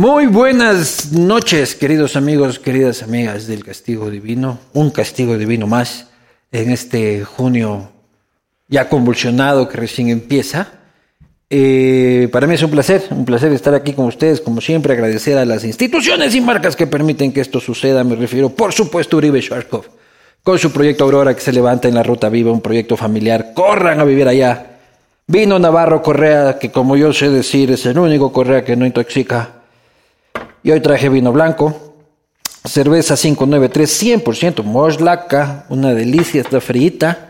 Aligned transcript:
Muy 0.00 0.28
buenas 0.28 1.12
noches, 1.12 1.74
queridos 1.74 2.16
amigos, 2.16 2.58
queridas 2.58 3.02
amigas 3.02 3.46
del 3.46 3.62
Castigo 3.62 4.08
Divino. 4.08 4.58
Un 4.72 4.88
castigo 4.88 5.36
divino 5.36 5.66
más 5.66 6.08
en 6.50 6.70
este 6.70 7.22
junio 7.22 7.90
ya 8.66 8.88
convulsionado 8.88 9.68
que 9.68 9.76
recién 9.76 10.08
empieza. 10.08 10.68
Eh, 11.50 12.30
para 12.32 12.46
mí 12.46 12.54
es 12.54 12.62
un 12.62 12.70
placer, 12.70 13.08
un 13.10 13.26
placer 13.26 13.52
estar 13.52 13.74
aquí 13.74 13.92
con 13.92 14.06
ustedes, 14.06 14.40
como 14.40 14.62
siempre, 14.62 14.94
agradecer 14.94 15.36
a 15.36 15.44
las 15.44 15.64
instituciones 15.64 16.34
y 16.34 16.40
marcas 16.40 16.76
que 16.76 16.86
permiten 16.86 17.30
que 17.30 17.42
esto 17.42 17.60
suceda. 17.60 18.02
Me 18.02 18.16
refiero, 18.16 18.48
por 18.48 18.72
supuesto, 18.72 19.16
a 19.16 19.18
Uribe 19.18 19.42
Schwarzkopf, 19.42 19.88
con 20.42 20.58
su 20.58 20.72
proyecto 20.72 21.04
Aurora 21.04 21.34
que 21.34 21.42
se 21.42 21.52
levanta 21.52 21.88
en 21.88 21.94
la 21.94 22.02
Ruta 22.02 22.30
Viva, 22.30 22.50
un 22.50 22.62
proyecto 22.62 22.96
familiar. 22.96 23.52
Corran 23.52 24.00
a 24.00 24.04
vivir 24.04 24.26
allá. 24.26 24.78
Vino 25.26 25.58
Navarro 25.58 26.00
Correa, 26.00 26.58
que 26.58 26.70
como 26.70 26.96
yo 26.96 27.12
sé 27.12 27.28
decir, 27.28 27.70
es 27.70 27.84
el 27.84 27.98
único 27.98 28.32
Correa 28.32 28.64
que 28.64 28.76
no 28.76 28.86
intoxica. 28.86 29.59
Y 30.62 30.70
hoy 30.70 30.80
traje 30.80 31.08
vino 31.08 31.32
blanco, 31.32 31.94
cerveza 32.64 33.16
593, 33.16 34.24
100% 34.24 34.62
moslaca, 34.62 35.64
una 35.70 35.94
delicia, 35.94 36.42
está 36.42 36.60
frita. 36.60 37.28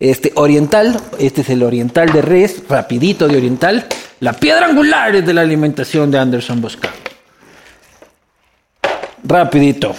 Este 0.00 0.32
oriental, 0.34 1.00
este 1.20 1.42
es 1.42 1.50
el 1.50 1.62
oriental 1.62 2.10
de 2.10 2.22
res, 2.22 2.64
rapidito 2.68 3.28
de 3.28 3.36
oriental, 3.36 3.86
la 4.18 4.32
piedra 4.32 4.66
angular 4.66 5.24
de 5.24 5.32
la 5.32 5.42
alimentación 5.42 6.10
de 6.10 6.18
Anderson 6.18 6.60
Bosca. 6.60 6.90
Rapidito, 9.22 9.94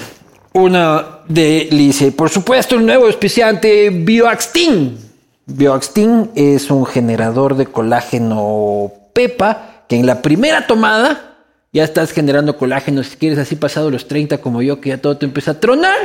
una 0.51 1.19
delicia. 1.25 2.07
Y 2.07 2.11
por 2.11 2.29
supuesto 2.29 2.75
el 2.75 2.85
nuevo 2.85 3.07
especiante 3.07 3.89
Bioaxtin. 3.91 4.97
Bioaxtin 5.45 6.31
es 6.35 6.69
un 6.69 6.85
generador 6.85 7.55
de 7.55 7.67
colágeno 7.67 8.91
PEPA 9.13 9.85
que 9.87 9.95
en 9.95 10.05
la 10.05 10.21
primera 10.21 10.67
tomada 10.67 11.32
ya 11.73 11.83
estás 11.83 12.11
generando 12.11 12.55
colágeno, 12.55 13.03
si 13.03 13.17
quieres 13.17 13.39
así 13.39 13.55
pasado 13.55 13.89
los 13.89 14.07
30 14.07 14.37
como 14.37 14.61
yo, 14.61 14.79
que 14.79 14.89
ya 14.89 14.99
todo 14.99 15.17
te 15.17 15.25
empieza 15.25 15.51
a 15.51 15.59
tronar. 15.59 15.97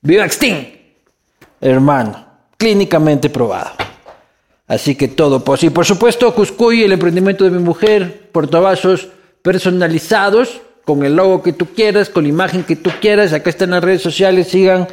Bioaxtin, 0.00 0.66
hermano, 1.60 2.26
clínicamente 2.56 3.28
probado. 3.28 3.72
Así 4.66 4.94
que 4.94 5.08
todo 5.08 5.44
Y 5.60 5.68
por 5.68 5.84
supuesto, 5.84 6.34
Cuscuy, 6.34 6.84
el 6.84 6.92
emprendimiento 6.92 7.44
de 7.44 7.50
mi 7.50 7.58
mujer, 7.58 8.30
portavasos 8.32 9.08
personalizados, 9.42 10.62
con 10.86 11.04
el 11.04 11.16
logo 11.16 11.42
que 11.42 11.52
tú 11.52 11.66
quieras, 11.74 12.08
con 12.08 12.24
la 12.24 12.30
imagen 12.30 12.64
que 12.64 12.76
tú 12.76 12.90
quieras. 13.02 13.34
Acá 13.34 13.50
están 13.50 13.70
las 13.70 13.84
redes 13.84 14.00
sociales, 14.00 14.48
sigan 14.48 14.88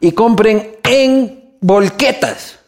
y 0.00 0.12
compren 0.12 0.78
en 0.82 1.56
volquetas 1.60 2.58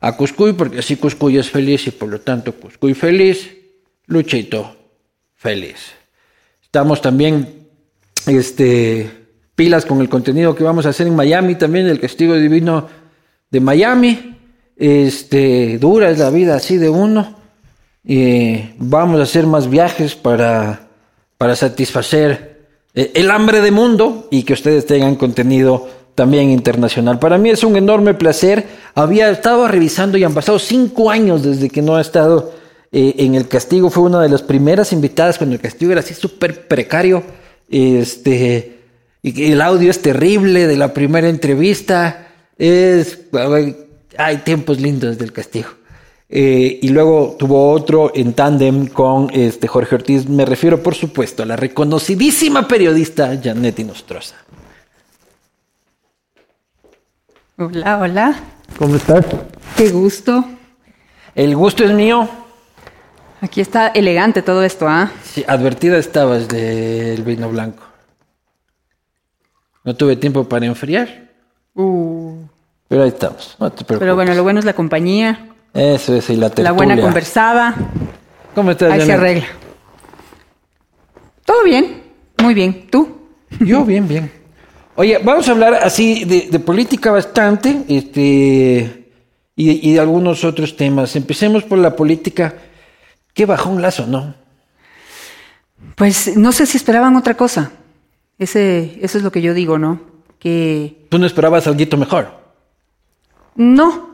a 0.00 0.16
Cuscuy, 0.16 0.54
porque 0.54 0.78
así 0.78 0.96
Cuscuy 0.96 1.36
es 1.36 1.50
feliz 1.50 1.86
y 1.86 1.90
por 1.90 2.08
lo 2.08 2.20
tanto 2.20 2.54
Cuscuy 2.54 2.94
feliz, 2.94 3.54
Luchito 4.06 4.77
feliz. 5.38 5.92
Estamos 6.62 7.00
también 7.00 7.66
este, 8.26 9.10
pilas 9.54 9.86
con 9.86 10.00
el 10.00 10.08
contenido 10.08 10.54
que 10.54 10.64
vamos 10.64 10.84
a 10.84 10.90
hacer 10.90 11.06
en 11.06 11.16
Miami 11.16 11.54
también, 11.54 11.86
el 11.86 12.00
castigo 12.00 12.34
divino 12.34 12.88
de 13.50 13.60
Miami. 13.60 14.36
Este, 14.76 15.78
dura 15.78 16.10
es 16.10 16.18
la 16.18 16.30
vida 16.30 16.56
así 16.56 16.76
de 16.76 16.90
uno. 16.90 17.36
y 18.04 18.74
vamos 18.78 19.20
a 19.20 19.22
hacer 19.22 19.46
más 19.46 19.70
viajes 19.70 20.14
para, 20.14 20.88
para 21.36 21.54
satisfacer 21.56 22.66
eh, 22.94 23.12
el 23.14 23.30
hambre 23.30 23.60
de 23.60 23.70
mundo 23.70 24.28
y 24.30 24.42
que 24.42 24.54
ustedes 24.54 24.86
tengan 24.86 25.16
contenido 25.16 25.88
también 26.14 26.50
internacional. 26.50 27.20
Para 27.20 27.38
mí 27.38 27.50
es 27.50 27.62
un 27.62 27.76
enorme 27.76 28.14
placer. 28.14 28.66
Había 28.94 29.30
estado 29.30 29.68
revisando 29.68 30.18
y 30.18 30.24
han 30.24 30.34
pasado 30.34 30.58
cinco 30.58 31.10
años 31.10 31.44
desde 31.44 31.70
que 31.70 31.80
no 31.80 31.94
ha 31.94 32.00
estado 32.00 32.57
eh, 32.90 33.14
en 33.18 33.34
el 33.34 33.48
castigo 33.48 33.90
fue 33.90 34.04
una 34.04 34.22
de 34.22 34.28
las 34.28 34.42
primeras 34.42 34.92
invitadas 34.92 35.38
cuando 35.38 35.56
el 35.56 35.60
castigo 35.60 35.92
era 35.92 36.00
así 36.00 36.14
súper 36.14 36.66
precario. 36.66 37.22
Este, 37.70 38.78
y 39.22 39.52
el 39.52 39.60
audio 39.60 39.90
es 39.90 40.00
terrible 40.00 40.66
de 40.66 40.76
la 40.76 40.94
primera 40.94 41.28
entrevista. 41.28 42.28
Es, 42.56 43.18
hay 44.16 44.36
tiempos 44.38 44.80
lindos 44.80 45.18
del 45.18 45.32
castigo. 45.32 45.68
Eh, 46.30 46.80
y 46.82 46.88
luego 46.90 47.36
tuvo 47.38 47.72
otro 47.72 48.12
en 48.14 48.34
tándem 48.34 48.86
con 48.88 49.30
este 49.32 49.66
Jorge 49.66 49.94
Ortiz. 49.94 50.28
Me 50.28 50.44
refiero, 50.44 50.82
por 50.82 50.94
supuesto, 50.94 51.42
a 51.42 51.46
la 51.46 51.56
reconocidísima 51.56 52.68
periodista 52.68 53.38
Janet 53.42 53.78
Nostroza. 53.80 54.36
Hola, 57.56 57.98
hola. 57.98 58.40
¿Cómo 58.78 58.96
estás? 58.96 59.24
Qué 59.76 59.88
gusto. 59.88 60.44
El 61.34 61.56
gusto 61.56 61.84
es 61.84 61.92
mío. 61.92 62.28
Aquí 63.40 63.60
está 63.60 63.88
elegante 63.88 64.42
todo 64.42 64.62
esto, 64.64 64.88
¿ah? 64.88 65.10
Sí, 65.22 65.44
advertida 65.46 65.96
estabas 65.98 66.48
del 66.48 67.22
vino 67.22 67.48
blanco. 67.48 67.84
No 69.84 69.94
tuve 69.94 70.16
tiempo 70.16 70.48
para 70.48 70.66
enfriar. 70.66 71.28
Uh. 71.74 72.34
Pero 72.88 73.02
ahí 73.02 73.08
estamos, 73.10 73.54
no 73.60 73.70
te 73.70 73.84
preocupes. 73.84 73.98
Pero 74.00 74.14
bueno, 74.16 74.34
lo 74.34 74.42
bueno 74.42 74.58
es 74.58 74.64
la 74.64 74.72
compañía. 74.72 75.46
Eso 75.72 76.14
es, 76.14 76.28
y 76.30 76.36
la 76.36 76.48
tertulia. 76.48 76.70
La 76.70 76.76
buena 76.76 77.00
conversada. 77.00 77.74
¿Cómo 78.54 78.72
estás, 78.72 78.90
Ahí 78.92 79.00
se 79.00 79.06
Janet? 79.06 79.20
arregla. 79.20 79.46
Todo 81.44 81.62
bien, 81.64 82.02
muy 82.42 82.54
bien. 82.54 82.88
¿Tú? 82.90 83.18
Yo 83.60 83.84
bien, 83.84 84.08
bien. 84.08 84.32
Oye, 84.96 85.18
vamos 85.22 85.48
a 85.48 85.52
hablar 85.52 85.74
así 85.74 86.24
de, 86.24 86.48
de 86.50 86.58
política 86.58 87.12
bastante, 87.12 87.84
este, 87.88 89.12
y, 89.54 89.90
y 89.90 89.92
de 89.92 90.00
algunos 90.00 90.42
otros 90.44 90.76
temas. 90.76 91.14
Empecemos 91.14 91.62
por 91.62 91.78
la 91.78 91.94
política. 91.94 92.54
Qué 93.38 93.46
bajón 93.46 93.80
lazo, 93.80 94.04
¿no? 94.04 94.34
Pues 95.94 96.36
no 96.36 96.50
sé 96.50 96.66
si 96.66 96.76
esperaban 96.76 97.14
otra 97.14 97.34
cosa. 97.34 97.70
Ese, 98.36 98.98
eso 99.00 99.16
es 99.16 99.22
lo 99.22 99.30
que 99.30 99.40
yo 99.40 99.54
digo, 99.54 99.78
¿no? 99.78 100.00
Que 100.40 101.06
¿Tú 101.08 101.20
no 101.20 101.26
esperabas 101.26 101.68
algo 101.68 101.96
mejor? 101.96 102.32
no. 103.54 104.08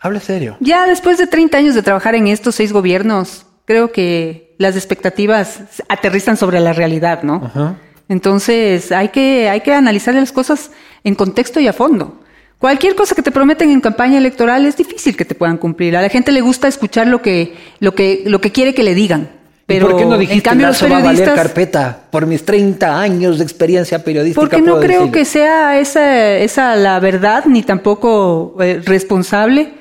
Habla 0.00 0.18
serio. 0.18 0.56
Ya 0.58 0.88
después 0.88 1.18
de 1.18 1.28
30 1.28 1.56
años 1.56 1.76
de 1.76 1.84
trabajar 1.84 2.16
en 2.16 2.26
estos 2.26 2.56
seis 2.56 2.72
gobiernos, 2.72 3.46
creo 3.64 3.92
que 3.92 4.56
las 4.58 4.74
expectativas 4.74 5.60
aterrizan 5.88 6.36
sobre 6.36 6.58
la 6.58 6.72
realidad, 6.72 7.22
¿no? 7.22 7.42
Ajá. 7.44 7.76
Entonces 8.08 8.90
hay 8.90 9.10
que, 9.10 9.48
hay 9.48 9.60
que 9.60 9.72
analizar 9.72 10.14
las 10.14 10.32
cosas 10.32 10.72
en 11.04 11.14
contexto 11.14 11.60
y 11.60 11.68
a 11.68 11.72
fondo. 11.72 12.23
Cualquier 12.64 12.94
cosa 12.94 13.14
que 13.14 13.20
te 13.20 13.30
prometen 13.30 13.70
en 13.70 13.82
campaña 13.82 14.16
electoral 14.16 14.64
es 14.64 14.74
difícil 14.74 15.18
que 15.18 15.26
te 15.26 15.34
puedan 15.34 15.58
cumplir. 15.58 15.98
A 15.98 16.00
la 16.00 16.08
gente 16.08 16.32
le 16.32 16.40
gusta 16.40 16.66
escuchar 16.66 17.06
lo 17.06 17.20
que, 17.20 17.52
lo 17.78 17.94
que, 17.94 18.22
lo 18.24 18.40
que 18.40 18.52
quiere 18.52 18.72
que 18.72 18.82
le 18.82 18.94
digan. 18.94 19.28
Pero 19.66 19.84
¿Y 19.84 19.90
¿Por 19.90 19.98
qué 19.98 20.06
no 20.06 20.16
dijiste 20.16 20.34
en 20.36 20.40
cambio 20.40 20.68
los 20.68 20.80
Lazo 20.80 20.90
va 20.90 21.00
a 21.00 21.02
valer 21.02 21.18
periodistas, 21.18 21.46
carpeta 21.46 21.98
por 22.10 22.26
mis 22.26 22.42
30 22.42 22.98
años 22.98 23.36
de 23.36 23.44
experiencia 23.44 24.02
periodística? 24.02 24.40
porque 24.40 24.62
no 24.62 24.80
creo 24.80 25.00
decirlo? 25.00 25.12
que 25.12 25.26
sea 25.26 25.78
esa, 25.78 26.38
esa 26.38 26.74
la 26.74 26.98
verdad 27.00 27.44
ni 27.44 27.62
tampoco 27.62 28.56
eh, 28.58 28.80
responsable 28.82 29.74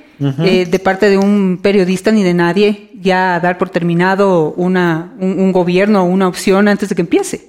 eh, 0.43 0.65
de 0.69 0.79
parte 0.79 1.09
de 1.09 1.17
un 1.17 1.61
periodista 1.63 2.11
ni 2.11 2.21
de 2.21 2.33
nadie 2.33 2.89
ya 2.99 3.39
dar 3.39 3.57
por 3.57 3.69
terminado 3.69 4.53
una, 4.57 5.13
un, 5.21 5.39
un 5.39 5.53
gobierno 5.53 6.01
o 6.01 6.03
una 6.03 6.27
opción 6.27 6.67
antes 6.67 6.89
de 6.89 6.95
que 6.95 7.01
empiece. 7.03 7.47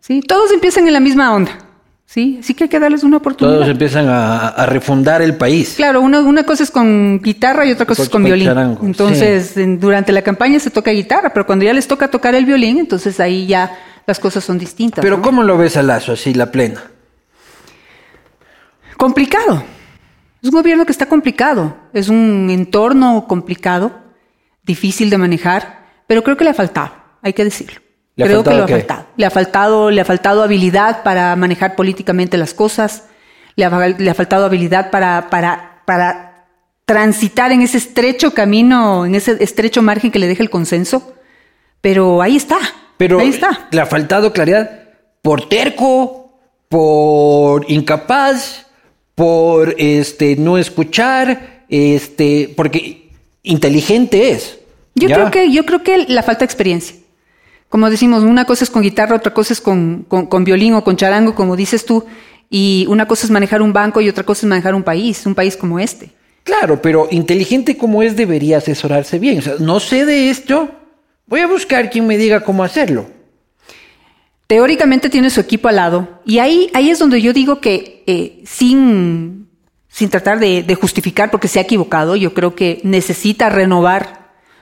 ¿sí? 0.00 0.22
Todos 0.22 0.52
empiezan 0.52 0.86
en 0.86 0.94
la 0.94 1.00
misma 1.00 1.34
onda. 1.34 1.67
¿Sí? 2.10 2.38
Así 2.40 2.54
que 2.54 2.64
hay 2.64 2.70
que 2.70 2.80
darles 2.80 3.02
una 3.04 3.18
oportunidad. 3.18 3.56
Todos 3.58 3.68
empiezan 3.68 4.08
a, 4.08 4.48
a 4.48 4.64
refundar 4.66 5.20
el 5.20 5.36
país. 5.36 5.74
Claro, 5.76 6.00
una, 6.00 6.20
una 6.20 6.44
cosa 6.44 6.62
es 6.64 6.70
con 6.70 7.20
guitarra 7.22 7.66
y 7.66 7.72
otra 7.72 7.84
cosa 7.84 8.02
es 8.02 8.08
con, 8.08 8.22
Con 8.22 8.24
violín. 8.30 8.46
charango, 8.46 8.84
entonces, 8.86 9.56
en- 9.58 9.78
durante 9.78 10.10
la 10.12 10.22
campaña 10.22 10.58
se 10.58 10.70
toca 10.70 10.90
guitarra, 10.90 11.32
pero 11.32 11.44
cuando 11.46 11.64
ya 11.66 11.72
les 11.74 11.86
toca 11.86 12.08
tocar 12.10 12.34
el 12.34 12.46
violín, 12.46 12.78
entonces 12.78 13.20
ahí 13.20 13.46
ya 13.46 13.78
las 14.06 14.18
cosas 14.18 14.42
son 14.42 14.58
distintas. 14.58 15.02
Pero 15.02 15.18
¿no? 15.18 15.22
¿cómo 15.22 15.42
lo 15.42 15.58
ves 15.58 15.76
a 15.76 15.82
Lazo 15.82 16.12
así, 16.12 16.32
la 16.32 16.50
plena? 16.50 16.82
Complicado. 18.96 19.62
Es 20.42 20.48
un 20.48 20.54
gobierno 20.54 20.86
que 20.86 20.92
está 20.92 21.06
complicado. 21.06 21.76
Es 21.92 22.08
un 22.08 22.48
entorno 22.50 23.26
complicado, 23.28 23.92
difícil 24.64 25.10
de 25.10 25.18
manejar, 25.18 25.86
pero 26.06 26.22
creo 26.22 26.36
que 26.36 26.44
le 26.44 26.50
ha 26.50 26.54
faltado, 26.54 26.92
hay 27.22 27.32
que 27.32 27.44
decirlo. 27.44 27.80
¿Le 28.18 28.24
ha 28.24 28.26
creo 28.26 28.42
que 28.42 28.50
le 28.50 28.62
ha 28.62 28.68
faltado. 28.68 29.06
Le 29.16 29.26
ha 29.26 29.30
faltado, 29.30 29.90
le 29.90 30.00
ha 30.00 30.04
faltado 30.04 30.42
habilidad 30.42 31.04
para 31.04 31.36
manejar 31.36 31.76
políticamente 31.76 32.36
las 32.36 32.52
cosas. 32.52 33.04
Le 33.54 33.64
ha, 33.64 33.88
le 33.88 34.10
ha 34.10 34.14
faltado 34.14 34.44
habilidad 34.44 34.90
para, 34.90 35.30
para, 35.30 35.82
para 35.84 36.46
transitar 36.84 37.52
en 37.52 37.62
ese 37.62 37.78
estrecho 37.78 38.34
camino, 38.34 39.06
en 39.06 39.14
ese 39.14 39.36
estrecho 39.40 39.82
margen 39.82 40.10
que 40.10 40.18
le 40.18 40.26
deja 40.26 40.42
el 40.42 40.50
consenso. 40.50 41.14
Pero 41.80 42.20
ahí 42.20 42.36
está. 42.36 42.58
Pero 42.96 43.20
ahí 43.20 43.28
está. 43.28 43.68
le 43.70 43.80
ha 43.80 43.86
faltado 43.86 44.32
claridad 44.32 44.68
por 45.22 45.48
terco, 45.48 46.40
por 46.68 47.70
incapaz, 47.70 48.66
por 49.14 49.76
este 49.78 50.34
no 50.34 50.58
escuchar, 50.58 51.62
este, 51.68 52.52
porque 52.56 53.10
inteligente 53.44 54.32
es. 54.32 54.58
Yo 54.96 55.08
¿ya? 55.08 55.14
creo 55.14 55.30
que, 55.30 55.52
yo 55.52 55.64
creo 55.64 55.84
que 55.84 56.06
la 56.08 56.24
falta 56.24 56.40
de 56.40 56.46
experiencia. 56.46 56.96
Como 57.68 57.90
decimos, 57.90 58.22
una 58.22 58.44
cosa 58.44 58.64
es 58.64 58.70
con 58.70 58.82
guitarra, 58.82 59.16
otra 59.16 59.34
cosa 59.34 59.52
es 59.52 59.60
con, 59.60 60.04
con, 60.08 60.26
con 60.26 60.44
violín 60.44 60.74
o 60.74 60.84
con 60.84 60.96
charango, 60.96 61.34
como 61.34 61.56
dices 61.56 61.84
tú, 61.84 62.06
y 62.48 62.86
una 62.88 63.06
cosa 63.06 63.26
es 63.26 63.30
manejar 63.30 63.60
un 63.60 63.72
banco 63.72 64.00
y 64.00 64.08
otra 64.08 64.24
cosa 64.24 64.46
es 64.46 64.48
manejar 64.48 64.74
un 64.74 64.82
país, 64.82 65.26
un 65.26 65.34
país 65.34 65.56
como 65.56 65.78
este. 65.78 66.10
Claro, 66.44 66.80
pero 66.80 67.08
inteligente 67.10 67.76
como 67.76 68.02
es 68.02 68.16
debería 68.16 68.56
asesorarse 68.58 69.18
bien. 69.18 69.38
O 69.38 69.42
sea, 69.42 69.54
no 69.58 69.80
sé 69.80 70.06
de 70.06 70.30
esto, 70.30 70.70
Voy 71.28 71.40
a 71.40 71.46
buscar 71.46 71.90
quien 71.90 72.06
me 72.06 72.16
diga 72.16 72.40
cómo 72.40 72.64
hacerlo. 72.64 73.06
Teóricamente 74.46 75.10
tiene 75.10 75.28
su 75.28 75.40
equipo 75.40 75.68
al 75.68 75.76
lado. 75.76 76.20
Y 76.24 76.38
ahí, 76.38 76.70
ahí 76.72 76.88
es 76.88 76.98
donde 76.98 77.20
yo 77.20 77.34
digo 77.34 77.60
que 77.60 78.02
eh, 78.06 78.42
sin, 78.46 79.50
sin 79.88 80.08
tratar 80.08 80.38
de, 80.38 80.62
de 80.62 80.74
justificar 80.74 81.30
porque 81.30 81.48
se 81.48 81.58
ha 81.58 81.62
equivocado, 81.62 82.16
yo 82.16 82.32
creo 82.32 82.54
que 82.54 82.80
necesita 82.82 83.50
renovar 83.50 84.17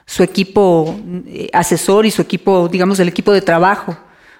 su 0.07 0.23
equipo 0.23 0.99
eh, 1.27 1.49
asesor 1.53 2.05
y 2.05 2.11
su 2.11 2.21
equipo, 2.21 2.69
digamos, 2.69 2.99
el 2.99 3.09
equipo 3.09 3.33
de 3.33 3.41
trabajo 3.41 3.95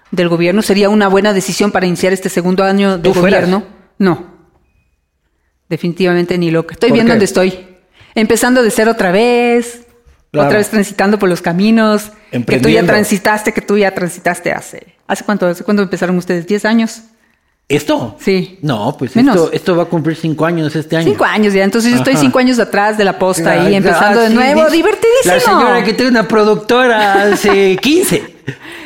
del 0.09 0.29
gobierno. 0.29 0.61
Sería 0.61 0.89
una 0.89 1.09
buena 1.09 1.33
decisión 1.33 1.71
para 1.71 1.85
iniciar 1.85 2.13
este 2.13 2.29
segundo 2.29 2.63
año 2.63 2.97
de 2.97 3.11
gobierno. 3.11 3.63
No. 3.99 4.37
Definitivamente 5.67 6.37
ni 6.37 6.49
loca. 6.51 6.73
Estoy 6.73 6.89
¿Por 6.89 6.95
bien 6.95 7.05
qué? 7.05 7.11
donde 7.11 7.25
estoy. 7.25 7.67
Empezando 8.15 8.63
de 8.63 8.71
cero 8.71 8.91
otra 8.91 9.11
vez. 9.11 9.85
Claro. 10.31 10.47
Otra 10.47 10.57
vez 10.57 10.69
transitando 10.69 11.19
por 11.19 11.27
los 11.27 11.41
caminos 11.41 12.11
que 12.31 12.59
tú 12.59 12.69
ya 12.69 12.85
transitaste, 12.85 13.53
que 13.53 13.61
tú 13.61 13.77
ya 13.77 13.93
transitaste 13.93 14.53
hace. 14.53 14.95
¿Hace 15.05 15.25
cuánto? 15.25 15.47
¿Hace 15.47 15.63
cuándo 15.65 15.83
empezaron 15.83 16.17
ustedes? 16.17 16.47
¿10 16.47 16.65
años? 16.65 17.03
¿Esto? 17.69 18.15
Sí. 18.19 18.59
No, 18.61 18.95
pues 18.97 19.13
Menos. 19.15 19.35
esto, 19.35 19.49
esto 19.51 19.75
va 19.75 19.83
a 19.83 19.85
cumplir 19.87 20.15
cinco 20.15 20.45
años 20.45 20.73
este 20.73 20.95
año. 20.95 21.05
Cinco 21.11 21.25
años 21.25 21.53
ya. 21.53 21.65
Entonces 21.65 21.91
yo 21.91 21.97
estoy 21.97 22.13
Ajá. 22.13 22.21
cinco 22.21 22.39
años 22.39 22.59
atrás 22.59 22.97
de 22.97 23.03
la 23.03 23.19
posta 23.19 23.51
Ah, 23.51 23.65
ahí, 23.65 23.75
empezando 23.75 24.19
ah, 24.21 24.23
de 24.23 24.29
sí, 24.29 24.33
nuevo. 24.35 24.61
dice- 24.65 24.75
Divertidísimo. 24.77 25.33
La 25.33 25.39
señora 25.41 25.83
que 25.83 25.93
tiene 25.93 26.11
una 26.11 26.27
productora 26.27 27.23
hace 27.33 27.75
15. 27.81 28.35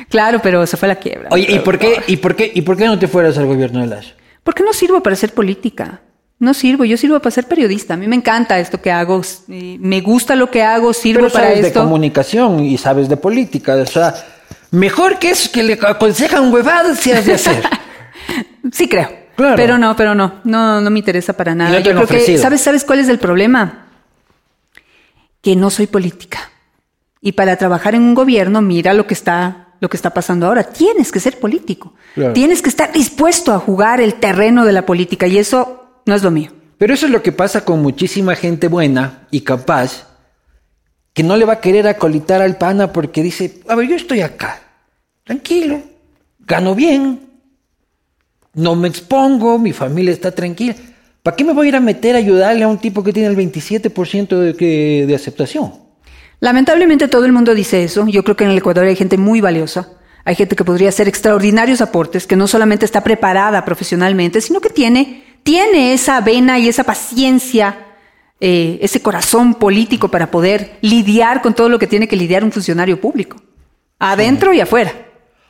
Claro, 0.10 0.40
pero 0.42 0.66
se 0.66 0.78
fue 0.78 0.88
la 0.88 0.96
quiebra. 0.96 1.30
Oye, 1.32 1.46
¿y 1.50 1.60
por 1.60 1.78
qué, 1.78 2.02
y 2.08 2.18
por 2.18 2.36
qué, 2.36 2.52
y 2.54 2.62
por 2.64 2.76
qué 2.76 2.86
no 2.86 2.98
te 2.98 3.08
fueras 3.08 3.38
al 3.38 3.46
gobierno 3.46 3.82
de 3.82 3.88
Lazo? 3.88 4.10
Porque 4.44 4.64
no 4.64 4.74
sirvo 4.74 5.04
para 5.04 5.14
hacer 5.14 5.32
política. 5.34 6.02
No 6.40 6.56
sirvo, 6.56 6.84
yo 6.84 6.98
sirvo 6.98 7.20
para 7.20 7.30
ser 7.30 7.46
periodista. 7.48 7.94
A 7.94 7.98
mí 7.98 8.08
me 8.08 8.16
encanta 8.16 8.58
esto 8.60 8.82
que 8.82 8.92
hago, 8.92 9.22
me 9.48 10.02
gusta 10.02 10.36
lo 10.36 10.50
que 10.50 10.64
hago, 10.64 10.92
sirvo 10.92 11.20
Pero 11.22 11.34
para 11.34 11.50
sabes 11.50 11.62
de 11.66 11.72
comunicación 11.72 12.60
y 12.66 12.80
sabes 12.80 13.08
de 13.10 13.16
política. 13.16 13.76
O 13.76 13.86
sea, 13.86 14.16
mejor 14.72 15.20
que 15.20 15.30
eso 15.30 15.52
que 15.52 15.62
le 15.62 15.74
aconsejan 15.74 16.52
huevadas 16.52 16.98
se 16.98 17.14
has 17.14 17.28
de 17.28 17.34
hacer. 17.36 17.62
Sí 18.72 18.88
creo. 18.88 19.10
Claro. 19.36 19.56
Pero 19.56 19.78
no, 19.78 19.96
pero 19.96 20.14
no, 20.14 20.42
no, 20.44 20.82
no 20.82 20.90
me 20.90 21.00
interesa 21.00 21.34
para 21.34 21.56
nada. 21.56 21.72
No 21.72 21.80
Yo 21.80 21.92
creo 21.92 22.08
que. 22.08 22.38
¿sabes, 22.38 22.62
¿sabes 22.62 22.84
cuál 22.84 23.00
es 23.00 23.10
el 23.10 23.20
problema? 23.20 23.88
Que 25.42 25.56
no 25.56 25.70
soy 25.70 25.88
política. 25.88 26.52
Y 27.22 27.34
para 27.34 27.56
trabajar 27.56 27.96
en 27.96 28.02
un 28.04 28.16
gobierno, 28.16 28.62
mira 28.62 28.94
lo 28.94 29.08
que 29.08 29.14
está, 29.14 29.70
lo 29.80 29.90
que 29.90 29.98
está 29.98 30.12
pasando 30.12 30.48
ahora. 30.48 30.64
Tienes 30.64 31.12
que 31.12 31.20
ser 31.20 31.40
político. 31.40 31.94
Claro. 32.14 32.34
Tienes 32.34 32.62
que 32.62 32.70
estar 32.70 32.92
dispuesto 32.92 33.54
a 33.54 33.60
jugar 33.60 34.02
el 34.02 34.16
terreno 34.16 34.66
de 34.66 34.74
la 34.74 34.86
política 34.86 35.28
y 35.28 35.38
eso 35.38 36.02
no 36.06 36.16
es 36.16 36.24
lo 36.24 36.32
mío. 36.32 36.52
Pero 36.78 36.94
eso 36.94 37.06
es 37.06 37.12
lo 37.12 37.22
que 37.22 37.32
pasa 37.32 37.64
con 37.64 37.82
muchísima 37.82 38.36
gente 38.36 38.68
buena 38.68 39.28
y 39.30 39.42
capaz 39.42 40.08
que 41.14 41.24
no 41.24 41.38
le 41.38 41.46
va 41.46 41.54
a 41.54 41.62
querer 41.62 41.88
acolitar 41.88 42.42
al 42.42 42.58
pana 42.58 42.92
porque 42.92 43.22
dice, 43.22 43.62
a 43.68 43.76
ver, 43.76 43.88
yo 43.88 43.96
estoy 43.96 44.22
acá, 44.22 44.62
tranquilo, 45.24 45.82
gano 46.40 46.74
bien, 46.74 47.31
no 48.54 48.76
me 48.76 48.88
expongo, 48.88 49.58
mi 49.58 49.74
familia 49.74 50.12
está 50.14 50.32
tranquila. 50.32 50.76
¿Para 51.24 51.36
qué 51.38 51.44
me 51.44 51.54
voy 51.54 51.68
a 51.68 51.70
ir 51.70 51.76
a 51.76 51.80
meter 51.80 52.16
a 52.16 52.18
ayudarle 52.20 52.64
a 52.64 52.68
un 52.68 52.80
tipo 52.80 53.04
que 53.04 53.14
tiene 53.14 53.30
el 53.30 53.38
27% 53.38 54.38
de, 54.40 54.56
que- 54.56 55.06
de 55.08 55.16
aceptación? 55.16 55.74
Lamentablemente 56.40 57.08
todo 57.08 57.26
el 57.26 57.32
mundo 57.32 57.54
dice 57.54 57.84
eso. 57.84 58.08
Yo 58.08 58.24
creo 58.24 58.36
que 58.36 58.44
en 58.44 58.50
el 58.52 58.58
Ecuador 58.58 58.86
hay 58.86 58.96
gente 58.96 59.18
muy 59.18 59.42
valiosa. 59.42 59.90
Hay 60.26 60.36
gente 60.36 60.56
que 60.56 60.64
podría 60.64 60.90
hacer 60.90 61.08
extraordinarios 61.08 61.82
aportes, 61.82 62.26
que 62.28 62.36
no 62.36 62.48
solamente 62.48 62.86
está 62.86 63.04
preparada 63.04 63.64
profesionalmente, 63.66 64.42
sino 64.42 64.60
que 64.60 64.70
tiene, 64.70 65.24
tiene 65.44 65.94
esa 65.94 66.20
vena 66.22 66.60
y 66.60 66.68
esa 66.68 66.84
paciencia, 66.84 67.78
eh, 68.40 68.80
ese 68.82 69.02
corazón 69.02 69.56
político 69.56 70.10
para 70.10 70.30
poder 70.32 70.78
lidiar 70.82 71.42
con 71.42 71.54
todo 71.56 71.70
lo 71.70 71.80
que 71.80 71.88
tiene 71.88 72.08
que 72.08 72.16
lidiar 72.16 72.44
un 72.44 72.52
funcionario 72.52 73.00
público, 73.02 73.38
adentro 74.00 74.54
y 74.54 74.60
afuera. 74.60 74.92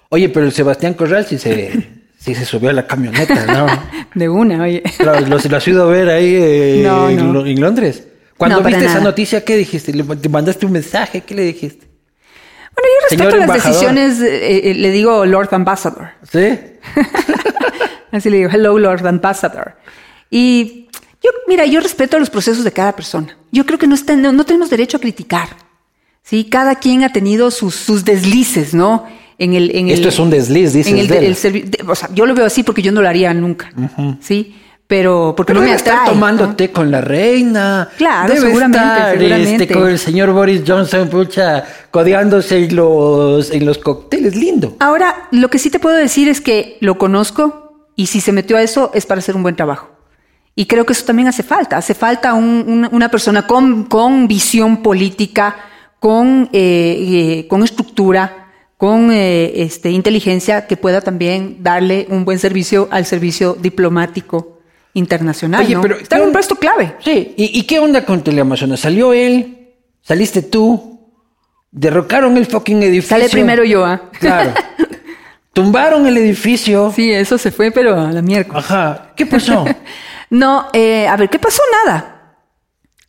Oye, 0.10 0.30
pero 0.30 0.46
el 0.46 0.52
Sebastián 0.52 0.94
Corral 0.94 1.26
sí 1.26 1.38
se, 1.38 2.01
sí 2.24 2.36
se 2.36 2.46
subió 2.46 2.70
a 2.70 2.74
la 2.74 2.86
camioneta, 2.88 3.46
¿no? 3.46 3.68
De 4.16 4.30
una, 4.30 4.62
oye. 4.64 4.84
Lo, 5.00 5.20
lo 5.20 5.58
has 5.58 5.68
ido 5.68 5.84
a 5.84 5.86
ver 5.88 6.10
ahí 6.10 6.36
eh, 6.36 6.82
No, 6.86 7.10
en, 7.10 7.34
no. 7.34 7.46
En 7.46 7.60
Londres. 7.60 8.08
Cuando 8.38 8.62
viste 8.64 8.86
esa 8.86 9.00
noticia, 9.00 9.44
¿qué 9.44 9.56
dijiste? 9.58 9.94
¿Le, 9.94 10.04
¿Te 10.04 10.30
mandaste 10.30 10.66
un 10.66 10.72
mensaje? 10.72 11.22
¿Qué 11.22 11.36
le 11.36 11.44
dijiste? 11.44 11.88
Bueno, 12.76 12.88
yo 12.90 13.02
respeto 13.10 13.32
Señor 13.32 13.34
las 13.34 13.42
embajador. 13.50 13.96
decisiones, 13.96 14.22
eh, 14.22 14.72
eh, 14.72 14.74
le 14.76 14.92
digo 14.92 15.26
Lord 15.26 15.50
Ambassador. 15.54 16.10
¿Sí? 16.32 16.58
Así 18.12 18.30
le 18.30 18.38
digo, 18.38 18.50
hello 18.52 18.78
Lord 18.78 19.06
Ambassador. 19.08 19.76
Y 20.30 20.88
yo, 21.24 21.30
mira, 21.48 21.66
yo 21.66 21.80
respeto 21.82 22.18
los 22.20 22.30
procesos 22.30 22.64
de 22.64 22.72
cada 22.72 22.96
persona. 22.96 23.38
Yo 23.52 23.66
creo 23.66 23.78
que 23.78 23.88
no, 23.88 23.96
está- 23.96 24.16
no, 24.16 24.32
no 24.32 24.46
tenemos 24.46 24.70
derecho 24.70 24.98
a 24.98 25.00
criticar. 25.00 25.50
¿sí? 26.24 26.46
Cada 26.46 26.76
quien 26.76 27.04
ha 27.04 27.12
tenido 27.14 27.52
sus, 27.52 27.76
sus 27.76 28.04
deslices, 28.06 28.74
¿no? 28.74 29.06
En 29.44 29.54
el, 29.54 29.76
en 29.76 29.90
Esto 29.90 30.08
el- 30.08 30.14
es 30.14 30.20
un 30.20 30.30
desliz, 30.30 30.74
dices 30.74 30.92
en 30.94 31.00
el, 31.00 31.08
de 31.08 31.18
él. 31.18 31.24
el 31.26 31.36
servi- 31.36 31.64
de- 31.66 31.84
o 31.90 31.96
sea, 31.96 32.10
yo 32.14 32.26
lo 32.26 32.36
veo 32.36 32.46
así 32.46 32.62
porque 32.64 32.82
yo 32.82 32.92
no 32.92 33.02
lo 33.02 33.10
haría 33.10 33.34
nunca. 33.34 33.72
¿Sí? 34.20 34.56
Pero 34.88 35.34
porque 35.38 35.54
Pero 35.54 35.62
no 35.62 35.68
me 35.70 35.74
estar 35.74 35.94
atrae. 36.00 36.14
tomando 36.14 36.48
¿no? 36.48 36.56
té 36.56 36.70
con 36.70 36.92
la 36.92 37.00
reina. 37.02 37.88
Claro, 37.98 38.28
debe 38.34 38.46
seguramente, 38.48 38.78
estar, 38.86 39.12
seguramente. 39.18 39.64
Este, 39.64 39.74
con 39.74 39.90
el 39.90 39.98
señor 39.98 40.32
Boris 40.34 40.62
Johnson, 40.68 41.08
pucha, 41.08 41.64
codeándose 41.92 42.66
en 42.66 42.76
los, 42.76 43.52
en 43.52 43.66
los 43.66 43.78
cócteles. 43.78 44.36
Lindo. 44.36 44.76
Ahora, 44.80 45.28
lo 45.32 45.50
que 45.50 45.60
sí 45.60 45.70
te 45.70 45.80
puedo 45.80 45.96
decir 45.96 46.28
es 46.28 46.42
que 46.42 46.78
lo 46.82 46.98
conozco 46.98 47.88
y 47.96 48.08
si 48.08 48.20
se 48.22 48.32
metió 48.34 48.58
a 48.58 48.62
eso 48.64 48.92
es 48.94 49.06
para 49.06 49.20
hacer 49.20 49.36
un 49.38 49.44
buen 49.44 49.56
trabajo. 49.56 49.90
Y 50.56 50.66
creo 50.66 50.86
que 50.86 50.92
eso 50.94 51.06
también 51.06 51.30
hace 51.30 51.42
falta. 51.44 51.78
Hace 51.78 51.94
falta 51.96 52.34
un- 52.34 52.66
una, 52.68 52.90
una 52.92 53.10
persona 53.10 53.48
con, 53.48 53.86
con 53.86 54.28
visión 54.28 54.84
política, 54.84 55.56
con, 56.00 56.50
eh, 56.52 57.40
eh, 57.44 57.48
con 57.48 57.64
estructura, 57.64 58.41
con 58.82 59.12
eh, 59.12 59.62
este, 59.62 59.92
inteligencia 59.92 60.66
que 60.66 60.76
pueda 60.76 61.02
también 61.02 61.58
darle 61.62 62.08
un 62.10 62.26
buen 62.26 62.40
servicio 62.40 62.88
al 62.90 63.06
servicio 63.06 63.54
diplomático 63.54 64.58
internacional. 64.96 65.64
Oye, 65.64 65.76
¿no? 65.76 65.82
pero 65.84 65.98
Está 65.98 66.16
en 66.16 66.24
¿qué 66.24 66.28
un 66.30 66.34
puesto 66.34 66.56
clave. 66.56 66.96
Sí. 66.98 67.36
¿Y, 67.38 67.60
y 67.60 67.64
qué 67.66 67.78
onda 67.78 68.04
con 68.04 68.24
Teleamazonas? 68.24 68.80
¿Salió 68.80 69.14
él? 69.14 69.76
¿Saliste 70.02 70.42
tú? 70.42 71.00
¿Derrocaron 71.70 72.36
el 72.38 72.48
fucking 72.48 72.82
edificio? 72.82 73.18
Sale 73.18 73.30
primero 73.30 73.64
yo, 73.64 73.86
¿ah? 73.86 74.10
Claro. 74.20 74.52
Tumbaron 75.54 76.08
el 76.08 76.18
edificio. 76.18 76.92
Sí, 76.96 77.12
eso 77.12 77.38
se 77.38 77.52
fue, 77.52 77.70
pero 77.70 78.00
a 78.00 78.12
la 78.12 78.24
mierda. 78.24 78.58
Ajá. 78.58 79.14
¿Qué 79.16 79.28
pasó? 79.28 79.64
No, 80.32 80.70
eh, 80.72 81.08
a 81.08 81.18
ver, 81.18 81.30
¿qué 81.30 81.38
pasó? 81.38 81.62
Nada. 81.86 82.38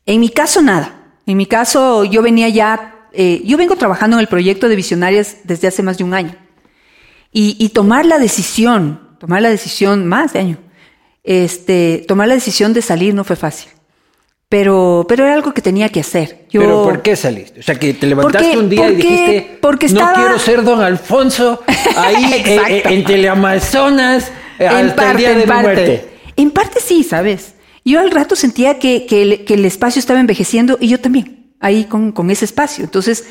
En 0.05 0.19
mi 0.19 0.29
caso, 0.29 0.61
nada. 0.61 1.15
En 1.25 1.37
mi 1.37 1.47
caso, 1.47 2.03
yo 2.05 2.21
venía 2.21 2.49
ya, 2.49 2.92
eh, 3.15 3.43
yo 3.45 3.57
vengo 3.57 3.77
trabajando 3.77 4.17
en 4.17 4.21
el 4.21 4.27
proyecto 4.29 4.69
de 4.69 4.77
Visionarias 4.77 5.39
desde 5.45 5.69
hace 5.69 5.83
más 5.83 5.99
de 5.99 6.05
un 6.05 6.15
año. 6.15 6.35
Y, 7.33 7.57
y 7.59 7.71
tomar 7.71 8.05
la 8.07 8.19
decisión, 8.19 9.01
tomar 9.19 9.41
la 9.43 9.49
decisión, 9.51 10.07
más 10.07 10.33
de 10.33 10.41
año, 10.41 10.59
este, 11.25 12.05
tomar 12.09 12.29
la 12.29 12.35
decisión 12.35 12.73
de 12.73 12.83
salir 12.83 13.15
no 13.15 13.25
fue 13.25 13.37
fácil. 13.37 13.71
Pero, 14.49 15.07
pero 15.09 15.25
era 15.25 15.33
algo 15.33 15.55
que 15.55 15.63
tenía 15.63 15.89
que 15.89 16.01
hacer. 16.01 16.45
Yo, 16.51 16.61
¿Pero 16.61 16.83
por 16.85 17.01
qué 17.01 17.17
saliste? 17.17 17.61
O 17.61 17.63
sea, 17.63 17.77
que 17.79 17.95
te 17.95 18.07
levantaste 18.07 18.49
Porque- 18.49 18.59
un 18.59 18.69
día 18.69 18.91
y 18.91 18.97
dijiste, 18.97 19.59
porque 19.63 19.89
no 19.89 20.13
quiero 20.15 20.39
ser 20.39 20.63
don 20.63 20.83
Alfonso 20.83 21.63
ahí 21.97 22.25
eh, 22.45 22.61
eh, 22.69 22.83
en 22.85 23.05
Teleamazonas 23.05 24.31
en 24.59 24.67
hasta 24.67 24.81
el 24.81 24.93
parte, 24.95 25.17
día 25.17 25.35
de 25.35 25.43
en 25.43 25.49
parte. 25.49 25.63
muerte. 25.65 26.09
En 26.37 26.51
parte 26.51 26.81
sí, 26.81 27.03
¿sabes? 27.03 27.55
Yo 27.83 27.99
al 28.01 28.11
rato 28.11 28.37
sentía 28.37 28.79
que, 28.79 29.07
que 29.07 29.23
el, 29.23 29.45
que 29.47 29.55
el 29.55 29.65
espacio 29.65 30.01
estaba 30.01 30.21
envejeciendo 30.21 30.77
y 30.81 30.89
yo 30.89 31.01
también, 31.01 31.42
ahí 31.63 31.85
con, 31.85 32.13
con 32.13 32.31
ese 32.31 32.45
espacio. 32.45 32.85
Entonces, 32.85 33.25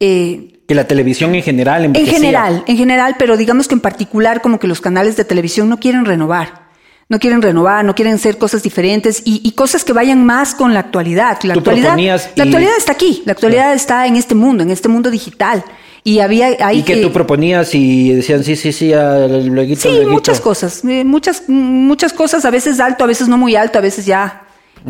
eh, 0.00 0.60
Que 0.68 0.74
la 0.74 0.86
televisión 0.86 1.34
en 1.34 1.42
general 1.42 1.84
en 1.86 2.06
general, 2.06 2.62
en 2.66 2.76
general, 2.76 3.16
pero 3.18 3.36
digamos 3.36 3.66
que 3.68 3.74
en 3.74 3.80
particular 3.80 4.42
como 4.42 4.58
que 4.58 4.66
los 4.68 4.80
canales 4.80 5.16
de 5.16 5.24
televisión 5.24 5.68
no 5.68 5.78
quieren 5.80 6.04
renovar. 6.04 6.68
No 7.10 7.18
quieren 7.18 7.40
renovar, 7.40 7.86
no 7.86 7.94
quieren 7.94 8.14
hacer 8.16 8.36
cosas 8.36 8.62
diferentes 8.62 9.22
y, 9.24 9.40
y 9.42 9.52
cosas 9.52 9.82
que 9.82 9.94
vayan 9.94 10.26
más 10.26 10.54
con 10.54 10.74
la 10.74 10.80
actualidad. 10.80 11.38
La 11.42 11.54
Tú 11.54 11.60
actualidad, 11.60 11.96
la 11.96 12.02
y- 12.04 12.08
actualidad 12.10 12.72
está 12.76 12.92
aquí, 12.92 13.22
la 13.24 13.32
actualidad 13.32 13.72
está 13.72 14.06
en 14.06 14.16
este 14.16 14.34
mundo, 14.34 14.62
en 14.62 14.70
este 14.70 14.88
mundo 14.88 15.10
digital. 15.10 15.64
Y 16.04 16.18
había 16.20 16.48
ahí 16.60 16.80
Y 16.80 16.82
que 16.82 16.96
tú 16.98 17.10
proponías 17.10 17.74
y 17.74 18.10
decían, 18.12 18.44
sí, 18.44 18.56
sí, 18.56 18.72
sí, 18.72 18.92
al 18.92 19.46
lueguito, 19.46 19.80
Sí, 19.88 20.00
muchas 20.06 20.38
cosas, 20.40 20.84
eh, 20.84 21.02
muchas, 21.02 21.48
muchas 21.48 22.12
cosas, 22.12 22.44
a 22.44 22.50
veces 22.50 22.78
alto, 22.78 23.04
a 23.04 23.06
veces 23.06 23.26
no 23.26 23.38
muy 23.38 23.56
alto, 23.56 23.78
a 23.78 23.82
veces 23.82 24.04
ya, 24.04 24.42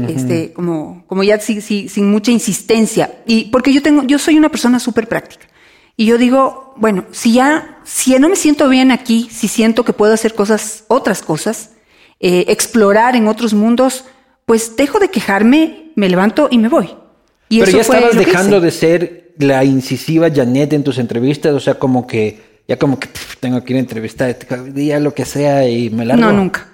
este, 0.09 0.53
como, 0.53 1.05
como 1.07 1.23
ya 1.23 1.39
sí- 1.41 1.61
sin 1.61 2.11
mucha 2.11 2.31
insistencia. 2.31 3.11
Y 3.27 3.47
porque 3.47 3.73
yo 3.73 3.83
tengo, 3.83 4.03
yo 4.05 4.19
soy 4.19 4.37
una 4.37 4.49
persona 4.49 4.79
súper 4.79 5.09
práctica. 5.09 5.47
Y 5.97 6.07
yo 6.07 6.17
digo, 6.19 6.75
bueno, 6.77 7.07
si 7.11 7.33
ya, 7.33 7.81
si 7.85 8.13
ya 8.13 8.19
no 8.21 8.29
me 8.29 8.37
siento 8.37 8.69
bien 8.69 8.93
aquí, 8.93 9.29
si 9.33 9.49
siento 9.49 9.85
que 9.85 9.93
puedo 9.93 10.13
hacer 10.15 10.35
cosas, 10.35 10.85
otras 10.89 11.23
cosas, 11.23 11.71
eh, 12.21 12.45
explorar 12.49 13.17
en 13.17 13.27
otros 13.27 13.53
mundos, 13.53 14.05
pues 14.47 14.77
dejo 14.77 15.01
de 15.01 15.09
quejarme, 15.09 15.91
me 15.97 16.09
levanto 16.09 16.49
y 16.51 16.59
me 16.59 16.69
voy. 16.69 16.91
Y 17.49 17.59
Pero 17.59 17.69
eso 17.71 17.77
ya 17.79 17.83
estabas 17.83 18.17
dejando 18.17 18.61
de 18.61 18.71
ser 18.71 19.33
la 19.39 19.65
incisiva 19.65 20.31
Janet 20.33 20.73
en 20.73 20.85
tus 20.85 20.99
entrevistas, 20.99 21.53
o 21.55 21.61
sea, 21.61 21.75
como 21.75 22.07
que, 22.07 22.61
ya 22.69 22.79
como 22.79 22.99
que 23.01 23.09
pff, 23.09 23.37
tengo 23.39 23.63
que 23.65 23.73
ir 23.73 23.77
a 23.79 23.81
entrevistar, 23.81 24.37
día 24.73 25.01
lo 25.01 25.15
que 25.15 25.25
sea 25.25 25.69
y 25.69 25.91
me 25.91 26.05
largo. 26.05 26.23
No, 26.23 26.33
nunca. 26.33 26.68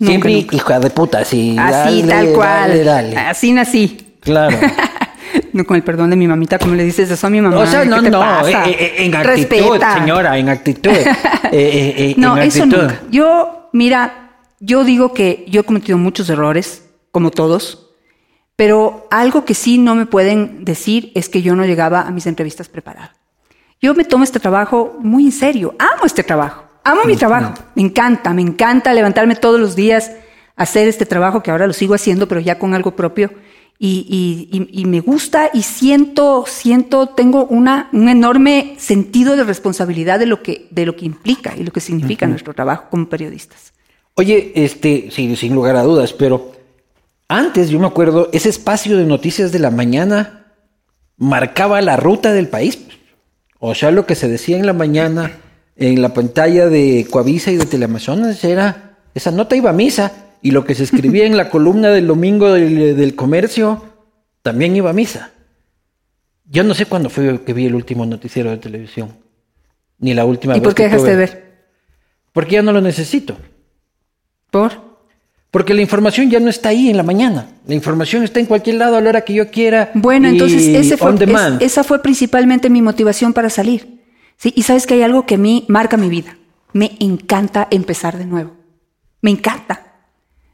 Siempre 0.00 0.32
nunca. 0.32 0.56
hija 0.56 0.80
de 0.80 0.90
puta, 0.90 1.18
así. 1.18 1.56
Así, 1.58 2.02
dale, 2.02 2.26
tal 2.26 2.34
cual. 2.34 2.68
Dale, 2.70 2.84
dale. 2.84 3.16
Así 3.16 3.52
nací. 3.52 4.16
Claro. 4.20 4.56
No 5.52 5.64
con 5.66 5.76
el 5.76 5.82
perdón 5.82 6.08
de 6.10 6.16
mi 6.16 6.26
mamita, 6.26 6.58
como 6.58 6.74
le 6.74 6.84
dices 6.84 7.10
eso 7.10 7.26
a 7.26 7.30
mi 7.30 7.40
mamá. 7.40 7.58
O 7.58 7.66
sea, 7.66 7.84
no, 7.84 7.96
¿qué 7.96 8.02
te 8.04 8.10
no, 8.10 8.20
pasa? 8.20 8.64
eh, 8.68 8.76
eh, 8.78 8.94
en 9.04 9.14
actitud, 9.14 9.56
Respeta. 9.72 9.94
señora, 9.98 10.38
en 10.38 10.48
actitud. 10.48 10.90
Eh, 10.90 11.04
eh, 11.52 11.94
eh, 11.96 12.14
No, 12.16 12.36
en 12.36 12.44
eso 12.44 12.62
actitud. 12.62 12.82
nunca. 12.82 13.00
Yo, 13.10 13.68
mira, 13.72 14.30
yo 14.60 14.84
digo 14.84 15.12
que 15.12 15.44
yo 15.48 15.60
he 15.60 15.64
cometido 15.64 15.98
muchos 15.98 16.28
errores, 16.30 16.84
como 17.12 17.30
todos, 17.30 17.90
pero 18.56 19.06
algo 19.10 19.44
que 19.44 19.54
sí 19.54 19.78
no 19.78 19.94
me 19.94 20.06
pueden 20.06 20.64
decir 20.64 21.12
es 21.14 21.28
que 21.28 21.42
yo 21.42 21.54
no 21.56 21.64
llegaba 21.66 22.02
a 22.02 22.10
mis 22.10 22.26
entrevistas 22.26 22.68
preparada. 22.68 23.14
Yo 23.80 23.94
me 23.94 24.04
tomo 24.04 24.24
este 24.24 24.40
trabajo 24.40 24.96
muy 25.00 25.26
en 25.26 25.32
serio. 25.32 25.74
Amo 25.78 26.04
este 26.04 26.22
trabajo. 26.22 26.64
Amo 26.88 27.04
mi 27.04 27.16
trabajo. 27.16 27.54
Me 27.74 27.82
encanta, 27.82 28.32
me 28.32 28.42
encanta 28.42 28.94
levantarme 28.94 29.36
todos 29.36 29.60
los 29.60 29.76
días, 29.76 30.12
hacer 30.56 30.88
este 30.88 31.06
trabajo 31.06 31.42
que 31.42 31.50
ahora 31.50 31.66
lo 31.66 31.72
sigo 31.72 31.94
haciendo, 31.94 32.26
pero 32.28 32.40
ya 32.40 32.58
con 32.58 32.74
algo 32.74 32.96
propio. 32.96 33.30
Y, 33.80 34.06
y- 34.50 34.56
y- 34.58 34.80
y 34.82 34.84
me 34.86 35.00
gusta 35.00 35.50
y 35.52 35.62
siento, 35.62 36.44
siento, 36.48 37.10
tengo 37.10 37.44
una, 37.46 37.88
un 37.92 38.08
enorme 38.08 38.74
sentido 38.78 39.36
de 39.36 39.44
responsabilidad 39.44 40.18
de 40.18 40.26
lo 40.26 40.42
que, 40.42 40.66
de 40.70 40.84
lo 40.86 40.96
que 40.96 41.04
implica 41.06 41.54
y 41.56 41.62
lo 41.62 41.70
que 41.70 41.80
significa 41.80 42.26
nuestro 42.26 42.54
trabajo 42.54 42.86
como 42.90 43.08
periodistas. 43.08 43.72
Oye, 44.14 44.50
este, 44.56 45.10
sí, 45.12 45.36
sin 45.36 45.54
lugar 45.54 45.76
a 45.76 45.82
dudas, 45.84 46.12
pero 46.12 46.52
antes 47.28 47.68
yo 47.70 47.78
me 47.78 47.86
acuerdo, 47.86 48.30
ese 48.32 48.48
espacio 48.48 48.96
de 48.96 49.04
noticias 49.04 49.52
de 49.52 49.60
la 49.60 49.70
mañana 49.70 50.46
marcaba 51.16 51.80
la 51.80 51.96
ruta 51.96 52.32
del 52.32 52.48
país. 52.48 52.80
O 53.60 53.74
sea, 53.76 53.92
lo 53.92 54.06
que 54.06 54.14
se 54.16 54.26
decía 54.28 54.56
en 54.58 54.66
la 54.66 54.72
mañana 54.72 55.30
en 55.78 56.02
la 56.02 56.12
pantalla 56.12 56.68
de 56.68 57.06
Coavisa 57.08 57.50
y 57.52 57.56
de 57.56 57.64
Teleamazonas 57.66 58.42
era, 58.44 58.98
esa 59.14 59.30
nota 59.30 59.56
iba 59.56 59.70
a 59.70 59.72
misa, 59.72 60.12
y 60.42 60.50
lo 60.50 60.64
que 60.64 60.74
se 60.74 60.82
escribía 60.84 61.24
en 61.24 61.36
la 61.36 61.48
columna 61.50 61.88
del 61.90 62.06
domingo 62.06 62.52
del, 62.52 62.96
del 62.96 63.14
comercio 63.14 63.82
también 64.42 64.74
iba 64.76 64.90
a 64.90 64.92
misa. 64.92 65.30
Yo 66.50 66.64
no 66.64 66.74
sé 66.74 66.86
cuándo 66.86 67.10
fue 67.10 67.42
que 67.44 67.52
vi 67.52 67.66
el 67.66 67.74
último 67.74 68.06
noticiero 68.06 68.50
de 68.50 68.56
televisión, 68.56 69.12
ni 69.98 70.14
la 70.14 70.24
última 70.24 70.56
¿Y 70.56 70.60
vez 70.60 70.64
por 70.64 70.74
qué 70.74 70.84
que 70.84 70.88
dejaste 70.88 71.10
de 71.10 71.16
ver? 71.16 71.48
Porque 72.32 72.54
ya 72.54 72.62
no 72.62 72.72
lo 72.72 72.80
necesito. 72.80 73.36
¿Por? 74.50 74.72
Porque 75.50 75.74
la 75.74 75.80
información 75.82 76.30
ya 76.30 76.40
no 76.40 76.48
está 76.50 76.70
ahí 76.70 76.88
en 76.90 76.96
la 76.96 77.02
mañana. 77.02 77.46
La 77.66 77.74
información 77.74 78.22
está 78.22 78.38
en 78.40 78.46
cualquier 78.46 78.76
lado 78.76 78.96
a 78.96 79.00
la 79.00 79.08
hora 79.08 79.22
que 79.22 79.34
yo 79.34 79.50
quiera. 79.50 79.90
Bueno, 79.94 80.28
entonces 80.28 80.66
ese 80.68 80.96
fue, 80.96 81.14
es- 81.14 81.60
esa 81.60 81.84
fue 81.84 82.02
principalmente 82.02 82.68
mi 82.70 82.82
motivación 82.82 83.32
para 83.32 83.50
salir. 83.50 83.97
¿Sí? 84.38 84.52
Y 84.56 84.62
sabes 84.62 84.86
que 84.86 84.94
hay 84.94 85.02
algo 85.02 85.26
que 85.26 85.34
a 85.34 85.38
mí 85.38 85.66
marca 85.68 85.96
mi 85.98 86.08
vida. 86.08 86.36
Me 86.72 86.96
encanta 87.00 87.68
empezar 87.70 88.16
de 88.16 88.24
nuevo. 88.24 88.52
Me 89.20 89.30
encanta. 89.30 89.84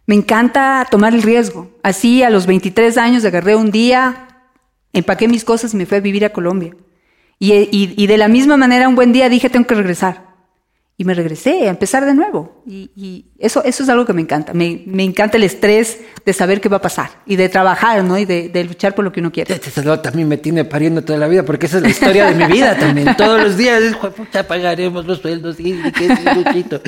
Me 0.07 0.15
encanta 0.17 0.87
tomar 0.91 1.15
el 1.15 1.23
riesgo. 1.23 1.71
Así 1.83 2.23
a 2.23 2.31
los 2.31 2.47
23 2.47 2.99
años 2.99 3.25
agarré 3.25 3.55
un 3.57 3.71
día, 3.71 4.29
empaqué 4.93 5.29
mis 5.29 5.45
cosas 5.45 5.73
y 5.73 5.77
me 5.77 5.87
fui 5.87 5.99
a 5.99 6.01
vivir 6.01 6.25
a 6.25 6.33
Colombia. 6.33 6.75
Y, 7.39 7.53
y- 7.53 7.95
y 7.97 8.07
de 8.07 8.19
la 8.19 8.29
misma 8.29 8.57
manera 8.57 8.89
un 8.89 8.95
buen 8.97 9.13
día 9.13 9.29
dije 9.29 9.49
tengo 9.51 9.67
que 9.67 9.75
regresar. 9.75 10.24
Y 10.97 11.05
me 11.05 11.13
regresé 11.15 11.67
a 11.67 11.71
empezar 11.71 12.05
de 12.07 12.15
nuevo. 12.15 12.63
Y, 12.69 12.89
y 12.95 13.25
eso, 13.41 13.65
eso 13.65 13.83
es 13.83 13.89
algo 13.89 14.07
que 14.07 14.13
me 14.13 14.23
encanta. 14.23 14.55
Me, 14.55 14.83
me 14.87 15.03
encanta 15.03 15.37
el 15.37 15.43
estrés 15.43 15.99
de 16.25 16.33
saber 16.33 16.61
qué 16.61 16.69
va 16.69 16.77
a 16.77 16.81
pasar 16.81 17.11
y 17.27 17.35
de 17.35 17.49
trabajar, 17.49 18.05
¿no? 18.05 18.17
Y 18.17 18.25
de, 18.25 18.49
de 18.49 18.63
luchar 18.63 18.95
por 18.95 19.05
lo 19.05 19.11
que 19.11 19.19
uno 19.19 19.33
quiere. 19.33 19.53
Este 19.53 19.71
salón 19.73 20.01
también 20.03 20.29
me 20.29 20.37
tiene 20.37 20.65
pariendo 20.65 21.03
toda 21.03 21.19
la 21.19 21.27
vida, 21.27 21.43
porque 21.45 21.67
esa 21.67 21.79
es 21.79 21.83
la 21.83 21.89
historia 21.89 22.27
de 22.31 22.35
mi 22.37 22.53
vida 22.53 22.79
también. 22.79 23.17
Todos 23.17 23.43
los 23.43 23.57
días, 23.57 23.83
"Hijo 23.91 24.07
de 24.07 24.13
puta, 24.13 24.47
pagaremos 24.47 25.05
los 25.05 25.19
sueldos. 25.19 25.59
Y, 25.59 25.73
luchito". 25.73 26.81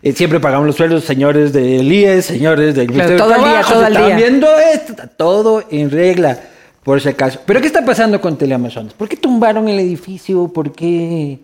Eh, 0.00 0.12
Siempre 0.14 0.40
pagamos 0.40 0.66
los 0.66 0.76
sueldos, 0.76 1.04
señores 1.04 1.52
del 1.52 1.90
IES, 1.92 2.24
señores 2.24 2.74
del 2.74 2.88
Ministerio 2.88 3.18
todo 3.18 3.28
de 3.28 3.34
el 3.36 3.44
día, 3.44 3.60
todo 3.62 3.86
el 3.86 3.94
día. 3.94 4.16
viendo 4.16 4.48
esto, 4.58 4.94
todo 5.18 5.64
en 5.70 5.90
regla, 5.90 6.38
por 6.82 6.98
si 7.00 7.10
acaso. 7.10 7.40
Pero 7.44 7.60
¿qué 7.60 7.66
está 7.66 7.84
pasando 7.84 8.20
con 8.22 8.38
Teleamazonas? 8.38 8.94
¿Por 8.94 9.06
qué 9.08 9.16
tumbaron 9.18 9.68
el 9.68 9.78
edificio? 9.80 10.48
¿Por 10.48 10.72
qué...? 10.72 11.40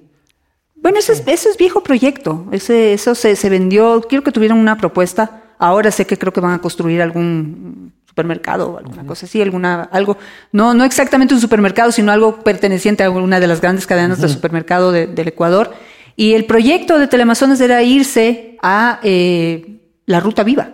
Bueno, 0.82 0.98
eso 0.98 1.12
es, 1.12 1.22
eso 1.26 1.48
es 1.50 1.56
viejo 1.56 1.82
proyecto. 1.82 2.46
Ese, 2.52 2.92
eso 2.94 3.14
se, 3.14 3.36
se 3.36 3.48
vendió. 3.50 4.00
Quiero 4.08 4.24
que 4.24 4.32
tuvieran 4.32 4.58
una 4.58 4.76
propuesta. 4.76 5.42
Ahora 5.58 5.90
sé 5.90 6.06
que 6.06 6.16
creo 6.18 6.32
que 6.32 6.40
van 6.40 6.52
a 6.54 6.60
construir 6.60 7.02
algún 7.02 7.92
supermercado 8.06 8.70
o 8.72 8.78
alguna 8.78 9.04
cosa 9.06 9.26
así, 9.26 9.40
alguna, 9.42 9.82
algo. 9.92 10.16
No, 10.52 10.72
no 10.74 10.84
exactamente 10.84 11.34
un 11.34 11.40
supermercado, 11.40 11.92
sino 11.92 12.10
algo 12.12 12.40
perteneciente 12.42 13.04
a 13.04 13.10
una 13.10 13.38
de 13.40 13.46
las 13.46 13.60
grandes 13.60 13.86
cadenas 13.86 14.20
de 14.20 14.28
supermercado 14.28 14.90
de- 14.90 15.06
del 15.06 15.28
Ecuador. 15.28 15.72
Y 16.16 16.32
el 16.34 16.44
proyecto 16.46 16.98
de 16.98 17.06
Teleamazonas 17.08 17.60
era 17.60 17.82
irse 17.82 18.56
a 18.62 19.00
eh, 19.02 19.80
la 20.06 20.18
ruta 20.20 20.42
viva, 20.42 20.70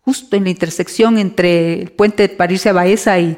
justo 0.00 0.34
en 0.36 0.44
la 0.44 0.50
intersección 0.50 1.18
entre 1.18 1.82
el 1.82 1.90
puente 1.92 2.28
para 2.28 2.52
irse 2.52 2.68
a 2.68 2.72
Baeza 2.72 3.18
y, 3.18 3.36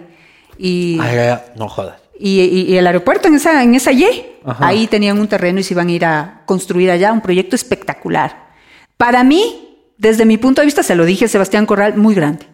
y, 0.59 0.99
Ay, 1.01 1.17
ay, 1.19 1.39
no 1.57 1.69
jodas. 1.69 2.01
Y, 2.19 2.41
y- 2.41 2.73
y 2.73 2.77
el 2.77 2.87
aeropuerto 2.87 3.29
en 3.29 3.35
esa, 3.35 3.63
en 3.63 3.75
esa 3.75 3.93
Y. 3.93 4.07
Ajá. 4.45 4.67
Ahí 4.67 4.87
tenían 4.87 5.19
un 5.19 5.29
terreno 5.29 5.61
y 5.61 5.63
se 5.63 5.75
iban 5.75 5.89
a 5.89 5.93
ir 5.93 6.05
a 6.05 6.43
construir 6.47 6.91
allá 6.91 7.13
un 7.13 7.21
proyecto 7.21 7.55
espectacular. 7.57 8.49
Para 8.97 9.23
mí, 9.25 9.79
desde 9.99 10.25
mi 10.25 10.39
punto 10.39 10.61
de 10.61 10.67
vista, 10.67 10.83
se 10.83 10.95
lo 10.95 11.05
dije 11.05 11.27
a 11.27 11.29
Sebastián 11.29 11.67
Corral, 11.67 11.97
muy 11.97 12.15
grande. 12.15 12.47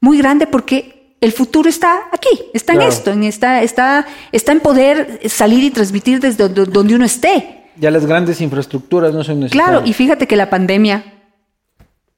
Muy 0.00 0.18
grande 0.18 0.46
porque 0.46 1.16
el 1.20 1.32
futuro 1.32 1.68
está 1.68 2.00
aquí, 2.12 2.28
está 2.52 2.74
Claro. 2.74 2.88
en 2.88 2.92
esto, 2.92 3.10
en 3.12 3.24
esta, 3.24 3.62
está, 3.62 4.06
está 4.32 4.52
en 4.52 4.60
poder 4.60 5.20
salir 5.28 5.64
y 5.64 5.70
transmitir 5.70 6.20
desde 6.20 6.48
do- 6.48 6.66
donde 6.66 6.94
uno 6.94 7.04
esté. 7.04 7.64
Ya 7.76 7.90
las 7.90 8.04
grandes 8.06 8.40
infraestructuras 8.40 9.12
no 9.14 9.24
son 9.24 9.40
necesarias. 9.40 9.68
Claro, 9.68 9.86
y 9.86 9.92
fíjate 9.92 10.26
que 10.26 10.36
la 10.36 10.50
pandemia 10.50 11.04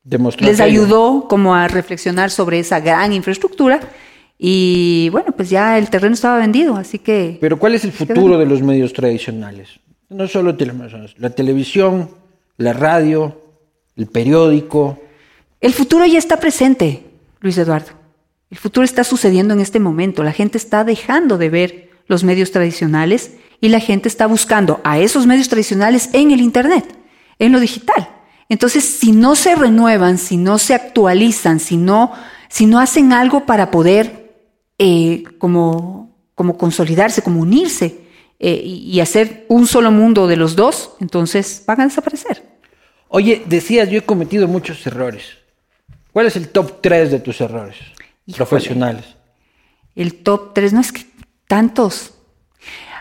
Demostró 0.03 0.47
les 0.47 0.61
ayudó 0.61 1.27
como 1.29 1.55
a 1.55 1.69
reflexionar 1.69 2.31
sobre 2.31 2.61
esa 2.61 2.81
gran 2.81 3.13
infraestructura 3.13 3.81
y 4.39 5.09
bueno, 5.11 5.33
pues 5.33 5.51
ya 5.51 5.77
el 5.79 5.91
terreno 5.91 6.15
estaba 6.15 6.39
vendido, 6.39 6.77
así 6.77 7.01
que... 7.01 7.39
Pero 7.41 7.59
¿cuál 7.59 7.75
es 7.75 7.85
el 7.85 7.91
futuro 7.93 8.39
de 8.39 8.47
los 8.47 8.63
medios 8.63 8.93
tradicionales? 8.93 9.81
No 10.09 10.29
solo 10.29 10.57
Teleamazonas, 10.57 11.15
la 11.19 11.31
televisión, 11.31 12.11
la 12.57 12.73
radio, 12.73 13.43
el 13.97 14.07
periódico. 14.07 15.01
El 15.61 15.73
futuro 15.73 16.07
ya 16.07 16.19
está 16.19 16.39
presente, 16.39 17.05
Luis 17.41 17.59
Eduardo. 17.59 17.91
El 18.51 18.59
futuro 18.59 18.85
está 18.85 19.05
sucediendo 19.05 19.55
en 19.55 19.61
este 19.61 19.81
momento. 19.81 20.23
La 20.23 20.33
gente 20.33 20.57
está 20.57 20.85
dejando 20.85 21.37
de 21.37 21.51
ver 21.51 21.91
los 22.07 22.25
medios 22.25 22.53
tradicionales 22.53 23.33
y 23.61 23.69
la 23.69 23.81
gente 23.81 24.09
está 24.09 24.27
buscando 24.27 24.81
a 24.85 24.99
esos 24.99 25.27
medios 25.27 25.49
tradicionales 25.49 26.11
en 26.13 26.31
el 26.31 26.41
Internet, 26.41 26.85
en 27.39 27.53
lo 27.53 27.61
digital. 27.61 28.09
Entonces, 28.49 28.85
si 28.85 29.13
no 29.13 29.35
se 29.35 29.55
renuevan, 29.55 30.17
si 30.17 30.37
no 30.39 30.59
se 30.59 30.75
actualizan, 30.75 31.61
si 31.61 31.77
no, 31.77 32.13
si 32.49 32.65
no 32.65 32.81
hacen 32.81 33.13
algo 33.13 33.45
para 33.45 33.71
poder 33.71 34.18
eh, 34.79 35.25
como, 35.39 36.17
como 36.35 36.57
consolidarse, 36.57 37.23
como 37.23 37.41
unirse 37.41 37.99
eh, 38.39 38.63
y, 38.65 39.01
hacer 39.01 39.45
un 39.49 39.67
solo 39.67 39.91
mundo 39.91 40.27
de 40.29 40.37
los 40.37 40.55
dos, 40.55 40.93
entonces 41.01 41.65
van 41.67 41.81
a 41.81 41.85
desaparecer. 41.87 42.43
Oye, 43.09 43.43
decías, 43.47 43.91
yo 43.91 43.99
he 43.99 44.03
cometido 44.03 44.47
muchos 44.47 44.87
errores. 44.87 45.25
¿Cuál 46.13 46.27
es 46.27 46.37
el 46.37 46.49
top 46.49 46.81
3 46.81 47.11
de 47.11 47.21
tus 47.21 47.41
errores 47.41 47.77
Híjole. 48.27 48.37
profesionales? 48.37 49.05
El 49.97 50.15
top 50.15 50.55
3, 50.55 50.73
no 50.73 50.81
es 50.81 50.93
que 50.93 51.05
tantos. 51.49 52.15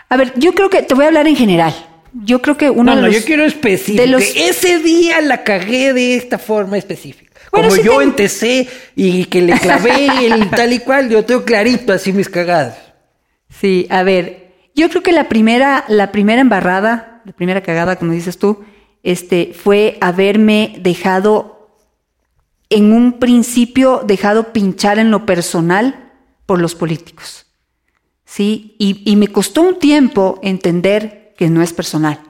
A 0.08 0.16
ver, 0.16 0.32
yo 0.36 0.52
creo 0.54 0.70
que 0.70 0.82
te 0.82 0.94
voy 0.94 1.04
a 1.04 1.08
hablar 1.08 1.28
en 1.28 1.36
general. 1.36 1.74
Yo 2.24 2.40
creo 2.42 2.56
que 2.56 2.70
uno 2.70 2.84
No, 2.84 2.96
de 2.96 3.02
no, 3.02 3.06
los. 3.08 3.16
yo 3.16 3.24
quiero 3.24 3.44
específico. 3.44 4.02
de 4.02 4.08
los- 4.08 4.22
Ese 4.34 4.78
día 4.80 5.20
la 5.20 5.44
cagué 5.44 5.92
de 5.92 6.16
esta 6.16 6.38
forma 6.38 6.78
específica. 6.78 7.27
Bueno, 7.52 7.68
Como 7.70 7.82
yo 7.82 7.98
te- 7.98 8.04
empecé 8.04 8.68
y 8.94 9.24
que 9.26 9.42
le 9.42 9.58
clavé 9.58 10.26
el 10.26 10.50
tal 10.50 10.72
y 10.72 10.80
cual, 10.80 11.08
yo 11.08 11.24
tengo 11.24 11.44
clarito 11.44 11.92
así 11.92 12.12
mis 12.12 12.28
cagadas. 12.28 12.76
Sí, 13.48 13.86
a 13.90 14.02
ver, 14.02 14.54
yo 14.74 14.88
creo 14.90 15.02
que 15.02 15.12
la 15.12 15.28
primera, 15.28 15.84
la 15.88 16.12
primera 16.12 16.40
embarrada, 16.40 17.22
la 17.24 17.32
primera 17.32 17.62
cagada, 17.62 17.96
como 17.96 18.12
dices 18.12 18.38
tú, 18.38 18.64
este, 19.02 19.52
fue 19.54 19.96
haberme 20.00 20.76
dejado, 20.80 21.70
en 22.70 22.92
un 22.92 23.18
principio, 23.18 24.02
dejado 24.06 24.52
pinchar 24.52 24.98
en 24.98 25.10
lo 25.10 25.24
personal 25.24 26.12
por 26.44 26.60
los 26.60 26.74
políticos. 26.74 27.46
Sí, 28.26 28.76
y, 28.78 29.02
y 29.10 29.16
me 29.16 29.28
costó 29.28 29.62
un 29.62 29.78
tiempo 29.78 30.38
entender 30.42 31.32
que 31.38 31.48
no 31.48 31.62
es 31.62 31.72
personal. 31.72 32.20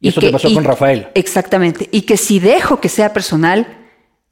Y 0.00 0.08
eso 0.08 0.20
te 0.20 0.30
pasó 0.30 0.52
con 0.52 0.64
Rafael. 0.64 1.08
Exactamente. 1.14 1.88
Y 1.92 2.02
que 2.02 2.16
si 2.16 2.40
dejo 2.40 2.80
que 2.80 2.88
sea 2.88 3.12
personal, 3.12 3.79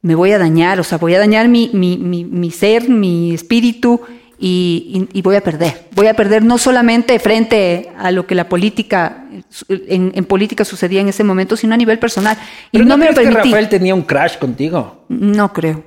me 0.01 0.15
voy 0.15 0.31
a 0.31 0.37
dañar, 0.39 0.79
o 0.79 0.83
sea, 0.83 0.97
voy 0.97 1.13
a 1.15 1.19
dañar 1.19 1.47
mi, 1.49 1.69
mi, 1.73 1.97
mi, 1.97 2.23
mi 2.25 2.51
ser, 2.51 2.87
mi 2.89 3.33
espíritu 3.33 4.01
y, 4.41 5.07
y- 5.11 5.19
y 5.19 5.21
voy 5.21 5.35
a 5.35 5.41
perder. 5.41 5.87
Voy 5.91 6.07
a 6.07 6.13
perder 6.13 6.43
no 6.43 6.57
solamente 6.57 7.19
frente 7.19 7.91
a 7.97 8.09
lo 8.11 8.25
que 8.25 8.35
la 8.35 8.47
política, 8.47 9.25
en, 9.67 10.11
en 10.15 10.25
política 10.25 10.63
sucedía 10.63 11.01
en 11.01 11.09
ese 11.09 11.23
momento, 11.25 11.57
sino 11.57 11.73
a 11.73 11.77
nivel 11.77 11.99
personal. 11.99 12.37
Y 12.71 12.77
Pero 12.77 12.85
no, 12.85 12.89
no, 12.91 12.97
me 12.97 13.05
lo 13.07 13.11
crees 13.13 13.27
que 13.27 13.33
permití. 13.33 13.49
Rafael 13.51 13.69
tenía 13.69 13.93
un 13.95 14.03
crash 14.03 14.37
contigo? 14.37 15.05
No 15.09 15.51
creo. 15.51 15.83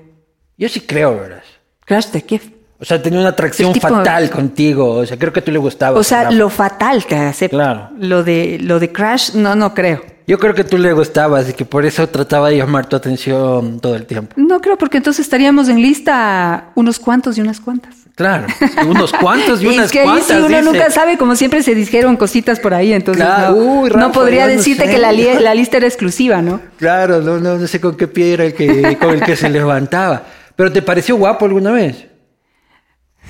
Yo 0.58 0.68
sí 0.68 0.80
creo, 0.80 1.14
¿verdad? 1.18 1.42
Crash 1.86 2.08
de 2.08 2.22
qué? 2.22 2.40
O 2.78 2.84
sea, 2.84 3.00
tenía 3.00 3.20
una 3.20 3.30
atracción 3.30 3.72
tipo- 3.72 3.88
fatal 3.88 4.28
contigo. 4.28 4.90
O 4.96 5.06
sea, 5.06 5.16
creo 5.18 5.32
que 5.32 5.40
tú 5.40 5.50
le 5.52 5.58
gustabas. 5.58 5.98
O 5.98 6.02
sea, 6.04 6.30
lo 6.30 6.50
fatal 6.50 7.06
que 7.06 7.14
hace. 7.14 7.48
Claro. 7.48 7.90
Lo 7.98 8.22
de, 8.24 8.58
lo 8.60 8.78
de 8.80 8.92
Crash, 8.92 9.34
no, 9.34 9.54
no 9.54 9.72
creo. 9.72 10.02
Yo 10.32 10.38
creo 10.38 10.54
que 10.54 10.64
tú 10.64 10.78
le 10.78 10.94
gustabas 10.94 11.50
y 11.50 11.52
que 11.52 11.66
por 11.66 11.84
eso 11.84 12.08
trataba 12.08 12.48
de 12.48 12.56
llamar 12.56 12.86
tu 12.86 12.96
atención 12.96 13.80
todo 13.80 13.94
el 13.96 14.06
tiempo. 14.06 14.32
No 14.38 14.62
creo, 14.62 14.78
porque 14.78 14.96
entonces 14.96 15.26
estaríamos 15.26 15.68
en 15.68 15.82
lista 15.82 16.70
unos 16.74 16.98
cuantos 16.98 17.36
y 17.36 17.42
unas 17.42 17.60
cuantas. 17.60 17.94
Claro, 18.14 18.46
unos 18.88 19.12
cuantos 19.12 19.60
y 19.62 19.66
unas 19.74 19.84
es 19.86 19.92
que 19.92 20.00
ahí 20.00 20.06
cuantas. 20.06 20.26
sí 20.28 20.32
uno 20.38 20.48
dice. 20.48 20.62
nunca 20.62 20.90
sabe, 20.90 21.18
como 21.18 21.36
siempre 21.36 21.62
se 21.62 21.74
dijeron 21.74 22.16
cositas 22.16 22.60
por 22.60 22.72
ahí, 22.72 22.94
entonces 22.94 23.22
Claro, 23.22 23.56
no, 23.56 23.80
uy, 23.82 23.90
no 23.90 23.96
Rafa, 23.96 24.12
podría 24.12 24.46
no 24.46 24.52
decirte 24.52 24.86
sé. 24.86 24.90
que 24.92 24.96
la, 24.96 25.12
li- 25.12 25.34
la 25.40 25.54
lista 25.54 25.76
era 25.76 25.86
exclusiva, 25.86 26.40
¿no? 26.40 26.62
Claro, 26.78 27.20
no, 27.20 27.38
no, 27.38 27.58
no 27.58 27.66
sé 27.66 27.78
con 27.78 27.94
qué 27.94 28.08
pie 28.08 28.32
era 28.32 28.44
el 28.46 28.54
que, 28.54 28.96
con 28.98 29.10
el 29.10 29.22
que 29.22 29.36
se 29.36 29.50
levantaba. 29.50 30.22
Pero 30.56 30.72
¿te 30.72 30.80
pareció 30.80 31.16
guapo 31.16 31.44
alguna 31.44 31.72
vez? 31.72 32.06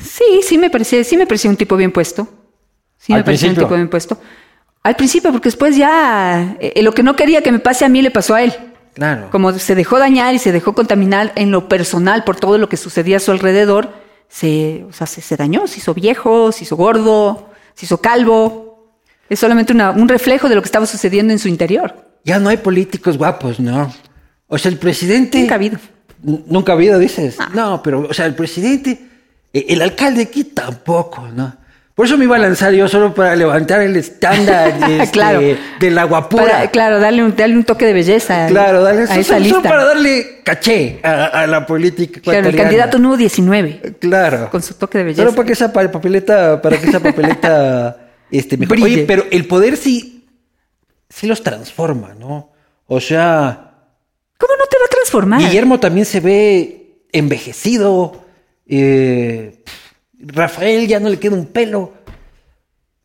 Sí, 0.01 0.41
sí 0.45 0.57
me 0.57 0.71
parecía, 0.71 1.03
sí 1.03 1.17
me 1.17 1.27
parecía 1.27 1.51
un 1.51 1.57
tipo 1.57 1.77
bien 1.77 1.91
puesto. 1.91 2.29
Sí 2.97 3.13
me 3.13 3.25
parecía 3.25 3.49
un 3.51 3.57
tipo 3.57 3.75
bien 3.75 3.89
puesto. 3.89 4.21
Al 4.83 4.97
principio, 4.97 5.31
porque 5.31 5.49
después 5.49 5.77
ya 5.77 6.57
eh, 6.61 6.83
lo 6.83 6.93
que 6.93 7.03
no 7.03 7.15
quería 7.15 7.43
que 7.43 7.53
me 7.53 7.59
pase 7.61 7.85
a 7.85 7.89
mí 7.89 8.03
le 8.03 8.11
pasó 8.11 8.35
a 8.35 8.43
él. 8.43 8.53
Claro. 8.95 9.29
Como 9.31 9.53
se 9.53 9.75
dejó 9.75 9.99
dañar 9.99 10.35
y 10.35 10.39
se 10.39 10.53
dejó 10.53 10.75
contaminar 10.75 11.33
en 11.37 11.51
lo 11.51 11.69
personal 11.69 12.25
por 12.25 12.37
todo 12.37 12.59
lo 12.59 12.69
que 12.69 12.77
sucedía 12.77 13.17
a 13.19 13.21
su 13.21 13.31
alrededor, 13.31 13.91
se, 14.29 14.85
o 14.89 14.93
sea, 14.93 15.07
se, 15.07 15.21
se 15.21 15.37
dañó, 15.37 15.67
se 15.67 15.79
hizo 15.79 15.95
viejo, 15.95 16.53
se 16.53 16.65
hizo 16.65 16.77
gordo, 16.77 17.51
se 17.75 17.87
hizo 17.87 17.99
calvo. 18.01 18.91
Es 19.31 19.39
solamente 19.39 19.73
una- 19.73 19.93
un 19.93 20.09
reflejo 20.09 20.49
de 20.49 20.57
lo 20.57 20.63
que 20.63 20.67
estaba 20.67 20.85
sucediendo 20.87 21.33
en 21.33 21.39
su 21.39 21.49
interior. 21.49 21.95
Ya 22.25 22.39
no 22.39 22.49
hay 22.51 22.57
políticos 22.59 23.17
guapos, 23.17 23.61
¿no? 23.61 23.93
O 24.49 24.59
sea, 24.59 24.71
el 24.71 24.79
presidente... 24.79 25.39
Nunca 25.41 25.55
ha 25.55 25.57
habido. 25.57 25.79
Nunca 26.23 26.73
ha 26.73 26.75
habido, 26.75 26.99
dices. 26.99 27.37
No, 27.55 27.83
pero, 27.83 28.07
o 28.09 28.13
sea, 28.15 28.27
el 28.27 28.35
presidente, 28.35 29.01
eh, 29.53 29.67
el 29.71 29.81
alcalde 29.81 30.23
aquí 30.23 30.45
tampoco, 30.45 31.27
¿no? 31.29 31.57
Por 31.95 32.07
eso 32.07 32.17
me 32.17 32.25
iba 32.25 32.37
a 32.37 32.39
lanzar 32.39 32.73
yo 32.73 32.89
solo 32.89 33.13
para 33.15 33.37
levantar 33.37 33.83
el 33.83 33.95
estándar 33.97 34.73
este, 34.91 35.11
Claro. 35.13 35.41
de 35.79 35.91
la 35.91 36.05
guapura. 36.05 36.45
Para- 36.45 36.71
claro, 36.71 36.99
darle 37.01 37.23
un, 37.23 37.37
darle 37.37 37.57
un 37.57 37.65
toque 37.65 37.85
de 37.85 37.93
belleza 37.93 38.47
Claro, 38.49 38.83
dale, 38.83 39.03
a 39.03 39.07
solo- 39.09 39.21
esa 39.21 39.35
solo 39.35 39.45
lista. 39.45 39.63
para 39.63 39.85
darle 39.85 40.41
caché 40.43 41.01
a, 41.03 41.27
a 41.43 41.47
la 41.47 41.67
política 41.67 42.21
Claro, 42.23 42.49
el 42.49 42.57
candidato 42.57 42.99
número 42.99 43.19
19, 43.19 43.97
Claro. 44.01 44.49
con 44.51 44.63
su 44.63 44.75
toque 44.75 44.99
de 44.99 45.05
belleza. 45.05 45.23
Solo 45.23 45.35
para 45.37 45.47
que 45.47 45.53
esa 45.53 45.71
pa- 45.73 45.91
papeleta, 45.93 46.63
para 46.63 46.79
que 46.79 46.89
esa 46.89 47.01
papeleta 47.01 47.97
este, 48.31 48.57
mejor. 48.57 48.81
Brille. 48.81 48.95
Oye, 48.97 49.05
pero 49.07 49.27
el 49.31 49.47
poder 49.47 49.77
sí, 49.77 50.25
sí 51.11 51.27
los 51.27 51.43
transforma, 51.43 52.15
¿no? 52.19 52.53
O 52.87 53.01
sea, 53.01 53.69
¿Cómo 54.39 54.55
no 54.59 54.65
te 54.67 54.77
va 54.79 54.87
a 54.87 54.89
transformar? 54.89 55.41
Guillermo 55.41 55.79
también 55.79 56.07
se 56.07 56.21
ve 56.21 57.05
envejecido. 57.13 58.25
eh, 58.67 59.63
Rafael 60.23 60.87
ya 60.87 61.01
no 61.01 61.09
le 61.09 61.19
queda 61.19 61.35
un 61.35 61.47
pelo. 61.47 61.93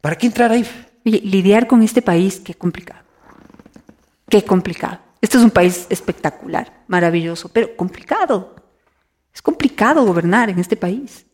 ¿Para 0.01 0.15
qué 0.17 0.27
entrar 0.27 0.51
ahí? 0.51 0.65
Oye, 1.05 1.21
lidiar 1.23 1.67
con 1.67 1.81
este 1.81 2.01
país, 2.01 2.39
qué 2.43 2.53
complicado. 2.53 3.01
Qué 4.29 4.43
complicado. 4.43 4.99
Este 5.21 5.37
es 5.37 5.43
un 5.43 5.49
país 5.51 5.87
espectacular, 5.89 6.83
maravilloso, 6.87 7.49
pero 7.49 7.75
complicado. 7.75 8.55
Es 9.33 9.41
complicado 9.41 10.05
gobernar 10.05 10.49
en 10.49 10.59
este 10.59 10.75
país. 10.75 11.25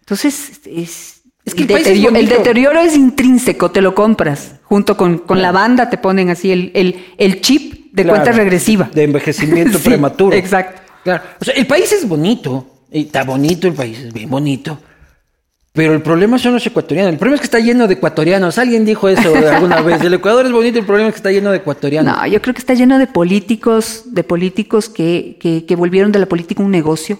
Entonces, 0.00 0.60
es, 0.64 1.22
Es 1.44 1.54
que 1.54 1.62
el, 1.64 1.70
el 1.70 1.74
país 1.74 1.86
es 1.86 1.92
deterioro, 1.92 2.16
el 2.16 2.24
bonito. 2.26 2.36
deterioro 2.38 2.80
es 2.80 2.96
intrínseco, 2.96 3.70
te 3.70 3.82
lo 3.82 3.94
compras. 3.94 4.54
Junto 4.62 4.96
con, 4.96 5.18
con 5.18 5.42
la 5.42 5.52
banda 5.52 5.90
te 5.90 5.98
ponen 5.98 6.30
así 6.30 6.50
el, 6.50 6.70
el, 6.74 7.04
el 7.18 7.40
chip 7.40 7.92
de 7.92 8.04
Claro, 8.04 8.18
cuenta 8.20 8.32
regresiva. 8.32 8.88
De 8.94 9.04
envejecimiento 9.04 9.78
Sí, 9.78 9.88
prematuro. 9.90 10.34
Exacto. 10.34 10.80
Claro. 11.04 11.24
O 11.40 11.44
sea, 11.44 11.54
el 11.54 11.66
país 11.66 11.90
es 11.92 12.06
bonito. 12.08 12.84
y 12.92 13.02
Está 13.06 13.24
bonito 13.24 13.66
el 13.68 13.74
país, 13.74 13.98
es 13.98 14.12
bien 14.12 14.30
bonito. 14.30 14.78
Pero 15.72 15.94
el 15.94 16.02
problema 16.02 16.36
son 16.38 16.54
los 16.54 16.66
ecuatorianos. 16.66 17.12
El 17.12 17.18
problema 17.18 17.36
es 17.36 17.40
que 17.42 17.44
está 17.44 17.60
lleno 17.60 17.86
de 17.86 17.94
ecuatorianos. 17.94 18.58
Alguien 18.58 18.84
dijo 18.84 19.08
eso 19.08 19.32
alguna 19.34 19.80
vez. 19.82 20.00
El 20.02 20.14
Ecuador 20.14 20.44
es 20.44 20.50
bonito, 20.52 20.78
el 20.80 20.84
problema 20.84 21.08
es 21.08 21.14
que 21.14 21.18
está 21.18 21.30
lleno 21.30 21.50
de 21.52 21.58
ecuatorianos. 21.58 22.16
No, 22.16 22.26
yo 22.26 22.42
creo 22.42 22.54
que 22.54 22.58
está 22.58 22.74
lleno 22.74 22.98
de 22.98 23.06
políticos, 23.06 24.02
de 24.06 24.24
políticos 24.24 24.88
que, 24.88 25.36
que, 25.40 25.64
que 25.66 25.76
volvieron 25.76 26.10
de 26.10 26.18
la 26.18 26.26
política 26.26 26.62
un 26.62 26.72
negocio. 26.72 27.18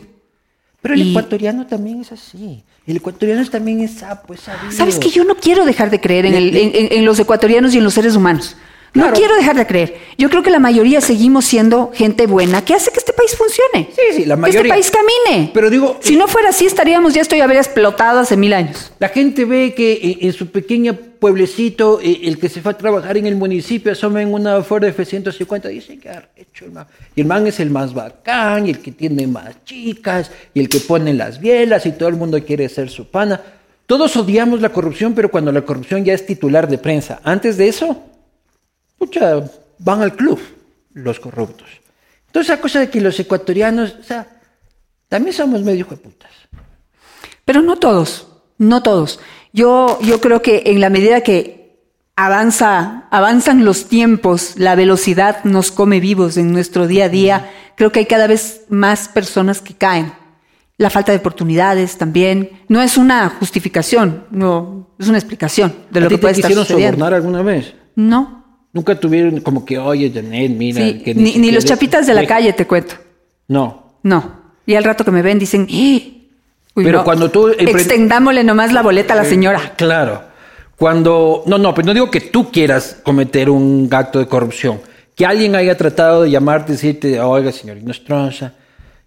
Pero 0.83 0.95
el 0.95 1.03
Y- 1.03 1.11
ecuatoriano 1.11 1.67
también 1.67 2.01
es 2.01 2.11
así. 2.11 2.65
El 2.87 2.97
ecuatoriano 2.97 3.47
también 3.49 3.83
es 3.83 3.93
sapo, 3.99 4.35
es 4.35 4.41
sabido. 4.41 4.73
Sabes 4.73 4.99
que 4.99 5.11
yo 5.11 5.25
no 5.25 5.37
quiero 5.37 5.65
dejar 5.65 5.91
de 5.91 6.01
creer 6.01 6.27
en, 6.27 6.35
el- 6.35 6.57
en- 6.57 6.73
en- 6.75 6.93
en 6.99 7.05
los 7.05 7.21
ecuatorianos 7.21 7.73
y 7.75 7.79
en 7.79 7.85
los 7.85 7.95
seres 7.95 8.17
humanos. 8.17 8.57
No 8.93 9.03
Claro. 9.03 9.17
quiero 9.17 9.37
dejar 9.37 9.57
de 9.57 9.67
creer. 9.67 9.97
Yo 10.19 10.29
creo 10.31 10.43
que 10.43 10.51
la 10.51 10.59
mayoría 10.59 11.01
seguimos 11.01 11.45
siendo 11.45 11.93
gente 11.95 12.27
buena 12.27 12.65
que 12.65 12.75
hace 12.75 12.91
que 12.91 12.99
este 12.99 13.13
país 13.13 13.37
funcione. 13.37 13.89
Sí, 13.95 14.03
sí, 14.17 14.25
la 14.25 14.35
Que 14.35 14.41
mayoría. 14.41 14.61
este 14.75 14.91
país 14.91 14.91
camine. 14.91 15.51
Pero 15.55 15.71
digo, 15.71 15.99
si 16.01 16.17
no 16.17 16.27
fuera 16.27 16.49
así, 16.49 16.67
estaríamos 16.67 17.15
ya 17.15 17.23
estoy 17.23 17.41
habría 17.41 17.61
explotado 17.61 18.19
hace 18.19 18.37
mil 18.37 18.53
años. 18.53 18.93
La 18.99 19.09
gente 19.09 19.45
ve 19.45 19.75
que 19.75 19.93
eh, 19.93 20.19
en 20.23 20.33
su 20.33 20.49
pequeño 20.51 20.97
pueblecito, 21.21 22.01
eh, 22.03 22.23
el 22.25 22.39
que 22.41 22.49
se 22.49 22.61
fue 22.63 22.73
a 22.73 22.77
trabajar 22.77 23.17
en 23.17 23.27
el 23.27 23.37
municipio 23.37 23.93
asoma 23.93 24.23
en 24.23 24.33
una 24.35 24.61
Ford 24.65 24.83
F-150, 24.85 25.69
dice 25.69 25.97
que 25.99 26.09
ha 26.09 26.29
hecho 26.35 26.65
el 26.65 26.73
man. 26.73 26.87
Y 27.15 27.21
el 27.21 27.27
man 27.29 27.47
es 27.47 27.61
el 27.61 27.71
más 27.71 27.95
bacán, 27.95 28.67
y 28.67 28.71
el 28.71 28.81
que 28.81 28.91
tiene 28.91 29.27
más 29.29 29.65
chicas, 29.65 30.33
y 30.53 30.59
el 30.61 30.69
que 30.69 30.81
pone 30.81 31.15
las 31.15 31.39
bielas, 31.39 31.87
y 31.87 31.93
todo 31.93 32.09
el 32.09 32.17
mundo 32.17 32.43
quiere 32.45 32.69
ser 32.69 32.91
su 32.91 33.07
pana. 33.09 33.41
Todos 33.87 34.17
odiamos 34.17 34.61
la 34.61 34.71
corrupción, 34.71 35.15
pero 35.15 35.31
cuando 35.31 35.53
la 35.53 35.63
corrupción 35.63 36.05
ya 36.05 36.15
es 36.15 36.27
titular 36.27 36.69
de 36.69 36.79
prensa. 36.79 37.21
Antes 37.25 37.57
de 37.57 37.69
eso, 37.69 38.03
pucha, 39.01 39.43
van 39.79 40.03
al 40.03 40.15
club 40.15 40.39
los 40.93 41.19
corruptos. 41.19 41.69
Entonces, 42.27 42.51
la 42.51 42.61
cosa 42.61 42.81
de 42.81 42.91
que 42.91 43.01
los 43.01 43.19
ecuatorianos, 43.19 43.97
o 43.99 44.03
sea, 44.05 44.27
también 45.09 45.35
somos 45.35 45.63
medio 45.63 45.89
putas. 45.89 46.31
Pero 47.45 47.63
no 47.63 47.77
todos, 47.77 48.29
no 48.59 48.83
todos. 48.83 49.19
Yo, 49.53 49.99
yo 50.03 50.21
creo 50.21 50.43
que 50.43 50.63
en 50.67 50.81
la 50.81 50.91
medida 50.91 51.23
que 51.23 51.81
avanza, 52.15 53.09
avanzan 53.11 53.65
los 53.65 53.89
tiempos, 53.89 54.55
la 54.57 54.77
velocidad 54.77 55.43
nos 55.45 55.73
come 55.73 55.99
vivos 55.99 56.37
en 56.37 56.53
nuestro 56.53 56.87
día 56.87 57.07
a 57.07 57.09
día, 57.09 57.51
creo 57.77 57.91
que 57.91 58.01
hay 58.01 58.07
cada 58.07 58.27
vez 58.27 58.67
más 58.69 59.09
personas 59.09 59.61
que 59.63 59.75
caen. 59.75 60.13
La 60.77 60.91
falta 60.91 61.13
de 61.13 61.19
oportunidades 61.19 61.99
también. 61.99 62.63
No 62.69 62.81
es 62.81 62.97
una 62.97 63.29
justificación, 63.31 64.27
no, 64.31 64.91
es 64.99 65.09
una 65.09 65.19
explicación 65.19 65.75
de 65.91 66.01
¿A 66.01 66.03
lo 66.03 66.09
ti 66.09 66.15
que 66.15 66.19
te 66.19 66.21
puede 66.21 66.35
estar 66.35 66.51
quisieron 66.51 66.67
sobornar 66.67 67.15
alguna 67.15 67.43
vez? 67.43 67.75
No. 67.97 68.40
Nunca 68.73 68.95
tuvieron 68.95 69.41
como 69.41 69.65
que, 69.65 69.79
oye, 69.79 70.11
Janet, 70.15 70.51
mira. 70.53 70.83
Sí, 70.85 71.03
que 71.03 71.15
ni, 71.15 71.51
los 71.51 71.65
chapitas 71.65 72.07
de 72.07 72.15
la 72.15 72.25
calle, 72.27 72.53
te 72.53 72.67
cuento. 72.67 72.95
No. 73.49 73.95
No. 74.03 74.41
Y 74.65 74.75
al 74.77 74.85
rato 74.85 75.05
que 75.05 75.11
me 75.11 75.23
ven 75.23 75.39
dicen, 75.39 75.67
"Ih, 75.69 76.29
uy, 76.77 76.85
Pero 76.85 76.99
no, 76.99 77.05
cuando 77.05 77.31
tú 77.31 77.49
Extendámosle 77.49 78.45
nomás 78.45 78.73
la 78.73 78.83
boleta 78.83 79.15
a 79.15 79.17
la 79.17 79.25
señora. 79.25 79.75
Claro. 79.77 80.23
Cuando. 80.77 81.43
No, 81.47 81.59
no, 81.59 81.75
pero 81.75 81.87
no 81.87 81.95
digo 81.95 82.11
que 82.11 82.21
tú 82.21 82.51
quieras 82.51 82.99
cometer 83.03 83.51
un 83.51 83.89
acto 83.91 84.19
de 84.21 84.27
corrupción. 84.27 84.81
Que 85.17 85.27
alguien 85.27 85.55
haya 85.57 85.77
tratado 85.77 86.23
de 86.23 86.31
llamarte 86.31 86.73
y 86.73 86.77
decirte, 86.77 87.21
oiga, 87.21 87.53
señor 87.53 87.79
Nostroza, 87.83 88.53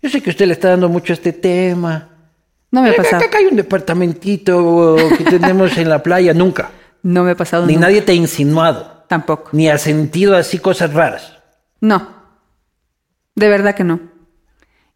yo 0.01 0.09
sé 0.09 0.21
que 0.21 0.29
usted 0.29 0.45
le 0.45 0.53
está 0.53 0.69
dando 0.69 0.89
mucho 0.89 1.13
a 1.13 1.15
este 1.15 1.31
tema. 1.33 2.09
No 2.69 2.81
me 2.81 2.89
ha 2.89 2.95
pasado. 2.95 3.23
Acá 3.23 3.37
hay 3.37 3.45
un 3.45 3.55
departamentito 3.55 4.95
que 5.17 5.23
tenemos 5.23 5.77
en 5.77 5.89
la 5.89 6.03
playa. 6.03 6.33
Nunca. 6.33 6.69
No 7.01 7.23
me 7.23 7.31
ha 7.31 7.35
pasado 7.35 7.65
Ni 7.65 7.73
nunca. 7.73 7.87
nadie 7.87 8.01
te 8.01 8.11
ha 8.11 8.15
insinuado. 8.15 8.92
Tampoco. 9.13 9.51
Ni 9.51 9.69
ha 9.69 9.77
sentido 9.77 10.35
así 10.35 10.57
cosas 10.57 10.91
raras. 10.91 11.37
No. 11.79 12.07
De 13.35 13.47
verdad 13.47 13.75
que 13.75 13.83
no. 13.83 13.99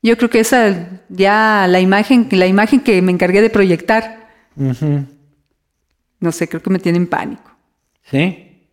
Yo 0.01 0.17
creo 0.17 0.32
que 0.32 0.39
esa 0.39 1.03
ya 1.08 1.67
la 1.69 1.80
imagen, 1.80 2.27
la 2.32 2.47
imagen 2.47 2.80
que 2.80 2.99
me 3.03 3.12
encargué 3.12 3.43
de 3.43 3.51
proyectar, 3.51 4.30
no 4.56 6.32
sé, 6.32 6.47
creo 6.47 6.63
que 6.63 6.71
me 6.71 6.80
tiene 6.80 6.97
en 6.97 7.06
pánico. 7.06 7.51
¿Sí? 8.10 8.65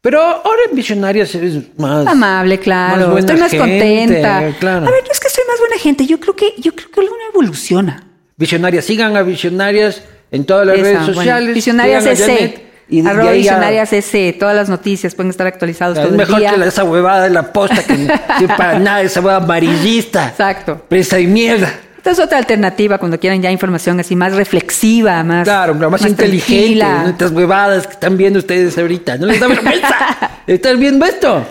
Pero 0.00 0.20
ahora 0.20 0.60
en 0.70 0.76
Visionarias 0.76 1.34
eres 1.34 1.76
más... 1.76 2.06
Amable, 2.06 2.60
claro. 2.60 3.10
buena 3.10 3.18
estoy 3.18 3.40
más 3.40 3.50
gente, 3.50 3.68
contenta. 3.68 4.52
claro. 4.60 4.86
A 4.86 4.90
ver, 4.92 5.02
no 5.04 5.10
es 5.10 5.18
que 5.18 5.28
soy 5.28 5.42
más 5.48 5.58
buena 5.58 5.76
gente. 5.78 6.06
Yo 6.06 6.20
creo 6.20 6.36
que, 6.36 6.54
yo 6.58 6.72
creo 6.72 6.88
que 6.88 7.00
uno 7.00 7.10
evoluciona. 7.32 8.06
Visionarias, 8.36 8.84
sigan 8.84 9.16
a 9.16 9.22
Visionarias 9.22 10.04
en 10.30 10.44
todas 10.44 10.68
las 10.68 10.76
Esa, 10.76 10.84
redes 10.84 10.98
bueno, 10.98 11.14
sociales. 11.14 11.54
Visionarias 11.54 12.04
sigan 12.04 12.16
a 12.16 12.22
S. 12.22 12.32
Janet, 12.32 12.73
y 12.88 13.06
Arroba 13.06 13.30
ahí 13.30 13.38
Visionarias 13.38 13.92
S. 13.92 14.36
Todas 14.38 14.54
las 14.54 14.68
noticias 14.68 15.14
pueden 15.14 15.30
estar 15.30 15.46
actualizadas 15.46 15.96
Es 15.98 16.02
todo 16.04 16.12
el 16.12 16.18
mejor 16.18 16.38
día. 16.38 16.50
que 16.52 16.56
la- 16.58 16.66
esa 16.66 16.84
huevada 16.84 17.24
de 17.24 17.30
la 17.30 17.52
posta 17.52 17.82
que, 17.82 17.96
que 18.38 18.48
para 18.48 18.78
nada, 18.78 19.02
esa 19.02 19.20
huevada 19.20 19.42
amarillista. 19.44 20.28
Exacto. 20.28 20.82
Presa 20.88 21.18
y 21.18 21.26
mierda. 21.26 21.72
Esta 21.96 22.10
es 22.10 22.18
otra 22.18 22.36
alternativa 22.36 22.98
cuando 22.98 23.18
quieran 23.18 23.40
ya 23.40 23.50
información 23.50 23.98
así 23.98 24.14
más 24.14 24.34
reflexiva, 24.36 25.24
más, 25.24 25.44
Claro, 25.44 25.74
más, 25.74 26.04
inteligente. 26.04 26.84
¿no? 26.84 27.08
Estas 27.08 27.30
huevadas 27.30 27.86
que 27.86 27.94
están 27.94 28.18
viendo 28.18 28.38
ustedes 28.40 28.76
ahorita. 28.76 29.16
¿No 29.16 29.26
les 29.26 29.40
da 29.40 29.46
vergüenza? 29.46 29.96
¿Están 30.46 30.78
viendo 30.78 31.06
esto? 31.06 31.46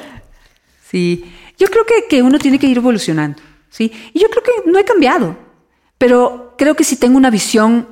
Sí, 0.91 1.25
yo 1.57 1.67
creo 1.69 1.85
que, 1.87 2.05
que 2.07 2.21
uno 2.21 2.37
tiene 2.37 2.59
que 2.59 2.67
ir 2.67 2.77
evolucionando, 2.77 3.41
¿sí? 3.71 3.91
Y 4.13 4.19
yo 4.19 4.27
creo 4.29 4.43
que 4.43 4.69
no 4.69 4.77
he 4.77 4.85
cambiado, 4.85 5.35
pero 5.97 6.53
creo 6.55 6.75
que 6.75 6.83
si 6.83 6.97
tengo 6.97 7.17
una 7.17 7.31
visión, 7.31 7.87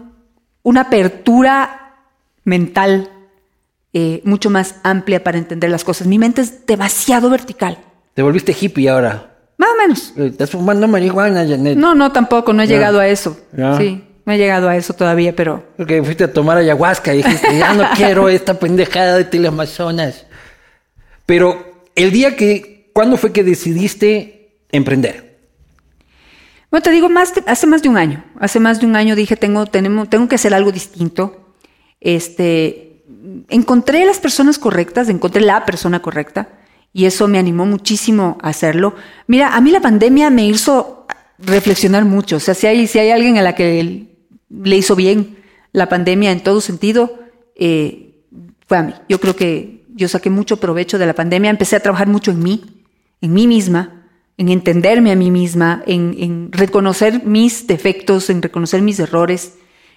una 0.61 0.81
apertura 0.81 1.95
mental 2.43 3.09
eh, 3.93 4.21
mucho 4.23 4.49
más 4.49 4.75
amplia 4.83 5.23
para 5.23 5.37
entender 5.37 5.69
las 5.69 5.83
cosas. 5.83 6.07
Mi 6.07 6.17
mente 6.17 6.41
es 6.41 6.65
demasiado 6.65 7.29
vertical, 7.29 7.77
Te 8.13 8.21
volviste 8.21 8.55
hippie 8.59 8.89
ahora. 8.89 9.37
más 9.57 9.69
o 9.69 9.77
menos. 9.77 10.13
Eh, 10.17 10.27
Estás 10.27 10.49
fumando 10.51 10.87
marihuana, 10.87 11.45
Janet. 11.47 11.77
No, 11.77 11.93
no, 11.95 12.11
tampoco, 12.11 12.53
no 12.53 12.63
he 12.63 12.67
llegado 12.67 12.99
a 12.99 13.07
eso. 13.07 13.37
Sí, 13.77 14.03
no 14.25 14.33
he 14.33 14.37
llegado 14.37 14.69
a 14.69 14.75
eso 14.77 14.93
todavía, 14.93 15.35
pero 15.35 15.63
Porque 15.77 16.01
fuiste 16.03 16.23
a 16.25 16.31
tomar 16.33 16.57
ayahuasca 16.57 17.13
y 17.13 17.17
dijiste, 17.17 17.57
ya 17.57 17.73
no 17.73 17.83
quiero 17.95 18.29
esta 18.29 18.59
pendejada 18.59 19.17
de 19.17 19.25
Teleamazonas. 19.25 20.25
Pero 21.25 21.83
el 21.95 22.11
día 22.11 22.35
que, 22.35 22.89
¿cuándo 22.93 23.17
fue 23.17 23.31
que 23.31 23.43
decidiste 23.43 24.63
emprender? 24.71 25.31
Bueno, 26.69 26.83
te 26.83 26.91
digo, 26.91 27.09
más 27.09 27.35
de- 27.35 27.43
hace 27.47 27.67
más 27.67 27.81
de 27.81 27.89
un 27.89 27.97
año. 27.97 28.23
Hace 28.39 28.59
más 28.61 28.79
de 28.79 28.85
un 28.85 28.95
año 28.95 29.15
dije, 29.15 29.35
tengo, 29.35 29.65
tenemos, 29.65 30.09
tengo 30.09 30.27
que 30.29 30.35
hacer 30.35 30.53
algo 30.53 30.71
distinto. 30.71 31.53
Este, 31.99 32.90
encontré 33.49 34.05
las 34.05 34.19
personas 34.19 34.57
correctas, 34.59 35.09
encontré 35.09 35.41
la 35.41 35.65
persona 35.65 36.01
correcta 36.01 36.49
y 36.93 37.05
eso 37.05 37.27
me 37.27 37.39
animó 37.39 37.65
muchísimo 37.65 38.37
a 38.41 38.49
hacerlo. 38.49 38.95
Mira, 39.27 39.55
a 39.55 39.61
mí 39.61 39.71
la 39.71 39.81
pandemia 39.81 40.29
me 40.29 40.45
hizo 40.45 41.05
reflexionar 41.37 42.05
mucho. 42.05 42.37
O 42.37 42.39
sea, 42.39 42.53
si 42.53 42.67
hay, 42.67 42.87
si 42.87 42.99
hay 42.99 43.11
alguien 43.11 43.37
a 43.37 43.41
la 43.41 43.55
que 43.55 44.07
le 44.49 44.77
hizo 44.77 44.95
bien 44.95 45.37
la 45.71 45.87
pandemia 45.89 46.31
en 46.31 46.41
todo 46.41 46.61
sentido, 46.61 47.19
eh, 47.55 48.23
fue 48.67 48.77
a 48.77 48.83
mí. 48.83 48.93
Yo 49.07 49.19
creo 49.19 49.35
que 49.35 49.85
yo 49.93 50.07
saqué 50.07 50.29
mucho 50.29 50.57
provecho 50.57 50.97
de 50.97 51.05
la 51.05 51.13
pandemia. 51.13 51.49
Empecé 51.49 51.75
a 51.75 51.81
trabajar 51.81 52.07
mucho 52.07 52.31
en 52.31 52.43
mí, 52.43 52.83
en 53.21 53.33
mí 53.33 53.47
misma, 53.47 54.07
en 54.37 54.49
entenderme 54.49 55.11
a 55.11 55.15
mí 55.15 55.31
misma, 55.31 55.83
en, 55.85 56.51
reconocer 56.51 57.23
mis 57.25 57.67
defectos, 57.67 58.29
en 58.29 58.41
reconocer 58.41 58.81
mis 58.81 58.99
errores, 58.99 59.55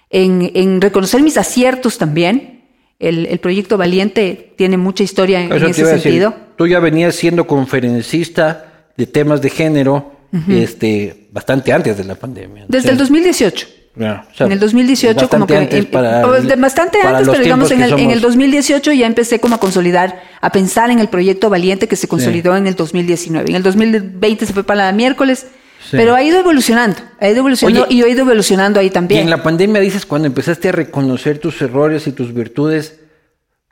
en 0.09 0.79
reconocer 0.81 1.21
mis 1.21 1.37
aciertos 1.37 1.97
también. 1.97 2.54
El, 2.97 3.25
el, 3.25 3.39
proyecto 3.39 3.77
Valiente 3.77 4.53
tiene 4.57 4.77
mucha 4.77 5.03
historia 5.03 5.41
en, 5.41 5.51
ese 5.51 5.63
a 5.63 5.67
decir. 5.67 6.01
sentido. 6.01 6.33
Tú 6.55 6.67
ya 6.67 6.79
venías 6.79 7.15
siendo 7.15 7.45
conferencista 7.45 8.87
de 8.95 9.05
temas 9.05 9.41
de 9.41 9.49
género 9.49 10.13
este, 10.49 11.27
bastante 11.31 11.71
antes 11.71 11.97
de 11.97 12.03
la 12.03 12.15
pandemia. 12.15 12.65
Desde 12.67 12.91
el 12.91 12.97
2018. 12.97 13.67
Ya, 13.97 14.27
o 14.29 14.35
sea, 14.35 14.45
en 14.47 14.51
el 14.51 14.59
2018 14.59 15.29
como 15.29 15.47
que 15.47 15.55
antes 15.55 15.85
para- 15.85 16.21
pues, 16.21 16.59
bastante 16.59 16.97
para 17.01 17.19
antes, 17.19 17.29
pero 17.29 17.43
digamos 17.43 17.71
en 17.71 17.81
el, 17.81 17.93
en 17.93 18.11
el 18.11 18.19
somos. 18.19 18.21
2018 18.23 18.91
ya 18.91 19.07
empecé 19.07 19.39
como 19.39 19.55
a 19.55 19.57
consolidar, 19.57 20.21
a 20.41 20.51
pensar 20.51 20.91
en 20.91 20.99
el 20.99 21.07
proyecto 21.07 21.49
Valiente 21.49 21.87
que 21.87 21.95
se 21.95 22.09
consolidó 22.09 22.57
en 22.57 22.67
el 22.67 22.75
2019. 22.75 23.49
En 23.49 23.55
el 23.55 23.63
2020 23.63 24.45
se 24.45 24.53
fue 24.53 24.65
para 24.65 24.87
la 24.87 24.91
miércoles, 24.91 25.47
Sí. 25.89 25.97
pero 25.97 26.15
ha 26.15 26.23
ido 26.23 26.39
evolucionando, 26.39 26.97
ha 27.19 27.27
ido 27.29 27.39
evolucionando 27.39 27.83
Oye, 27.85 27.93
y 27.93 27.99
yo 27.99 28.05
he 28.07 28.09
ido 28.09 28.21
evolucionando 28.21 28.79
ahí 28.79 28.87
Y 28.87 28.89
también. 28.89 29.21
en 29.21 29.29
la 29.29 29.43
pandemia 29.43 29.79
dices, 29.81 30.05
cuando 30.05 30.25
empezaste 30.27 30.69
a 30.69 30.71
reconocer 30.71 31.37
tus 31.37 31.61
errores 31.61 32.07
y 32.07 32.11
tus 32.11 32.33
virtudes, 32.33 32.99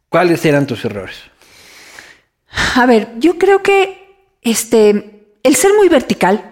¿cuáles 0.09 0.45
eran 0.45 0.67
tus 0.67 0.85
errores? 0.85 1.15
A 2.75 2.85
ver, 2.85 3.09
yo 3.17 3.39
creo 3.39 3.63
que 3.63 4.37
este, 4.41 5.25
el 5.41 5.55
ser 5.55 5.71
muy 5.75 5.89
vertical 5.89 6.51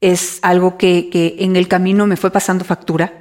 es 0.00 0.38
algo 0.42 0.78
que, 0.78 1.08
que 1.10 1.36
en 1.40 1.56
el 1.56 1.66
camino 1.66 2.06
me 2.06 2.16
fue 2.16 2.30
pasando 2.30 2.64
factura. 2.64 3.12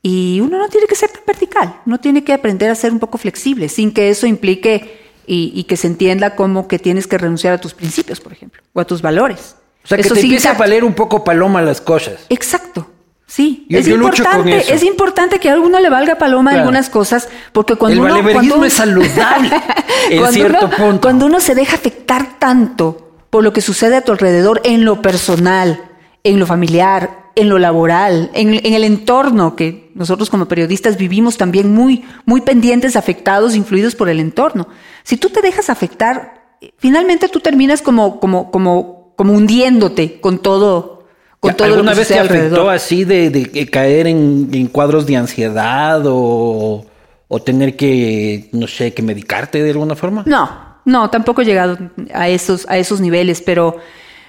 Y 0.00 0.40
uno 0.40 0.58
no 0.58 0.68
tiene 0.68 0.86
que 0.86 0.94
ser 0.94 1.10
tan 1.10 1.22
vertical, 1.26 1.80
uno 1.86 1.98
tiene 1.98 2.24
que 2.24 2.32
aprender 2.32 2.70
a 2.70 2.74
ser 2.74 2.92
un 2.92 2.98
poco 2.98 3.16
flexible, 3.18 3.68
sin 3.68 3.92
que 3.92 4.10
eso 4.10 4.26
implique 4.26 5.00
y, 5.26 5.52
y 5.54 5.64
que 5.64 5.76
se 5.76 5.86
entienda 5.86 6.34
como 6.34 6.68
que 6.68 6.78
tienes 6.78 7.06
que 7.06 7.16
renunciar 7.18 7.54
a 7.54 7.60
tus 7.60 7.74
principios, 7.74 8.20
por 8.20 8.32
ejemplo, 8.32 8.62
o 8.74 8.80
a 8.80 8.86
tus 8.86 9.00
valores. 9.02 9.56
O 9.84 9.86
sea, 9.86 9.96
que 9.98 10.02
Eso 10.02 10.14
te 10.14 10.20
sí, 10.20 10.26
empiece 10.26 10.48
a 10.48 10.54
valer 10.54 10.82
un 10.84 10.94
poco 10.94 11.22
paloma 11.24 11.60
las 11.62 11.80
cosas. 11.80 12.26
Exacto. 12.30 12.90
Sí, 13.26 13.66
Yo- 13.68 13.78
es 13.80 13.86
yo 13.86 13.94
importante, 13.96 14.74
es 14.74 14.82
importante 14.84 15.38
que 15.40 15.48
a 15.50 15.54
alguno 15.54 15.80
le 15.80 15.90
valga 15.90 16.16
paloma 16.16 16.50
Claro. 16.50 16.62
algunas 16.64 16.88
cosas, 16.90 17.28
porque 17.52 17.74
cuando 17.74 18.06
El 18.06 18.12
uno, 18.12 18.32
cuando- 18.32 18.64
es 18.64 18.72
saludable 18.74 19.50
en 20.10 20.18
cuando 20.18 20.32
cierto 20.34 20.66
uno- 20.66 20.76
punto. 20.76 21.00
Cuando 21.00 21.26
uno 21.26 21.40
se 21.40 21.54
deja 21.54 21.74
afectar 21.74 22.38
tanto 22.38 23.12
por 23.30 23.42
lo 23.42 23.52
que 23.52 23.60
sucede 23.60 23.96
a 23.96 24.02
tu 24.02 24.12
alrededor 24.12 24.60
en 24.64 24.84
lo 24.84 25.02
personal, 25.02 25.82
en 26.22 26.38
lo 26.38 26.46
familiar, 26.46 27.24
en 27.34 27.48
lo 27.48 27.58
laboral, 27.58 28.30
en, 28.34 28.54
en 28.54 28.74
el 28.74 28.84
entorno 28.84 29.56
que 29.56 29.90
nosotros 29.96 30.30
como 30.30 30.46
periodistas 30.46 30.96
vivimos 30.96 31.36
también 31.36 31.74
muy, 31.74 32.04
muy 32.26 32.42
pendientes, 32.42 32.94
afectados, 32.94 33.56
influidos 33.56 33.96
por 33.96 34.08
el 34.08 34.20
entorno. 34.20 34.68
Si 35.02 35.16
tú 35.16 35.30
te 35.30 35.40
dejas 35.42 35.68
afectar, 35.70 36.56
eh, 36.60 36.70
finalmente 36.78 37.28
tú 37.28 37.40
terminas 37.40 37.82
como, 37.82 38.20
como, 38.20 38.52
como, 38.52 38.93
como 39.16 39.32
hundiéndote 39.32 40.20
con 40.20 40.38
todo, 40.38 41.06
con 41.40 41.54
todo 41.54 41.68
lo 41.68 41.74
¿Alguna 41.74 41.92
que 41.92 41.98
vez 41.98 42.08
te 42.08 42.18
afectó 42.18 42.70
así 42.70 43.04
de, 43.04 43.68
caer 43.70 44.06
en, 44.06 44.50
en 44.52 44.66
cuadros 44.68 45.06
de 45.06 45.16
ansiedad 45.16 46.02
o, 46.06 46.84
o 47.28 47.42
tener 47.42 47.76
que, 47.76 48.48
no 48.52 48.66
sé, 48.66 48.94
que 48.94 49.02
medicarte 49.02 49.62
de 49.62 49.70
alguna 49.70 49.94
forma? 49.94 50.22
No, 50.26 50.78
no, 50.84 51.10
tampoco 51.10 51.42
he 51.42 51.44
llegado 51.44 51.78
a 52.12 52.28
esos, 52.28 52.66
a 52.68 52.76
esos 52.76 53.00
niveles, 53.00 53.42
pero, 53.42 53.76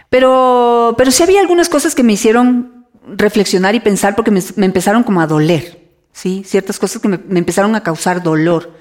pero, 0.09 0.95
pero 0.97 1.11
sí 1.11 1.23
había 1.23 1.41
algunas 1.41 1.69
cosas 1.69 1.95
que 1.95 2.03
me 2.03 2.13
hicieron 2.13 2.85
reflexionar 3.07 3.75
y 3.75 3.79
pensar 3.79 4.15
porque 4.15 4.31
me, 4.31 4.41
me 4.55 4.65
empezaron 4.65 5.03
como 5.03 5.21
a 5.21 5.27
doler, 5.27 5.79
¿sí? 6.11 6.43
Ciertas 6.45 6.79
cosas 6.79 7.01
que 7.01 7.07
me, 7.07 7.19
me 7.27 7.39
empezaron 7.39 7.75
a 7.75 7.83
causar 7.83 8.23
dolor. 8.23 8.71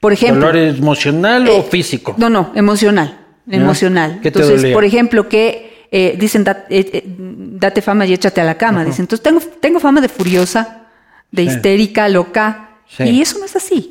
Por 0.00 0.12
ejemplo... 0.12 0.46
¿Dolor 0.46 0.56
emocional 0.56 1.48
o 1.48 1.60
eh, 1.60 1.66
físico? 1.68 2.14
No, 2.16 2.30
no, 2.30 2.52
emocional, 2.54 3.23
Emocional. 3.50 4.20
¿Qué 4.22 4.30
te 4.30 4.38
Entonces, 4.40 4.62
dolía? 4.62 4.74
por 4.74 4.84
ejemplo, 4.84 5.28
que 5.28 5.86
eh, 5.90 6.16
dicen, 6.18 6.44
"Dat- 6.44 6.64
eh, 6.70 6.90
eh, 6.92 7.04
date 7.06 7.80
fama 7.82 8.04
y 8.06 8.12
échate 8.14 8.40
a 8.40 8.44
la 8.44 8.56
cama. 8.56 8.84
Dicen, 8.84 9.02
entonces 9.04 9.22
tengo, 9.22 9.40
tengo 9.60 9.78
fama 9.80 10.00
de 10.00 10.08
furiosa, 10.08 10.86
de 11.30 11.42
Sí. 11.44 11.48
histérica, 11.50 12.08
loca. 12.08 12.70
Sí. 12.88 13.04
Y 13.04 13.20
eso 13.22 13.38
no 13.38 13.44
es 13.44 13.54
así. 13.54 13.90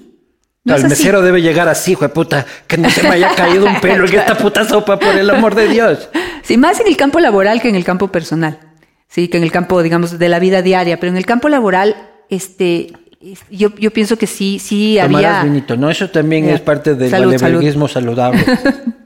No 0.65 0.75
el 0.75 0.87
mesero 0.87 1.21
debe 1.21 1.41
llegar 1.41 1.67
así, 1.69 1.91
hijo 1.91 2.03
de 2.05 2.09
puta, 2.09 2.45
que 2.67 2.77
no 2.77 2.89
se 2.89 3.03
me 3.03 3.09
haya 3.09 3.35
caído 3.35 3.65
un 3.65 3.79
pelo 3.81 4.05
en 4.05 4.15
esta 4.15 4.37
puta 4.37 4.65
sopa, 4.65 4.97
por 4.99 5.15
el 5.15 5.29
amor 5.29 5.55
de 5.55 5.67
Dios. 5.67 6.09
Sí, 6.41 6.57
más 6.57 6.79
en 6.79 6.87
el 6.87 6.95
campo 6.97 7.19
laboral 7.19 7.61
que 7.61 7.69
en 7.69 7.75
el 7.75 7.83
campo 7.85 8.07
personal. 8.09 8.59
Sí, 9.07 9.27
que 9.27 9.37
en 9.37 9.43
el 9.43 9.51
campo, 9.51 9.81
digamos, 9.83 10.17
de 10.17 10.29
la 10.29 10.39
vida 10.39 10.61
diaria. 10.61 10.99
Pero 10.99 11.11
en 11.11 11.17
el 11.17 11.25
campo 11.25 11.47
laboral, 11.49 11.95
este, 12.29 12.91
es- 13.21 13.41
yo, 13.51 13.73
yo 13.75 13.91
pienso 13.91 14.17
que 14.17 14.25
sí, 14.27 14.57
sí 14.59 14.97
Tomarás 15.01 15.35
había. 15.39 15.43
vinito, 15.51 15.75
¿no? 15.77 15.89
Eso 15.89 16.09
también 16.09 16.49
es 16.49 16.59
parte 16.61 16.95
del 16.95 17.09
Salud, 17.09 17.87
saludable. 17.87 18.43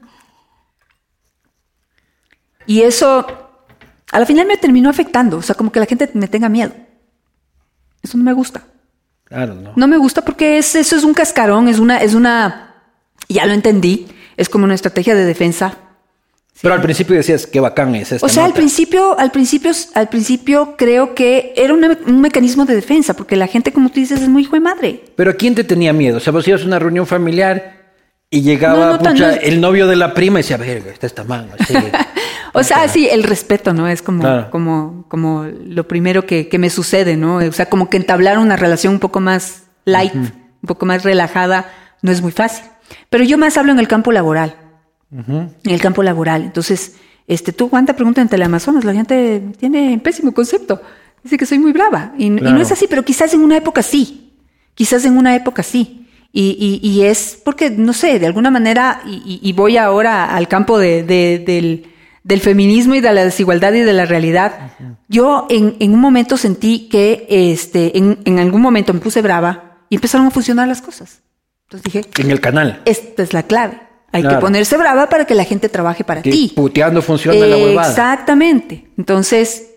Y 2.68 2.82
eso, 2.82 3.26
a 4.12 4.20
la 4.20 4.26
final 4.26 4.46
me 4.46 4.56
terminó 4.58 4.90
afectando. 4.90 5.38
O 5.38 5.42
sea, 5.42 5.56
como 5.56 5.72
que 5.72 5.80
la 5.80 5.86
gente 5.86 6.08
me 6.14 6.28
tenga 6.28 6.48
miedo. 6.48 6.70
Eso 8.02 8.16
no 8.18 8.22
me 8.24 8.32
gusta. 8.34 8.62
Claro, 9.24 9.54
¿no? 9.54 9.72
No 9.74 9.88
me 9.88 9.96
gusta 9.96 10.22
porque 10.22 10.58
es, 10.58 10.74
eso 10.76 10.94
es 10.96 11.02
un 11.02 11.14
cascarón, 11.14 11.66
es 11.68 11.78
una, 11.78 11.98
es 11.98 12.14
una, 12.14 12.74
ya 13.28 13.44
lo 13.46 13.52
entendí, 13.54 14.06
es 14.36 14.48
como 14.48 14.64
una 14.64 14.74
estrategia 14.74 15.14
de 15.14 15.24
defensa. 15.24 15.76
Pero 16.60 16.74
al 16.74 16.82
principio 16.82 17.14
decías, 17.16 17.46
qué 17.46 17.60
bacán 17.60 17.94
es 17.94 18.12
esta 18.12 18.26
O 18.26 18.28
sea, 18.28 18.44
al 18.44 18.50
nota". 18.50 18.58
principio, 18.60 19.18
al 19.18 19.30
principio, 19.30 19.70
al 19.94 20.08
principio 20.08 20.74
creo 20.76 21.14
que 21.14 21.52
era 21.56 21.72
una- 21.72 21.96
un 22.06 22.20
mecanismo 22.20 22.64
de 22.66 22.74
defensa, 22.74 23.14
porque 23.14 23.36
la 23.36 23.46
gente, 23.46 23.72
como 23.72 23.88
tú 23.90 24.00
dices, 24.00 24.20
es 24.22 24.28
muy 24.28 24.42
hijo 24.42 24.56
de 24.56 24.60
madre. 24.60 25.04
Pero 25.16 25.30
¿a 25.30 25.34
quién 25.34 25.54
te 25.54 25.62
tenía 25.64 25.92
miedo? 25.92 26.16
O 26.16 26.20
sea, 26.20 26.32
vos 26.32 26.46
ibas 26.48 26.62
a 26.62 26.66
una 26.66 26.78
reunión 26.78 27.06
familiar 27.06 27.92
y 28.30 28.40
llegaba 28.42 28.86
No, 28.86 28.92
no, 28.92 28.98
tan- 28.98 29.12
pucha, 29.14 29.30
no. 29.32 29.40
el 29.40 29.60
novio 29.60 29.86
de 29.86 29.96
la 29.96 30.12
prima 30.14 30.40
y 30.40 30.42
decía, 30.42 30.56
verga, 30.56 30.90
está 30.90 31.06
esta 31.06 31.22
manga. 31.24 31.54
así". 32.48 32.58
O 32.58 32.62
sea, 32.64 32.88
sí, 32.88 33.08
el 33.10 33.22
respeto, 33.22 33.72
¿no? 33.74 33.88
Es 33.88 34.02
como, 34.02 34.20
Claro. 34.20 34.50
como, 34.50 35.04
como 35.08 35.44
lo 35.44 35.86
primero 35.88 36.26
que, 36.26 36.48
que 36.48 36.58
me 36.58 36.70
sucede, 36.70 37.16
¿no? 37.16 37.36
O 37.36 37.52
sea, 37.52 37.66
como 37.66 37.88
que 37.90 37.96
entablar 37.96 38.38
una 38.38 38.56
relación 38.56 38.94
un 38.94 39.00
poco 39.00 39.20
más 39.20 39.64
light, 39.84 40.14
un 40.14 40.32
poco 40.66 40.86
más 40.86 41.02
relajada, 41.04 41.70
no 42.02 42.10
es 42.12 42.20
muy 42.22 42.32
fácil. 42.32 42.64
Pero 43.10 43.24
yo 43.24 43.38
más 43.38 43.56
hablo 43.56 43.72
en 43.72 43.78
el 43.78 43.88
campo 43.88 44.12
laboral. 44.12 44.54
En 45.10 45.50
el 45.64 45.80
campo 45.80 46.02
laboral. 46.02 46.42
Entonces, 46.42 46.96
este, 47.26 47.52
tú, 47.52 47.70
cuánta 47.70 47.94
pregunta 47.94 48.20
en 48.20 48.28
Teleamazonas, 48.28 48.84
la 48.84 48.92
gente 48.92 49.42
tiene 49.58 49.98
pésimo 50.02 50.32
concepto. 50.32 50.82
Dice 51.22 51.36
que 51.38 51.46
soy 51.46 51.58
muy 51.58 51.72
brava. 51.72 52.12
Y, 52.18 52.26
y 52.26 52.36
Claro. 52.36 52.56
no 52.56 52.62
es 52.62 52.70
así, 52.72 52.86
pero 52.88 53.04
quizás 53.04 53.32
en 53.34 53.40
una 53.40 53.56
época 53.56 53.82
sí. 53.82 54.32
Quizás 54.74 55.04
en 55.04 55.16
una 55.16 55.34
época 55.34 55.62
sí. 55.62 56.06
Y, 56.32 56.80
y- 56.82 56.86
y 56.88 57.02
es 57.04 57.40
porque, 57.44 57.70
no 57.70 57.92
sé, 57.94 58.18
de 58.18 58.26
alguna 58.26 58.50
manera, 58.50 59.00
y, 59.06 59.16
y- 59.24 59.40
y 59.48 59.52
voy 59.54 59.76
ahora 59.78 60.34
al 60.36 60.46
campo 60.46 60.78
de- 60.78 61.02
de- 61.02 61.38
del, 61.44 61.86
del 62.28 62.40
feminismo 62.40 62.94
y 62.94 63.00
de 63.00 63.10
la 63.12 63.24
desigualdad 63.24 63.72
y 63.72 63.80
de 63.80 63.92
la 63.94 64.04
realidad. 64.04 64.72
Yo 65.08 65.46
en, 65.48 65.76
en 65.80 65.94
un 65.94 66.00
momento 66.00 66.36
sentí 66.36 66.88
que 66.90 67.26
este, 67.30 67.96
en, 67.96 68.18
en 68.26 68.38
algún 68.38 68.60
momento 68.60 68.92
me 68.92 69.00
puse 69.00 69.22
brava 69.22 69.78
y 69.88 69.94
empezaron 69.94 70.26
a 70.26 70.30
funcionar 70.30 70.68
las 70.68 70.82
cosas. 70.82 71.22
Entonces 71.64 71.84
dije, 71.90 72.22
en 72.22 72.30
el 72.30 72.40
canal. 72.42 72.82
esta 72.84 73.22
es 73.22 73.32
la 73.32 73.44
clave. 73.44 73.80
Hay 74.12 74.20
Claro. 74.22 74.36
que 74.36 74.40
ponerse 74.42 74.76
brava 74.76 75.08
para 75.08 75.24
que 75.24 75.34
la 75.34 75.44
gente 75.44 75.70
trabaje 75.70 76.04
para 76.04 76.20
Que 76.20 76.30
ti. 76.30 76.52
puteando 76.54 77.00
funciona 77.00 77.46
la 77.46 77.56
huevada. 77.56 77.88
Exactamente. 77.88 78.90
Entonces, 78.98 79.70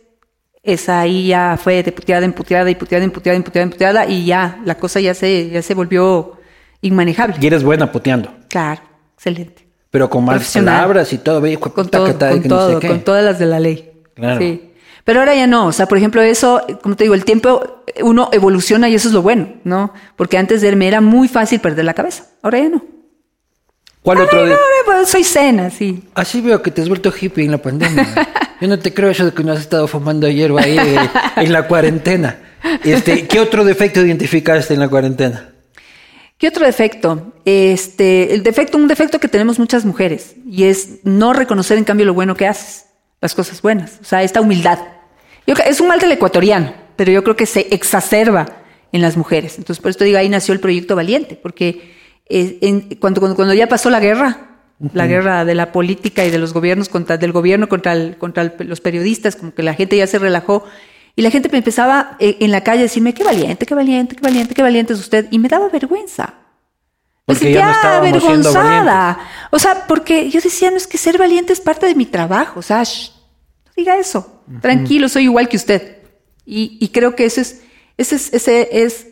esa 0.61 0.99
ahí 0.99 1.27
ya 1.27 1.57
fue 1.61 1.83
de 1.83 1.91
puteada 1.93 2.25
en 2.25 2.33
puteada 2.33 2.69
y 2.69 2.75
puteada 2.75 3.03
en 3.05 3.11
puteada 3.11 3.35
en 3.37 3.43
puteada 3.43 3.63
en 3.63 3.69
puteada 3.71 4.05
y 4.07 4.25
ya 4.25 4.59
la 4.65 4.75
cosa 4.75 4.99
ya 4.99 5.13
se, 5.13 5.49
ya 5.49 5.61
se 5.61 5.73
volvió 5.73 6.37
inmanejable. 6.81 7.35
Y 7.41 7.47
eres 7.47 7.63
buena 7.63 7.91
puteando. 7.93 8.33
Claro, 8.49 8.81
excelente. 9.15 9.67
Pero 9.91 10.09
con 10.09 10.25
más 10.25 10.53
palabras 10.53 11.11
y 11.13 11.17
todo, 11.17 11.41
de 11.41 11.57
Con 11.57 11.89
todo, 11.89 12.05
que 12.05 12.13
tal, 12.13 12.31
con 12.31 12.41
que 12.41 12.49
no 12.49 12.67
sé 12.67 12.71
todo, 12.73 12.87
con 12.87 13.01
todas 13.01 13.23
las 13.23 13.37
de 13.37 13.45
la 13.45 13.59
ley. 13.59 13.91
Claro. 14.15 14.39
Sí. 14.39 14.71
Pero 15.03 15.19
ahora 15.19 15.35
ya 15.35 15.47
no, 15.47 15.67
o 15.67 15.71
sea, 15.71 15.87
por 15.87 15.97
ejemplo, 15.97 16.21
eso, 16.21 16.61
como 16.81 16.95
te 16.95 17.03
digo, 17.03 17.13
el 17.13 17.25
tiempo, 17.25 17.83
uno 18.01 18.29
evoluciona 18.31 18.87
y 18.87 18.95
eso 18.95 19.07
es 19.07 19.13
lo 19.13 19.21
bueno, 19.21 19.49
¿no? 19.63 19.93
Porque 20.15 20.37
antes 20.37 20.61
de 20.61 20.75
me 20.75 20.87
era 20.87 21.01
muy 21.01 21.27
fácil 21.27 21.59
perder 21.59 21.85
la 21.85 21.93
cabeza, 21.93 22.27
ahora 22.41 22.59
ya 22.59 22.69
no. 22.69 22.83
¿Cuál 24.03 24.21
otro 24.21 24.45
de... 24.45 24.53
ahora, 24.53 24.63
pues, 24.85 25.09
soy 25.09 25.23
cena, 25.23 25.69
sí. 25.69 26.03
Así 26.15 26.41
veo 26.41 26.61
que 26.61 26.71
te 26.71 26.81
has 26.81 26.87
vuelto 26.87 27.11
hippie 27.11 27.45
en 27.45 27.51
la 27.51 27.57
pandemia. 27.59 28.07
Yo 28.61 28.67
no 28.67 28.79
te 28.79 28.93
creo 28.93 29.09
eso 29.09 29.25
de 29.25 29.33
que 29.33 29.43
no 29.43 29.51
has 29.51 29.59
estado 29.59 29.87
fumando 29.87 30.27
hierba 30.27 30.61
ahí 30.61 30.77
eh, 30.77 31.09
en 31.37 31.51
la 31.51 31.67
cuarentena. 31.67 32.37
Este, 32.83 33.27
¿Qué 33.27 33.39
otro 33.39 33.63
defecto 33.63 34.01
identificaste 34.05 34.73
en 34.73 34.79
la 34.79 34.87
cuarentena? 34.87 35.50
¿Qué 36.41 36.47
otro 36.47 36.65
defecto? 36.65 37.33
Este, 37.45 38.33
el 38.33 38.41
defecto, 38.41 38.75
un 38.79 38.87
defecto 38.87 39.19
que 39.19 39.27
tenemos 39.27 39.59
muchas 39.59 39.85
mujeres, 39.85 40.35
y 40.45 40.63
es 40.63 40.95
no 41.03 41.33
reconocer 41.33 41.77
en 41.77 41.83
cambio 41.83 42.05
lo 42.07 42.15
bueno 42.15 42.35
que 42.35 42.47
haces. 42.47 42.87
las 43.21 43.35
cosas 43.35 43.61
buenas, 43.61 43.99
o 44.01 44.03
sea, 44.03 44.23
esta 44.23 44.41
humildad. 44.41 44.79
Yo, 45.45 45.53
es 45.67 45.79
un 45.79 45.87
mal 45.87 45.99
del 45.99 46.11
ecuatoriano, 46.13 46.73
pero 46.95 47.11
yo 47.11 47.23
creo 47.23 47.35
que 47.35 47.45
se 47.45 47.67
exacerba 47.69 48.47
en 48.91 49.03
las 49.03 49.15
mujeres. 49.15 49.59
Entonces, 49.59 49.79
por 49.79 49.91
esto 49.91 50.03
digo, 50.03 50.17
ahí 50.17 50.27
nació 50.27 50.55
el 50.55 50.59
proyecto 50.59 50.95
Valiente, 50.95 51.35
porque 51.35 51.93
eh, 52.27 52.57
en- 52.61 52.95
cuando, 52.95 53.19
cuando, 53.21 53.35
cuando 53.35 53.53
ya 53.53 53.67
pasó 53.67 53.91
la 53.91 53.99
guerra, 53.99 54.47
la 54.93 55.05
guerra 55.05 55.45
de 55.45 55.53
la 55.53 55.71
política 55.71 56.25
y 56.25 56.31
de 56.31 56.39
los 56.39 56.51
gobiernos 56.53 56.89
contra, 56.89 57.17
del 57.17 57.31
gobierno 57.31 57.69
contra, 57.69 57.93
el- 57.93 58.17
contra 58.17 58.41
el- 58.41 58.53
los 58.67 58.81
periodistas, 58.81 59.35
como 59.35 59.53
que 59.53 59.61
la 59.61 59.75
gente 59.75 59.95
ya 59.97 60.07
se 60.07 60.17
relajó, 60.17 60.65
y 61.15 61.21
la 61.21 61.31
gente 61.31 61.49
me 61.49 61.57
empezaba 61.57 62.15
eh, 62.19 62.37
en 62.39 62.51
la 62.51 62.63
calle 62.63 62.79
a 62.79 62.83
decirme, 62.83 63.13
qué 63.13 63.23
valiente, 63.23 63.65
qué 63.65 63.75
valiente, 63.75 64.15
qué 64.15 64.21
valiente, 64.21 64.53
qué 64.53 64.61
valiente 64.61 64.93
es 64.93 64.99
usted, 64.99 65.27
y 65.31 65.39
me 65.39 65.49
daba 65.49 65.69
vergüenza. 65.69 66.35
Me 67.27 67.35
Porque 67.35 67.53
ya 67.53 67.67
no 67.67 67.73
sentía 67.73 67.97
avergonzada. 67.97 69.19
O 69.51 69.59
sea, 69.59 69.87
porque 69.87 70.29
yo 70.29 70.41
decía, 70.41 70.71
no 70.71 70.77
es 70.77 70.87
que 70.87 70.97
ser 70.97 71.17
valiente 71.17 71.53
es 71.53 71.61
parte 71.61 71.85
de 71.85 71.95
mi 71.95 72.05
trabajo. 72.05 72.59
O 72.59 72.63
sea, 72.63 72.83
shh, 72.83 73.11
no 73.65 73.71
diga 73.75 73.97
eso. 73.97 74.41
Tranquilo, 74.61 75.07
soy 75.07 75.23
igual 75.23 75.47
que 75.47 75.57
usted. 75.57 75.99
Y, 76.45 76.77
y 76.81 76.89
creo 76.89 77.15
que 77.15 77.25
ese 77.25 77.41
es, 77.41 77.61
ese 77.97 78.15
es, 78.15 78.33
ese 78.33 78.83
es 78.83 79.07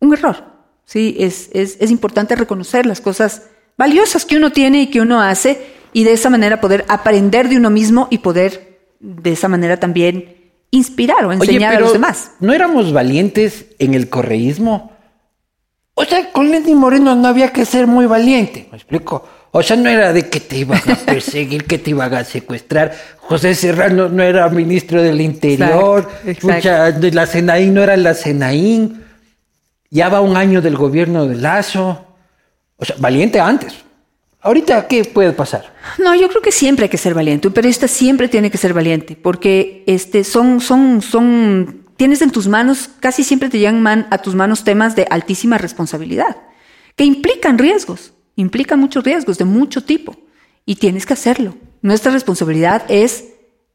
un 0.00 0.12
error. 0.12 0.44
Sí, 0.84 1.16
es, 1.18 1.48
es, 1.52 1.76
es 1.80 1.90
importante 1.90 2.36
reconocer 2.36 2.84
las 2.86 3.00
cosas 3.00 3.42
valiosas 3.78 4.24
que 4.24 4.36
uno 4.36 4.52
tiene 4.52 4.82
y 4.82 4.86
que 4.88 5.00
uno 5.00 5.22
hace 5.22 5.74
y 5.92 6.04
de 6.04 6.12
esa 6.12 6.28
manera 6.28 6.60
poder 6.60 6.84
aprender 6.88 7.48
de 7.48 7.56
uno 7.56 7.70
mismo 7.70 8.08
y 8.10 8.18
poder 8.18 8.80
de 9.00 9.32
esa 9.32 9.48
manera 9.48 9.78
también 9.78 10.33
inspirar 10.74 11.24
o 11.24 11.32
enseñar 11.32 11.76
a 11.76 11.80
los 11.80 11.92
demás. 11.92 12.32
¿No 12.40 12.52
éramos 12.52 12.92
valientes 12.92 13.66
en 13.78 13.94
el 13.94 14.08
correísmo? 14.08 14.92
O 15.94 16.04
sea, 16.04 16.32
con 16.32 16.50
Lenny 16.50 16.74
Moreno 16.74 17.14
no 17.14 17.28
había 17.28 17.52
que 17.52 17.64
ser 17.64 17.86
muy 17.86 18.06
valiente, 18.06 18.66
¿me 18.70 18.76
explico? 18.76 19.26
O 19.52 19.62
sea, 19.62 19.76
no 19.76 19.88
era 19.88 20.12
de 20.12 20.28
que 20.28 20.40
te 20.40 20.58
iban 20.58 20.82
a 20.90 20.96
perseguir, 21.06 21.64
que 21.64 21.78
te 21.78 21.90
iban 21.90 22.12
a 22.12 22.24
secuestrar. 22.24 22.92
José 23.18 23.54
Serrano 23.54 24.08
no 24.08 24.22
era 24.22 24.48
ministro 24.48 25.00
del 25.00 25.20
Interior. 25.20 26.08
Exacto, 26.26 26.50
exacto. 26.50 27.08
La 27.12 27.26
Senaín 27.26 27.74
no 27.74 27.82
era 27.82 27.96
la 27.96 28.14
Senaín. 28.14 29.04
Ya 29.90 30.08
va 30.08 30.20
un 30.20 30.36
año 30.36 30.60
del 30.60 30.76
gobierno 30.76 31.26
de 31.26 31.36
Lazo. 31.36 32.04
O 32.76 32.84
sea, 32.84 32.96
valiente 32.98 33.38
antes. 33.38 33.74
Ahorita, 34.44 34.86
¿qué 34.88 35.04
puede 35.06 35.32
pasar? 35.32 35.74
No, 35.98 36.14
yo 36.14 36.28
creo 36.28 36.42
que 36.42 36.52
siempre 36.52 36.84
hay 36.84 36.88
que 36.90 36.98
ser 36.98 37.14
valiente. 37.14 37.48
Un 37.48 37.54
periodista 37.54 37.88
siempre 37.88 38.28
tiene 38.28 38.50
que 38.50 38.58
ser 38.58 38.74
valiente, 38.74 39.16
porque 39.16 39.82
este, 39.86 40.22
son, 40.22 40.60
son, 40.60 41.00
son, 41.00 41.86
tienes 41.96 42.20
en 42.20 42.30
tus 42.30 42.46
manos, 42.46 42.90
casi 43.00 43.24
siempre 43.24 43.48
te 43.48 43.58
llegan 43.58 43.80
man- 43.80 44.06
a 44.10 44.18
tus 44.18 44.34
manos 44.34 44.62
temas 44.62 44.94
de 44.96 45.06
altísima 45.08 45.56
responsabilidad, 45.56 46.36
que 46.94 47.04
implican 47.04 47.56
riesgos, 47.56 48.12
implican 48.36 48.78
muchos 48.80 49.02
riesgos 49.02 49.38
de 49.38 49.46
mucho 49.46 49.82
tipo, 49.82 50.14
y 50.66 50.74
tienes 50.76 51.06
que 51.06 51.14
hacerlo. 51.14 51.56
Nuestra 51.80 52.12
responsabilidad 52.12 52.84
es, 52.88 53.24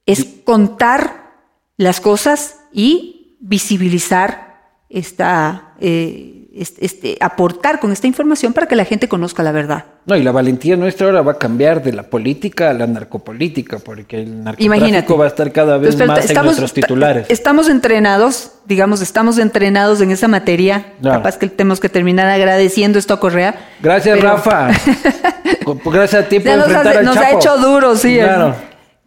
es 0.06 0.24
contar 0.44 1.34
las 1.78 2.00
cosas 2.00 2.58
y 2.72 3.38
visibilizar 3.40 4.70
esta, 4.88 5.74
eh, 5.80 6.39
este, 6.62 6.86
este- 6.86 7.18
aportar 7.22 7.80
con 7.80 7.92
esta 7.92 8.08
información 8.08 8.54
para 8.54 8.68
que 8.68 8.76
la 8.76 8.86
gente 8.86 9.08
conozca 9.08 9.44
la 9.44 9.52
verdad. 9.52 9.86
No, 10.06 10.16
y 10.16 10.24
la 10.24 10.32
valentía 10.32 10.76
nuestra 10.76 11.08
ahora 11.08 11.22
va 11.22 11.34
a 11.34 11.38
cambiar 11.38 11.82
de 11.84 11.94
la 11.94 12.04
política 12.04 12.70
a 12.70 12.74
la 12.74 12.88
narcopolítica, 12.88 13.80
porque 13.80 14.18
el 14.24 14.44
narcotráfico 14.44 14.64
Imagínate. 14.76 15.14
va 15.14 15.26
a 15.26 15.28
estar 15.28 15.52
cada 15.52 15.78
vez 15.78 15.94
Entonces, 15.94 16.26
más 16.26 16.38
en 16.38 16.46
nuestros 16.46 16.74
titulares. 16.74 17.26
Estamos 17.30 17.70
entrenados, 17.70 18.52
digamos, 18.66 19.02
estamos 19.02 19.38
entrenados 19.38 20.02
en 20.02 20.12
esa 20.12 20.28
materia. 20.28 20.94
Capaz 21.04 21.38
que 21.38 21.48
tenemos 21.48 21.80
que 21.80 21.90
terminar 21.90 22.28
agradeciendo 22.28 22.98
esto 23.00 23.14
a 23.14 23.20
Correa. 23.20 23.56
Gracias, 23.82 24.18
Pero- 24.18 24.30
Rafa. 24.30 24.72
Con- 25.64 25.80
Gracias 25.86 26.26
a 26.26 26.28
ti 26.28 26.40
por 26.40 26.56
nos, 26.56 26.66
enfrentar 26.68 26.98
al 26.98 27.06
nos 27.06 27.18
ha 27.18 27.32
hecho 27.32 27.58
duro, 27.58 27.96
sí. 27.96 28.16
Claro. 28.18 28.56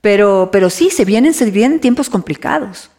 Pero, 0.01 0.49
pero 0.53 0.69
sí, 0.71 0.91
se 0.91 1.05
vienen, 1.05 1.33
se 1.35 1.51
vienen 1.51 1.81
tiempos 1.81 2.09
complicados. 2.11 2.91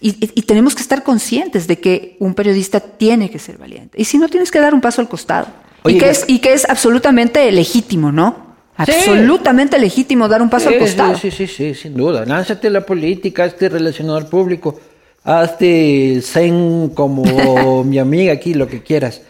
Y, 0.00 0.16
y- 0.20 0.42
tenemos 0.42 0.74
que 0.74 0.82
estar 0.82 1.02
conscientes 1.02 1.66
de 1.66 1.78
que 1.78 2.16
un 2.20 2.34
periodista 2.34 2.80
tiene 2.80 3.30
que 3.30 3.38
ser 3.38 3.58
valiente. 3.58 4.00
Y 4.00 4.04
si 4.04 4.18
no, 4.18 4.28
tienes 4.28 4.50
que 4.50 4.58
dar 4.60 4.74
un 4.74 4.80
paso 4.80 5.00
al 5.00 5.08
costado. 5.08 5.46
Oye, 5.82 5.96
y, 5.96 5.98
que 6.00 6.08
es, 6.10 6.24
y 6.26 6.38
que 6.40 6.52
es 6.52 6.68
absolutamente 6.68 7.50
legítimo, 7.52 8.10
¿no? 8.10 8.54
Sí. 8.84 8.92
Absolutamente 8.92 9.78
legítimo 9.78 10.26
dar 10.26 10.42
un 10.42 10.50
paso 10.50 10.68
al 10.68 10.78
costado. 10.78 11.16
Sí, 11.16 11.30
sí, 11.30 11.46
sí, 11.46 11.74
sin 11.74 11.94
duda. 11.94 12.24
Lánzate 12.24 12.66
a 12.68 12.70
la 12.70 12.80
política, 12.84 13.44
hazte 13.44 13.68
relacionador 13.68 14.28
público, 14.28 14.80
hazte 15.22 16.20
zen 16.22 16.90
como 16.94 17.84
mi 17.84 17.98
amiga 17.98 18.32
aquí, 18.32 18.54
lo 18.54 18.66
que 18.66 18.82
quieras. 18.82 19.22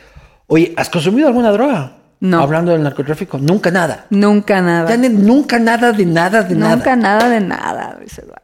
Oye, 0.46 0.72
¿has 0.77 0.88
consumido 0.90 1.29
alguna 1.29 1.50
droga? 1.50 1.96
No. 2.20 2.40
Hablando 2.40 2.72
del 2.72 2.83
narcotráfico, 2.83 3.37
nunca 3.38 3.70
nada. 3.70 4.07
Nunca 4.11 4.61
nada. 4.62 4.96
Nunca 4.96 5.59
nada 5.59 5.92
de 5.92 6.07
nada 6.07 6.42
de 6.42 6.55
Nunca 6.55 6.96
nada. 6.96 7.18
nada 7.18 7.29
de 7.29 7.40
nada, 7.40 7.96
Luis 7.98 8.16
Eduardo. 8.18 8.43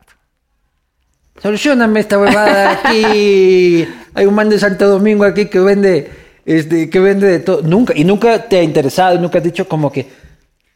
Solucioname 1.42 2.00
esta 2.00 2.18
huevada 2.18 2.72
aquí. 2.84 3.86
Hay 4.14 4.26
un 4.26 4.34
man 4.34 4.48
de 4.48 4.58
Santo 4.58 4.88
Domingo 4.88 5.24
aquí 5.24 5.46
que 5.46 5.58
vende, 5.60 6.10
este, 6.44 6.90
que 6.90 7.00
vende 7.00 7.26
de 7.26 7.38
todo. 7.40 7.62
Nunca, 7.62 7.92
y 7.96 8.04
nunca 8.04 8.48
te 8.48 8.58
ha 8.58 8.62
interesado, 8.62 9.18
nunca 9.18 9.38
has 9.38 9.44
dicho 9.44 9.66
como 9.68 9.90
que 9.90 10.08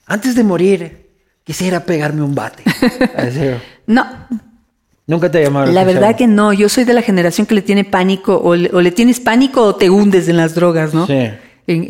antes 0.07 0.35
de 0.35 0.45
morir 0.45 1.07
quisiera 1.45 1.81
pegarme 1.81 2.23
un 2.23 2.35
bate. 2.35 2.63
No, 3.87 4.07
nunca 5.07 5.31
te 5.31 5.39
ha 5.39 5.43
llamado 5.43 5.67
la 5.71 5.83
atención. 5.83 6.03
verdad 6.03 6.17
que 6.17 6.27
no. 6.27 6.53
Yo 6.55 6.71
soy 6.71 6.85
de 6.85 6.95
la 6.95 7.03
generación 7.03 7.47
que 7.47 7.55
le 7.55 7.61
tiene 7.63 7.85
pánico, 7.85 8.41
o 8.43 8.57
le, 8.57 8.71
o 8.73 8.81
le 8.81 8.91
tienes 8.93 9.21
pánico 9.21 9.63
o 9.63 9.75
te 9.77 9.91
hundes 9.91 10.29
en 10.29 10.39
las 10.39 10.55
drogas, 10.55 10.95
¿no? 10.95 11.07
Sí. 11.07 11.13
En, 11.13 11.39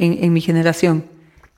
en- 0.03 0.19
en 0.25 0.33
mi 0.33 0.41
generación. 0.41 1.05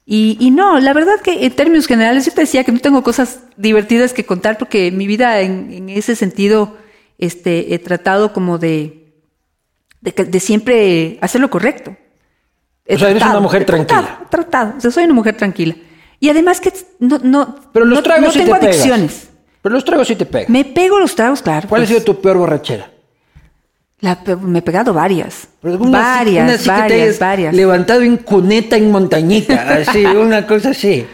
Y, 0.04 0.36
y 0.38 0.50
no, 0.50 0.78
la 0.78 0.92
verdad 0.92 1.14
que 1.24 1.46
en 1.46 1.52
términos 1.52 1.86
generales 1.86 2.26
yo 2.26 2.32
te 2.32 2.42
decía 2.42 2.62
que 2.64 2.70
no 2.72 2.78
tengo 2.80 3.02
cosas 3.02 3.40
divertidas 3.56 4.12
que 4.12 4.24
contar 4.26 4.56
porque 4.58 4.92
mi 4.92 5.06
vida 5.06 5.40
en, 5.40 5.72
en 5.72 5.88
ese 5.88 6.14
sentido 6.14 6.76
este, 7.18 7.74
he 7.74 7.78
tratado 7.78 8.32
como 8.32 8.58
de, 8.58 9.12
de, 10.00 10.40
siempre 10.40 11.18
hacer 11.20 11.40
lo 11.40 11.50
correcto. 11.50 11.96
He 12.84 12.96
O 12.96 12.98
sea, 12.98 13.10
eres 13.10 13.22
una 13.22 13.40
mujer 13.40 13.64
tratado, 13.64 13.86
tranquila. 13.86 14.20
he 14.24 14.28
tratado. 14.28 14.74
O 14.76 14.80
sea, 14.80 14.90
soy 14.90 15.04
una 15.04 15.14
mujer 15.14 15.36
tranquila. 15.36 15.74
Y 16.20 16.28
además 16.28 16.60
que 16.60 16.72
no, 17.00 17.18
no, 17.22 17.56
Pero 17.72 17.84
los 17.84 17.98
no, 17.98 18.02
tragos 18.02 18.26
no 18.26 18.32
sí 18.32 18.38
tengo 18.38 18.54
te 18.54 18.60
pegas. 18.60 18.76
adicciones. 18.76 19.28
Pero 19.62 19.74
los 19.74 19.84
tragos 19.84 20.08
sí 20.08 20.16
te 20.16 20.26
pegan. 20.26 20.52
Me 20.52 20.64
pego 20.64 20.98
los 20.98 21.14
tragos, 21.14 21.42
claro. 21.42 21.68
¿Cuál 21.68 21.82
pues. 21.82 21.90
ha 21.90 21.94
sido 21.94 22.04
tu 22.04 22.20
peor 22.20 22.38
borrachera? 22.38 22.90
La 24.00 24.18
me 24.42 24.58
he 24.58 24.62
pegado 24.62 24.92
varias. 24.92 25.48
Pero 25.60 25.78
una 25.78 25.98
varias, 25.98 26.64
una 26.64 26.78
varias, 26.78 27.18
varias. 27.18 27.54
Levantado 27.54 28.02
en 28.02 28.18
cuneta 28.18 28.76
en 28.76 28.90
montañita, 28.90 29.74
así, 29.74 30.04
una 30.06 30.46
cosa 30.46 30.70
así. 30.70 31.06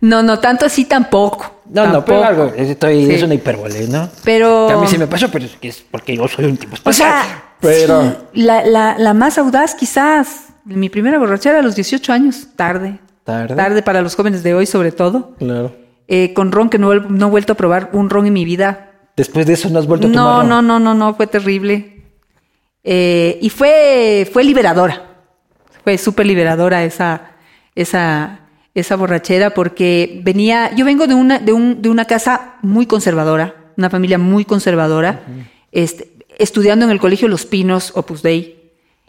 No, 0.00 0.22
no, 0.22 0.38
tanto 0.38 0.64
así 0.64 0.84
tampoco. 0.84 1.57
No, 1.70 1.86
no, 1.86 2.04
pero 2.04 2.24
algo, 2.24 2.52
estoy, 2.56 3.06
Sí. 3.06 3.12
es 3.14 3.22
una 3.22 3.34
hipérbole, 3.34 3.86
¿no? 3.88 4.08
Pero. 4.24 4.80
Mí 4.80 4.86
sí 4.86 4.96
me 4.98 5.06
pasó, 5.06 5.28
pero 5.30 5.44
es 5.44 5.56
que 5.56 5.68
es 5.68 5.84
porque 5.90 6.16
yo 6.16 6.26
soy 6.28 6.46
un 6.46 6.56
tipo 6.56 6.72
O 6.72 6.76
especial. 6.76 7.10
sea, 7.24 7.42
pero 7.60 8.02
sí, 8.32 8.40
la, 8.42 8.64
la, 8.64 8.96
la 8.98 9.14
más 9.14 9.38
audaz, 9.38 9.74
quizás. 9.74 10.44
Mi 10.64 10.88
primera 10.90 11.18
borrachera 11.18 11.60
a 11.60 11.62
los 11.62 11.74
18 11.76 12.12
años, 12.12 12.48
tarde. 12.56 12.98
Tarde. 13.24 13.54
Tarde 13.54 13.82
para 13.82 14.02
los 14.02 14.14
jóvenes 14.16 14.42
de 14.42 14.54
hoy, 14.54 14.66
sobre 14.66 14.92
todo. 14.92 15.34
claro. 15.38 15.74
Eh, 16.10 16.32
con 16.32 16.52
ron, 16.52 16.70
que 16.70 16.78
no, 16.78 16.92
he- 16.94 17.00
no 17.00 17.26
he 17.26 17.30
vuelto 17.30 17.52
a 17.52 17.56
probar 17.56 17.90
un 17.92 18.08
ron 18.08 18.26
en 18.26 18.32
mi 18.32 18.44
vida. 18.46 18.92
Después 19.14 19.44
de 19.46 19.52
eso 19.54 19.68
no 19.68 19.78
has 19.78 19.86
vuelto 19.86 20.06
a 20.06 20.10
No, 20.10 20.14
tomar. 20.40 20.46
no, 20.46 20.62
no, 20.62 20.78
no, 20.80 20.94
no, 20.94 21.14
fue 21.14 21.26
terrible. 21.26 22.02
Eh, 22.84 23.38
y 23.42 23.50
fue, 23.50 24.28
fue 24.32 24.44
liberadora. 24.44 25.02
Fue 25.84 25.98
súper 25.98 26.24
liberadora 26.26 26.82
esa, 26.84 27.32
esa, 27.74 28.40
esa 28.80 28.96
borrachera 28.96 29.50
porque 29.54 30.20
venía, 30.24 30.74
yo 30.74 30.84
vengo 30.84 31.06
de 31.06 31.14
una, 31.14 31.38
de, 31.38 31.52
un, 31.52 31.82
de 31.82 31.88
una 31.90 32.04
casa 32.04 32.54
muy 32.62 32.86
conservadora, 32.86 33.72
una 33.76 33.90
familia 33.90 34.18
muy 34.18 34.44
conservadora, 34.44 35.22
este, 35.72 36.12
estudiando 36.38 36.84
en 36.84 36.90
el 36.90 37.00
colegio 37.00 37.28
Los 37.28 37.46
Pinos, 37.46 37.92
Opus 37.94 38.22
Dei, 38.22 38.56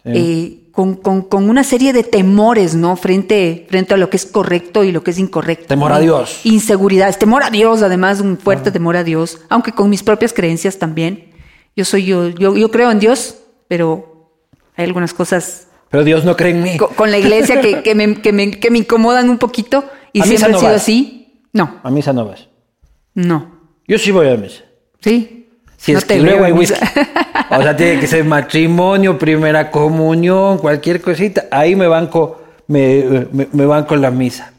eh, 0.04 0.56
con, 0.72 0.94
con- 0.96 1.22
con 1.22 1.50
una 1.50 1.62
serie 1.64 1.92
de 1.92 2.02
temores, 2.04 2.74
¿no? 2.74 2.96
Frente, 2.96 3.66
frente 3.68 3.94
a 3.94 3.96
lo 3.96 4.08
que 4.08 4.16
es 4.16 4.24
correcto 4.26 4.82
y 4.84 4.92
lo 4.92 5.02
que 5.02 5.10
es 5.10 5.18
incorrecto. 5.18 5.66
Temor 5.66 5.92
a. 5.92 5.98
Dios. 5.98 6.40
Inseguridades, 6.44 7.18
temor 7.18 7.42
a 7.42 7.50
Dios, 7.50 7.82
además, 7.82 8.20
un 8.20 8.38
fuerte 8.38 8.70
temor 8.70 8.96
a 8.96 9.04
Dios, 9.04 9.40
aunque 9.48 9.72
con 9.72 9.90
mis 9.90 10.02
propias 10.02 10.32
creencias 10.32 10.78
también. 10.78 11.30
Yo 11.76 11.84
soy 11.84 12.04
yo, 12.04 12.28
yo, 12.28 12.56
yo 12.56 12.70
creo 12.70 12.90
en 12.90 12.98
Dios, 13.00 13.36
pero 13.68 14.30
hay 14.76 14.86
algunas 14.86 15.12
cosas 15.12 15.66
Pero 15.90 16.04
Dios 16.04 16.24
no 16.24 16.36
cree 16.36 16.52
en 16.52 16.62
mí. 16.62 16.76
co- 16.76 16.88
con, 16.88 17.10
la 17.10 17.18
iglesia 17.18 17.60
que, 17.60 17.82
que 17.82 17.94
me, 17.94 18.20
que, 18.20 18.32
me, 18.32 18.50
que 18.50 18.70
me 18.70 18.78
incomodan 18.78 19.28
un 19.28 19.38
poquito 19.38 19.84
y 20.12 20.20
A 20.20 20.24
siempre 20.24 20.50
no 20.50 20.56
he 20.56 20.60
sido 20.60 20.72
vas. 20.72 20.82
así. 20.82 21.40
No, 21.52 21.80
A 21.82 21.90
misa 21.90 22.12
no 22.12 22.24
vas. 22.26 22.48
no. 23.14 23.58
Yo 23.88 23.98
sí 23.98 24.12
voy 24.12 24.28
a 24.28 24.36
misa. 24.36 24.62
¿Sí? 25.00 25.48
Si 25.76 25.92
No 25.92 25.98
es 25.98 26.06
te 26.06 26.14
que 26.14 26.20
luego 26.22 26.44
hay 26.44 26.52
whisky. 26.52 26.78
O 27.50 27.62
sea, 27.62 27.76
tiene 27.76 27.98
que 27.98 28.06
ser 28.06 28.24
matrimonio, 28.24 29.18
primera 29.18 29.70
comunión, 29.72 30.58
cualquier 30.58 31.00
cosita. 31.00 31.46
Ahí 31.50 31.74
me 31.74 31.88
banco, 31.88 32.40
me, 32.68 33.26
me, 33.32 33.48
me 33.52 33.66
banco 33.66 33.96
la 33.96 34.12
misa. 34.12 34.52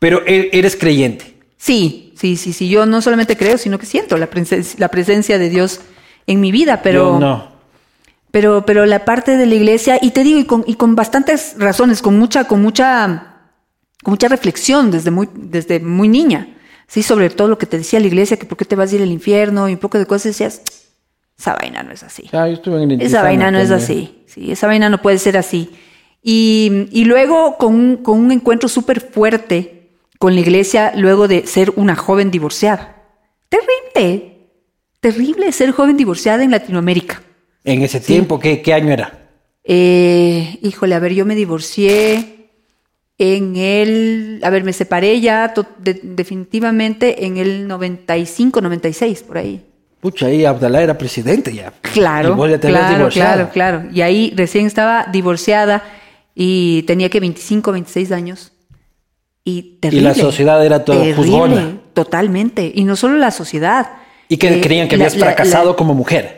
Pero 0.00 0.22
e- 0.26 0.50
eres 0.52 0.74
creyente. 0.74 1.36
Sí, 1.56 2.14
sí, 2.18 2.36
sí, 2.36 2.52
sí. 2.52 2.68
Yo 2.68 2.84
no 2.86 3.00
solamente 3.00 3.36
creo, 3.36 3.58
sino 3.58 3.78
que 3.78 3.86
siento 3.86 4.16
la, 4.16 4.28
presen- 4.28 4.76
la 4.78 4.88
presencia 4.88 5.38
de 5.38 5.48
Dios 5.48 5.80
en 6.26 6.40
mi 6.40 6.50
vida, 6.50 6.80
pero... 6.82 7.12
Yo 7.14 7.20
no. 7.20 7.55
Pero 8.36 8.66
pero 8.66 8.84
la 8.84 9.06
parte 9.06 9.38
de 9.38 9.46
la 9.46 9.54
iglesia 9.54 9.98
y 10.02 10.10
te 10.10 10.22
digo 10.22 10.38
y 10.38 10.44
con, 10.44 10.62
y 10.66 10.74
con 10.74 10.94
bastantes 10.94 11.54
razones 11.58 12.02
con 12.02 12.18
mucha 12.18 12.44
con 12.44 12.60
mucha 12.60 13.50
con 14.02 14.12
mucha 14.12 14.28
reflexión 14.28 14.90
desde 14.90 15.10
muy 15.10 15.28
desde 15.34 15.80
muy 15.80 16.08
niña 16.08 16.48
sí, 16.86 17.02
sobre 17.02 17.30
todo 17.30 17.48
lo 17.48 17.58
que 17.58 17.66
te 17.66 17.78
decía 17.78 18.00
la 18.00 18.06
iglesia, 18.06 18.36
que 18.36 18.46
por 18.46 18.58
qué 18.58 18.64
te 18.64 18.76
vas 18.76 18.92
a 18.92 18.96
ir 18.96 19.02
al 19.02 19.10
infierno 19.10 19.68
y 19.68 19.72
un 19.74 19.78
poco 19.78 19.98
de 19.98 20.06
cosas, 20.06 20.24
decías, 20.24 20.62
esa 21.38 21.54
vaina 21.54 21.82
no 21.82 21.92
es 21.92 22.02
así. 22.02 22.28
Ah, 22.32 22.48
yo 22.48 22.78
en 22.78 23.00
Esa 23.00 23.22
vaina 23.22 23.50
no 23.50 23.58
es 23.58 23.70
así, 23.70 24.22
sí, 24.26 24.50
esa 24.50 24.66
vaina 24.66 24.88
no 24.88 25.02
puede 25.02 25.18
ser 25.18 25.36
así. 25.36 25.70
Y, 26.22 26.88
y 26.90 27.04
luego 27.04 27.56
con 27.56 27.74
un, 27.74 27.96
con 27.98 28.18
un 28.18 28.32
encuentro 28.32 28.68
súper 28.68 29.00
fuerte 29.00 29.92
con 30.18 30.34
la 30.34 30.40
iglesia, 30.40 30.92
luego 30.96 31.28
de 31.28 31.46
ser 31.46 31.72
una 31.76 31.94
joven 31.94 32.30
divorciada. 32.30 32.96
Terrible, 33.48 34.48
terrible 35.00 35.52
ser 35.52 35.72
joven 35.72 35.96
divorciada 35.96 36.42
en 36.42 36.50
Latinoamérica. 36.50 37.15
En 37.66 37.82
ese 37.82 38.00
tiempo, 38.00 38.38
¿qué, 38.38 38.62
qué 38.62 38.72
año 38.72 38.92
era? 38.92 39.28
Eh, 39.64 40.58
híjole, 40.62 40.94
a 40.94 40.98
ver, 41.00 41.12
yo 41.12 41.26
me 41.26 41.34
divorcié 41.34 42.48
en 43.18 43.56
el, 43.56 44.40
a 44.44 44.50
ver, 44.50 44.62
me 44.64 44.72
separé 44.72 45.20
ya 45.20 45.52
to- 45.54 45.66
de- 45.78 46.00
definitivamente 46.02 47.26
en 47.26 47.36
el 47.38 47.66
95, 47.66 48.60
96, 48.60 49.22
por 49.24 49.38
ahí. 49.38 49.64
Pucha, 50.00 50.26
ahí 50.26 50.44
Abdalá 50.44 50.82
era 50.82 50.96
presidente 50.96 51.52
ya. 51.52 51.72
Claro, 51.80 52.30
Y 52.32 52.36
vos 52.36 52.50
ya 52.50 52.60
te 52.60 52.68
habías 52.68 52.86
claro, 52.90 53.08
claro, 53.08 53.48
claro. 53.52 53.82
Y 53.92 54.02
ahí 54.02 54.32
recién 54.36 54.66
estaba 54.66 55.06
divorciada 55.10 55.82
y 56.34 56.82
tenía 56.82 57.08
que 57.08 57.18
25, 57.18 57.72
26 57.72 58.12
años. 58.12 58.52
Y 59.42 59.78
terrible. 59.80 60.08
la 60.08 60.14
sociedad 60.14 60.64
era 60.64 60.84
toda 60.84 60.98
terrible, 60.98 61.16
juzgona. 61.24 61.78
Totalmente. 61.94 62.70
Y 62.74 62.84
no 62.84 62.94
solo 62.96 63.16
la 63.16 63.30
sociedad. 63.30 63.88
Y 64.28 64.36
que 64.36 64.58
Eh, 64.58 64.60
creían 64.60 64.88
que 64.88 64.96
la- 64.96 65.04
habías 65.06 65.16
la- 65.18 65.26
fracasado 65.26 65.70
la- 65.70 65.76
como 65.76 65.94
mujer. 65.94 66.35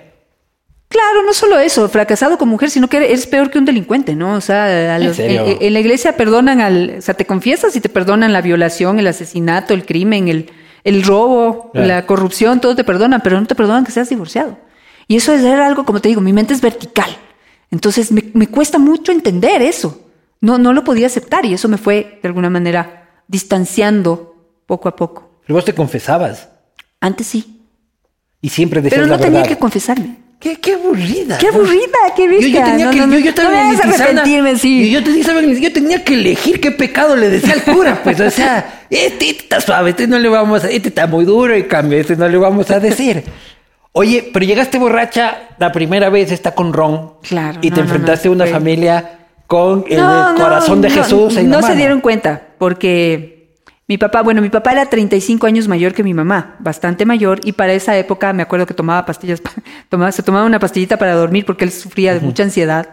Claro, 0.88 1.22
no 1.26 1.34
solo 1.34 1.58
eso, 1.58 1.86
fracasado 1.90 2.38
como 2.38 2.52
mujer, 2.52 2.70
sino 2.70 2.88
que 2.88 2.96
eres 2.96 3.26
peor 3.26 3.50
que 3.50 3.58
un 3.58 3.66
delincuente, 3.66 4.14
¿no? 4.16 4.34
O 4.34 4.40
sea, 4.40 4.64
a 4.64 4.96
¿En 4.96 5.04
los- 5.06 5.18
en, 5.18 5.58
en 5.60 5.72
la 5.74 5.80
iglesia 5.80 6.16
perdonan 6.16 6.60
al, 6.62 6.94
o 6.98 7.02
sea, 7.02 7.12
te 7.14 7.26
confiesas 7.26 7.76
y 7.76 7.80
te 7.80 7.88
perdonan 7.90 8.32
la 8.32 8.40
violación, 8.40 8.98
el 8.98 9.06
asesinato, 9.06 9.74
el 9.74 9.84
crimen, 9.84 10.28
el, 10.28 10.50
el 10.84 11.02
robo, 11.02 11.70
Claro. 11.72 11.86
la 11.88 12.06
corrupción, 12.06 12.60
todo 12.60 12.74
te 12.74 12.84
perdonan, 12.84 13.20
pero 13.22 13.38
no 13.38 13.46
te 13.46 13.54
perdonan 13.54 13.84
que 13.84 13.92
seas 13.92 14.08
divorciado. 14.08 14.56
Y 15.06 15.16
eso 15.16 15.34
es 15.34 15.44
algo, 15.44 15.84
como 15.84 16.00
te 16.00 16.08
digo, 16.08 16.20
mi 16.22 16.32
mente 16.32 16.54
es 16.54 16.60
vertical. 16.62 17.10
Entonces 17.70 18.10
me, 18.10 18.24
me 18.32 18.46
cuesta 18.46 18.78
mucho 18.78 19.12
entender 19.12 19.60
eso. 19.60 20.00
No, 20.40 20.56
no 20.56 20.72
lo 20.72 20.84
podía 20.84 21.06
aceptar 21.06 21.44
y 21.44 21.52
eso 21.52 21.68
me 21.68 21.76
fue, 21.76 22.18
de 22.22 22.28
alguna 22.28 22.48
manera, 22.48 23.10
distanciando 23.28 24.36
poco 24.66 24.88
a 24.88 24.96
poco. 24.96 25.40
Pero 25.46 25.54
vos 25.56 25.64
te 25.64 25.74
confesabas. 25.74 26.48
Antes 27.00 27.26
sí, 27.26 27.60
Y 28.40 28.48
siempre 28.48 28.80
decías 28.80 28.98
pero 28.98 29.06
no 29.06 29.16
la 29.16 29.20
tenía 29.20 29.40
verdad. 29.40 29.54
que 29.54 29.58
confesarme. 29.58 30.16
Qué, 30.40 30.56
qué 30.60 30.74
aburrida. 30.74 31.36
Qué 31.38 31.48
aburrida, 31.48 31.98
qué 32.14 32.26
Yo, 32.26 32.30
yo 32.30 32.38
bestia. 32.38 32.64
tenía 32.64 32.84
No, 32.86 32.90
que, 32.92 32.96
no, 32.98 33.06
yo, 33.06 33.10
no. 33.12 33.18
yo 33.18 33.42
No 33.42 33.50
me 33.50 33.76
arrepentirme, 33.76 34.56
sí. 34.56 34.82
Y 34.82 34.90
yo, 34.92 35.00
yo 35.00 35.72
tenía 35.72 36.04
que 36.04 36.14
elegir 36.14 36.60
qué 36.60 36.70
pecado 36.70 37.16
le 37.16 37.28
decía 37.28 37.54
al 37.54 37.62
cura, 37.64 38.00
pues. 38.04 38.20
O 38.20 38.30
sea, 38.30 38.84
este 38.88 39.30
está 39.30 39.60
suave, 39.60 39.90
este 39.90 40.06
no 40.06 40.18
le 40.18 40.28
vamos 40.28 40.62
a... 40.64 40.70
Este 40.70 40.88
está 40.90 41.06
muy 41.08 41.24
duro, 41.24 41.54
en 41.54 41.64
cambio, 41.64 41.98
este 41.98 42.14
no 42.16 42.28
le 42.28 42.38
vamos 42.38 42.70
a 42.70 42.78
decir. 42.78 43.24
Oye, 43.92 44.30
pero 44.32 44.44
llegaste 44.46 44.78
borracha 44.78 45.48
la 45.58 45.72
primera 45.72 46.08
vez, 46.08 46.30
está 46.30 46.54
con 46.54 46.72
Ron. 46.72 47.14
Claro, 47.22 47.58
Y 47.60 47.70
no, 47.70 47.74
te 47.74 47.80
no, 47.80 47.86
enfrentaste 47.86 48.28
no, 48.28 48.32
a 48.32 48.36
una 48.36 48.46
familia 48.46 49.18
con 49.48 49.84
el 49.88 49.96
No, 49.96 50.34
no, 50.34 50.38
corazón 50.40 50.80
de 50.80 50.88
no, 50.88 50.94
Jesús 50.94 51.36
en 51.36 51.48
No 51.48 51.56
la 51.56 51.62
se 51.62 51.68
mano. 51.70 51.78
dieron 51.78 52.00
cuenta, 52.00 52.40
porque 52.58 53.37
mi 53.88 53.96
papá, 53.98 54.22
bueno, 54.22 54.42
mi 54.42 54.50
papá 54.50 54.72
era 54.72 54.86
35 54.86 55.46
años 55.46 55.66
mayor 55.66 55.94
que 55.94 56.02
mi 56.04 56.12
mamá, 56.14 56.56
bastante 56.60 57.06
mayor, 57.06 57.40
y 57.42 57.52
para 57.52 57.72
esa 57.72 57.96
época 57.96 58.32
me 58.34 58.42
acuerdo 58.42 58.66
que 58.66 58.74
tomaba 58.74 59.06
pastillas, 59.06 59.42
tomaba, 59.88 60.12
se 60.12 60.22
tomaba 60.22 60.44
una 60.46 60.58
pastillita 60.60 60.98
para 60.98 61.14
dormir 61.14 61.44
porque 61.46 61.64
él 61.64 61.72
sufría 61.72 62.12
de 62.14 62.20
mucha 62.20 62.42
ansiedad, 62.42 62.90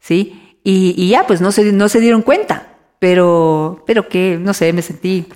¿sí? 0.00 0.58
Y, 0.62 0.94
y 0.96 1.08
ya, 1.08 1.26
pues 1.26 1.40
no 1.40 1.50
se, 1.52 1.72
no 1.72 1.88
se 1.88 2.00
dieron 2.00 2.22
cuenta, 2.22 2.68
pero, 2.98 3.82
pero 3.86 4.08
que, 4.08 4.38
no 4.40 4.54
sé, 4.54 4.72
me 4.72 4.82
sentí, 4.82 5.26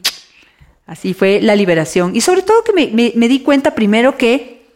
así 0.87 1.13
fue 1.15 1.41
la 1.43 1.55
liberación. 1.57 2.15
Y 2.17 2.21
sobre 2.21 2.43
todo 2.43 2.63
que 2.65 2.73
me, 2.73 2.87
me- 2.89 3.13
me 3.17 3.29
di 3.29 3.41
cuenta 3.41 3.75
primero 3.75 4.17
que, 4.17 4.67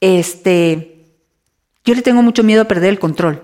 este, 0.00 1.06
yo 1.84 1.94
le 1.94 2.02
tengo 2.02 2.22
mucho 2.22 2.42
miedo 2.44 2.62
a 2.62 2.66
perder 2.68 2.90
el 2.90 2.98
control. 2.98 3.42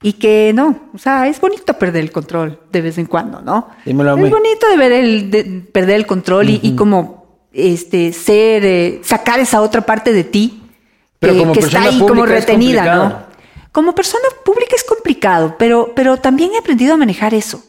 Y 0.00 0.12
que 0.14 0.52
no, 0.54 0.90
o 0.94 0.98
sea, 0.98 1.26
es 1.26 1.40
bonito 1.40 1.76
perder 1.76 2.04
el 2.04 2.12
control 2.12 2.60
de 2.70 2.82
vez 2.82 2.98
en 2.98 3.06
cuando, 3.06 3.40
¿no? 3.40 3.68
Dímelo 3.84 4.10
a 4.12 4.14
es 4.14 4.22
mí. 4.22 4.30
bonito 4.30 4.68
de 4.68 4.76
ver 4.76 4.92
el 4.92 5.30
de 5.30 5.44
perder 5.72 5.96
el 5.96 6.06
control 6.06 6.50
y, 6.50 6.60
y 6.62 6.76
como 6.76 7.48
este 7.52 8.12
ser 8.12 8.64
eh, 8.64 9.00
sacar 9.02 9.40
esa 9.40 9.60
otra 9.60 9.80
parte 9.80 10.12
de 10.12 10.22
ti 10.22 10.62
Pero 11.18 11.32
que, 11.32 11.38
como 11.40 11.52
que 11.52 11.60
está 11.60 11.82
ahí 11.82 11.98
como 11.98 12.24
es 12.24 12.30
retenida, 12.30 12.94
¿no? 12.94 13.28
Como 13.72 13.92
persona 13.94 14.24
pública 14.44 14.76
es 14.76 14.84
complicado, 14.84 15.56
pero 15.58 15.92
pero 15.96 16.16
también 16.16 16.52
he 16.54 16.58
aprendido 16.58 16.94
a 16.94 16.96
manejar 16.96 17.34
eso. 17.34 17.62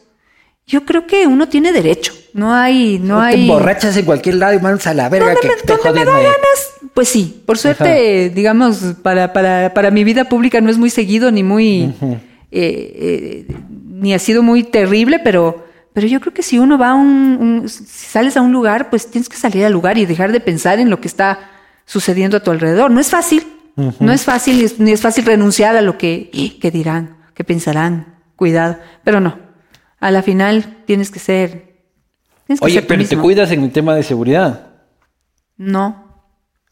Yo 0.66 0.84
creo 0.84 1.08
que 1.08 1.26
uno 1.26 1.48
tiene 1.48 1.72
derecho, 1.72 2.12
no 2.32 2.54
hay 2.54 3.00
no 3.00 3.16
No 3.16 3.20
te 3.22 3.26
hay 3.26 3.42
emborrachas 3.42 3.96
en 3.96 4.04
cualquier 4.04 4.36
lado 4.36 4.54
y 4.54 4.60
mandas 4.60 4.86
a 4.86 4.94
la 4.94 5.08
verga 5.08 5.34
¿Dónde 5.34 5.40
que 5.40 5.48
me, 5.48 5.54
te 5.56 5.66
dónde 5.76 5.92
me 5.98 6.04
da 6.04 6.12
ganas? 6.12 6.70
Pues 6.94 7.08
sí, 7.08 7.42
por 7.46 7.56
suerte, 7.58 8.30
digamos, 8.30 8.78
para, 9.02 9.32
para, 9.32 9.72
para 9.74 9.90
mi 9.90 10.04
vida 10.04 10.24
pública 10.28 10.60
no 10.60 10.70
es 10.70 10.78
muy 10.78 10.90
seguido 10.90 11.30
ni 11.30 11.42
muy, 11.42 11.94
eh, 12.50 13.46
eh, 13.48 13.56
ni 13.88 14.12
ha 14.12 14.18
sido 14.18 14.42
muy 14.42 14.64
terrible, 14.64 15.20
pero, 15.22 15.66
pero 15.92 16.06
yo 16.06 16.20
creo 16.20 16.34
que 16.34 16.42
si 16.42 16.58
uno 16.58 16.76
va 16.78 16.90
a 16.90 16.94
un, 16.94 17.38
un- 17.62 17.68
si 17.68 17.84
sales 17.84 18.36
a 18.36 18.42
un 18.42 18.52
lugar, 18.52 18.90
pues 18.90 19.10
tienes 19.10 19.28
que 19.28 19.36
salir 19.36 19.64
al 19.64 19.72
lugar 19.72 19.98
y 19.98 20.06
dejar 20.06 20.32
de 20.32 20.40
pensar 20.40 20.78
en 20.80 20.90
lo 20.90 21.00
que 21.00 21.08
está 21.08 21.38
sucediendo 21.86 22.36
a 22.38 22.42
tu 22.42 22.50
alrededor. 22.50 22.90
No 22.90 23.00
es 23.00 23.08
fácil, 23.08 23.46
no 23.76 24.12
es 24.12 24.24
fácil, 24.24 24.70
ni 24.78 24.90
es, 24.90 25.00
fácil 25.00 25.24
renunciar 25.24 25.76
a 25.76 25.80
lo 25.82 25.96
que, 25.96 26.58
que 26.60 26.70
dirán, 26.70 27.16
que 27.34 27.44
pensarán, 27.44 28.16
cuidado, 28.36 28.78
pero 29.04 29.20
no. 29.20 29.38
A 30.00 30.10
la 30.10 30.22
final 30.22 30.78
tienes 30.86 31.10
que 31.10 31.18
ser. 31.20 31.76
tienes 32.46 32.58
que 32.60 32.64
Oye, 32.66 32.74
ser 32.74 32.86
pero 32.86 33.04
te 33.06 33.16
cuidas 33.16 33.50
en 33.52 33.62
el 33.62 33.70
tema 33.70 33.94
de 33.94 34.02
seguridad. 34.02 34.66
No, 35.56 36.09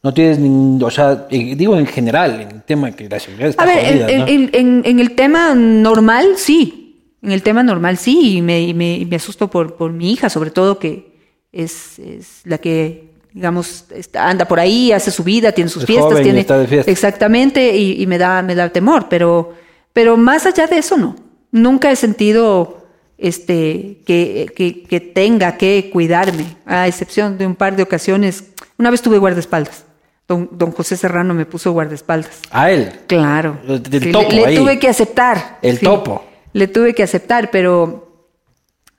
No 0.02 0.14
tienes 0.14 0.38
ningún, 0.38 0.80
o 0.82 0.90
sea, 0.90 1.26
digo 1.30 1.76
en 1.76 1.86
general, 1.86 2.40
en 2.40 2.50
el 2.52 2.62
tema 2.62 2.92
que 2.92 3.08
la 3.08 3.18
seguridad 3.18 3.48
está 3.50 3.62
A 3.64 3.66
ver, 3.66 3.84
jodida, 3.84 4.08
en, 4.08 4.18
¿no? 4.20 4.26
en- 4.28 4.50
en- 4.52 4.82
en 4.84 5.00
el 5.00 5.14
tema 5.16 5.54
normal, 5.54 6.34
sí. 6.36 7.16
En 7.20 7.32
el 7.32 7.42
tema 7.42 7.64
normal, 7.64 7.98
sí. 7.98 8.36
Y 8.36 8.42
me, 8.42 8.60
y 8.62 8.74
me, 8.74 9.04
me 9.10 9.16
asusto 9.16 9.48
por, 9.50 9.74
por 9.76 9.92
mi 9.92 10.12
hija, 10.12 10.28
sobre 10.30 10.50
todo, 10.52 10.78
que 10.78 11.18
es, 11.50 11.98
es 11.98 12.42
la 12.44 12.58
que, 12.58 13.10
digamos, 13.32 13.86
está- 13.92 14.28
anda 14.28 14.46
por 14.46 14.60
ahí, 14.60 14.92
hace 14.92 15.10
su 15.10 15.24
vida, 15.24 15.50
tiene 15.50 15.68
sus 15.68 15.82
Es 15.82 15.86
fiestas. 15.88 16.10
joven 16.12 16.22
tiene, 16.22 16.40
está 16.40 16.58
de 16.58 16.68
fiesta. 16.68 16.90
Exactamente, 16.92 17.76
y, 17.76 18.00
y 18.00 18.06
me, 18.06 18.18
da, 18.18 18.40
me 18.42 18.54
da 18.54 18.68
temor. 18.68 19.06
Pero, 19.10 19.52
pero 19.92 20.16
más 20.16 20.46
allá 20.46 20.68
de 20.68 20.78
eso, 20.78 20.96
no. 20.96 21.16
Nunca 21.50 21.90
he 21.90 21.96
sentido 21.96 22.86
este, 23.18 24.00
que, 24.06 24.46
que, 24.54 24.84
que 24.84 25.00
tenga 25.00 25.56
que 25.56 25.90
cuidarme, 25.92 26.44
a 26.66 26.86
excepción 26.86 27.36
de 27.36 27.46
un 27.46 27.56
par 27.56 27.74
de 27.74 27.82
ocasiones. 27.82 28.44
Una 28.78 28.90
vez 28.92 29.02
tuve 29.02 29.18
guardaespaldas. 29.18 29.86
Don, 30.28 30.48
don 30.52 30.72
José 30.72 30.96
Serrano 30.96 31.32
me 31.32 31.46
puso 31.46 31.72
guardaespaldas. 31.72 32.40
A 32.50 32.70
él. 32.70 32.92
Claro. 33.06 33.58
El 33.66 33.82
del 33.82 34.02
Sí, 34.02 34.12
topo 34.12 34.28
le, 34.30 34.36
le 34.36 34.46
ahí. 34.46 34.56
tuve 34.56 34.78
que 34.78 34.88
aceptar. 34.88 35.58
El 35.62 35.80
topo. 35.80 36.24
Le 36.52 36.68
tuve 36.68 36.92
que 36.94 37.02
aceptar, 37.02 37.50
pero 37.50 38.26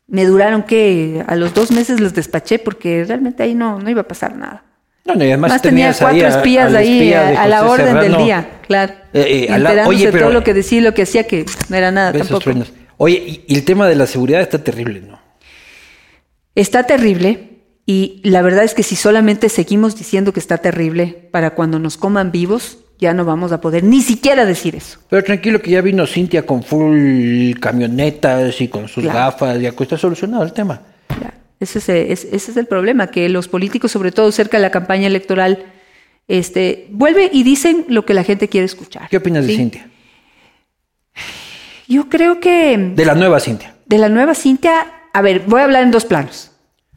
me 0.07 0.25
duraron 0.25 0.63
que 0.63 1.23
a 1.27 1.35
los 1.35 1.53
dos 1.53 1.71
meses 1.71 1.99
los 1.99 2.15
despaché 2.15 2.57
porque 2.57 3.05
realmente 3.07 3.43
ahí 3.43 3.53
no, 3.53 3.79
no 3.79 3.89
iba 3.91 4.01
a 4.01 4.07
pasar 4.07 4.35
nada. 4.35 4.63
No, 5.05 5.13
no, 5.15 5.23
y 5.23 5.27
además 5.27 5.51
Más 5.51 5.61
tenía 5.61 5.89
ahí 5.89 5.95
cuatro 5.99 6.25
a- 6.25 6.29
espías 6.29 6.73
ahí 6.73 6.97
espía 6.99 7.41
a, 7.43 7.47
la 7.47 7.65
orden 7.67 7.99
del 7.99 8.17
día, 8.17 8.49
claro. 8.67 8.93
Eh, 9.13 9.47
eh, 9.49 9.59
la- 9.59 9.87
oye, 9.87 10.11
pero- 10.11 10.25
todo 10.25 10.33
lo 10.33 10.43
que 10.43 10.53
decía 10.53 10.79
y 10.79 10.81
lo 10.81 10.93
que 10.93 11.03
hacía 11.03 11.25
que 11.27 11.45
no 11.69 11.75
era 11.75 11.91
nada 11.91 12.11
tampoco. 12.13 12.39
truenos. 12.41 12.73
Oye, 12.97 13.17
y, 13.25 13.45
y 13.47 13.55
el 13.55 13.65
tema 13.65 13.87
de 13.87 13.95
la 13.95 14.05
seguridad 14.07 14.41
está 14.41 14.63
terrible, 14.63 15.01
¿no? 15.01 15.19
Está 16.55 16.83
terrible 16.83 17.48
y 17.91 18.21
la 18.23 18.43
verdad 18.43 18.63
es 18.63 18.75
que 18.75 18.83
si 18.83 18.95
solamente 18.95 19.49
seguimos 19.49 19.95
diciendo 19.97 20.31
que 20.31 20.39
está 20.39 20.59
terrible 20.59 21.07
para 21.31 21.55
cuando 21.55 21.79
nos 21.79 21.97
coman 21.97 22.31
vivos, 22.31 22.77
ya 22.99 23.15
no 23.15 23.25
vamos 23.25 23.51
a 23.51 23.61
poder 23.61 23.83
ni 23.83 24.01
siquiera 24.01 24.45
decir 24.45 24.75
eso. 24.75 24.99
Pero 25.09 25.23
tranquilo 25.23 25.59
que 25.59 25.71
ya 25.71 25.81
vino 25.81 26.05
Cintia 26.05 26.45
con 26.45 26.61
full 26.61 27.53
camionetas 27.59 28.61
y 28.61 28.67
con 28.67 28.87
sus 28.87 29.03
Claro. 29.05 29.17
gafas, 29.19 29.59
ya 29.59 29.69
está 29.69 29.97
solucionado 29.97 30.43
el 30.43 30.53
tema. 30.53 30.83
Ya, 31.19 31.33
Ese 31.59 31.79
es, 31.79 31.89
es- 31.89 32.25
ese 32.31 32.51
es 32.51 32.57
el 32.57 32.67
problema, 32.67 33.07
que 33.07 33.27
los 33.27 33.47
políticos, 33.47 33.91
sobre 33.91 34.11
todo 34.11 34.31
cerca 34.31 34.57
de 34.57 34.61
la 34.63 34.69
campaña 34.71 35.07
electoral, 35.07 35.65
este, 36.27 36.87
vuelven 36.91 37.29
y 37.33 37.41
dicen 37.41 37.85
lo 37.89 38.05
que 38.05 38.13
la 38.13 38.23
gente 38.23 38.49
quiere 38.49 38.65
escuchar. 38.65 39.09
¿Qué 39.09 39.17
opinas 39.17 39.47
de. 39.47 39.55
Cintia? 39.55 39.89
Yo 41.87 42.07
creo 42.07 42.39
que 42.39 42.77
De 42.95 43.05
la 43.05 43.15
nueva 43.15 43.39
Cintia. 43.39 43.73
de 43.87 43.97
la 43.97 44.09
nueva 44.09 44.35
Cintia, 44.35 44.85
a 45.11 45.21
ver, 45.23 45.43
voy 45.47 45.61
a 45.61 45.63
hablar 45.63 45.81
en 45.83 45.89
dos 45.91 46.05
planos, 46.05 46.51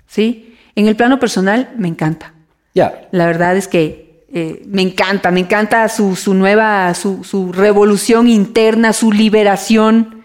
¿sí? 0.06 0.51
En 0.74 0.88
el 0.88 0.96
plano 0.96 1.18
personal, 1.18 1.70
me 1.76 1.88
encanta. 1.88 2.32
Ya. 2.74 3.08
La 3.10 3.26
verdad 3.26 3.56
es 3.56 3.68
que 3.68 4.24
eh, 4.32 4.62
me 4.66 4.82
encanta, 4.82 5.30
me 5.30 5.40
encanta 5.40 5.88
su, 5.88 6.16
su 6.16 6.34
nueva, 6.34 6.94
su, 6.94 7.22
su 7.24 7.52
revolución 7.52 8.28
interna, 8.28 8.92
su 8.92 9.12
liberación. 9.12 10.24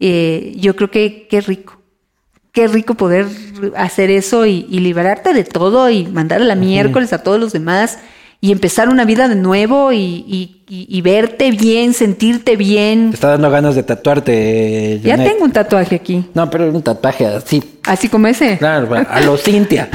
Eh, 0.00 0.52
yo 0.56 0.74
creo 0.74 0.90
que 0.90 1.28
qué 1.30 1.40
rico. 1.40 1.80
Qué 2.50 2.68
rico 2.68 2.94
poder 2.94 3.26
hacer 3.76 4.10
eso 4.10 4.46
y, 4.46 4.66
y 4.70 4.80
liberarte 4.80 5.34
de 5.34 5.44
todo 5.44 5.90
y 5.90 6.06
mandar 6.06 6.40
a 6.40 6.44
la 6.44 6.54
miércoles 6.54 7.12
a 7.12 7.22
todos 7.22 7.38
los 7.38 7.52
demás 7.52 7.98
y 8.40 8.52
empezar 8.52 8.88
una 8.88 9.04
vida 9.04 9.28
de 9.28 9.34
nuevo 9.36 9.92
y, 9.92 9.98
y- 9.98 10.52
y- 10.68 11.00
verte 11.00 11.50
bien, 11.52 11.94
sentirte 11.94 12.56
bien. 12.56 13.10
Te 13.10 13.14
está 13.14 13.28
dando 13.30 13.50
ganas 13.50 13.74
de 13.76 13.82
tatuarte. 13.82 15.00
Ya 15.02 15.16
tengo 15.16 15.44
un 15.44 15.52
tatuaje 15.52 15.94
aquí, 15.96 16.24
No, 16.34 16.50
pero 16.50 16.68
un 16.70 16.82
tatuaje 16.82 17.24
así. 17.26 17.62
así 17.84 18.08
como 18.08 18.26
ese. 18.26 18.58
Claro, 18.58 18.88
a 19.08 19.20
lo 19.20 19.36
Cintia. 19.38 19.88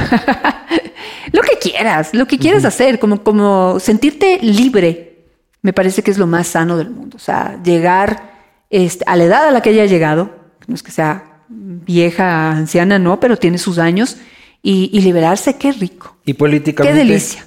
Lo 1.32 1.42
que 1.42 1.58
quieras, 1.60 2.10
lo 2.14 2.26
que 2.26 2.38
quieras 2.38 2.64
hacer, 2.64 2.98
como, 2.98 3.22
como 3.22 3.78
sentirte 3.80 4.38
libre, 4.42 5.24
me 5.62 5.72
parece 5.72 6.02
que 6.02 6.10
es 6.10 6.18
lo 6.18 6.26
más 6.26 6.48
sano 6.48 6.76
del 6.76 6.90
mundo. 6.90 7.16
O 7.16 7.20
sea, 7.20 7.60
llegar 7.64 8.32
este, 8.70 9.04
a 9.06 9.16
la 9.16 9.24
edad 9.24 9.46
a 9.48 9.50
la 9.50 9.60
que 9.62 9.70
haya 9.70 9.86
llegado, 9.86 10.30
no 10.66 10.74
es 10.74 10.82
que 10.82 10.90
sea 10.90 11.24
vieja, 11.48 12.50
anciana, 12.50 12.98
no, 12.98 13.20
pero 13.20 13.36
tiene 13.36 13.58
sus 13.58 13.78
años, 13.78 14.16
y, 14.62 14.90
y 14.92 15.00
liberarse, 15.00 15.56
qué 15.56 15.72
rico, 15.72 16.16
Y 16.24 16.34
políticamente. 16.34 16.98
qué 16.98 17.06
delicia. 17.06 17.44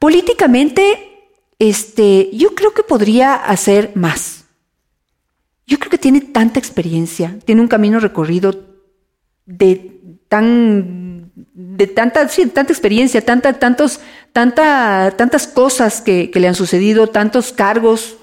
Políticamente, 0.00 1.28
este, 1.58 2.30
yo 2.32 2.54
creo 2.54 2.72
que 2.72 2.82
podría 2.82 3.34
hacer 3.34 3.92
más. 3.94 4.46
Yo 5.66 5.78
creo 5.78 5.90
que 5.90 5.98
tiene 5.98 6.22
tanta 6.22 6.58
experiencia, 6.58 7.38
tiene 7.44 7.60
un 7.60 7.68
camino 7.68 8.00
recorrido 8.00 8.54
de 9.44 10.00
tan 10.26 11.30
de 11.34 11.86
tanta, 11.86 12.26
sí, 12.28 12.46
tanta 12.46 12.72
experiencia, 12.72 13.20
tanta, 13.20 13.52
tantos, 13.52 14.00
tanta, 14.32 15.12
tantas 15.18 15.46
cosas 15.46 16.00
que, 16.00 16.30
que 16.30 16.40
le 16.40 16.48
han 16.48 16.54
sucedido, 16.54 17.08
tantos 17.08 17.52
cargos 17.52 18.16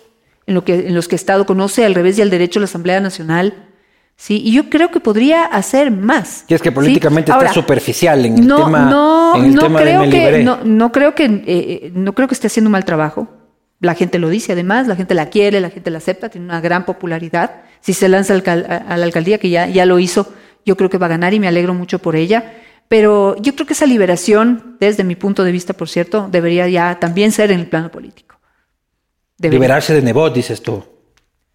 en, 0.48 0.56
lo 0.56 0.66
que, 0.66 0.88
en 0.88 0.96
los 0.96 1.08
que 1.08 1.14
ha 1.14 1.18
estado, 1.18 1.46
conoce 1.46 1.86
al 1.86 1.94
revés 1.94 2.18
y 2.18 2.24
al 2.24 2.32
derecho 2.32 2.60
la 2.60 2.66
Asamblea 2.66 3.00
Nacional. 3.02 3.67
Sí, 4.20 4.42
y 4.44 4.52
yo 4.52 4.68
creo 4.70 4.90
que 4.90 5.00
podría 5.00 5.46
hacer 5.46 5.92
más. 5.92 6.44
Y 6.48 6.56
es 6.56 6.62
que 6.62 6.70
¿sí? 6.70 6.76
políticamente 6.76 7.32
Ahora, 7.32 7.50
está 7.50 7.62
superficial 7.62 8.26
en 8.26 8.40
el 8.40 8.48
no, 8.48 8.66
tema. 8.66 8.90
no, 8.90 9.36
en 9.38 9.46
el 9.46 9.56
no 9.56 9.62
tema 9.62 9.80
de 9.80 9.86
creo 9.86 10.02
me 10.02 10.10
que, 10.10 10.44
no, 10.44 10.60
no 10.64 10.92
creo 10.92 11.14
que, 11.14 11.26
eh, 11.26 11.44
eh, 11.46 11.92
no 11.94 12.14
creo 12.14 12.28
que 12.28 12.34
esté 12.34 12.48
haciendo 12.48 12.68
un 12.68 12.72
mal 12.72 12.84
trabajo. 12.84 13.28
La 13.80 13.94
gente 13.94 14.18
lo 14.18 14.30
dice, 14.30 14.54
además, 14.54 14.88
la 14.88 14.96
gente 14.96 15.14
la 15.14 15.30
quiere, 15.30 15.62
la 15.62 15.70
gente 15.70 15.92
la 15.92 16.00
acepta, 16.00 16.30
tiene 16.30 16.46
una 16.46 16.60
gran 16.62 16.84
popularidad. 16.84 17.62
Si 17.80 17.94
se 17.94 18.10
lanza 18.10 18.34
a, 18.34 18.38
a 18.38 18.98
la 18.98 19.06
alcaldía, 19.06 19.38
que 19.38 19.52
ya, 19.52 19.68
ya 19.68 19.86
lo 19.86 20.00
hizo, 20.00 20.34
yo 20.66 20.76
creo 20.76 20.90
que 20.90 20.98
va 20.98 21.06
a 21.06 21.10
ganar 21.10 21.36
y 21.36 21.40
me 21.40 21.48
alegro 21.48 21.76
mucho 21.76 22.00
por 22.00 22.16
ella. 22.16 22.56
Pero 22.88 23.36
yo 23.40 23.54
creo 23.54 23.68
que 23.68 23.74
esa 23.74 23.86
liberación, 23.86 24.78
desde 24.80 25.04
mi 25.04 25.16
punto 25.16 25.44
de 25.44 25.52
vista, 25.52 25.74
por 25.74 25.90
cierto, 25.90 26.28
debería 26.32 26.68
ya 26.68 27.00
también 27.00 27.32
ser 27.32 27.52
en 27.52 27.60
el 27.60 27.68
plano 27.68 27.92
político. 27.92 28.40
Debería. 29.38 29.60
Liberarse 29.60 29.94
de 29.94 30.02
Nebot, 30.02 30.34
dices 30.34 30.64
tú. 30.64 30.84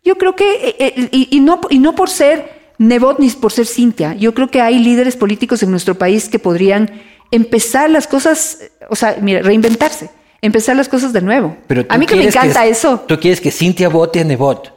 Yo 0.05 0.16
creo 0.16 0.34
que, 0.34 0.44
eh, 0.68 0.76
eh, 0.78 1.09
y, 1.12 1.28
y 1.36 1.40
no, 1.40 1.61
y 1.70 1.78
no 1.78 1.94
por 1.94 2.11
ser 2.11 2.72
Nebot 2.78 3.18
ni 3.20 3.30
por 3.30 3.53
ser 3.53 3.66
Cintia, 3.66 4.14
yo 4.14 4.34
creo 4.34 4.48
que 4.50 4.61
hay 4.61 4.78
líderes 4.78 5.16
políticos 5.16 5.62
en 5.62 5.70
nuestro 5.70 5.94
país 5.96 6.28
que 6.28 6.38
podrían 6.38 6.90
empezar 7.30 7.88
las 7.90 8.07
cosas, 8.09 8.59
o 8.90 8.96
sea, 8.96 9.16
mira, 9.20 9.42
reinventarse, 9.42 10.11
empezar 10.40 10.76
las 10.76 10.88
cosas 10.88 11.12
de 11.12 11.22
nuevo. 11.22 11.57
Pero 11.68 11.84
a 11.88 11.96
mí 11.98 12.07
que 12.07 12.16
me 12.16 12.24
encanta 12.24 12.66
eso, 12.66 13.00
Tú 13.07 13.18
quieres 13.20 13.40
que 13.40 13.50
Cintia 13.53 13.88
vote 13.88 14.20
a 14.20 14.24
Nebot. 14.24 14.72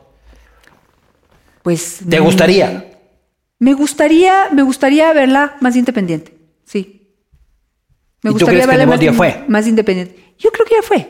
pues... 1.64 2.00
¿Te 2.08 2.20
mm, 2.20 2.24
gustaría? 2.24 2.92
Me 3.58 3.74
gustaría, 3.74 4.50
me 4.52 4.62
gustaría 4.62 5.12
verla 5.14 5.56
más 5.62 5.76
independiente, 5.76 6.38
sí. 6.66 7.10
Me 8.22 8.30
¿Y 8.32 8.34
tú 8.34 8.40
gustaría 8.40 8.64
crees 8.64 8.66
que 8.66 8.68
verla 8.78 8.86
Nebot 8.86 8.98
más, 8.98 9.06
ya 9.06 9.14
fue? 9.14 9.44
más 9.48 9.68
independiente. 9.68 10.36
Yo 10.38 10.52
creo 10.52 10.66
que 10.66 10.76
ya 10.76 10.82
fue. 10.84 11.08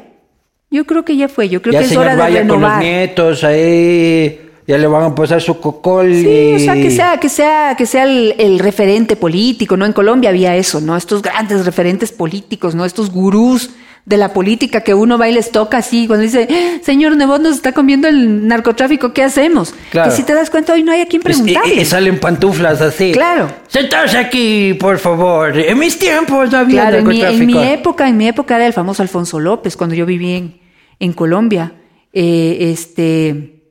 Yo 0.72 0.86
creo 0.86 1.06
que 1.06 1.16
ya 1.16 1.28
fue. 1.28 1.48
Yo 1.50 1.62
creo 1.62 1.74
ya 1.74 1.80
que 1.80 1.86
es 1.86 1.96
hora 1.96 2.12
de 2.16 2.22
vaya 2.22 2.40
con 2.40 2.48
los 2.48 2.58
renovar. 2.58 2.82
nietos 2.84 3.44
ahí. 3.44 4.42
Ya 4.68 4.78
le 4.80 4.88
van 4.88 5.04
a 5.04 5.14
pasar 5.16 5.42
su 5.42 5.60
cocol. 5.60 6.12
Sí, 6.14 6.54
o 6.56 6.60
sea, 6.60 6.74
que 6.74 6.90
sea, 6.90 7.18
que 7.20 7.30
sea, 7.30 7.76
que 7.78 7.86
sea 7.86 8.04
el, 8.04 8.34
el 8.40 8.58
referente 8.60 9.16
político, 9.16 9.78
¿no? 9.78 9.86
En 9.86 9.94
Colombia 9.94 10.32
había 10.32 10.56
eso, 10.56 10.82
¿no? 10.82 10.98
Estos 10.98 11.22
grandes 11.22 11.66
referentes 11.66 12.12
políticos, 12.12 12.74
¿no? 12.74 12.84
Estos 12.84 13.12
gurús 13.12 13.70
de 14.06 14.18
la 14.18 14.34
política 14.34 14.82
que 14.82 14.94
uno 14.94 15.18
va 15.18 15.28
y 15.28 15.34
les 15.34 15.52
toca 15.52 15.78
así, 15.78 16.06
cuando 16.06 16.22
dice, 16.24 16.46
"Eh, 16.48 16.80
señor 16.84 17.18
Nebot 17.18 17.42
nos 17.42 17.56
está 17.56 17.72
comiendo 17.72 18.08
el 18.08 18.48
narcotráfico, 18.48 19.14
¿qué 19.14 19.24
hacemos? 19.24 19.74
Claro. 19.90 20.12
Que 20.12 20.16
si 20.16 20.22
te 20.24 20.34
das 20.36 20.52
cuenta, 20.52 20.74
hoy 20.74 20.84
no 20.84 20.92
hay 20.92 21.02
a 21.02 21.08
quien 21.08 21.22
Es- 21.26 21.40
y- 21.40 21.42
preguntarle. 21.44 21.82
y 21.82 21.86
salen 21.86 22.20
pantuflas 22.20 22.82
así. 22.82 23.12
Claro. 23.14 23.50
Sentados 23.68 24.14
aquí, 24.14 24.76
por 24.76 25.00
favor. 25.00 25.58
En 25.58 25.80
mis 25.80 25.98
tiempos 25.98 26.52
no 26.52 26.60
había 26.60 26.82
Claro, 26.82 26.98
en 26.98 27.08
mi, 27.08 27.22
en 27.22 27.46
mi 27.48 27.64
época, 27.64 28.08
en 28.08 28.16
mi 28.18 28.28
época 28.28 28.56
era 28.58 28.68
el 28.68 28.74
famoso 28.74 29.02
Alfonso 29.02 29.40
López, 29.40 29.76
cuando 29.76 29.96
yo 29.96 30.06
viví 30.06 30.34
en, 30.34 30.62
en 31.00 31.12
Colombia. 31.14 31.74
Eh, 32.14 32.72
este 32.72 33.64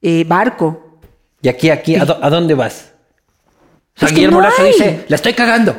eh, 0.00 0.24
Barco. 0.26 1.00
Y 1.42 1.48
aquí, 1.48 1.68
aquí, 1.70 1.96
¿a, 1.96 2.04
dó- 2.06 2.18
a 2.22 2.30
dónde 2.30 2.54
vas? 2.54 2.92
Es 4.00 4.08
que 4.08 4.14
Guillermo 4.14 4.40
no 4.40 4.48
dice, 4.66 5.04
la 5.08 5.16
estoy 5.16 5.34
cagando. 5.34 5.76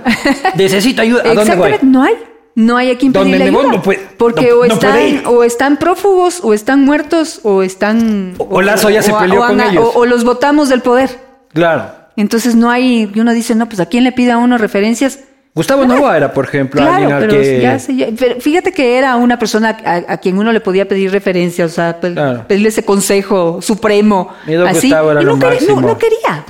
Necesito 0.56 1.02
ayuda. 1.02 1.24
¿A 1.30 1.34
dónde 1.34 1.56
voy? 1.56 1.72
No 1.82 2.04
hay. 2.04 2.14
No 2.56 2.78
hay 2.78 2.90
a 2.92 2.98
quien 2.98 3.12
pedirle 3.12 3.44
ayuda. 3.46 3.64
no 3.72 3.82
puede- 3.82 4.00
porque 4.18 4.50
no- 4.50 4.56
o, 4.60 4.66
no 4.66 4.74
están, 4.74 5.24
o 5.28 5.44
están 5.44 5.78
prófugos, 5.78 6.40
o 6.42 6.54
están 6.54 6.86
muertos, 6.86 7.42
o 7.44 7.62
están... 7.64 8.34
O 8.38 8.62
Lazo 8.62 8.90
ya 8.90 9.02
se 9.02 9.14
peleó 9.14 9.46
con 9.46 9.60
ellos. 9.60 9.92
O, 9.94 10.06
los 10.06 10.24
votamos 10.24 10.70
del 10.70 10.82
poder. 10.82 11.10
Claro. 11.54 11.92
Entonces 12.16 12.56
no 12.56 12.70
hay... 12.72 13.12
Y 13.14 13.20
uno 13.20 13.34
dice, 13.34 13.56
no, 13.56 13.68
pues 13.68 13.80
¿a 13.82 13.88
quién 13.88 14.06
le 14.06 14.14
pide 14.14 14.32
a 14.32 14.38
uno 14.38 14.58
referencias? 14.58 15.20
Gustavo 15.54 15.86
Novoa 15.86 16.18
era, 16.18 16.34
por 16.34 16.46
ejemplo, 16.46 16.82
Claro, 16.82 16.94
alguien 16.96 17.14
al 17.14 17.20
pero, 17.28 17.34
que... 17.42 17.62
ya 17.62 17.80
sé, 17.80 17.96
ya- 17.96 18.08
pero 18.18 18.40
fíjate 18.42 18.72
que 18.74 18.98
era 18.98 19.16
una 19.16 19.40
persona 19.40 19.78
a, 19.86 20.14
a 20.14 20.18
quien 20.18 20.38
uno 20.38 20.52
le 20.52 20.60
podía 20.60 20.86
pedir 20.88 21.12
referencias, 21.12 21.72
o 21.72 21.76
sea, 21.76 22.00
pe- 22.02 22.12
Claro. 22.14 22.46
pedirle 22.48 22.70
ese 22.70 22.84
consejo 22.84 23.62
supremo. 23.62 24.30
Así, 24.68 24.90
Gustavo 24.90 25.12
era 25.12 25.22
y 25.22 25.26
no, 25.26 25.36
no 25.82 25.98
quería. 25.98 26.46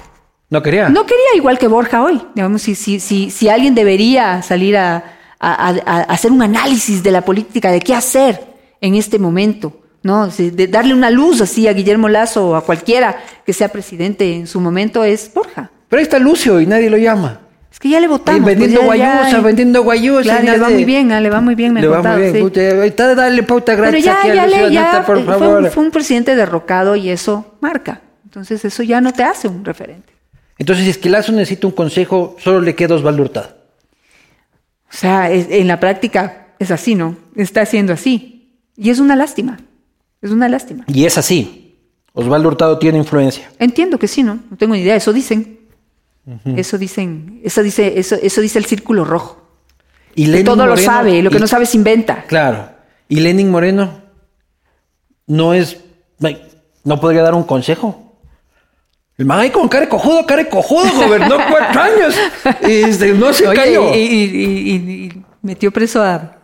No 0.50 0.62
quería. 0.64 0.90
No 0.90 1.06
quería 1.06 1.36
igual 1.36 1.58
que 1.60 1.68
Borja 1.68 2.04
hoy. 2.04 2.22
Digamos, 2.36 2.62
si, 2.64 2.74
si, 2.76 3.00
si, 3.00 3.30
si 3.30 3.50
alguien 3.50 3.76
debería 3.76 4.42
salir 4.42 4.76
a, 4.78 5.04
a- 5.40 5.70
a- 5.70 5.82
a 5.86 6.02
hacer 6.04 6.32
un 6.32 6.42
análisis 6.42 7.04
de 7.04 7.12
la 7.12 7.22
política, 7.22 7.72
de 7.72 7.80
qué 7.80 7.94
hacer 7.94 8.40
en 8.82 8.96
este 8.96 9.20
momento, 9.20 9.82
¿no? 10.04 10.28
De 10.28 10.68
darle 10.68 10.94
una 10.94 11.10
luz 11.10 11.42
así 11.42 11.68
a 11.68 11.74
Guillermo 11.74 12.08
Lazo 12.10 12.50
o 12.50 12.56
a 12.56 12.62
cualquiera 12.64 13.18
que 13.46 13.54
sea 13.54 13.70
presidente 13.70 14.34
en 14.36 14.48
su 14.48 14.60
momento 14.60 15.04
es 15.04 15.32
Borja. 15.34 15.72
Pero 15.90 16.00
ahí 16.00 16.04
está 16.04 16.20
Lucio 16.20 16.60
y 16.62 16.66
nadie 16.66 16.90
lo 16.90 16.98
llama. 16.98 17.42
Es 17.72 17.80
que 17.80 17.90
ya 17.90 18.00
le 18.00 18.08
votamos. 18.08 18.46
vendiendo 18.46 18.82
pues 18.84 18.98
ya- 19.00 19.06
ya- 19.06 19.20
guayusa, 19.22 19.42
vendiendo 19.42 19.84
guayusa. 19.84 20.24
Claro, 20.24 20.44
y 20.44 20.48
y 20.48 20.52
le 20.52 20.58
va 20.60 20.70
muy 20.70 20.86
bien, 20.86 21.12
ah, 21.12 21.20
le 21.20 21.30
va 21.30 21.42
muy 21.42 21.56
bien, 21.56 21.74
me 21.74 21.82
Le 21.82 21.88
va 21.88 22.02
muy 22.02 22.22
bien. 22.22 22.34
sí. 22.34 22.40
Puta, 22.40 22.62
ahorita 22.72 23.16
dale 23.16 23.44
pauta 23.44 23.74
Pero 23.74 23.82
gratis 23.84 24.06
ya, 24.06 24.20
aquí 24.20 24.30
a 24.30 24.46
Lucio 24.48 24.68
le, 24.68 24.74
ya 24.74 24.82
Nata, 24.84 25.06
por 25.06 25.18
eh, 25.18 25.24
fue, 25.26 25.34
favor. 25.40 25.64
un, 25.64 25.72
fue 25.72 25.84
un 25.84 25.92
presidente 25.92 26.36
derrocado 26.36 26.96
y 26.96 27.10
eso 27.10 27.58
marca. 27.60 28.02
Entonces 28.24 28.64
eso 28.64 28.82
ya 28.84 29.02
no 29.02 29.12
te 29.12 29.24
hace 29.24 29.48
un 29.50 29.66
referente. 29.66 30.14
Entonces, 30.58 30.86
si 30.86 30.92
es 30.92 30.98
que 30.98 31.10
Lazo 31.10 31.34
necesita 31.34 31.68
un 31.68 31.74
consejo, 31.74 32.38
solo 32.40 32.62
le 32.62 32.76
queda 32.76 32.96
Osvaldo 32.96 33.24
Hurtado. 33.24 33.50
O 34.92 34.98
sea, 34.98 35.32
es- 35.32 35.48
en 35.50 35.68
la 35.68 35.80
práctica 35.80 36.48
es 36.60 36.72
así, 36.72 36.96
¿no? 36.96 37.18
Está 37.36 37.62
haciendo 37.62 37.94
así. 37.94 38.54
Y 38.78 38.90
es 38.90 39.00
una 39.00 39.16
lástima. 39.16 39.60
Es 40.22 40.32
una 40.32 40.48
lástima. 40.50 40.86
Y 40.88 41.06
es 41.06 41.18
así. 41.18 41.78
Osvaldo 42.14 42.48
Hurtado 42.50 42.80
tiene 42.80 42.98
influencia. 42.98 43.50
Entiendo 43.60 44.00
que 44.00 44.08
sí, 44.08 44.24
¿no? 44.24 44.40
No 44.50 44.58
tengo 44.58 44.74
ni 44.74 44.82
idea. 44.82 44.96
Eso 44.96 45.12
dicen. 45.14 45.60
Eso 46.56 46.78
dicen. 46.78 47.42
Eso 47.44 47.62
dice, 47.62 48.00
eso, 48.00 48.16
eso 48.16 48.42
dice 48.42 48.58
el 48.58 48.66
círculo 48.66 49.06
rojo. 49.06 49.42
Y 50.16 50.32
Que 50.32 50.44
todo 50.44 50.66
lo 50.66 50.78
sabe, 50.78 51.22
lo 51.22 51.30
que 51.30 51.38
y- 51.38 51.42
no 51.42 51.48
sabe 51.48 51.66
se 51.66 51.78
inventa. 51.78 52.24
Claro. 52.28 52.70
Y 53.10 53.20
Lenin 53.20 53.52
Moreno 53.52 54.02
no 55.28 55.54
es. 55.54 55.78
No 56.84 57.00
podría 57.00 57.22
dar 57.22 57.34
un 57.36 57.44
consejo. 57.44 58.05
El 59.18 59.26
man 59.26 59.40
ahí 59.40 59.50
con 59.50 59.68
cara 59.70 59.84
de 59.86 59.90
cojudo, 59.90 60.26
cara 60.26 60.44
de 60.44 60.50
cojudo, 60.50 60.86
gobernó 60.94 61.38
cuatro 61.50 61.82
años. 61.82 62.16
Este, 62.62 63.14
no 63.14 63.32
se 63.34 63.48
Oye, 63.48 63.56
cayó. 63.58 63.94
y, 63.94 63.98
y- 63.98 64.24
y- 64.24 64.72
y- 64.76 65.06
y 65.06 65.24
metió 65.42 65.72
preso 65.72 66.04
a, 66.04 66.38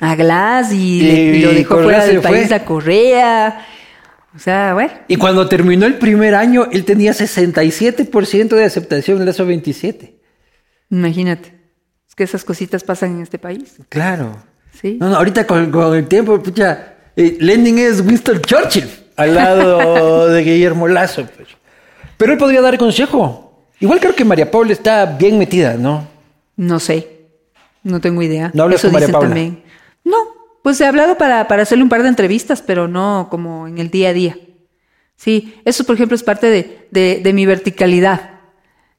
a 0.00 0.14
Glass 0.14 0.72
y, 0.72 1.00
Y- 1.00 1.02
le- 1.02 1.22
y 1.38 1.42
lo 1.42 1.52
y 1.52 1.54
dejó 1.56 1.82
fuera 1.82 2.04
del 2.06 2.20
país 2.20 2.46
fue. 2.48 2.56
a 2.56 2.64
Correa. 2.64 3.66
O 4.34 4.38
sea, 4.38 4.74
bueno. 4.74 4.92
Y 5.08 5.16
cuando 5.16 5.48
terminó 5.48 5.86
el 5.86 5.94
primer 5.94 6.34
año, 6.34 6.68
él 6.70 6.84
tenía 6.84 7.12
67% 7.12 8.48
de 8.54 8.64
aceptación 8.64 9.18
en 9.18 9.26
Lazo 9.26 9.46
27. 9.46 10.20
Imagínate. 10.90 11.54
Es 12.08 12.14
que 12.14 12.24
esas 12.24 12.44
cositas 12.44 12.84
pasan 12.84 13.16
en 13.16 13.22
este 13.22 13.38
país. 13.38 13.76
Claro. 13.88 14.36
Sí. 14.80 14.98
No, 15.00 15.08
no, 15.08 15.16
ahorita 15.16 15.46
con, 15.46 15.70
con 15.72 15.96
el 15.96 16.06
tiempo, 16.06 16.40
pucha, 16.42 16.94
eh, 17.16 17.36
Lenin 17.40 17.78
es 17.78 18.00
Winston 18.02 18.40
Churchill 18.42 18.88
al 19.16 19.34
lado 19.34 20.28
de 20.28 20.42
Guillermo 20.42 20.86
Lazo. 20.86 21.26
Pues. 21.34 21.48
Pero 22.16 22.32
él 22.32 22.38
podría 22.38 22.60
dar 22.60 22.78
consejo. 22.78 23.64
Igual 23.80 24.00
creo 24.00 24.14
que 24.14 24.24
María 24.24 24.50
Paula 24.50 24.72
está 24.72 25.04
bien 25.04 25.38
metida, 25.38 25.74
¿no? 25.74 26.06
No 26.56 26.80
sé. 26.80 27.26
No 27.82 28.00
tengo 28.00 28.22
idea. 28.22 28.50
¿No 28.54 28.62
hablas 28.64 28.80
Eso 28.80 28.88
con 28.88 28.94
María 28.94 29.08
Paula? 29.12 29.28
también. 29.28 29.62
No, 30.04 30.16
pues 30.62 30.80
he 30.80 30.86
hablado 30.86 31.18
para, 31.18 31.46
para 31.46 31.62
hacerle 31.62 31.84
un 31.84 31.90
par 31.90 32.02
de 32.02 32.08
entrevistas, 32.08 32.62
pero 32.62 32.88
no 32.88 33.28
como 33.30 33.68
en 33.68 33.78
el 33.78 33.90
día 33.90 34.08
a 34.10 34.12
día. 34.12 34.36
Sí, 35.16 35.54
eso 35.64 35.84
por 35.84 35.94
ejemplo 35.94 36.14
es 36.14 36.22
parte 36.22 36.48
de, 36.50 36.88
de, 36.90 37.20
de 37.22 37.32
mi 37.32 37.46
verticalidad. 37.46 38.30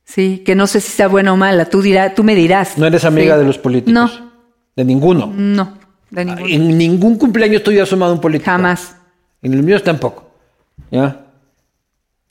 Sí, 0.03 0.41
que 0.45 0.55
no 0.55 0.68
sé 0.68 0.80
si 0.80 0.91
sea 0.91 1.07
buena 1.07 1.34
o 1.34 1.38
mala. 1.38 1.65
Tú, 1.65 1.82
dirá, 1.82 2.13
tú 2.15 2.24
me 2.24 2.34
dirás. 2.36 2.78
No 2.78 2.86
eres 2.88 3.03
amiga 3.03 3.34
Sí. 3.36 3.39
de 3.41 3.45
los 3.45 3.57
políticos. 3.57 3.93
No, 3.93 4.32
De 4.76 4.86
ninguno. 4.86 5.32
no, 5.36 5.78
de 6.11 6.24
ninguno. 6.26 6.47
En 6.47 6.78
ningún 6.78 7.18
cumpleaños 7.18 7.61
tuyo 7.63 7.82
ha 7.82 7.84
asomado 7.84 8.13
un 8.13 8.22
político. 8.22 8.49
Jamás. 8.49 8.95
En 9.41 9.53
el 9.53 9.63
mío 9.63 9.82
tampoco. 9.84 10.30
¿Ya? 10.91 11.26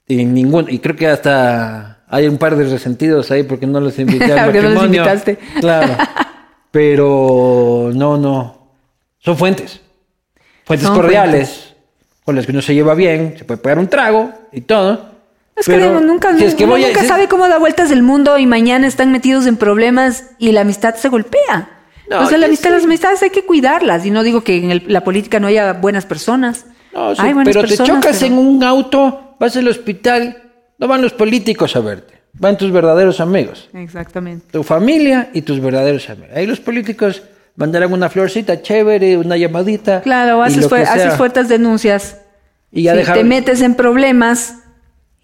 En 0.09 0.33
ningún. 0.33 0.67
Y 0.69 0.79
creo 0.79 0.95
que 0.95 1.07
hasta 1.07 2.03
hay 2.09 2.27
un 2.27 2.37
par 2.37 2.55
de 2.55 2.63
resentidos 2.65 3.29
ahí 3.31 3.43
porque 3.43 3.67
no 3.67 3.79
los 3.79 3.97
invité 3.99 4.31
al 4.33 4.45
Porque 4.45 4.61
no 4.61 4.69
los 4.69 4.75
matrimonio. 4.75 5.01
invitaste. 5.03 5.37
Claro. 5.59 5.93
Pero 6.71 7.91
no, 7.93 8.17
no. 8.17 8.71
Son 9.19 9.37
fuentes. 9.37 9.81
Fuentes 10.65 10.87
Son 10.87 10.95
cordiales, 10.97 11.73
con 12.25 12.35
las 12.35 12.45
que 12.45 12.51
uno 12.51 12.61
se 12.61 12.73
lleva 12.75 12.93
bien, 12.93 13.35
se 13.37 13.45
puede 13.45 13.59
pegar 13.59 13.79
un 13.79 13.87
trago 13.87 14.31
y 14.51 14.61
todo. 14.61 15.11
Es 15.55 15.65
que 15.65 15.73
uno 15.75 16.01
nunca, 16.01 16.37
si 16.37 16.43
es 16.45 16.53
que 16.55 16.65
uno 16.65 16.73
voy 16.73 16.83
a- 16.83 16.87
nunca 16.89 17.01
si- 17.01 17.07
sabe 17.07 17.27
cómo 17.27 17.47
da 17.47 17.57
vueltas 17.57 17.89
el 17.89 18.03
mundo 18.03 18.37
y 18.37 18.45
mañana 18.45 18.85
están 18.85 19.11
metidos 19.11 19.47
en 19.47 19.57
problemas 19.57 20.31
y 20.37 20.51
la 20.51 20.61
amistad 20.61 20.95
se 20.95 21.09
golpea. 21.09 21.69
No, 22.09 22.21
o 22.21 22.25
sea, 22.27 22.37
la 22.37 22.45
amistad, 22.45 22.69
sí. 22.69 22.75
las 22.75 22.83
amistades 22.83 23.23
hay 23.23 23.31
que 23.31 23.43
cuidarlas. 23.45 24.05
Y 24.05 24.11
no 24.11 24.23
digo 24.23 24.41
que 24.43 24.57
en 24.57 24.71
el- 24.71 24.83
la 24.87 25.03
política 25.03 25.39
no 25.39 25.47
haya 25.47 25.73
buenas 25.73 26.05
personas. 26.05 26.65
No, 26.93 27.15
sí, 27.15 27.21
hay 27.21 27.33
buenas 27.33 27.53
pero 27.55 27.61
te 27.67 27.69
personas, 27.69 27.95
chocas 28.03 28.17
pero- 28.19 28.33
en 28.33 28.37
un 28.39 28.63
auto, 28.63 29.26
vas 29.39 29.55
al 29.57 29.67
hospital, 29.67 30.43
no 30.77 30.87
van 30.87 31.01
los 31.01 31.13
políticos 31.13 31.75
a 31.75 31.79
verte, 31.81 32.13
van 32.33 32.57
tus 32.57 32.71
verdaderos 32.71 33.19
amigos, 33.19 33.69
Exactamente. 33.73 34.45
tu 34.51 34.63
familia 34.63 35.29
y 35.33 35.41
tus 35.41 35.59
verdaderos 35.59 36.09
amigos. 36.09 36.29
Ahí 36.35 36.45
los 36.45 36.59
políticos 36.59 37.23
mandarán 37.55 37.91
una 37.93 38.09
florcita 38.09 38.61
chévere, 38.61 39.17
una 39.17 39.37
llamadita. 39.37 40.01
Claro, 40.01 40.43
haces, 40.43 40.71
haces 40.71 41.15
fuertes 41.15 41.49
denuncias. 41.49 42.19
Y 42.71 42.83
ya 42.83 42.91
Sí, 42.91 42.97
deja- 42.99 43.13
Te 43.13 43.23
metes 43.23 43.61
en 43.61 43.73
problemas 43.75 44.59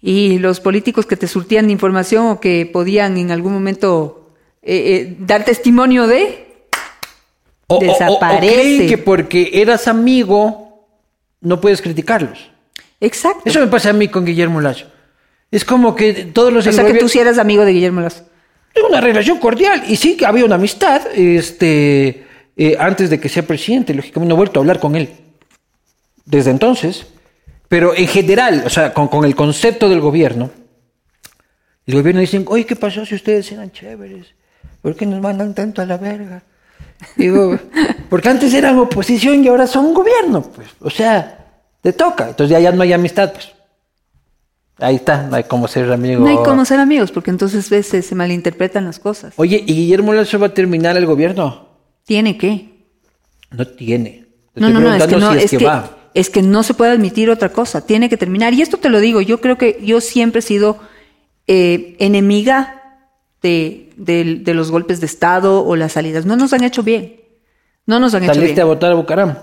y 0.00 0.38
los 0.38 0.60
políticos 0.60 1.06
que 1.06 1.16
te 1.16 1.26
surtían 1.28 1.66
de 1.66 1.72
información 1.72 2.26
o 2.26 2.40
que 2.40 2.68
podían 2.70 3.16
en 3.18 3.30
algún 3.30 3.52
momento 3.52 4.30
eh, 4.62 4.94
eh, 5.10 5.16
dar 5.20 5.44
testimonio 5.44 6.06
de, 6.06 6.56
o, 7.66 7.74
o- 7.74 7.76
o- 7.76 7.78
o 7.78 7.80
desaparece. 7.92 8.52
creen 8.54 8.88
que 8.88 8.98
porque 8.98 9.50
eras 9.54 9.86
amigo 9.88 10.86
no 11.40 11.60
puedes 11.60 11.82
criticarlos. 11.82 12.50
Exacto. 13.00 13.42
Eso 13.44 13.60
me 13.60 13.66
pasa 13.66 13.90
a 13.90 13.92
mí 13.92 14.08
con 14.08 14.24
Guillermo 14.24 14.60
Lazo. 14.60 14.86
Es 15.50 15.64
como 15.64 15.94
que 15.94 16.12
todos 16.12 16.52
los 16.52 16.66
o 16.66 16.72
sea 16.72 16.84
que 16.84 16.94
tú 16.94 17.08
sí 17.08 17.18
eras 17.18 17.38
amigo 17.38 17.64
de 17.64 17.72
Guillermo 17.72 18.00
Lazo. 18.00 18.24
Tengo 18.72 18.88
una 18.88 19.00
relación 19.00 19.38
cordial 19.38 19.84
y 19.86 19.96
sí 19.96 20.16
que 20.16 20.26
había 20.26 20.44
una 20.44 20.56
amistad 20.56 21.02
este, 21.14 22.26
eh, 22.56 22.76
antes 22.78 23.08
de 23.08 23.20
que 23.20 23.28
sea 23.28 23.46
presidente. 23.46 23.94
Lógicamente 23.94 24.28
no 24.28 24.34
he 24.34 24.38
vuelto 24.38 24.58
a 24.58 24.62
hablar 24.62 24.80
con 24.80 24.96
él 24.96 25.10
desde 26.24 26.50
entonces. 26.50 27.06
Pero 27.68 27.94
en 27.94 28.08
general, 28.08 28.62
o 28.66 28.70
sea, 28.70 28.92
con, 28.92 29.08
con 29.08 29.24
el 29.24 29.34
concepto 29.34 29.88
del 29.88 30.00
gobierno, 30.00 30.50
el 31.86 31.94
gobierno 31.94 32.20
dicen, 32.20 32.44
oye, 32.48 32.64
¿qué 32.66 32.76
pasó 32.76 33.04
si 33.04 33.14
ustedes 33.14 33.50
eran 33.52 33.70
chéveres? 33.70 34.26
¿Por 34.80 34.96
qué 34.96 35.06
nos 35.06 35.20
mandan 35.20 35.54
tanto 35.54 35.82
a 35.82 35.86
la 35.86 35.96
verga? 35.96 36.42
Digo, 37.16 37.58
porque 38.08 38.28
antes 38.28 38.52
eran 38.54 38.78
oposición 38.78 39.44
y 39.44 39.48
ahora 39.48 39.66
son 39.66 39.94
gobierno, 39.94 40.42
pues. 40.42 40.68
O 40.80 40.90
sea, 40.90 41.43
te 41.84 41.92
toca. 41.92 42.30
Entonces 42.30 42.50
ya, 42.50 42.58
ya 42.58 42.72
no 42.72 42.82
hay 42.82 42.92
amistad, 42.92 43.32
pues. 43.32 43.52
Ahí 44.78 44.96
está, 44.96 45.22
no 45.28 45.36
hay 45.36 45.44
como 45.44 45.68
ser 45.68 45.92
amigo. 45.92 46.20
No 46.24 46.28
hay 46.30 46.36
como 46.44 46.64
ser 46.64 46.80
amigos, 46.80 47.12
porque 47.12 47.30
entonces 47.30 47.70
ves, 47.70 47.86
se, 47.86 48.14
malinterpretan 48.16 48.84
las 48.84 48.98
cosas. 48.98 49.32
Oye, 49.36 49.62
¿y 49.64 49.72
Guillermo 49.72 50.12
Lazo 50.12 50.40
va 50.40 50.48
a 50.48 50.54
terminar 50.54 50.96
el 50.96 51.06
gobierno? 51.06 51.68
¿Tiene 52.04 52.36
que? 52.36 52.88
No 53.52 53.64
tiene. 53.68 54.26
Te 54.52 54.60
No, 54.60 54.70
no, 54.70 54.80
no, 54.80 54.92
es 54.94 55.06
que 55.06 55.16
no, 55.16 55.32
si 55.34 55.38
es, 55.38 55.50
que, 55.52 55.64
va. 55.64 55.90
es 56.12 56.28
que 56.30 56.42
no 56.42 56.64
se 56.64 56.74
puede 56.74 56.90
admitir 56.90 57.30
otra 57.30 57.50
cosa, 57.50 57.86
tiene 57.86 58.08
que 58.08 58.16
terminar. 58.16 58.52
Y 58.54 58.62
esto 58.62 58.78
te 58.78 58.88
lo 58.88 58.98
digo, 58.98 59.20
yo 59.20 59.40
creo 59.40 59.56
que 59.58 59.78
yo 59.84 60.00
siempre 60.00 60.40
he 60.40 60.42
sido 60.42 60.80
eh, 61.46 61.94
enemiga 62.00 62.82
de, 63.42 63.92
de- 63.96 64.40
de 64.42 64.54
los 64.54 64.72
golpes 64.72 64.98
de 65.00 65.06
Estado 65.06 65.64
o 65.64 65.76
las 65.76 65.92
salidas. 65.92 66.26
No 66.26 66.34
nos 66.36 66.52
han 66.52 66.64
hecho 66.64 66.82
bien. 66.82 67.20
No 67.86 68.00
nos 68.00 68.14
han 68.14 68.24
hecho 68.24 68.34
Saliste 68.34 68.60
a 68.60 68.64
bien. 68.64 68.74
votar 68.74 68.90
a 68.90 68.94
Bucaram. 68.96 69.36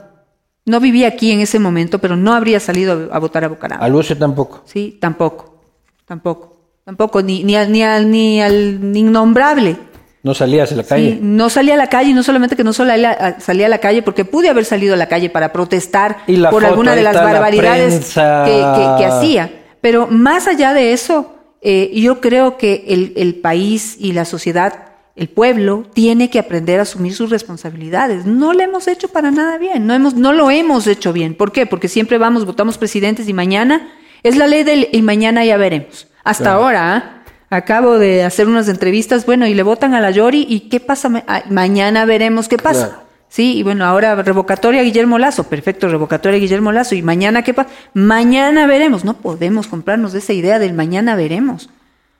No 0.65 0.79
viví 0.79 1.05
aquí 1.05 1.31
en 1.31 1.39
ese 1.39 1.57
momento, 1.59 1.99
pero 1.99 2.15
no 2.15 2.33
habría 2.33 2.59
salido 2.59 3.09
a, 3.11 3.15
a 3.15 3.19
votar 3.19 3.43
a 3.43 3.47
Bucaramanga. 3.47 3.83
Al 3.85 3.91
Luce 3.91 4.15
tampoco. 4.15 4.61
Sí, 4.65 4.97
tampoco, 5.01 5.59
tampoco, 6.05 6.57
tampoco, 6.85 7.21
ni, 7.23 7.43
ni, 7.43 7.55
al, 7.55 7.71
ni, 7.71 7.83
al, 7.83 8.11
ni 8.11 8.41
al 8.41 8.95
innombrable. 8.95 9.77
No 10.23 10.35
salías 10.35 10.71
a 10.71 10.75
la 10.75 10.83
Sí, 10.83 10.89
calle. 10.89 11.17
no 11.19 11.49
salía 11.49 11.73
a 11.73 11.77
la 11.77 11.87
calle, 11.87 12.11
y 12.11 12.13
no 12.13 12.21
solamente 12.21 12.55
que 12.55 12.63
no 12.63 12.73
salía 12.73 13.09
a, 13.11 13.39
salía 13.39 13.65
a 13.65 13.69
la 13.69 13.79
calle, 13.79 14.03
porque 14.03 14.23
pude 14.23 14.49
haber 14.49 14.65
salido 14.65 14.93
a 14.93 14.97
la 14.97 15.07
calle 15.07 15.31
para 15.31 15.51
protestar 15.51 16.17
Y 16.27 16.37
por 16.37 16.51
foto, 16.61 16.67
alguna 16.67 16.93
de 16.95 17.01
las 17.01 17.15
la 17.15 17.23
barbaridades 17.23 17.95
prensa. 17.95 18.43
que, 18.45 18.51
que- 18.51 18.95
que 18.99 19.05
hacía. 19.05 19.51
Pero 19.81 20.05
más 20.07 20.47
allá 20.47 20.75
de 20.75 20.93
eso, 20.93 21.33
eh, 21.63 21.89
yo 21.95 22.21
creo 22.21 22.55
que 22.57 22.85
el, 22.89 23.13
el 23.15 23.33
país 23.33 23.95
y 23.99 24.11
la 24.13 24.25
sociedad, 24.25 24.90
el 25.15 25.29
pueblo, 25.29 25.85
tiene 25.93 26.29
que 26.29 26.39
aprender 26.39 26.79
a 26.79 26.83
asumir 26.83 27.13
sus 27.13 27.29
responsabilidades. 27.29 28.25
No 28.25 28.53
lo 28.53 28.61
hemos 28.61 28.87
hecho 28.87 29.09
para 29.09 29.31
nada 29.31 29.57
bien, 29.57 29.85
no, 29.87 29.93
hemos, 29.93 30.15
no 30.15 30.33
lo 30.33 30.49
hemos 30.49 30.87
hecho 30.87 31.13
bien. 31.13 31.35
¿Por 31.35 31.51
qué? 31.51 31.65
Porque 31.65 31.87
siempre 31.87 32.17
vamos, 32.17 32.45
votamos 32.45 32.77
presidentes 32.77 33.27
y 33.27 33.33
mañana 33.33 33.89
es 34.23 34.37
la 34.37 34.47
ley 34.47 34.63
del 34.63 34.87
y 34.91 35.01
mañana 35.01 35.43
ya 35.43 35.57
veremos. 35.57 36.07
Hasta 36.23 36.53
ahora, 36.53 36.95
¿ah? 36.95 37.17
Acabo 37.53 37.99
de 37.99 38.23
hacer 38.23 38.47
unas 38.47 38.69
entrevistas, 38.69 39.25
bueno, 39.25 39.45
y 39.45 39.53
le 39.53 39.63
votan 39.63 39.93
a 39.93 39.99
la 39.99 40.11
Yori, 40.11 40.45
¿y 40.47 40.69
qué 40.69 40.79
pasa? 40.79 41.09
Ma- 41.09 41.25
mañana 41.49 42.05
veremos 42.05 42.47
qué 42.47 42.57
pasa. 42.57 42.87
Claro. 42.87 43.03
Sí, 43.27 43.57
y 43.57 43.63
bueno, 43.63 43.83
ahora 43.85 44.15
revocatoria 44.15 44.79
a 44.81 44.83
Guillermo 44.83 45.17
Lazo, 45.17 45.45
perfecto, 45.45 45.89
revocatoria 45.89 46.37
a 46.37 46.39
Guillermo 46.39 46.71
Lazo, 46.71 46.95
y 46.95 47.01
mañana 47.01 47.43
qué 47.43 47.53
pasa? 47.53 47.69
Mañana 47.93 48.67
veremos, 48.67 49.03
no 49.03 49.15
podemos 49.17 49.67
comprarnos 49.67 50.13
esa 50.13 50.31
idea 50.31 50.59
del 50.59 50.73
mañana 50.73 51.15
veremos. 51.15 51.69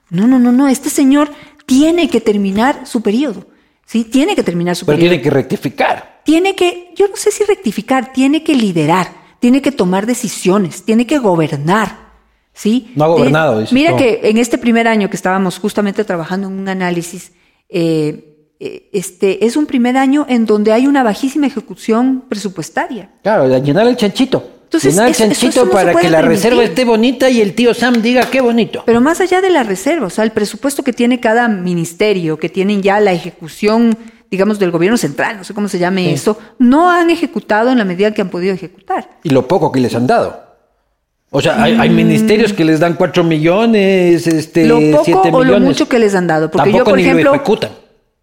No, 0.09 0.27
no, 0.27 0.39
no, 0.39 0.51
no, 0.51 0.67
este 0.67 0.89
señor 0.89 1.31
tiene 1.65 2.09
que 2.09 2.21
terminar 2.21 2.85
su 2.85 3.01
periodo, 3.01 3.45
¿sí? 3.85 4.03
Tiene 4.05 4.35
que 4.35 4.43
terminar 4.43 4.75
su 4.75 4.85
Pero 4.85 4.97
periodo 4.97 5.11
tiene 5.11 5.23
que 5.23 5.29
rectificar. 5.29 6.21
tiene 6.23 6.55
que, 6.55 6.91
yo 6.95 7.07
no 7.07 7.15
sé 7.15 7.31
si 7.31 7.43
rectificar, 7.43 8.11
tiene 8.13 8.43
que 8.43 8.55
liderar, 8.55 9.07
tiene 9.39 9.61
que 9.61 9.71
tomar 9.71 10.05
decisiones, 10.05 10.83
tiene 10.83 11.05
que 11.05 11.17
gobernar. 11.17 12.11
¿sí? 12.53 12.91
No 12.95 13.05
ha 13.05 13.07
gobernado, 13.07 13.59
dices 13.59 13.73
Mira 13.73 13.95
que 13.95 14.21
en 14.23 14.37
este 14.37 14.57
primer 14.57 14.87
año 14.87 15.09
que 15.09 15.15
estábamos 15.15 15.57
justamente 15.59 16.03
trabajando 16.03 16.47
en 16.47 16.59
un 16.59 16.67
análisis, 16.67 17.31
eh, 17.69 18.55
eh, 18.59 18.89
este, 18.93 19.45
es 19.45 19.55
un 19.55 19.65
primer 19.65 19.97
año 19.97 20.25
en 20.29 20.45
donde 20.45 20.71
hay 20.71 20.85
una 20.85 21.03
bajísima 21.03 21.47
ejecución 21.47 22.25
presupuestaria. 22.29 23.09
Claro, 23.23 23.47
llenar 23.59 23.87
el 23.87 23.95
chanchito. 23.95 24.60
Entonces, 24.71 24.95
llenar 24.95 25.13
chanchito 25.13 25.65
no 25.65 25.71
para 25.71 25.93
que 25.95 26.09
la 26.09 26.19
permitir. 26.21 26.43
reserva 26.43 26.63
esté 26.63 26.85
bonita 26.85 27.29
y 27.29 27.41
el 27.41 27.53
tío 27.55 27.73
Sam 27.73 28.01
diga 28.01 28.21
qué 28.31 28.39
bonito. 28.39 28.83
Pero 28.85 29.01
más 29.01 29.19
allá 29.19 29.41
de 29.41 29.49
la 29.49 29.63
reserva, 29.63 30.07
o 30.07 30.09
sea, 30.09 30.23
el 30.23 30.31
presupuesto 30.31 30.81
que 30.81 30.93
tiene 30.93 31.19
cada 31.19 31.49
ministerio, 31.49 32.37
que 32.39 32.47
tienen 32.47 32.81
ya 32.81 33.01
la 33.01 33.11
ejecución, 33.11 33.97
digamos, 34.29 34.59
del 34.59 34.71
gobierno 34.71 34.95
central, 34.97 35.35
no 35.37 35.43
sé 35.43 35.53
cómo 35.53 35.67
se 35.67 35.77
llame 35.77 36.13
eso, 36.13 36.37
no 36.57 36.89
han 36.89 37.09
ejecutado 37.09 37.69
en 37.69 37.79
la 37.79 37.83
medida 37.83 38.13
que 38.13 38.21
han 38.21 38.29
podido 38.29 38.53
ejecutar. 38.53 39.09
Y 39.23 39.29
lo 39.31 39.45
poco 39.45 39.73
que 39.73 39.81
les 39.81 39.93
han 39.93 40.07
dado. 40.07 40.41
O 41.31 41.41
sea, 41.41 41.61
hay, 41.61 41.73
hay 41.77 41.89
ministerios 41.89 42.53
que 42.53 42.63
les 42.63 42.79
dan 42.79 42.93
4 42.93 43.25
millones, 43.25 44.25
este, 44.25 44.63
Mm. 44.65 44.67
lo 44.69 45.03
7 45.03 45.11
poco 45.11 45.19
o 45.37 45.39
millones. 45.41 45.51
lo 45.51 45.59
mucho 45.67 45.89
que 45.89 45.99
les 45.99 46.15
han 46.15 46.27
dado. 46.27 46.49
Porque 46.49 46.71
Tampoco 46.71 46.77
yo, 46.77 46.85
por 46.91 46.97
ni 46.97 47.03
lo 47.03 47.09
ejemplo, 47.09 47.35
ejecutan. 47.35 47.71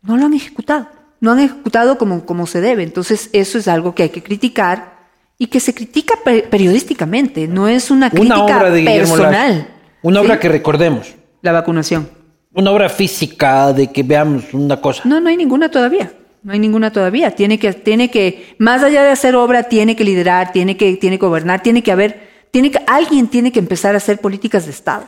no 0.02 0.16
lo 0.16 0.24
han 0.26 0.32
ejecutado. 0.34 0.86
No 1.20 1.32
han 1.32 1.40
ejecutado 1.40 1.98
como, 1.98 2.24
como 2.24 2.46
se 2.46 2.60
debe. 2.62 2.82
Entonces, 2.84 3.28
eso 3.34 3.58
es 3.58 3.68
algo 3.68 3.94
que 3.94 4.04
hay 4.04 4.08
que 4.10 4.22
criticar 4.22 4.97
y 5.38 5.46
que 5.46 5.60
se 5.60 5.72
critica 5.74 6.14
pe- 6.24 6.42
periodísticamente. 6.42 7.46
No 7.46 7.68
es 7.68 7.90
una 7.90 8.10
crítica 8.10 8.34
Una 8.42 8.44
obra 8.58 8.70
de 8.70 8.80
Guillermo 8.80 9.14
personal. 9.16 9.56
Lazo. 9.58 9.68
Una 10.02 10.20
obra 10.20 10.34
¿sí? 10.34 10.40
que 10.40 10.48
recordemos. 10.48 11.14
La 11.42 11.52
vacunación. 11.52 12.08
Una 12.52 12.70
obra 12.72 12.88
física 12.88 13.72
de 13.72 13.92
que 13.92 14.02
veamos 14.02 14.52
una 14.52 14.80
cosa. 14.80 15.02
No, 15.04 15.20
no 15.20 15.28
hay 15.28 15.36
ninguna 15.36 15.70
todavía. 15.70 16.12
No 16.42 16.52
hay 16.52 16.58
ninguna 16.58 16.90
todavía. 16.92 17.30
Tiene 17.32 17.58
que, 17.58 17.72
tiene 17.72 18.10
que, 18.10 18.54
más 18.58 18.82
allá 18.82 19.02
de 19.04 19.10
hacer 19.10 19.36
obra, 19.36 19.64
tiene 19.64 19.94
que 19.96 20.04
liderar, 20.04 20.52
tiene 20.52 20.76
que, 20.76 20.96
tiene 20.96 21.18
que 21.18 21.26
gobernar, 21.26 21.62
tiene 21.62 21.82
que 21.82 21.92
haber, 21.92 22.28
tiene 22.50 22.70
que, 22.70 22.78
alguien 22.86 23.28
tiene 23.28 23.52
que 23.52 23.58
empezar 23.58 23.94
a 23.94 23.98
hacer 23.98 24.18
políticas 24.18 24.64
de 24.64 24.70
Estado. 24.72 25.06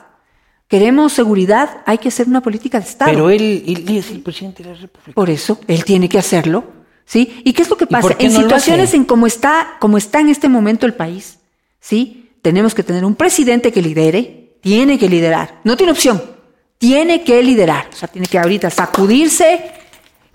Queremos 0.68 1.12
seguridad, 1.12 1.78
hay 1.86 1.98
que 1.98 2.08
hacer 2.08 2.28
una 2.28 2.40
política 2.42 2.78
de 2.78 2.84
Estado. 2.86 3.10
Pero 3.10 3.30
él, 3.30 3.64
él 3.66 3.96
es 3.96 4.10
el 4.10 4.20
presidente 4.20 4.62
de 4.62 4.68
la 4.70 4.76
República. 4.76 5.12
Por 5.14 5.30
eso, 5.30 5.58
él 5.66 5.84
tiene 5.84 6.08
que 6.08 6.18
hacerlo. 6.18 6.64
¿Sí? 7.10 7.42
¿Y 7.44 7.54
qué 7.54 7.62
es 7.62 7.68
lo 7.68 7.76
que 7.76 7.88
pasa? 7.88 8.14
En 8.20 8.32
no 8.32 8.40
situaciones 8.40 8.94
en 8.94 9.02
como 9.02 9.26
está, 9.26 9.78
como 9.80 9.98
está 9.98 10.20
en 10.20 10.28
este 10.28 10.48
momento 10.48 10.86
el 10.86 10.94
país, 10.94 11.40
¿sí? 11.80 12.30
Tenemos 12.40 12.72
que 12.72 12.84
tener 12.84 13.04
un 13.04 13.16
presidente 13.16 13.72
que 13.72 13.82
lidere, 13.82 14.52
tiene 14.60 14.96
que 14.96 15.08
liderar, 15.08 15.58
no 15.64 15.76
tiene 15.76 15.90
opción, 15.90 16.22
tiene 16.78 17.24
que 17.24 17.42
liderar. 17.42 17.88
O 17.92 17.96
sea, 17.96 18.06
tiene 18.06 18.28
que 18.28 18.38
ahorita 18.38 18.70
sacudirse 18.70 19.72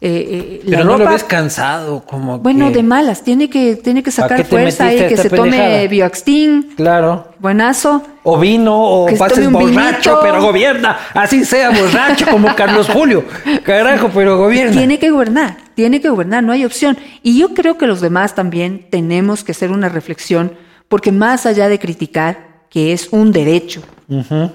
eh, 0.02 0.60
eh, 0.62 0.62
la 0.66 0.78
Pero 0.80 0.89
no 0.91 0.98
lo 0.98 1.10
ves 1.10 1.24
cansado, 1.24 2.04
como 2.06 2.39
Bueno, 2.39 2.68
que- 2.68 2.74
de 2.76 2.84
malas, 2.84 3.24
tiene 3.24 3.50
que, 3.50 3.76
tiene 3.78 4.04
que 4.04 4.12
¿Para 4.12 4.30
sacar 4.30 4.46
fuerza 4.46 4.93
y 4.93 5.08
que 5.08 5.16
se 5.18 5.30
tome? 5.30 5.88
Bioaxtin, 5.88 6.74
Claro. 6.76 7.30
buenazo. 7.39 8.04
O 8.24 8.38
vino, 8.38 8.76
o 8.78 9.06
Que 9.06 9.16
pases 9.16 9.50
borracho, 9.50 9.70
vinito. 10.12 10.20
pero 10.22 10.41
gobierna. 10.41 10.98
Así 11.14 11.46
sea, 11.46 11.70
borracho 11.70 12.26
como 12.30 12.54
Carlos 12.56 12.89
Julio. 12.89 13.24
Carajo, 13.64 14.10
pero 14.14 14.38
gobierna. 14.38 14.74
Tiene 14.74 15.00
que 15.00 15.10
gobernar, 15.12 15.58
tiene 15.76 16.02
que 16.02 16.10
gobernar, 16.10 16.43
no 16.43 16.52
hay 16.52 16.66
opción. 16.66 16.98
Y 17.24 17.38
yo 17.39 17.54
creo 17.54 17.78
que 17.78 17.88
los 17.88 18.02
demás 18.02 18.36
también 18.36 18.88
tenemos 18.89 19.43
que 19.43 19.54
hacer 19.54 19.72
una 19.72 19.88
reflexión, 19.89 20.54
porque 20.89 21.12
más 21.12 21.46
allá 21.46 21.70
de 21.70 21.80
criticar, 21.80 22.66
que 22.70 22.91
es 22.93 23.08
un 23.12 23.32
derecho 23.32 23.82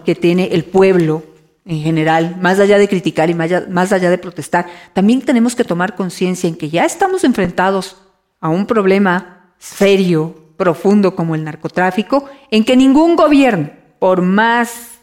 que 0.04 0.14
tiene 0.14 0.50
el 0.52 0.64
pueblo 0.64 1.22
en 1.70 1.82
general, 1.82 2.36
más 2.40 2.58
allá 2.58 2.78
de 2.78 2.88
criticar 2.88 3.30
y 3.30 3.34
más 3.34 3.44
allá, 3.44 3.66
más 3.70 3.92
allá 3.92 4.10
de 4.10 4.18
protestar, 4.18 4.66
también 4.92 5.22
tenemos 5.22 5.54
que 5.54 5.62
tomar 5.62 5.94
conciencia 5.94 6.48
en 6.48 6.56
que 6.56 6.68
ya 6.68 6.84
estamos 6.84 7.22
enfrentados 7.22 7.96
a 8.40 8.48
un 8.48 8.66
problema 8.66 9.52
serio, 9.58 10.34
profundo 10.56 11.14
como 11.14 11.36
el 11.36 11.44
narcotráfico, 11.44 12.24
en 12.50 12.64
que 12.64 12.76
ningún 12.76 13.14
gobierno, 13.14 13.70
por 14.00 14.20
más 14.20 14.98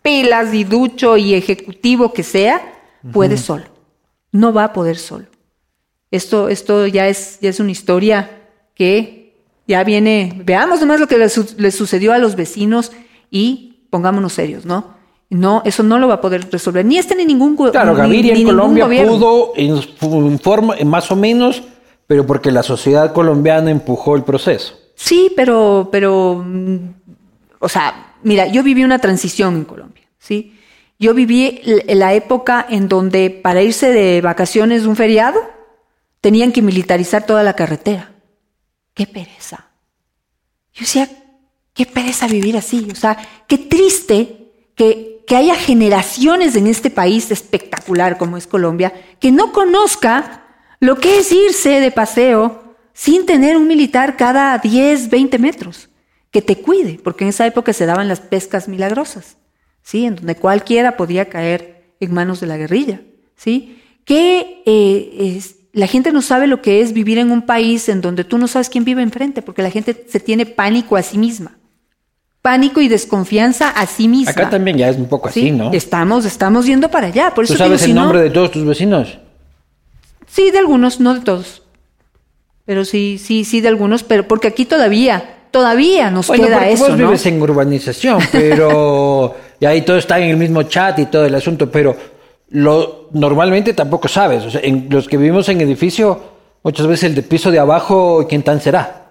pilas 0.00 0.54
y 0.54 0.64
ducho 0.64 1.18
y 1.18 1.34
ejecutivo 1.34 2.14
que 2.14 2.22
sea, 2.22 2.62
puede 3.12 3.36
solo. 3.36 3.64
No 4.32 4.54
va 4.54 4.64
a 4.64 4.72
poder 4.72 4.96
solo. 4.96 5.26
Esto, 6.10 6.48
esto 6.48 6.86
ya, 6.86 7.08
es, 7.08 7.38
ya 7.40 7.50
es 7.50 7.60
una 7.60 7.72
historia 7.72 8.30
que 8.74 9.36
ya 9.68 9.84
viene, 9.84 10.40
veamos 10.46 10.80
nomás 10.80 10.98
lo 10.98 11.08
que 11.08 11.18
le, 11.18 11.28
su- 11.28 11.56
le 11.58 11.70
sucedió 11.72 12.14
a 12.14 12.18
los 12.18 12.36
vecinos 12.36 12.92
y 13.30 13.86
pongámonos 13.90 14.32
serios, 14.32 14.64
¿no? 14.64 14.95
No, 15.28 15.62
eso 15.64 15.82
no 15.82 15.98
lo 15.98 16.06
va 16.08 16.14
a 16.14 16.20
poder 16.20 16.48
resolver 16.50 16.84
ni 16.84 16.98
este 16.98 17.14
ni 17.16 17.24
ningún 17.24 17.56
gu- 17.56 17.72
Claro, 17.72 17.94
Gaviria 17.94 18.34
ni 18.34 18.42
en 18.42 18.46
Colombia 18.46 18.84
gobierno. 18.84 19.12
pudo 19.18 19.52
en, 19.56 20.38
forma, 20.38 20.76
más 20.84 21.10
o 21.10 21.16
menos, 21.16 21.62
pero 22.06 22.24
porque 22.26 22.52
la 22.52 22.62
sociedad 22.62 23.12
colombiana 23.12 23.70
empujó 23.72 24.14
el 24.14 24.22
proceso. 24.22 24.78
Sí, 24.94 25.32
pero, 25.34 25.88
pero, 25.90 26.42
mm, 26.46 26.76
o 27.58 27.68
sea, 27.68 28.14
mira, 28.22 28.46
yo 28.46 28.62
viví 28.62 28.84
una 28.84 29.00
transición 29.00 29.56
en 29.56 29.64
Colombia, 29.64 30.04
¿sí? 30.18 30.54
Yo 30.98 31.12
viví 31.12 31.60
la 31.88 32.14
época 32.14 32.64
en 32.70 32.88
donde 32.88 33.28
para 33.30 33.62
irse 33.62 33.90
de 33.92 34.20
vacaciones 34.22 34.82
de 34.82 34.88
un 34.88 34.96
feriado 34.96 35.38
tenían 36.20 36.52
que 36.52 36.62
militarizar 36.62 37.26
toda 37.26 37.42
la 37.42 37.52
carretera. 37.54 38.12
Qué 38.94 39.06
pereza. 39.06 39.66
Yo 40.72 40.80
decía, 40.80 41.08
qué 41.74 41.84
pereza 41.84 42.26
vivir 42.28 42.56
así. 42.56 42.88
O 42.90 42.94
sea, 42.94 43.18
qué 43.46 43.58
triste 43.58 44.45
que, 44.76 45.14
haya 45.34 45.56
generaciones 45.56 46.54
en 46.54 46.68
este 46.68 46.88
país 46.88 47.32
espectacular 47.32 48.16
como 48.16 48.36
es 48.36 48.46
Colombia 48.46 48.92
que 49.18 49.32
no 49.32 49.52
conozca 49.52 50.44
lo 50.78 50.98
que 50.98 51.18
es 51.18 51.32
irse 51.32 51.80
de 51.80 51.90
paseo 51.90 52.76
sin 52.92 53.26
tener 53.26 53.56
un 53.56 53.66
militar 53.66 54.16
cada 54.16 54.56
10, 54.56 55.10
20 55.10 55.38
metros 55.40 55.88
que 56.30 56.42
te 56.42 56.56
cuide, 56.56 57.00
porque 57.02 57.24
en 57.24 57.30
esa 57.30 57.46
época 57.46 57.72
se 57.72 57.86
daban 57.86 58.08
las 58.08 58.20
pescas 58.20 58.68
milagrosas, 58.68 59.36
¿sí? 59.82 60.04
En 60.04 60.16
donde 60.16 60.36
cualquiera 60.36 60.96
podía 60.96 61.28
caer 61.28 61.94
en 61.98 62.14
manos 62.14 62.40
de 62.40 62.46
la 62.46 62.56
guerrilla, 62.56 63.00
¿sí? 63.36 63.82
Que 64.04 64.62
eh, 64.64 65.40
la 65.72 65.86
gente 65.86 66.12
no 66.12 66.22
sabe 66.22 66.46
lo 66.46 66.62
que 66.62 66.80
es 66.80 66.92
vivir 66.92 67.18
en 67.18 67.30
un 67.30 67.42
país 67.42 67.88
en 67.88 68.00
donde 68.00 68.24
tú 68.24 68.38
no 68.38 68.48
sabes 68.48 68.70
quién 68.70 68.84
vive 68.84 69.02
enfrente, 69.02 69.42
porque 69.42 69.62
la 69.62 69.70
gente 69.70 70.06
se 70.08 70.20
tiene 70.20 70.46
pánico 70.46 70.96
a 70.96 71.02
sí 71.02 71.18
misma. 71.18 71.58
Pánico 72.46 72.80
y 72.80 72.86
desconfianza 72.86 73.70
a 73.70 73.86
sí 73.86 74.06
misma. 74.06 74.30
Acá 74.30 74.48
también 74.48 74.78
ya 74.78 74.88
es 74.88 74.96
un 74.96 75.06
poco 75.06 75.28
¿sí? 75.32 75.40
así, 75.40 75.50
¿no? 75.50 75.72
Estamos, 75.72 76.24
estamos 76.24 76.64
yendo 76.64 76.88
para 76.88 77.08
allá. 77.08 77.34
Por 77.34 77.42
eso 77.42 77.54
¿Tú 77.54 77.58
digo, 77.58 77.66
sabes 77.66 77.80
si 77.80 77.90
el 77.90 77.96
no- 77.96 78.02
nombre 78.02 78.20
de 78.22 78.30
todos 78.30 78.52
tus 78.52 78.64
vecinos? 78.64 79.18
Sí, 80.28 80.52
de 80.52 80.58
algunos, 80.58 81.00
no 81.00 81.14
de 81.14 81.22
todos. 81.22 81.64
Pero 82.64 82.84
sí, 82.84 83.18
sí, 83.20 83.44
sí, 83.44 83.60
de 83.60 83.66
algunos, 83.66 84.04
pero 84.04 84.28
porque 84.28 84.46
aquí 84.46 84.64
todavía, 84.64 85.38
todavía 85.50 86.12
nos 86.12 86.28
Bueno, 86.28 86.44
queda 86.44 86.68
eso, 86.68 86.84
vos 86.84 86.90
¿no? 86.96 87.06
vives 87.06 87.26
en 87.26 87.42
urbanización, 87.42 88.20
pero 88.30 89.34
y 89.58 89.64
ahí 89.66 89.82
todos 89.82 89.98
están 89.98 90.22
en 90.22 90.30
el 90.30 90.36
mismo 90.36 90.62
chat 90.62 91.00
y 91.00 91.06
todo 91.06 91.24
el 91.26 91.34
asunto, 91.34 91.68
pero 91.68 91.96
lo 92.50 93.08
normalmente 93.12 93.74
tampoco 93.74 94.06
sabes. 94.06 94.44
O 94.44 94.50
sea, 94.52 94.60
en 94.62 94.86
los 94.88 95.08
que 95.08 95.16
vivimos 95.16 95.48
en 95.48 95.60
edificio, 95.62 96.22
muchas 96.62 96.86
veces 96.86 97.08
el 97.10 97.16
de 97.16 97.22
piso 97.22 97.50
de 97.50 97.58
abajo, 97.58 98.24
¿quién 98.28 98.44
tan 98.44 98.60
será? 98.60 99.02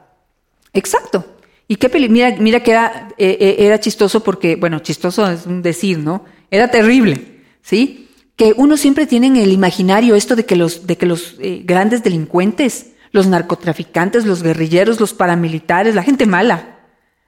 Exacto. 0.71 1.25
Y 1.67 1.77
qué 1.77 1.89
peli 1.89 2.09
mira, 2.09 2.35
mira 2.39 2.61
que 2.61 2.71
era, 2.71 3.09
eh, 3.17 3.37
eh, 3.39 3.55
era 3.59 3.79
chistoso 3.79 4.23
porque, 4.23 4.55
bueno, 4.55 4.79
chistoso 4.79 5.29
es 5.29 5.45
un 5.45 5.61
decir, 5.61 5.97
¿no? 5.97 6.23
Era 6.51 6.69
terrible, 6.69 7.41
¿sí? 7.61 8.09
Que 8.35 8.53
uno 8.55 8.77
siempre 8.77 9.07
tiene 9.07 9.27
en 9.27 9.37
el 9.37 9.51
imaginario 9.51 10.15
esto 10.15 10.35
de 10.35 10.45
que 10.45 10.55
los, 10.55 10.85
de 10.85 10.97
que 10.97 11.05
los 11.05 11.35
eh, 11.39 11.61
grandes 11.65 12.03
delincuentes, 12.03 12.91
los 13.11 13.27
narcotraficantes, 13.27 14.25
los 14.25 14.43
guerrilleros, 14.43 14.99
los 14.99 15.13
paramilitares, 15.13 15.95
la 15.95 16.03
gente 16.03 16.25
mala, 16.25 16.79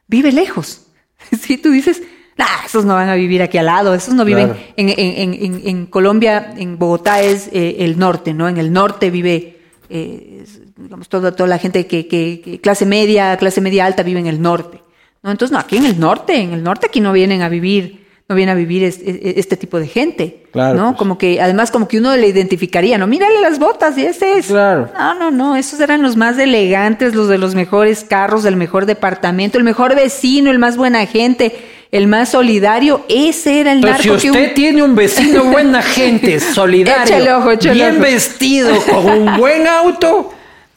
vive 0.07 0.31
lejos. 0.31 0.83
Sí, 1.41 1.57
tú 1.57 1.71
dices, 1.71 2.03
nah, 2.37 2.45
esos 2.65 2.85
no 2.85 2.93
van 2.93 3.09
a 3.09 3.15
vivir 3.15 3.41
aquí 3.41 3.57
al 3.57 3.65
lado, 3.65 3.95
esos 3.95 4.13
no 4.13 4.23
viven 4.23 4.49
Claro. 4.49 4.59
en- 4.75 4.89
en- 4.89 5.33
en- 5.33 5.61
en 5.67 5.85
Colombia, 5.87 6.53
en 6.57 6.77
Bogotá 6.77 7.21
es 7.23 7.49
eh, 7.53 7.77
el 7.79 7.97
norte, 7.97 8.35
¿no? 8.35 8.47
En 8.47 8.57
el 8.57 8.71
norte 8.71 9.09
vive, 9.09 9.56
eh, 9.89 10.43
digamos, 10.77 11.09
toda, 11.09 11.31
toda 11.35 11.47
la 11.49 11.57
gente 11.57 11.87
que, 11.87 12.07
que- 12.07 12.41
que 12.43 12.59
clase 12.61 12.85
media, 12.85 13.37
clase 13.37 13.61
media 13.61 13.85
alta 13.85 14.03
vive 14.03 14.19
en 14.19 14.27
el 14.27 14.41
norte, 14.41 14.81
¿no? 15.23 15.31
Entonces, 15.31 15.51
no, 15.53 15.59
aquí 15.59 15.77
en 15.77 15.85
el 15.85 15.99
norte, 15.99 16.35
en 16.41 16.53
el 16.53 16.63
norte 16.63 16.87
aquí 16.87 16.99
no 16.99 17.13
vienen 17.13 17.41
a 17.41 17.49
vivir, 17.49 18.05
no 18.29 18.35
viene 18.35 18.51
a 18.51 18.55
vivir 18.55 18.83
es- 18.83 18.99
es- 18.99 19.37
este, 19.37 19.55
tipo 19.55 19.79
de 19.79 19.87
gente, 19.87 20.43
Claro, 20.51 20.77
¿no? 20.77 20.87
pues. 20.89 20.97
Como 20.99 21.17
que, 21.17 21.39
además, 21.41 21.71
como 21.71 21.87
que 21.87 21.97
uno 21.99 22.15
le 22.17 22.27
identificaría, 22.27 22.97
¿no? 22.97 23.07
Mírale 23.07 23.39
las 23.39 23.57
botas 23.59 23.97
y 23.97 24.05
ese 24.05 24.33
es. 24.39 24.47
Claro. 24.47 24.89
No, 24.97 25.13
no, 25.15 25.31
no, 25.31 25.55
esos 25.55 25.79
eran 25.79 26.01
los 26.01 26.17
más 26.17 26.37
elegantes, 26.37 27.15
los 27.15 27.29
de 27.29 27.37
los 27.37 27.55
mejores 27.55 28.03
carros, 28.03 28.43
el 28.45 28.57
mejor 28.57 28.85
departamento, 28.85 29.57
el 29.57 29.63
mejor 29.63 29.95
vecino, 29.95 30.51
el 30.51 30.59
más 30.59 30.75
buena 30.75 31.05
gente, 31.05 31.55
el 31.91 32.07
más 32.07 32.29
solidario. 32.29 33.05
Ese 33.09 33.59
era 33.61 33.71
el 33.71 33.79
si 33.79 33.85
narco 33.85 34.03
que 34.03 34.29
usted 34.31 34.49
un- 34.49 34.53
tiene 34.53 34.83
un 34.83 34.95
vecino 34.95 35.43
buena 35.51 35.81
gente, 35.81 36.39
solidario, 36.39 37.03
Échale 37.15 37.33
ojo, 37.33 37.51
échale 37.51 37.73
bien 37.75 37.91
ojo. 37.93 38.01
vestido, 38.01 38.81
con 38.85 39.05
un 39.05 39.37
buen 39.37 39.67
auto, 39.67 40.33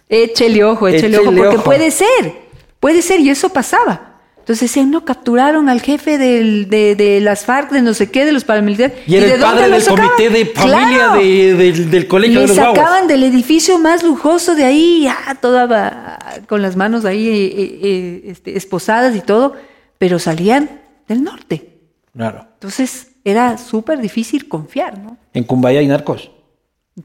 Échele 0.09 0.65
ojo, 0.65 0.89
échele, 0.89 1.19
ojo, 1.19 1.27
porque 1.33 1.57
ojo. 1.57 1.65
puede 1.65 1.91
ser, 1.91 2.33
puede 2.81 3.01
ser, 3.03 3.21
y 3.21 3.31
eso 3.31 3.49
pasaba. 3.51 4.07
Entonces 4.39 4.69
decían, 4.71 4.91
no, 4.91 5.05
capturaron 5.05 5.69
al 5.69 5.81
jefe 5.81 6.19
del- 6.19 6.69
de, 6.69 6.97
de 6.97 7.21
las 7.21 7.45
FARC, 7.45 7.71
de 7.71 7.83
no 7.83 7.95
sé 7.95 8.11
qué, 8.11 8.25
de 8.25 8.33
los 8.33 8.43
paramilitares. 8.43 8.97
y 9.07 9.15
era 9.17 9.27
de 9.27 9.35
el 9.35 9.41
padre 9.41 9.69
del 9.69 9.81
sacaban? 9.83 10.09
comité 10.09 10.31
de 10.31 10.47
familia 10.47 10.97
Claro. 10.97 11.21
de- 11.21 11.55
del, 11.55 11.91
del 11.91 12.07
colegio 12.09 12.35
Le 12.37 12.41
de 12.41 12.49
los 12.49 12.57
guaguas. 12.57 12.77
sacaban 12.79 13.07
del 13.07 13.23
edificio 13.23 13.79
más 13.79 14.03
lujoso 14.03 14.57
de 14.57 14.65
ahí, 14.65 15.07
ah, 15.09 15.37
toda 15.41 16.19
con 16.49 16.63
las 16.63 16.75
manos 16.75 17.05
ahí 17.05 17.29
eh, 17.29 17.33
eh, 17.35 17.81
eh, 17.83 18.23
este, 18.33 18.57
esposadas 18.57 19.15
y 19.15 19.21
todo, 19.21 19.55
pero 19.99 20.19
salían 20.19 20.69
del 21.11 21.23
norte. 21.25 21.81
Claro. 22.15 22.47
Entonces 22.55 23.13
era 23.25 23.59
súper 23.59 23.99
difícil 24.01 24.49
confiar, 24.49 24.99
¿no? 24.99 25.17
En 25.35 25.45
Cumbaya 25.45 25.81
hay 25.81 25.87
narcos. 25.89 26.31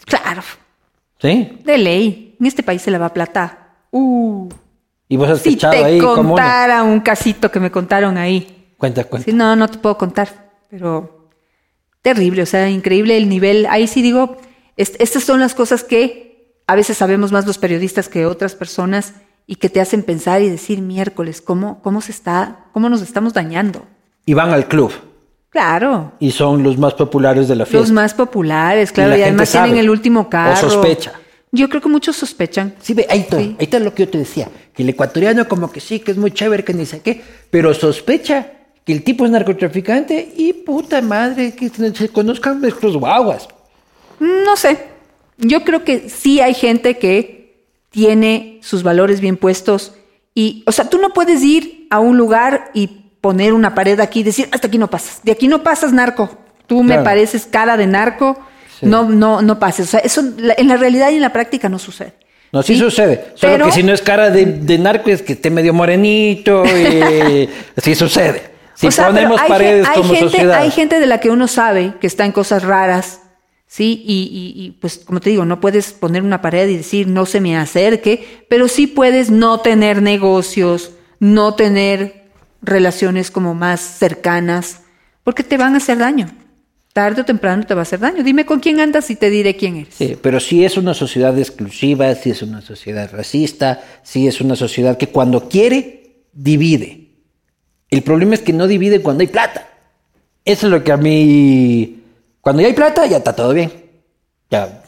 Claro, 0.06 0.42
¿Sí? 1.20 1.60
de 1.64 1.78
ley. 1.78 2.36
En 2.40 2.46
este 2.46 2.64
país 2.64 2.82
se 2.82 2.92
la 2.92 2.98
va 2.98 3.14
plata. 3.14 3.76
Uh, 3.92 4.50
Y 5.08 5.18
vos 5.18 5.30
has 5.30 5.40
si 5.42 5.56
te 5.56 5.68
ahí 5.68 6.00
contara 6.00 6.84
un 6.84 7.00
casito 7.02 7.52
que 7.52 7.60
me 7.60 7.72
contaron 7.72 8.18
ahí. 8.18 8.74
Cuenta, 8.78 9.04
cuenta. 9.06 9.26
Sí, 9.30 9.36
no, 9.36 9.56
no 9.56 9.68
te 9.68 9.78
puedo 9.78 9.98
contar, 9.98 10.52
pero 10.70 11.30
terrible, 12.02 12.42
o 12.44 12.46
sea, 12.46 12.70
increíble 12.70 13.18
el 13.18 13.30
nivel. 13.30 13.66
Ahí 13.68 13.88
sí 13.88 14.02
digo, 14.02 14.38
est- 14.78 15.00
estas 15.00 15.24
son 15.24 15.40
las 15.40 15.56
cosas 15.56 15.84
que 15.84 16.62
a 16.68 16.76
veces 16.76 16.98
sabemos 16.98 17.32
más 17.32 17.46
los 17.46 17.58
periodistas 17.58 18.10
que 18.10 18.26
otras 18.26 18.54
personas 18.56 19.14
y 19.48 19.56
que 19.56 19.70
te 19.70 19.80
hacen 19.80 20.04
pensar 20.04 20.42
y 20.42 20.50
decir 20.50 20.82
miércoles, 20.82 21.42
¿cómo, 21.42 21.82
cómo 21.82 22.02
se 22.02 22.12
está, 22.12 22.66
cómo 22.74 22.90
nos 22.90 23.02
estamos 23.02 23.34
dañando? 23.34 23.86
Y 24.26 24.34
van 24.34 24.52
al 24.52 24.68
club. 24.68 24.92
Claro, 25.50 26.12
Y 26.20 26.32
son 26.32 26.64
los 26.64 26.78
más 26.78 26.96
populares 26.96 27.48
de 27.48 27.56
la 27.56 27.66
fiesta. 27.66 27.80
los 27.80 27.92
más 27.92 28.14
populares, 28.14 28.92
claro, 28.92 29.12
la 29.12 29.18
y, 29.20 29.22
además 29.24 29.50
tienen 29.52 29.78
el 29.78 29.90
último 29.90 30.22
o 30.22 30.30
carro. 30.30 30.70
sospecha. 30.70 31.14
Yo 31.52 31.70
creo 31.70 31.82
que 31.82 31.88
muchos 31.88 32.18
sospechan. 32.18 32.76
Sí, 32.82 32.94
ve, 32.94 33.08
ahí 33.10 33.22
está, 33.22 33.38
Sí. 33.38 33.56
ahí 33.58 33.64
está 33.64 33.80
lo 33.80 33.94
que 33.96 34.04
yo 34.06 34.10
te 34.12 34.18
decía, 34.18 34.50
que 34.74 34.84
el 34.84 34.90
ecuatoriano 34.90 35.48
como 35.48 35.72
que 35.72 35.80
sí, 35.80 36.00
que 36.02 36.12
es 36.12 36.18
muy 36.18 36.32
chévere, 36.32 36.66
que 36.66 36.74
ni 36.74 36.86
sé 36.86 37.00
qué, 37.00 37.22
pero 37.50 37.74
sospecha 37.74 38.52
que 38.84 38.92
el 38.92 39.04
tipo 39.06 39.24
es 39.24 39.32
narcotraficante 39.32 40.34
y 40.36 40.52
puta 40.52 41.02
madre, 41.02 41.56
que 41.56 41.70
se 41.70 42.10
conozcan 42.10 42.60
nuestros 42.60 42.98
guaguas. 42.98 43.48
No 44.20 44.58
sé. 44.58 44.78
Yo 45.38 45.64
creo 45.64 45.86
que 45.86 46.10
sí 46.10 46.42
hay 46.42 46.54
gente 46.54 46.98
que 46.98 47.64
tiene 47.92 48.60
sus 48.62 48.84
valores 48.84 49.22
bien 49.22 49.38
puestos 49.38 49.94
y, 50.34 50.64
o 50.68 50.74
sea, 50.74 50.90
tú 50.90 50.98
no 50.98 51.12
puedes 51.14 51.42
ir 51.44 51.88
a 51.90 52.00
un 52.00 52.18
lugar 52.18 52.72
y 52.74 53.05
poner 53.26 53.54
una 53.54 53.74
pared 53.74 54.00
aquí 54.00 54.20
y 54.20 54.24
decir, 54.24 54.48
hasta 54.52 54.68
aquí 54.68 54.78
no 54.78 54.88
pasas. 54.88 55.20
De 55.24 55.32
aquí 55.32 55.48
no 55.48 55.64
pasas, 55.64 55.92
narco. 55.92 56.30
Tú 56.68 56.84
me 56.84 57.00
pareces 57.00 57.48
cara 57.50 57.76
de 57.76 57.88
narco. 57.88 58.38
Sí. 58.80 58.86
No, 58.86 59.10
no, 59.10 59.42
no 59.42 59.58
pases. 59.58 59.88
O 59.88 59.90
sea, 59.90 60.00
eso 60.02 60.22
en 60.58 60.68
la 60.68 60.78
realidad 60.78 61.10
y 61.10 61.16
en 61.16 61.22
la 61.22 61.34
práctica 61.34 61.68
no 61.68 61.80
sucede. 61.80 62.14
No, 62.52 62.62
sí, 62.62 62.78
sucede. 62.78 63.32
Solo 63.34 63.54
Pero- 63.54 63.66
que 63.66 63.72
si 63.72 63.82
no 63.82 63.94
es 63.94 64.02
cara 64.04 64.30
de, 64.30 64.46
de 64.46 64.78
narco 64.78 65.10
es 65.10 65.24
que 65.24 65.34
esté 65.34 65.50
medio 65.50 65.74
morenito 65.74 66.64
y 66.68 67.50
sí 67.82 67.96
sucede. 67.96 68.52
Si 68.76 68.86
O 68.88 68.92
sea, 68.92 69.08
ponemos 69.08 69.42
hay, 69.42 69.50
paredes 69.50 69.88
hay 69.88 69.98
como 69.98 70.14
gente, 70.14 70.30
sociedad. 70.30 70.60
Hay 70.62 70.70
gente 70.70 71.00
de 71.00 71.08
la 71.08 71.20
que 71.20 71.32
uno 71.32 71.48
sabe 71.48 71.94
que 72.00 72.06
está 72.06 72.26
en 72.26 72.32
cosas 72.32 72.62
raras, 72.62 73.22
¿sí? 73.66 74.04
Y, 74.06 74.14
y- 74.56 74.66
y, 74.66 74.72
pues, 74.80 75.00
como 75.04 75.20
te 75.20 75.32
digo, 75.32 75.46
no 75.46 75.60
puedes 75.60 75.94
poner 75.94 76.22
una 76.22 76.42
pared 76.44 76.68
y 76.70 76.78
decir 76.78 77.08
no 77.08 77.26
se 77.26 77.42
me 77.42 77.58
acerque, 77.58 78.46
pero 78.50 78.68
sí 78.68 78.86
puedes 78.86 79.32
no 79.32 79.62
tener 79.62 80.02
negocios, 80.04 80.92
no 81.20 81.56
tener 81.56 82.25
relaciones 82.66 83.32
como 83.32 83.54
más 83.54 83.80
cercanas, 83.82 84.82
porque 85.24 85.44
te 85.44 85.58
van 85.58 85.74
a 85.74 85.78
hacer 85.78 85.98
daño. 86.00 86.28
Tarde 86.94 87.22
o 87.22 87.26
temprano 87.26 87.66
te 87.66 87.74
va 87.74 87.82
a 87.82 87.84
hacer 87.84 88.00
daño. 88.00 88.24
Dime 88.24 88.46
con 88.46 88.60
quién 88.62 88.80
andas 88.80 89.10
y 89.10 89.16
te 89.16 89.30
diré 89.30 89.58
quién 89.58 89.76
eres. 89.78 89.96
Sí, 89.96 90.18
pero 90.22 90.40
sí 90.40 90.64
es 90.64 90.78
una 90.78 90.94
sociedad 90.94 91.38
exclusiva, 91.38 92.14
sí 92.16 92.30
es 92.32 92.42
una 92.42 92.62
sociedad 92.62 93.10
racista, 93.12 93.84
sí 94.02 94.28
es 94.28 94.40
una 94.40 94.56
sociedad 94.56 94.98
que 94.98 95.08
cuando 95.08 95.50
quiere, 95.50 96.24
divide. 96.32 97.10
El 97.90 98.02
problema 98.02 98.34
es 98.36 98.42
que 98.42 98.54
no 98.54 98.68
divide 98.68 99.02
cuando 99.02 99.22
hay 99.22 99.28
plata. 99.28 99.68
Eso 100.46 100.68
es 100.68 100.72
lo 100.72 100.84
que 100.84 100.92
a 100.92 100.98
mí... 100.98 102.02
Cuando 102.40 102.62
ya 102.62 102.68
hay 102.70 102.74
plata, 102.74 103.06
ya 103.08 103.18
está 103.18 103.36
todo 103.36 103.54
bien. 103.54 103.72
Ya, 104.50 104.82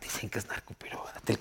dicen 0.00 0.30
que 0.30 0.38
es 0.38 0.48
narco, 0.48 0.74
pero 0.78 1.04
que- 1.24 1.36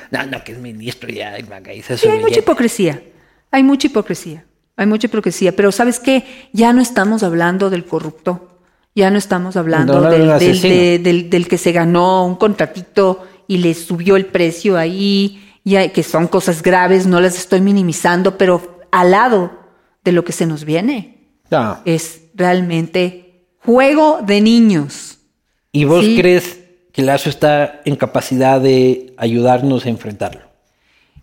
no, 0.10 0.26
no, 0.26 0.44
que 0.44 0.52
es 0.52 0.58
ministro, 0.58 1.08
ya, 1.08 1.38
y 1.38 1.82
se 1.82 1.96
Sí, 1.96 2.08
hay 2.08 2.20
mucha 2.20 2.38
hipocresía. 2.38 3.02
Hay 3.50 3.62
mucha 3.62 3.86
hipocresía. 3.88 4.44
Hay 4.76 4.86
mucha 4.86 5.06
hipocresía. 5.06 5.54
Pero 5.54 5.70
¿sabes 5.72 5.98
qué? 6.00 6.24
Ya 6.52 6.72
no 6.72 6.80
estamos 6.80 7.22
hablando 7.22 7.70
del 7.70 7.84
corrupto. 7.84 8.48
Ya 8.94 9.10
no 9.10 9.18
estamos 9.18 9.56
hablando 9.56 9.94
No, 9.94 10.00
no, 10.02 10.10
del, 10.10 10.20
del 10.20 10.28
del- 10.38 10.50
asesino. 10.50 10.74
de- 10.74 10.98
del- 10.98 11.30
del 11.30 11.48
que 11.48 11.58
se 11.58 11.72
ganó 11.72 12.26
un 12.26 12.36
contratito 12.36 13.26
y 13.48 13.58
le 13.58 13.74
subió 13.74 14.16
el 14.16 14.26
precio 14.26 14.76
ahí 14.76 15.42
y 15.64 15.76
hay, 15.76 15.90
que 15.90 16.02
son 16.02 16.26
cosas 16.28 16.62
graves, 16.62 17.06
no 17.06 17.20
las 17.20 17.36
estoy 17.38 17.60
minimizando, 17.60 18.36
pero 18.36 18.80
al 18.90 19.12
lado 19.12 19.50
de 20.04 20.12
lo 20.12 20.24
que 20.24 20.32
se 20.32 20.46
nos 20.46 20.64
viene 20.64 21.36
es 21.84 22.22
realmente 22.34 23.46
juego 23.64 24.20
de 24.26 24.40
niños. 24.40 25.18
¿Y 25.70 25.84
vos 25.84 26.04
Sí. 26.04 26.16
crees 26.18 26.60
que 26.92 27.02
Lazo 27.02 27.30
está 27.30 27.80
en 27.84 27.96
capacidad 27.96 28.60
de 28.60 29.14
ayudarnos 29.16 29.86
a 29.86 29.88
enfrentarlo? 29.88 30.42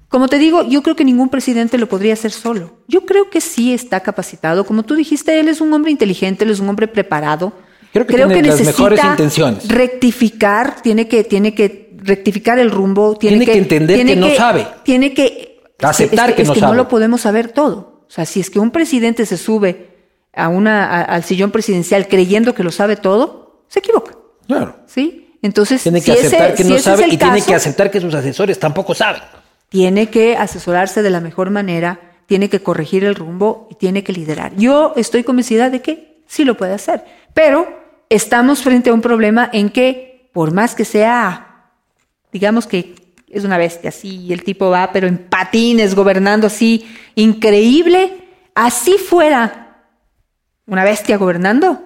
Como 0.09 0.27
te 0.27 0.37
digo, 0.39 0.63
yo 0.67 0.81
creo 0.81 0.95
que 0.95 1.05
ningún 1.05 1.29
presidente 1.29 1.77
lo 1.77 1.87
podría 1.87 2.13
hacer 2.13 2.31
solo. 2.31 2.77
Yo 2.87 3.01
creo 3.05 3.29
que 3.29 3.41
sí 3.41 3.73
está 3.73 3.99
capacitado. 4.01 4.65
Como 4.65 4.83
tú 4.83 4.95
dijiste, 4.95 5.39
él 5.39 5.47
es 5.47 5.61
un 5.61 5.71
hombre 5.71 5.91
inteligente, 5.91 6.43
él 6.43 6.49
es 6.51 6.59
un 6.59 6.67
hombre 6.67 6.87
preparado. 6.87 7.53
Creo 7.93 8.05
que 8.07 8.15
tiene 8.15 8.43
las 8.49 8.61
mejores 8.61 9.03
intenciones. 9.03 9.67
rectificar, 9.67 10.81
tiene 10.81 11.07
que, 11.07 11.23
tiene 11.23 11.53
que 11.53 11.95
rectificar 11.97 12.57
el 12.59 12.71
rumbo, 12.71 13.15
tiene, 13.17 13.37
Tiene 13.37 13.51
que 13.53 13.57
entender 13.59 14.05
que 14.05 14.15
no 14.15 14.29
sabe. 14.35 14.67
Tiene 14.83 15.13
que 15.13 15.61
Aceptar 15.81 16.31
es 16.31 16.35
que 16.35 16.41
es 16.41 16.47
no 16.47 16.53
que 16.55 16.59
sabe. 16.59 16.71
no 16.73 16.77
lo 16.77 16.87
podemos 16.87 17.21
saber 17.21 17.49
todo. 17.51 18.03
O 18.07 18.11
sea, 18.11 18.25
si 18.25 18.39
es 18.39 18.49
que 18.49 18.59
un 18.59 18.71
presidente 18.71 19.25
se 19.25 19.37
sube 19.37 19.89
a 20.33 20.47
una, 20.49 20.85
a- 20.85 21.01
al 21.03 21.23
sillón 21.23 21.51
presidencial 21.51 22.07
creyendo 22.07 22.53
que 22.55 22.63
lo 22.63 22.71
sabe 22.71 22.95
todo, 22.95 23.63
se 23.69 23.79
equivoca. 23.79 24.13
Claro. 24.47 24.75
¿Sí? 24.87 25.37
Entonces, 25.41 25.81
Tiene 25.83 26.01
que 26.01 26.11
si 26.13 26.25
ese- 26.25 26.27
aceptar 26.35 26.55
que 26.55 26.63
no 26.65 26.79
sabe 26.79 27.05
es 27.05 27.13
y 27.13 27.17
tiene 27.17 27.41
que 27.41 27.53
aceptar 27.55 27.89
que 27.91 28.01
sus 28.01 28.13
asesores 28.13 28.59
tampoco 28.59 28.93
saben. 28.93 29.21
Tiene 29.69 30.09
que 30.09 30.35
asesorarse 30.35 31.01
de 31.01 31.09
la 31.09 31.21
mejor 31.21 31.49
manera, 31.51 31.99
tiene 32.25 32.49
que 32.49 32.61
corregir 32.61 33.03
el 33.03 33.15
rumbo 33.15 33.67
y 33.71 33.75
tiene 33.75 34.03
que 34.03 34.13
liderar. 34.13 34.55
Yo 34.55 34.93
estoy 34.95 35.23
convencida 35.23 35.69
de 35.69 35.81
que 35.81 36.21
sí 36.27 36.43
lo 36.43 36.57
puede 36.57 36.73
hacer, 36.73 37.05
pero 37.33 37.67
estamos 38.09 38.61
frente 38.61 38.89
a 38.89 38.93
un 38.93 39.01
problema 39.01 39.49
en 39.53 39.69
que 39.69 40.29
por 40.33 40.53
más 40.53 40.75
que 40.75 40.85
sea, 40.85 41.71
digamos 42.31 42.67
que 42.67 42.95
es 43.27 43.43
una 43.43 43.57
bestia, 43.57 43.89
así, 43.89 44.21
y 44.25 44.33
el 44.33 44.43
tipo 44.43 44.69
va, 44.69 44.91
pero 44.91 45.07
en 45.07 45.17
patines, 45.17 45.95
gobernando 45.95 46.47
así, 46.47 46.87
increíble, 47.15 48.27
así 48.55 48.97
fuera 48.97 49.83
una 50.65 50.83
bestia 50.83 51.17
gobernando, 51.17 51.79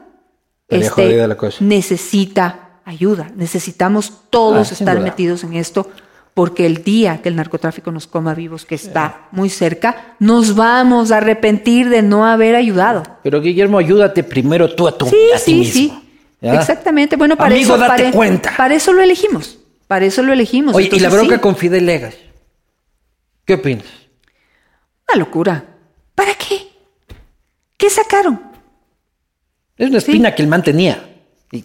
jodida 0.69 1.27
la 1.27 1.35
cosa. 1.35 1.63
necesita 1.63 2.79
ayuda, 2.85 3.31
necesitamos 3.35 4.13
todos 4.29 4.71
Ah, 4.71 4.73
estar 4.73 4.99
metidos 4.99 5.43
en 5.43 5.53
esto, 5.53 5.89
porque 6.33 6.65
el 6.65 6.83
día 6.83 7.21
que 7.21 7.29
el 7.29 7.35
narcotráfico 7.35 7.91
nos 7.91 8.07
coma 8.07 8.33
vivos, 8.33 8.65
que 8.65 8.75
está 8.75 9.27
muy 9.31 9.49
cerca, 9.49 10.15
nos 10.19 10.55
vamos 10.55 11.11
a 11.11 11.17
arrepentir 11.17 11.89
de 11.89 12.01
no 12.01 12.25
haber 12.25 12.55
ayudado. 12.55 13.03
Pero 13.23 13.41
Guillermo, 13.41 13.77
ayúdate 13.77 14.23
primero 14.23 14.73
tú 14.73 14.87
a, 14.87 14.97
tu, 14.97 15.05
Sí, 15.07 15.15
a 15.33 15.37
ti 15.37 15.43
sí, 15.43 15.53
mismo. 15.55 15.73
sí. 15.73 16.09
¿ya? 16.41 16.55
Exactamente. 16.55 17.15
Bueno, 17.15 17.35
para 17.35 17.53
Amigo, 17.53 17.75
eso, 17.75 17.77
date 17.77 18.03
para, 18.03 18.11
cuenta. 18.11 18.53
para 18.57 18.73
eso 18.73 18.93
lo 18.93 19.01
elegimos. 19.03 19.59
Para 19.87 20.05
eso 20.05 20.23
lo 20.23 20.33
elegimos. 20.33 20.73
Oye, 20.75 20.89
y 20.91 20.99
la 20.99 21.09
bronca 21.09 21.35
sí, 21.35 21.41
con 21.41 21.55
Fidel 21.55 21.85
Legas. 21.85 22.15
¿Qué 23.45 23.55
opinas? 23.55 23.85
Una 25.07 25.19
locura. 25.19 25.63
¿Para 26.15 26.33
qué? 26.33 26.67
¿Qué 27.77 27.89
sacaron? 27.89 28.41
Es 29.77 29.89
una 29.89 29.97
espina 29.99 30.33
que 30.33 30.41
el 30.41 30.47
man 30.47 30.63
tenía. 30.63 31.09
Y 31.51 31.63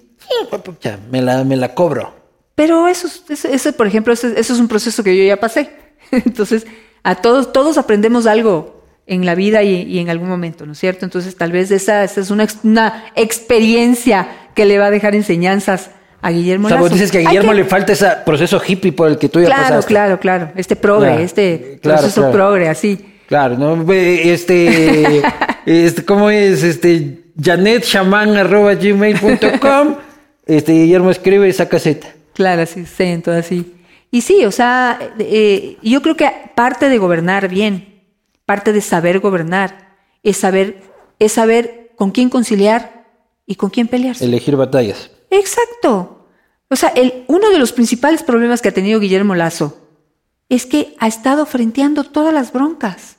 pucha, 0.63 0.99
me 1.11 1.23
la, 1.23 1.45
me 1.45 1.57
la 1.57 1.75
cobro. 1.75 2.18
Pero 2.59 2.89
eso, 2.89 3.07
es- 3.07 3.23
ese, 3.31 3.55
ese, 3.55 3.73
por 3.73 3.87
ejemplo, 3.87 4.13
ese, 4.13 4.33
eso 4.39 4.53
es 4.53 4.59
un 4.59 4.67
proceso 4.67 5.05
que 5.05 5.17
yo 5.17 5.23
ya 5.23 5.37
pasé. 5.39 5.71
Entonces, 6.11 6.67
a 7.05 7.15
todos, 7.15 7.53
todos 7.53 7.79
aprendemos 7.79 8.27
algo 8.27 8.83
en 9.07 9.25
la 9.25 9.37
vida 9.37 9.63
y, 9.63 9.83
y 9.85 10.01
en 10.01 10.11
algún 10.11 10.29
momento, 10.29 10.67
¿no 10.67 10.73
es 10.73 10.79
cierto? 10.79 11.05
Entonces, 11.05 11.37
tal 11.37 11.53
vez 11.53 11.71
esa, 11.71 12.03
esa 12.03 12.21
es 12.21 12.31
una, 12.33 12.49
una 12.65 13.05
experiencia 13.15 14.27
que 14.57 14.65
le 14.67 14.77
va 14.79 14.87
a 14.87 14.91
dejar 14.91 15.15
enseñanzas 15.15 15.91
a 16.21 16.31
Guillermo 16.31 16.67
O 16.67 16.71
sea, 16.71 16.81
vos 16.81 16.91
dices 16.91 17.13
que 17.13 17.19
a 17.19 17.21
Guillermo 17.31 17.53
le 17.55 17.65
falta 17.65 17.93
ese 17.93 18.09
proceso 18.27 18.61
hippie 18.67 18.91
por 18.93 19.09
el 19.09 19.19
que 19.19 19.29
tú 19.29 19.39
ya 19.41 19.47
Claro, 19.47 19.63
pasaste. 19.63 19.87
claro, 19.89 20.19
claro. 20.19 20.51
Este 20.57 20.75
progre, 20.75 21.11
Claro, 21.11 21.23
este 21.23 21.79
claro, 21.81 22.01
proceso 22.01 22.23
claro. 22.23 22.35
progre, 22.37 22.69
así. 22.69 22.99
Claro, 23.29 23.57
¿no? 23.57 23.93
Este, 23.93 25.23
este, 25.67 26.05
¿cómo 26.05 26.29
es? 26.29 26.65
Este, 26.65 27.21
janetshaman.gmail.com 27.41 29.95
Este, 30.47 30.73
Guillermo 30.73 31.11
escribe 31.11 31.49
esa 31.49 31.69
caseta. 31.69 32.09
Claro, 32.39 32.63
así, 32.63 32.83
acento, 32.83 33.33
así. 33.33 33.75
Y 34.13 34.21
sí, 34.21 34.45
o 34.45 34.53
sea, 34.53 34.97
eh, 35.19 35.77
yo 35.83 36.03
creo 36.03 36.17
que 36.17 36.31
parte 36.55 36.89
de 36.89 36.97
gobernar 36.97 37.49
bien, 37.49 38.05
parte 38.47 38.73
de 38.73 38.81
saber 38.81 39.19
gobernar, 39.19 39.97
es 40.23 40.37
saber, 40.37 40.81
es 41.19 41.33
saber 41.33 41.91
con 41.97 42.13
quién 42.13 42.31
conciliar 42.31 43.09
y 43.45 43.57
con 43.57 43.71
quién 43.71 43.89
pelearse. 43.89 44.25
Elegir 44.25 44.55
batallas. 44.55 45.11
Exacto. 45.31 46.29
O 46.71 46.77
sea, 46.77 46.91
el, 46.91 47.25
uno 47.27 47.51
de 47.51 47.59
los 47.59 47.73
principales 47.73 48.23
problemas 48.23 48.63
que 48.63 48.69
ha 48.69 48.73
tenido 48.73 49.01
Guillermo 49.01 49.35
Lazo 49.35 49.77
es 50.49 50.65
que 50.65 50.95
ha 51.01 51.09
estado 51.09 51.45
frenteando 51.45 52.05
todas 52.05 52.33
las 52.33 52.53
broncas. 52.53 53.17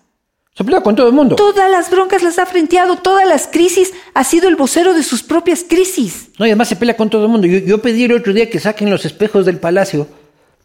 Se 0.60 0.66
pelea 0.66 0.82
con 0.82 0.93
todo 0.93 1.07
el 1.07 1.14
mundo. 1.14 1.38
Todas 1.38 1.72
las 1.72 1.89
broncas 1.89 2.22
las 2.22 2.38
ha 2.38 2.45
frenteado, 2.45 2.97
todas 2.97 3.26
las 3.26 3.47
crisis, 3.47 3.93
ha 4.14 4.26
sido 4.26 4.49
el 4.49 4.57
vocero 4.57 4.93
de 4.93 5.03
sus 5.03 5.24
propias 5.24 5.64
crisis. 5.64 6.32
No, 6.38 6.45
y 6.45 6.49
además 6.49 6.68
se 6.68 6.76
pelea 6.76 6.97
con 6.97 7.10
todo 7.10 7.24
el 7.24 7.32
mundo. 7.32 7.47
Yo, 7.47 7.60
yo 7.60 7.82
pedí 7.82 8.03
el 8.03 8.12
otro 8.12 8.34
día 8.34 8.49
que 8.49 8.60
saquen 8.60 8.89
los 8.89 9.05
espejos 9.05 9.45
del 9.45 9.57
palacio 9.57 10.05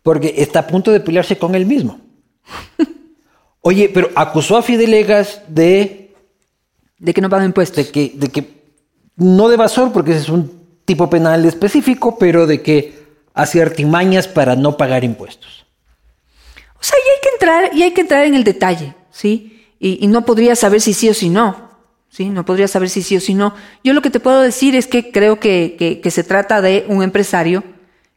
porque 0.02 0.34
está 0.38 0.58
a 0.58 0.66
punto 0.66 0.90
de 0.90 0.98
pelearse 0.98 1.38
con 1.38 1.54
él 1.54 1.64
mismo. 1.64 2.00
Oye, 3.60 3.88
pero 3.88 4.10
acusó 4.16 4.56
a 4.56 4.62
Fidel 4.62 4.90
Legas 4.90 5.42
de, 5.46 6.12
De 6.98 7.14
que 7.14 7.20
no 7.20 7.30
paga 7.30 7.44
impuestos. 7.44 7.86
de 7.86 7.92
que, 7.92 8.12
de 8.16 8.28
que 8.30 8.64
no 9.14 9.46
de 9.48 9.54
evasor, 9.54 9.92
porque 9.92 10.10
ese 10.10 10.22
es 10.22 10.28
un 10.28 10.80
tipo 10.84 11.08
penal 11.08 11.44
específico, 11.44 12.18
pero 12.18 12.48
de 12.48 12.62
que 12.62 12.98
hacía 13.32 13.62
artimañas 13.62 14.26
para 14.26 14.56
no 14.56 14.76
pagar 14.76 15.04
impuestos. 15.04 15.66
O 16.80 16.82
sea, 16.82 16.98
y 16.98 17.08
hay 17.10 17.20
que 17.22 17.28
entrar, 17.28 17.76
y 17.76 17.82
hay 17.84 17.90
que 17.92 18.00
entrar 18.00 18.26
en 18.26 18.34
el 18.34 18.42
detalle, 18.42 18.92
¿sí? 19.12 19.52
Y, 19.86 20.06
no 20.06 20.24
podría 20.24 20.56
saber 20.56 20.80
si 20.80 20.94
sí 20.94 21.10
o 21.10 21.14
si 21.14 21.28
no, 21.28 21.68
¿sí? 22.08 22.30
No 22.30 22.46
podría 22.46 22.68
saber 22.68 22.88
si 22.88 23.02
sí 23.02 23.16
o 23.18 23.20
si 23.20 23.34
no. 23.34 23.54
Yo 23.82 23.92
lo 23.92 24.00
que 24.00 24.08
te 24.08 24.18
puedo 24.18 24.40
decir 24.40 24.74
es 24.74 24.86
que 24.86 25.10
creo 25.12 25.38
que, 25.38 25.76
que- 25.78 26.00
que 26.00 26.10
se 26.10 26.24
trata 26.24 26.62
de 26.62 26.86
un 26.88 27.02
empresario 27.02 27.62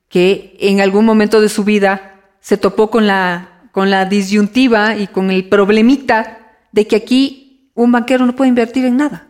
que 0.07 0.55
en 0.61 0.79
algún 0.79 1.03
momento 1.03 1.41
de 1.41 1.49
su 1.49 1.65
vida 1.65 2.21
se 2.39 2.55
topó 2.55 2.89
con 2.89 3.05
la, 3.05 3.69
con 3.73 3.89
la 3.89 4.05
disyuntiva 4.05 4.95
y 4.95 5.07
con 5.07 5.29
el 5.29 5.49
problemita 5.49 6.37
de 6.71 6.87
que 6.87 6.95
aquí 6.95 7.69
un 7.75 7.91
banquero 7.91 8.25
no 8.25 8.33
puede 8.33 8.47
invertir 8.47 8.85
en 8.85 8.95
nada. 8.95 9.26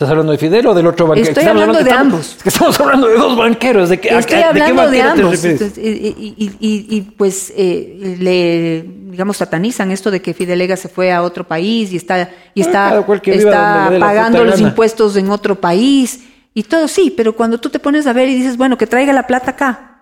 ¿Estás 0.00 0.12
hablando 0.12 0.32
de 0.32 0.38
Fidel 0.38 0.66
o 0.66 0.72
del 0.72 0.86
otro 0.86 1.08
banquero? 1.08 1.28
Estoy 1.28 1.44
hablando 1.44 1.74
de 1.74 1.80
estamos- 1.82 2.02
ambos. 2.14 2.36
es 2.38 2.42
que 2.42 2.48
estamos 2.48 2.80
hablando 2.80 3.06
de 3.06 3.16
dos 3.18 3.36
banqueros. 3.36 3.90
¿De 3.90 4.00
qué, 4.00 4.08
a 4.10 4.18
Estoy 4.20 4.38
qué- 4.38 4.44
hablando 4.44 4.90
de, 4.90 4.98
banquero 5.02 5.14
te 5.14 5.20
ambos. 5.24 5.44
Entonces, 5.44 5.76
y, 5.76 5.90
y- 6.38 6.56
y- 6.58 6.96
y, 6.96 7.00
pues 7.02 7.52
eh, 7.54 8.16
le, 8.18 8.82
digamos, 9.10 9.36
satanizan 9.36 9.90
esto 9.90 10.10
de 10.10 10.22
que 10.22 10.32
Fidelega 10.32 10.74
se 10.78 10.88
fue 10.88 11.12
a 11.12 11.20
otro 11.22 11.46
país 11.46 11.92
y 11.92 11.96
está, 11.96 12.30
y 12.54 12.62
Ah, 12.62 12.64
está, 12.64 13.98
pagando 14.00 14.42
los 14.42 14.58
impuestos 14.58 15.16
en 15.16 15.28
otro 15.28 15.60
país 15.60 16.20
y 16.54 16.62
todo, 16.62 16.88
sí, 16.88 17.12
pero 17.14 17.34
cuando 17.36 17.60
tú 17.60 17.68
te 17.68 17.78
pones 17.78 18.06
a 18.06 18.14
ver 18.14 18.26
y 18.30 18.34
dices, 18.36 18.56
bueno, 18.56 18.78
que 18.78 18.86
traiga 18.86 19.12
la 19.12 19.26
plata 19.26 19.50
acá. 19.50 20.00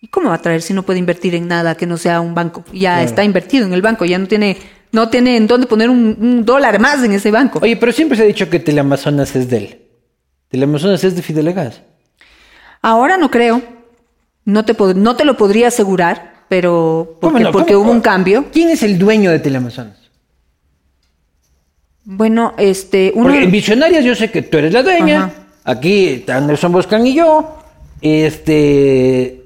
¿Y 0.00 0.08
cómo 0.08 0.28
va 0.30 0.34
a 0.34 0.42
traer 0.42 0.60
si 0.60 0.74
no 0.74 0.82
puede 0.82 0.98
invertir 0.98 1.36
en 1.36 1.46
nada 1.46 1.76
que 1.76 1.86
no 1.86 1.98
sea 1.98 2.20
un 2.20 2.34
banco? 2.34 2.64
Ya 2.72 3.00
está 3.04 3.22
invertido 3.22 3.64
en 3.64 3.72
el 3.72 3.80
banco, 3.80 4.04
ya 4.04 4.18
no 4.18 4.26
tiene, 4.26 4.56
no 4.96 5.08
tiene 5.10 5.36
en 5.36 5.46
dónde 5.46 5.66
poner 5.66 5.88
un, 5.90 6.16
un 6.20 6.44
dólar 6.44 6.80
más 6.80 7.04
en 7.04 7.12
ese 7.12 7.30
banco. 7.30 7.60
Oye, 7.62 7.76
pero 7.76 7.92
siempre 7.92 8.16
se 8.16 8.24
ha 8.24 8.26
dicho 8.26 8.48
que 8.50 8.58
Teleamazonas 8.58 9.36
es 9.36 9.48
de 9.48 9.56
él. 9.58 9.78
Teleamazonas 10.48 11.04
es 11.04 11.14
de 11.14 11.22
Fidel 11.22 11.44
Legas. 11.44 11.82
Ahora 12.82 13.16
no 13.16 13.30
creo. 13.30 13.62
No 14.44 14.64
te, 14.64 14.74
no 14.94 15.16
te 15.16 15.24
lo 15.24 15.36
podría 15.36 15.68
asegurar, 15.68 16.44
pero 16.48 17.16
¿Cómo 17.20 17.32
porque, 17.32 17.44
no? 17.44 17.52
porque 17.52 17.72
¿Cómo- 17.74 17.84
hubo 17.86 17.92
un 17.92 18.00
cambio. 18.00 18.46
¿Quién 18.52 18.70
es 18.70 18.82
el 18.82 18.98
dueño 18.98 19.30
de 19.30 19.38
Teleamazonas? 19.40 19.98
Bueno, 22.04 22.54
este, 22.56 23.10
uno 23.14 23.24
Porque 23.24 23.42
en 23.44 23.50
Visionarias 23.50 24.04
yo 24.04 24.14
sé 24.14 24.30
que 24.30 24.42
tú 24.42 24.58
eres 24.58 24.72
la 24.72 24.82
dueña. 24.82 25.24
Ajá. 25.24 25.32
Aquí 25.64 26.06
está 26.08 26.36
Anderson 26.36 26.70
Boscan 26.72 27.06
y 27.06 27.14
yo. 27.14 27.58
Este. 28.00 29.42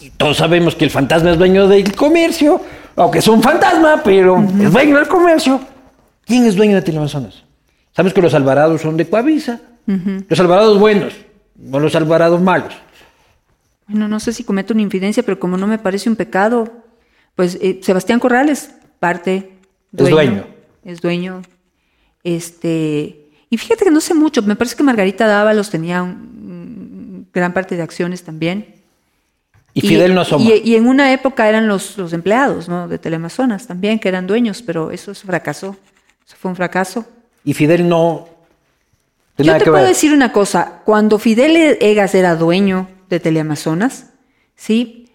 y 0.00 0.10
todos 0.10 0.36
sabemos 0.38 0.74
que 0.74 0.84
el 0.84 0.90
fantasma 0.90 1.30
es 1.30 1.38
dueño 1.38 1.68
del 1.68 1.94
comercio. 1.94 2.60
Aunque 2.98 3.18
es 3.20 3.28
un 3.28 3.42
fantasma, 3.42 4.02
pero 4.02 4.38
es 4.60 4.72
dueño 4.72 4.96
del 4.96 5.06
comercio. 5.08 5.60
¿Quién 6.24 6.44
es 6.46 6.56
dueño 6.56 6.74
de 6.76 6.82
Teleamazonas? 6.82 7.44
Sabemos 7.94 8.12
que 8.14 8.20
los 8.22 8.34
Alvarados 8.34 8.80
son 8.82 8.96
de 8.96 9.08
Coavisa. 9.08 9.60
Los 10.28 10.38
Alvarados 10.40 10.78
buenos, 10.78 11.14
no 11.56 11.80
los 11.80 11.94
Alvarados 11.94 12.40
malos. 12.42 12.74
bueno, 13.86 14.06
no 14.08 14.20
sé 14.20 14.32
si 14.34 14.44
cometo 14.44 14.74
una 14.74 14.82
infidencia, 14.82 15.22
pero 15.22 15.40
como 15.40 15.56
no 15.56 15.66
me 15.66 15.78
parece 15.78 16.10
un 16.10 16.16
pecado, 16.16 16.70
pues 17.34 17.56
eh, 17.62 17.80
Sebastián 17.82 18.20
Corrales, 18.20 18.70
parte 19.00 19.52
Es 19.96 20.10
dueño. 20.10 20.44
Es 20.84 21.00
dueño. 21.00 21.40
Este, 22.24 23.28
y 23.48 23.56
fíjate 23.56 23.84
que 23.84 23.90
no 23.90 24.00
sé 24.00 24.12
mucho, 24.14 24.42
me 24.42 24.56
parece 24.56 24.76
que 24.76 24.82
Margarita 24.82 25.26
Dávalos 25.26 25.70
tenía 25.70 26.02
un- 26.02 27.26
gran 27.32 27.52
parte 27.54 27.76
de 27.76 27.82
acciones 27.82 28.22
también. 28.24 28.74
Y 29.78 29.88
Fidel 29.88 30.14
no 30.14 30.20
asoma. 30.22 30.44
Y, 30.44 30.62
y 30.64 30.76
en 30.76 30.86
una 30.86 31.12
época 31.12 31.48
eran 31.48 31.68
los, 31.68 31.96
los 31.98 32.12
empleados 32.12 32.68
¿no? 32.68 32.88
de 32.88 32.98
Teleamazonas 32.98 33.66
también, 33.66 33.98
que 33.98 34.08
eran 34.08 34.26
dueños, 34.26 34.62
pero 34.62 34.90
eso 34.90 35.12
es- 35.12 35.22
fracasó. 35.22 35.76
Eso 36.26 36.36
fue 36.38 36.50
un 36.50 36.56
fracaso. 36.56 37.06
Y 37.44 37.54
Fidel 37.54 37.88
no. 37.88 38.28
Yo 39.38 39.56
te 39.56 39.64
puedo 39.64 39.78
ver. 39.78 39.86
decir 39.88 40.12
una 40.12 40.32
cosa. 40.32 40.82
Cuando 40.84 41.18
Fidel 41.18 41.78
Egas 41.80 42.14
era 42.14 42.34
dueño 42.36 42.88
de 43.08 43.20
Teleamazonas, 43.20 44.06
¿sí? 44.56 45.08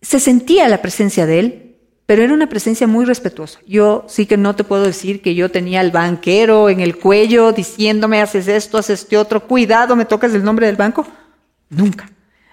se 0.00 0.18
sentía 0.20 0.68
la 0.68 0.82
presencia 0.82 1.26
de 1.26 1.38
él 1.40 1.62
pero 2.06 2.22
era 2.22 2.32
una 2.32 2.48
presencia 2.48 2.86
muy 2.86 3.04
respetuosa. 3.04 3.58
Yo 3.66 4.04
sí 4.08 4.26
que 4.26 4.36
no 4.36 4.54
te 4.54 4.62
puedo 4.62 4.84
decir 4.84 5.20
que 5.22 5.34
yo 5.34 5.50
tenía 5.50 5.80
al 5.80 5.90
banquero 5.90 6.70
en 6.70 6.78
el 6.80 6.96
cuello 6.98 7.50
diciéndome, 7.50 8.20
haces 8.22 8.46
esto, 8.46 8.78
haces 8.78 9.00
este 9.02 9.18
otro, 9.18 9.42
cuidado, 9.48 9.96
me 9.96 10.04
tocas 10.04 10.32
el 10.32 10.44
nombre 10.44 10.66
del 10.66 10.76
banco. 10.76 11.04
Nunca. 11.68 12.08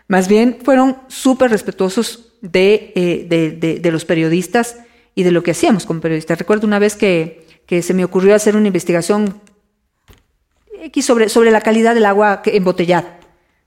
Más 0.08 0.28
bien 0.28 0.60
fueron 0.64 0.97
súper 1.08 1.51
respetuosos 1.51 2.34
de, 2.41 2.91
eh, 2.95 3.26
de, 3.30 3.51
de, 3.51 3.80
de, 3.80 3.91
los 3.91 4.06
periodistas 4.06 4.78
y 5.16 5.24
de 5.24 5.32
lo 5.32 5.43
que 5.43 5.51
hacíamos 5.51 5.86
como 5.86 6.01
periodistas. 6.01 6.38
Recuerdo 6.38 6.68
una 6.68 6.80
vez 6.80 6.95
que, 6.95 7.47
que 7.66 7.82
se 7.82 7.93
me 7.93 8.04
ocurrió 8.04 8.36
hacer 8.36 8.56
una 8.56 8.68
investigación 8.68 9.41
X 10.84 11.06
sobre, 11.06 11.30
sobre 11.30 11.51
la 11.51 11.62
calidad 11.62 11.95
del 11.95 12.06
agua 12.06 12.41
embotellada. 12.45 13.18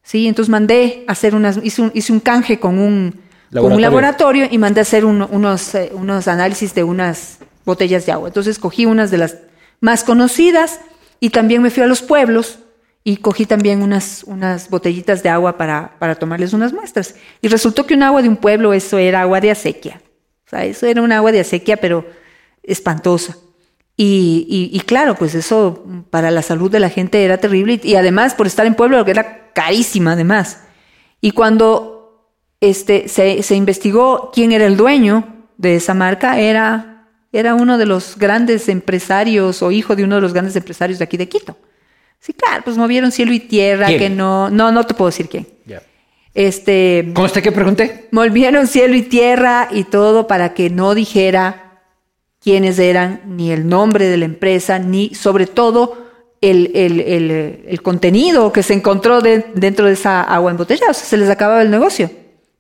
¿sí? 0.03 0.28
Entonces 0.28 0.51
mandé 0.51 1.05
hacer 1.09 1.34
unas, 1.34 1.59
hice 1.62 1.82
un, 1.82 1.91
hice 1.95 2.12
un 2.12 2.20
canje 2.20 2.61
con 2.61 2.78
un, 2.78 3.20
laboratorio. 3.51 3.62
con 3.62 3.72
un 3.72 3.82
laboratorio 3.82 4.49
y 4.51 4.59
mandé 4.59 4.80
a 4.80 4.82
hacer 4.82 5.05
un, 5.05 5.22
unos, 5.22 5.74
eh, 5.74 5.91
unos 5.95 6.28
análisis 6.28 6.74
de 6.74 6.84
unas 6.84 7.39
botellas 7.64 8.05
de 8.05 8.12
agua. 8.12 8.28
Entonces 8.28 8.59
cogí 8.59 8.84
unas 8.84 9.11
de 9.11 9.18
las 9.18 9.39
más 9.80 10.05
conocidas 10.05 10.80
y 11.20 11.30
también 11.30 11.62
me 11.62 11.70
fui 11.70 11.82
a 11.82 11.87
los 11.87 12.03
pueblos 12.03 12.59
y 13.09 13.18
cogí 13.18 13.46
también 13.46 13.82
unas, 13.82 14.24
unas 14.24 14.68
botellitas 14.68 15.22
de 15.22 15.28
agua 15.28 15.57
para, 15.57 15.92
para 16.00 16.16
tomarles 16.16 16.52
unas 16.52 16.72
muestras. 16.72 17.14
Y 17.40 17.46
resultó 17.46 17.86
que 17.86 17.94
un 17.94 18.02
agua 18.02 18.20
de 18.20 18.28
un 18.28 18.36
pueblo, 18.36 18.72
eso 18.72 18.98
era 18.98 19.20
agua 19.20 19.40
de 19.40 19.52
acequia. 19.52 20.02
O 20.44 20.50
sea, 20.50 20.64
eso 20.64 20.86
era 20.86 21.00
un 21.00 21.12
agua 21.12 21.30
de 21.30 21.38
acequia, 21.38 21.76
pero 21.76 22.04
espantosa. 22.64 23.36
Y, 23.96 24.72
y, 24.72 24.80
claro, 24.80 25.14
pues 25.14 25.36
eso 25.36 25.84
para 26.11 26.32
la 26.32 26.42
salud 26.42 26.68
de 26.68 26.80
la 26.80 26.90
gente 26.90 27.24
era 27.24 27.38
terrible 27.38 27.80
y, 27.80 27.92
y 27.92 27.94
además 27.94 28.34
por 28.34 28.48
estar 28.48 28.66
en 28.66 28.74
pueblo 28.74 29.07
era 29.07 29.52
carísima 29.52 30.14
además. 30.14 30.64
Y 31.20 31.30
cuando 31.30 32.34
este, 32.61 33.07
se, 33.07 33.44
se, 33.44 33.54
investigó 33.54 34.32
quién 34.34 34.50
era 34.50 34.66
el 34.66 34.76
dueño 34.76 35.46
de 35.59 35.76
esa 35.76 35.94
marca, 35.94 36.40
era, 36.40 37.07
era 37.30 37.54
uno 37.54 37.78
de 37.78 37.86
los 37.86 38.18
grandes 38.18 38.68
empresarios 38.68 39.62
o 39.62 39.70
hijo 39.70 39.94
de 39.94 40.02
uno 40.02 40.16
de 40.16 40.22
los 40.22 40.32
grandes 40.32 40.57
empresarios 40.57 40.98
de 40.98 41.04
aquí 41.04 41.16
de 41.16 41.28
Quito. 41.28 41.57
Sí, 42.21 42.33
claro, 42.33 42.62
pues 42.64 42.77
movieron 42.77 43.12
cielo 43.12 43.33
y 43.33 43.41
tierra, 43.41 43.87
¿Quién? 43.87 43.99
que 43.99 44.11
no, 44.11 44.51
no, 44.51 44.73
no 44.73 44.85
te 44.85 44.95
puedo 44.95 45.11
decir 45.11 45.29
quién. 45.29 45.47
Yeah. 45.67 45.83
Este, 46.35 47.11
¿Cómo 47.14 47.27
está 47.27 47.41
que 47.41 47.53
pregunté? 47.53 48.09
Movieron 48.11 48.67
cielo 48.67 48.95
y 48.97 49.03
tierra 49.03 49.69
y 49.71 49.85
todo 49.85 50.27
para 50.27 50.53
que 50.55 50.71
no 50.71 50.95
dijera 50.95 51.81
quiénes 52.41 52.79
eran, 52.79 53.23
ni 53.27 53.51
el 53.53 53.69
nombre 53.69 54.07
de 54.07 54.17
la 54.17 54.25
empresa, 54.25 54.79
ni 54.79 55.14
sobre 55.14 55.47
todo 55.47 56.07
el, 56.41 56.71
el, 56.75 57.01
el, 57.01 57.64
el 57.67 57.83
contenido 57.83 58.53
que 58.53 58.62
se 58.62 58.75
encontró 58.75 59.21
de, 59.21 59.47
dentro 59.55 59.87
de 59.87 59.95
esa 59.95 60.21
agua 60.23 60.51
embotellada. 60.51 60.91
O 60.91 60.95
sea, 60.95 61.05
se 61.05 61.17
les 61.17 61.31
acababa 61.31 61.62
el 61.62 61.71
negocio. 61.71 62.11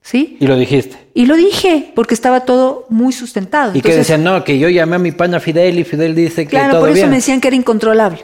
¿Sí? 0.00 0.36
Y 0.38 0.46
lo 0.46 0.56
dijiste. 0.56 0.96
Y 1.14 1.26
lo 1.26 1.34
dije, 1.34 1.90
porque 1.96 2.14
estaba 2.14 2.40
todo 2.40 2.86
muy 2.88 3.12
sustentado. 3.12 3.72
Y 3.74 3.78
Entonces, 3.78 3.92
que 3.92 3.98
decían, 3.98 4.22
no, 4.22 4.44
que 4.44 4.56
yo 4.58 4.68
llamé 4.68 4.96
a 4.96 4.98
mi 5.00 5.10
pana 5.10 5.40
Fidel 5.40 5.80
y 5.80 5.84
Fidel 5.84 6.14
dice 6.14 6.44
que 6.44 6.50
claro, 6.50 6.74
todo 6.74 6.80
por 6.82 6.90
eso 6.90 6.98
bien. 6.98 7.10
me 7.10 7.16
decían 7.16 7.40
que 7.40 7.48
era 7.48 7.56
incontrolable. 7.56 8.20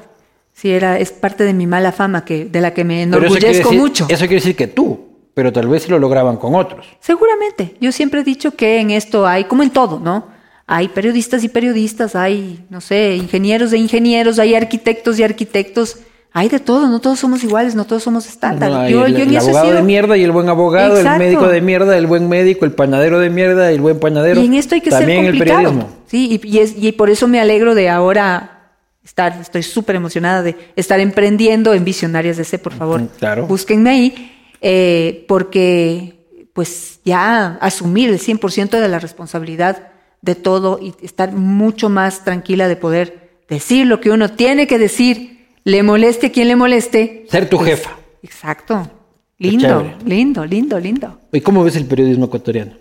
Sí, 0.63 0.71
era, 0.71 0.97
es 0.97 1.11
parte 1.11 1.43
de 1.43 1.55
mi 1.55 1.67
mala 1.67 1.91
fama, 1.91 2.25
que, 2.25 2.45
de 2.45 2.61
la 2.61 2.73
que 2.73 2.85
me 2.85 3.03
enorgullezco 3.03 3.49
eso 3.49 3.63
decir, 3.65 3.81
mucho. 3.81 4.07
Eso 4.09 4.21
quiere 4.21 4.37
decir 4.37 4.55
que 4.55 4.69
tú, 4.69 4.97
pero 5.35 5.53
tal 5.53 5.67
vez 5.67 5.89
lo 5.89 5.99
lograban 5.99 6.37
con 6.37 6.55
otros. 6.55 6.87
Seguramente. 7.01 7.75
Yo 7.81 7.91
siempre 7.91 8.21
he 8.21 8.23
dicho 8.23 8.53
que 8.55 8.79
en 8.79 8.93
esto 8.93 9.27
hay, 9.27 9.43
como 9.47 9.65
en 9.65 9.71
todo, 9.71 9.99
¿no? 9.99 10.29
Hay 10.69 10.87
periodistas 10.87 11.43
y 11.43 11.49
periodistas, 11.49 12.15
hay, 12.15 12.65
no 12.71 12.81
sé, 12.81 13.17
ingenieros 13.17 13.73
de 13.73 13.79
ingenieros, 13.79 14.39
hay 14.39 14.55
arquitectos 14.55 15.19
y 15.19 15.25
arquitectos. 15.25 15.99
Hay 16.33 16.49
de 16.49 16.61
todo, 16.61 16.87
no 16.87 17.01
todos 17.01 17.19
somos 17.19 17.43
iguales, 17.43 17.75
no 17.75 17.85
todos 17.85 18.05
somos 18.05 18.29
estándar. 18.29 18.71
No, 18.71 18.89
yo, 18.89 19.05
el, 19.05 19.17
yo 19.17 19.25
en 19.25 19.31
el 19.31 19.37
eso 19.39 19.47
abogado 19.47 19.67
sido... 19.67 19.77
de 19.79 19.83
mierda 19.83 20.17
y 20.17 20.23
el 20.23 20.31
buen 20.31 20.49
abogado, 20.49 20.97
Exacto. 20.97 21.25
el 21.25 21.29
médico 21.29 21.49
de 21.49 21.61
mierda, 21.61 21.99
el 21.99 22.07
buen 22.07 22.29
médico, 22.29 22.65
el 22.67 22.73
panadero 22.73 23.19
de 23.19 23.31
mierda 23.31 23.73
y 23.73 23.75
el 23.75 23.81
buen 23.81 23.99
panadero. 23.99 24.41
Y 24.41 24.47
en 24.47 24.55
esto 24.55 24.77
hay 24.77 24.81
que 24.81 24.91
También 24.91 25.23
ser 25.23 25.31
complicado. 25.33 25.59
el 25.59 25.67
periodismo. 25.67 25.97
Sí, 26.07 26.41
y, 26.41 26.57
y, 26.57 26.61
es, 26.61 26.75
y 26.79 26.93
por 26.93 27.11
eso 27.11 27.27
me 27.27 27.41
alegro 27.41 27.75
de 27.75 27.89
ahora 27.91 28.62
estar, 29.05 29.39
estoy 29.41 29.63
súper 29.63 29.97
emocionada 29.97 30.43
de 30.43 30.57
estar 30.77 31.01
emprendiendo 31.01 31.75
en 31.75 31.85
Visionarias 31.85 32.37
DC, 32.37 32.59
por 32.59 32.73
favor. 32.73 33.09
Claro. 33.19 33.47
Búsquenme 33.47 33.91
ahí, 33.91 34.33
eh, 34.61 35.25
porque 35.29 36.19
pues 36.53 37.01
ya 37.05 37.59
asumir 37.61 38.11
el 38.11 38.19
100% 38.19 38.81
de 38.81 38.89
la 38.89 38.99
responsabilidad 38.99 39.89
de 40.21 40.35
todo 40.35 40.79
y 40.81 40.95
estar 41.03 41.33
mucho 41.33 41.89
más 41.89 42.25
tranquila 42.25 42.69
de 42.69 42.77
poder 42.77 43.43
decir 43.49 43.87
lo 43.87 44.01
que 44.01 44.11
uno 44.11 44.31
tiene 44.31 44.67
que 44.67 44.79
decir, 44.79 45.49
le 45.65 45.83
moleste 45.83 46.29
a 46.29 46.33
quien 46.33 46.49
le 46.49 46.57
moleste. 46.57 47.27
Ser 47.29 47.49
tu 47.49 47.59
pues, 47.59 47.71
jefa. 47.71 47.99
Exacto. 48.23 48.91
Lindo, 49.39 49.95
lindo, 50.05 50.45
lindo, 50.45 50.79
lindo. 50.79 51.19
¿Y 51.33 51.41
cómo 51.41 51.65
ves 51.65 51.75
el 51.75 51.87
periodismo 51.87 52.27
ecuatoriano? 52.27 52.77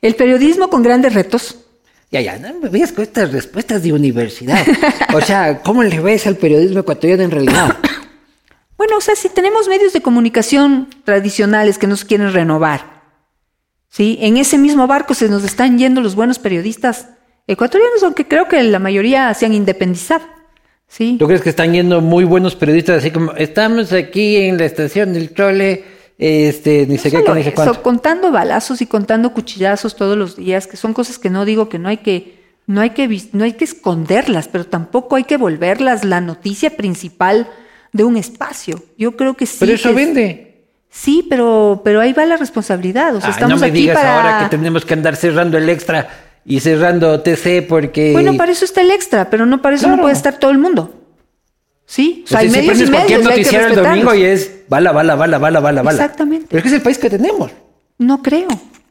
El 0.00 0.14
periodismo 0.14 0.70
con 0.70 0.82
grandes 0.82 1.12
retos. 1.12 1.67
Ya, 2.10 2.22
ya, 2.22 2.38
no 2.38 2.58
me 2.60 2.68
veas 2.70 2.92
con 2.92 3.02
estas 3.02 3.32
respuestas 3.32 3.82
de 3.82 3.92
universidad. 3.92 4.66
o 5.14 5.20
sea, 5.20 5.60
¿cómo 5.62 5.82
le 5.82 6.00
ves 6.00 6.26
al 6.26 6.36
periodismo 6.36 6.80
ecuatoriano 6.80 7.22
en 7.22 7.30
realidad? 7.30 7.76
Bueno, 8.78 8.98
o 8.98 9.00
sea, 9.00 9.16
si 9.16 9.28
tenemos 9.28 9.66
medios 9.66 9.92
de 9.92 10.00
comunicación 10.00 10.88
tradicionales 11.02 11.78
que 11.78 11.88
nos 11.88 12.04
quieren 12.04 12.32
renovar, 12.32 13.02
¿sí? 13.88 14.18
En 14.20 14.36
ese 14.36 14.56
mismo 14.56 14.86
barco 14.86 15.14
se 15.14 15.28
nos 15.28 15.42
están 15.42 15.78
yendo 15.78 16.00
los 16.00 16.14
buenos 16.14 16.38
periodistas 16.38 17.08
ecuatorianos, 17.48 18.04
aunque 18.04 18.28
creo 18.28 18.46
que 18.46 18.62
la 18.62 18.78
mayoría 18.78 19.34
se 19.34 19.46
han 19.46 19.52
independizado, 19.52 20.24
¿sí? 20.86 21.16
¿Tú 21.18 21.26
crees 21.26 21.42
que 21.42 21.50
están 21.50 21.72
yendo 21.72 22.00
muy 22.00 22.22
buenos 22.22 22.54
periodistas 22.54 22.98
así 22.98 23.10
como 23.10 23.32
estamos 23.32 23.92
aquí 23.92 24.36
en 24.36 24.58
la 24.58 24.66
estación 24.66 25.12
del 25.12 25.30
trole, 25.30 25.82
este, 26.18 26.86
ni 26.86 26.96
no 26.96 27.00
sé 27.02 27.10
qué, 27.10 27.22
ni 27.34 27.44
sé 27.44 27.54
cuánto? 27.54 27.82
contando 27.82 28.32
balazos 28.32 28.80
y 28.82 28.86
contando 28.86 29.32
cuchillazos 29.32 29.94
todos 29.96 30.16
los 30.18 30.36
días, 30.36 30.66
que 30.66 30.76
son 30.76 30.92
cosas 30.92 31.18
que 31.18 31.30
no 31.30 31.44
digo 31.44 31.68
que 31.68 31.78
no 31.78 31.88
hay 31.88 31.98
que 31.98 32.36
no 32.66 32.80
hay 32.80 32.90
que 32.90 33.08
no 33.32 33.44
hay 33.44 33.52
que 33.52 33.64
esconderlas, 33.64 34.48
pero 34.48 34.66
tampoco 34.66 35.16
hay 35.16 35.24
que 35.24 35.36
volverlas 35.36 36.04
la 36.04 36.20
noticia 36.20 36.76
principal 36.76 37.48
de 37.92 38.04
un 38.04 38.16
espacio. 38.16 38.82
Yo 38.98 39.16
creo 39.16 39.34
que 39.34 39.46
sí. 39.46 39.56
Pero 39.60 39.72
eso 39.72 39.88
que 39.90 39.94
vende. 39.94 40.44
Sí, 40.90 41.24
pero, 41.28 41.82
pero 41.84 42.00
ahí 42.00 42.12
va 42.12 42.24
la 42.26 42.36
responsabilidad. 42.36 43.14
O 43.14 43.20
sea, 43.20 43.28
Ay, 43.28 43.34
estamos 43.34 43.54
no 43.56 43.60
me 43.60 43.66
aquí 43.70 43.80
digas 43.80 43.96
para. 43.96 44.16
ahora 44.16 44.44
que 44.48 44.56
tenemos 44.56 44.84
que 44.84 44.94
andar 44.94 45.16
cerrando 45.16 45.56
el 45.56 45.68
extra 45.68 46.08
y 46.44 46.60
cerrando 46.60 47.20
TC 47.20 47.66
porque. 47.68 48.12
Bueno, 48.12 48.36
para 48.36 48.52
eso 48.52 48.64
está 48.64 48.80
el 48.80 48.90
extra, 48.90 49.30
pero 49.30 49.46
no 49.46 49.62
para 49.62 49.76
eso 49.76 49.84
Claro. 49.84 49.96
no 49.96 50.02
puede 50.02 50.14
estar 50.14 50.38
todo 50.38 50.50
el 50.50 50.58
mundo. 50.58 50.94
¿Sí? 51.90 52.22
O 52.26 52.28
sea, 52.28 52.40
hay 52.40 52.50
medios 52.50 52.78
y 52.80 52.86
cualquier 52.86 53.20
medios, 53.20 53.24
noticiero 53.30 53.66
el 53.68 53.74
domingo 53.76 54.14
y 54.14 54.22
es 54.22 54.50
bala, 54.68 54.92
bala, 54.92 55.14
bala, 55.14 55.38
bala, 55.38 55.58
bala, 55.58 55.82
bala. 55.82 56.02
Exactamente. 56.04 56.46
Pero 56.50 56.58
es 56.58 56.62
que 56.62 56.68
es 56.68 56.74
el 56.74 56.82
país 56.82 56.98
que 56.98 57.08
tenemos. 57.08 57.50
No 57.96 58.22
creo. 58.22 58.48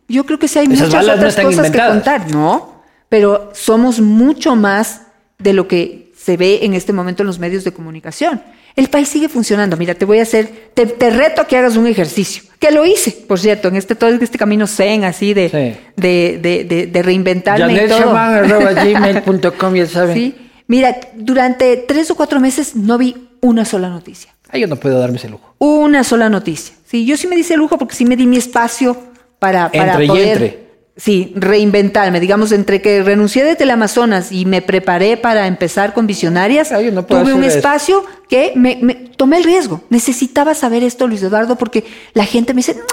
Yo 0.07 0.25
creo 0.25 0.39
que 0.39 0.47
sí 0.47 0.57
hay 0.57 0.65
Esas 0.65 0.87
muchas 0.87 1.05
no 1.05 1.13
otras 1.13 1.35
cosas 1.35 1.53
inventadas. 1.67 1.89
que 1.89 1.93
contar. 1.93 2.31
No, 2.31 2.81
pero 3.07 3.51
somos 3.53 3.99
mucho 4.01 4.55
más 4.55 5.01
de 5.37 5.53
lo 5.53 5.67
que 5.67 6.11
se 6.17 6.37
ve 6.37 6.61
en 6.63 6.73
este 6.73 6.91
momento 6.91 7.21
en 7.21 7.27
los 7.27 7.37
medios 7.37 7.63
de 7.63 7.71
comunicación. 7.71 8.41
El 8.75 8.89
país 8.89 9.07
sigue 9.09 9.29
funcionando. 9.29 9.77
Mira, 9.77 9.93
te 9.93 10.05
voy 10.05 10.17
a 10.17 10.23
hacer, 10.23 10.71
te, 10.73 10.87
te 10.87 11.09
reto 11.11 11.41
a 11.41 11.45
que 11.47 11.55
hagas 11.55 11.77
un 11.77 11.85
ejercicio. 11.85 12.43
Que 12.57 12.71
lo 12.71 12.83
hice, 12.83 13.11
por 13.11 13.39
cierto, 13.39 13.67
en 13.67 13.75
este 13.75 13.93
todo 13.93 14.09
este 14.09 14.39
camino 14.39 14.65
zen 14.65 15.03
así 15.03 15.35
de, 15.35 15.49
Sí. 15.49 15.79
de, 16.01 16.39
de, 16.41 16.63
de, 16.63 16.87
de 16.87 17.01
reinventarme 17.03 17.73
y 17.85 17.87
todo. 17.87 18.11
ya 19.75 19.85
saben. 19.87 20.15
Sí. 20.15 20.35
Mira, 20.67 20.97
durante 21.15 21.77
tres 21.77 22.11
o 22.11 22.15
cuatro 22.15 22.39
meses 22.39 22.75
no 22.75 22.97
vi 22.97 23.29
una 23.41 23.65
sola 23.65 23.89
noticia. 23.89 24.33
Ay, 24.49 24.61
yo 24.61 24.67
no 24.67 24.75
puedo 24.77 24.99
darme 24.99 25.17
ese 25.17 25.29
lujo. 25.29 25.55
Una 25.59 26.03
sola 26.03 26.29
noticia. 26.29 26.75
Sí, 26.85 27.05
yo 27.05 27.17
sí 27.17 27.27
me 27.27 27.35
di 27.35 27.41
ese 27.41 27.57
lujo 27.57 27.77
porque 27.77 27.95
sí 27.95 28.05
me 28.05 28.15
di 28.15 28.25
mi 28.27 28.37
espacio 28.37 28.97
para, 29.39 29.71
para 29.71 29.91
Entre 29.91 30.05
y 30.05 30.07
poder, 30.07 30.27
entre. 30.43 30.67
sí, 30.95 31.33
reinventarme. 31.35 32.19
Digamos, 32.19 32.51
entre 32.51 32.81
que 32.81 33.03
renuncié 33.03 33.43
de 33.43 33.55
Teleamazonas 33.55 34.31
y 34.31 34.45
me 34.45 34.61
preparé 34.61 35.17
para 35.17 35.47
empezar 35.47 35.93
con 35.93 36.07
Visionarias, 36.07 36.69
yo 36.71 36.91
no 36.91 37.05
tuve 37.05 37.33
un 37.33 37.43
eso. 37.43 37.57
espacio 37.57 38.05
que 38.29 38.53
me, 38.55 38.77
me- 38.81 38.95
tomé 38.95 39.37
el 39.37 39.43
riesgo. 39.43 39.83
Necesitaba 39.89 40.53
saber 40.53 40.83
esto, 40.83 41.07
Luis 41.07 41.23
Eduardo, 41.23 41.57
porque 41.57 41.83
la 42.13 42.25
gente 42.25 42.53
me 42.53 42.59
dice, 42.59 42.73
"Mua, 42.73 42.83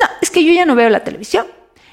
no, 0.00 0.06
es 0.20 0.30
que 0.30 0.44
yo 0.44 0.52
ya 0.52 0.64
no 0.66 0.74
veo 0.74 0.90
la 0.90 1.04
televisión. 1.04 1.46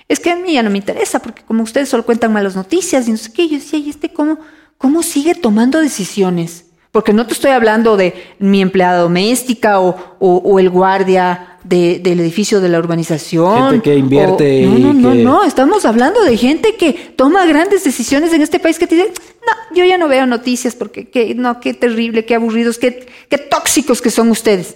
Es 0.07 0.19
que 0.19 0.29
a 0.31 0.35
mí 0.35 0.53
ya 0.53 0.61
no 0.61 0.69
me 0.69 0.77
interesa, 0.77 1.19
porque 1.19 1.41
como 1.43 1.63
ustedes 1.63 1.89
solo 1.89 2.05
cuentan 2.05 2.31
malas 2.31 2.55
noticias 2.55 3.07
y 3.07 3.11
no 3.11 3.17
sé 3.17 3.31
qué, 3.33 3.47
yo 3.47 3.55
decía, 3.55 3.79
¿y 3.79 3.89
este 3.89 4.09
cómo, 4.13 4.37
cómo 4.77 5.03
sigue 5.03 5.35
tomando 5.35 5.79
decisiones? 5.81 6.65
Porque 6.91 7.11
no 7.11 7.27
te 7.27 7.33
estoy 7.33 7.51
hablando 7.51 7.97
de 7.97 8.13
mi 8.39 8.61
empleada 8.61 8.99
doméstica 9.01 9.81
o, 9.81 9.89
o- 10.19 10.37
o 10.37 10.59
el 10.59 10.69
guardia 10.69 11.57
de- 11.65 11.99
del 11.99 12.19
edificio 12.21 12.61
de 12.61 12.69
la 12.69 12.79
urbanización. 12.79 13.71
Gente 13.71 13.81
que 13.83 13.95
invierte 13.97 14.65
o- 14.65 14.69
no, 14.69 14.79
no, 14.79 14.93
no, 14.93 15.09
no, 15.23 15.43
estamos 15.43 15.83
hablando 15.85 16.23
de 16.23 16.37
gente 16.37 16.75
que 16.77 16.93
toma 16.93 17.45
grandes 17.45 17.83
decisiones 17.83 18.31
en 18.31 18.41
este 18.41 18.59
país 18.59 18.79
que 18.79 18.87
te 18.87 18.95
dice, 18.95 19.11
no, 19.45 19.75
yo 19.75 19.83
ya 19.83 19.97
no 19.97 20.07
veo 20.07 20.25
noticias 20.25 20.73
porque 20.75 21.09
qué, 21.09 21.35
no, 21.35 21.59
qué 21.59 21.73
terrible, 21.73 22.23
qué 22.25 22.35
aburridos, 22.35 22.77
qué, 22.77 23.07
qué 23.29 23.37
tóxicos 23.39 24.01
que 24.01 24.09
son 24.09 24.29
ustedes. 24.29 24.75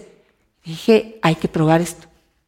Dije, 0.65 1.19
hay 1.21 1.35
que 1.35 1.47
probar 1.47 1.79
esto, 1.79 2.07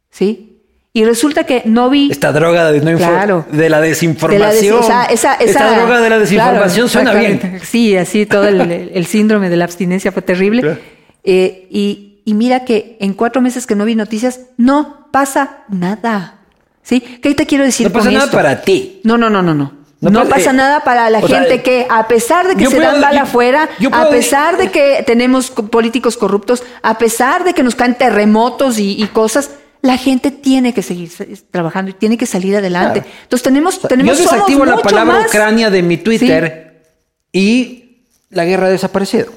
¿sí? 0.09 0.50
Y 0.93 1.05
resulta 1.05 1.45
que 1.45 1.61
no 1.65 1.89
vi... 1.89 2.11
Esta 2.11 2.33
droga 2.33 2.69
de, 2.71 2.81
no 2.81 2.97
Claro. 2.97 3.45
de 3.49 3.69
la 3.69 3.79
de 3.79 3.89
desinformación. 3.89 4.41
la 4.41 4.53
des- 4.53 4.63
esa- 4.85 5.05
esa- 5.05 5.33
Esta 5.35 5.75
droga 5.77 6.01
de 6.01 6.09
la 6.09 6.19
desinformación 6.19 6.89
claro, 6.89 7.11
suena 7.11 7.13
bien. 7.13 7.61
Sí, 7.63 7.95
así 7.95 8.25
todo 8.25 8.45
el, 8.47 8.59
el 8.93 9.05
síndrome 9.05 9.49
de 9.49 9.55
la 9.55 9.63
abstinencia 9.65 10.11
fue 10.11 10.21
terrible. 10.21 10.61
Claro. 10.61 10.79
Eh, 11.23 11.67
y, 11.71 12.21
y 12.25 12.33
mira 12.33 12.65
que 12.65 12.97
en 12.99 13.13
cuatro 13.13 13.41
meses 13.41 13.65
que 13.67 13.75
no 13.75 13.85
vi 13.85 13.95
noticias, 13.95 14.41
no 14.57 15.07
pasa 15.11 15.59
nada. 15.69 16.39
¿Sí? 16.83 16.99
¿Qué 16.99 17.35
te 17.35 17.45
quiero 17.45 17.63
decir 17.63 17.87
No 17.87 17.93
pasa 17.93 18.05
con 18.05 18.13
nada 18.15 18.25
esto? 18.25 18.37
para 18.37 18.61
ti. 18.61 18.99
No, 19.05 19.17
no, 19.17 19.29
no, 19.29 19.41
no, 19.41 19.53
no. 19.53 19.71
No 20.01 20.09
No, 20.09 20.19
pasa- 20.23 20.29
pasa 20.35 20.49
eh, 20.49 20.53
nada 20.53 20.79
para 20.83 21.09
la 21.11 21.21
sea, 21.21 21.39
gente 21.41 21.61
que, 21.61 21.85
a 21.89 22.07
pesar 22.07 22.47
de 22.49 22.55
que 22.55 22.65
se 22.65 22.75
puedo- 22.75 22.91
dan 22.91 22.99
mal 22.99 23.15
yo- 23.15 23.21
afuera, 23.21 23.69
yo 23.79 23.89
a 23.93 24.09
pesar 24.09 24.57
de 24.57 24.71
que 24.71 25.03
tenemos 25.05 25.51
co- 25.51 25.67
políticos 25.67 26.17
corruptos, 26.17 26.63
a 26.81 26.97
pesar 26.97 27.43
de 27.45 27.53
que 27.53 27.61
nos 27.63 27.75
caen 27.75 27.93
terremotos 27.95 28.79
y, 28.79 29.01
y 29.01 29.05
cosas, 29.07 29.51
la 29.81 29.97
gente 29.97 30.31
tiene 30.31 30.73
que 30.73 30.81
seguir 30.83 31.09
se- 31.09 31.25
trabajando 31.49 31.91
y 31.91 31.93
tiene 31.93 32.17
que 32.17 32.25
salir 32.25 32.55
adelante. 32.55 33.01
Claro. 33.01 33.15
Entonces 33.23 33.43
tenemos, 33.43 33.79
tenemos 33.81 34.17
Yo 34.17 34.23
desactivo 34.23 34.65
la 34.65 34.77
palabra 34.77 35.13
más- 35.19 35.27
Ucrania 35.27 35.69
de 35.69 35.81
mi 35.81 35.97
Twitter 35.97 36.83
y 37.31 38.05
la 38.29 38.45
guerra 38.45 38.67
ha 38.67 38.69
desaparecido. 38.69 39.31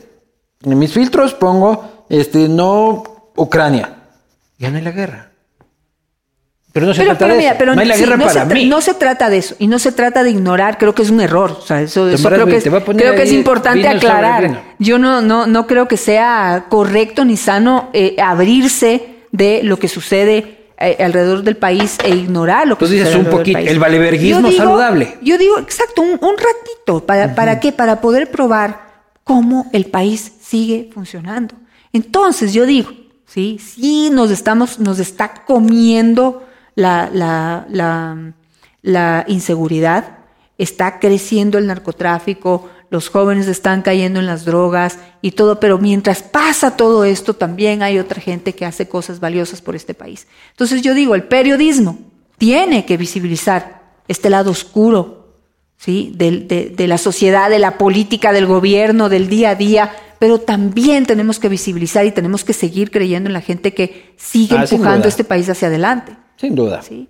En 0.62 0.78
mis 0.78 0.92
filtros 0.92 1.34
pongo, 1.34 2.06
este, 2.08 2.48
no 2.48 3.02
Ucrania. 3.36 3.94
Ya 4.58 4.70
no 4.70 4.76
hay 4.76 4.82
la 4.84 4.92
guerra. 4.92 5.30
Pero 6.72 6.86
no 6.86 6.92
se 6.94 7.02
Pero, 7.02 7.10
trata 7.12 7.24
pero 7.26 7.34
de 7.34 7.38
mira, 7.38 7.50
eso. 7.50 7.58
pero 7.58 7.74
no 7.76 7.80
hay 7.80 7.86
la 7.86 7.94
sí, 7.94 8.00
guerra 8.00 8.16
no 8.16 8.26
para 8.26 8.44
mí. 8.46 8.66
No 8.66 8.80
se 8.80 8.94
trata 8.94 9.30
de 9.30 9.38
eso 9.38 9.54
y 9.60 9.68
no 9.68 9.78
se 9.78 9.92
trata 9.92 10.24
de 10.24 10.30
ignorar, 10.30 10.76
creo 10.76 10.92
que 10.92 11.02
es 11.02 11.10
un 11.10 11.20
error. 11.20 11.52
O 11.52 11.60
sea, 11.62 11.80
eso, 11.80 12.08
creo 12.24 12.46
que 12.46 12.56
es, 12.56 12.64
creo 12.64 13.14
que 13.14 13.22
es 13.22 13.32
importante 13.32 13.86
aclarar. 13.86 14.62
Yo 14.80 14.98
no, 14.98 15.20
no, 15.22 15.46
no 15.46 15.66
creo 15.68 15.86
que 15.86 15.96
sea 15.96 16.66
correcto 16.68 17.24
ni 17.24 17.36
sano 17.36 17.90
eh, 17.92 18.16
abrirse 18.20 19.13
de 19.34 19.62
lo 19.64 19.78
que 19.80 19.88
sucede 19.88 20.68
eh, 20.78 20.96
alrededor 21.02 21.42
del 21.42 21.56
país 21.56 21.98
e 22.04 22.10
ignorar 22.14 22.68
lo 22.68 22.78
que 22.78 22.84
Tú 22.86 22.90
dices 22.92 23.06
sucede 23.08 23.18
un 23.20 23.26
alrededor 23.26 23.44
del 23.46 23.52
poquito, 23.54 23.70
el 23.72 23.78
valeverguismo 23.80 24.40
Yo 24.42 24.48
digo- 24.50 24.64
saludable. 24.64 25.18
Yo 25.22 25.38
digo, 25.38 25.58
exacto, 25.58 26.02
un, 26.02 26.10
un 26.12 26.36
ratito. 26.38 27.04
¿Para, 27.04 27.34
¿Para 27.34 27.58
qué? 27.58 27.72
Para 27.72 28.00
poder 28.00 28.30
probar 28.30 29.02
cómo 29.24 29.68
el 29.72 29.86
país 29.86 30.32
sigue 30.40 30.90
funcionando. 30.94 31.54
Entonces, 31.92 32.52
yo 32.52 32.64
digo, 32.64 32.90
sí, 33.26 33.58
sí 33.58 34.10
nos 34.12 34.30
estamos, 34.30 34.78
nos 34.78 35.00
está 35.00 35.34
comiendo 35.44 36.44
la, 36.76 37.10
la, 37.12 37.66
la, 37.70 38.32
la 38.82 39.24
inseguridad, 39.26 40.18
está 40.58 41.00
creciendo 41.00 41.58
el 41.58 41.66
narcotráfico, 41.66 42.68
los 42.94 43.08
jóvenes 43.08 43.48
están 43.48 43.82
cayendo 43.82 44.20
en 44.20 44.26
las 44.26 44.44
drogas 44.44 45.00
y 45.20 45.32
todo, 45.32 45.58
pero 45.58 45.78
mientras 45.78 46.22
pasa 46.22 46.76
todo 46.76 47.04
esto, 47.04 47.34
también 47.34 47.82
hay 47.82 47.98
otra 47.98 48.20
gente 48.20 48.54
que 48.54 48.64
hace 48.64 48.86
cosas 48.86 49.18
valiosas 49.18 49.60
por 49.60 49.74
este 49.74 49.94
país. 49.94 50.28
Entonces 50.52 50.80
yo 50.80 50.94
digo, 50.94 51.16
el 51.16 51.24
periodismo 51.24 51.98
tiene 52.38 52.86
que 52.86 52.96
visibilizar 52.96 53.82
este 54.06 54.30
lado 54.30 54.52
oscuro, 54.52 55.34
¿sí? 55.76 56.12
De, 56.14 56.30
de 56.72 56.86
la 56.86 56.96
sociedad, 56.96 57.50
de 57.50 57.58
la 57.58 57.78
política, 57.78 58.32
del 58.32 58.46
gobierno, 58.46 59.08
del 59.08 59.28
día 59.28 59.50
a 59.50 59.54
día, 59.56 59.90
pero 60.20 60.38
también 60.38 61.04
tenemos 61.04 61.40
que 61.40 61.48
visibilizar 61.48 62.06
y 62.06 62.12
tenemos 62.12 62.44
que 62.44 62.52
seguir 62.52 62.92
creyendo 62.92 63.28
en 63.28 63.32
la 63.32 63.40
gente 63.40 63.74
que 63.74 64.14
sigue 64.16 64.56
Ah, 64.56 64.62
empujando 64.70 65.08
este 65.08 65.24
país 65.24 65.48
hacia 65.48 65.66
adelante. 65.66 66.16
Sin 66.36 66.54
duda. 66.54 66.80
¿sí? 66.82 67.08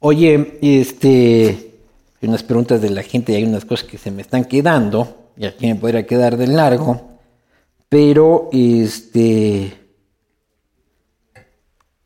Oye, 0.00 0.58
este, 0.62 1.65
unas 2.28 2.42
preguntas 2.42 2.80
de 2.80 2.90
la 2.90 3.02
gente 3.02 3.32
y 3.32 3.36
hay 3.36 3.44
unas 3.44 3.64
cosas 3.64 3.88
que 3.88 3.98
se 3.98 4.10
me 4.10 4.22
están 4.22 4.44
quedando, 4.44 5.30
y 5.36 5.46
aquí 5.46 5.66
me 5.66 5.74
podría 5.76 6.06
quedar 6.06 6.36
del 6.36 6.56
largo, 6.56 7.18
pero 7.88 8.48
este, 8.52 9.72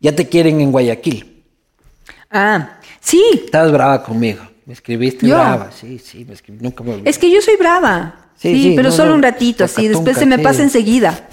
ya 0.00 0.14
te 0.14 0.28
quieren 0.28 0.60
en 0.60 0.72
Guayaquil. 0.72 1.44
Ah, 2.30 2.78
sí, 3.00 3.22
Estabas 3.44 3.72
brava 3.72 4.02
conmigo, 4.02 4.42
me 4.66 4.72
escribiste 4.72 5.26
Yo. 5.26 5.34
brava, 5.36 5.70
sí, 5.72 5.98
sí, 5.98 6.24
me 6.24 6.34
escribí, 6.34 6.58
nunca 6.62 6.84
me 6.84 6.92
olvidé. 6.94 7.10
es 7.10 7.18
que 7.18 7.30
yo 7.30 7.40
soy 7.42 7.56
brava. 7.56 8.16
Sí, 8.36 8.54
Sí, 8.54 8.62
sí, 8.62 8.72
pero 8.74 8.88
no, 8.88 8.94
solo 8.96 9.10
no, 9.10 9.16
un 9.16 9.22
ratito, 9.22 9.64
así, 9.64 9.86
después 9.86 10.16
se 10.16 10.24
me 10.24 10.38
pasa 10.38 10.62
enseguida. 10.62 11.28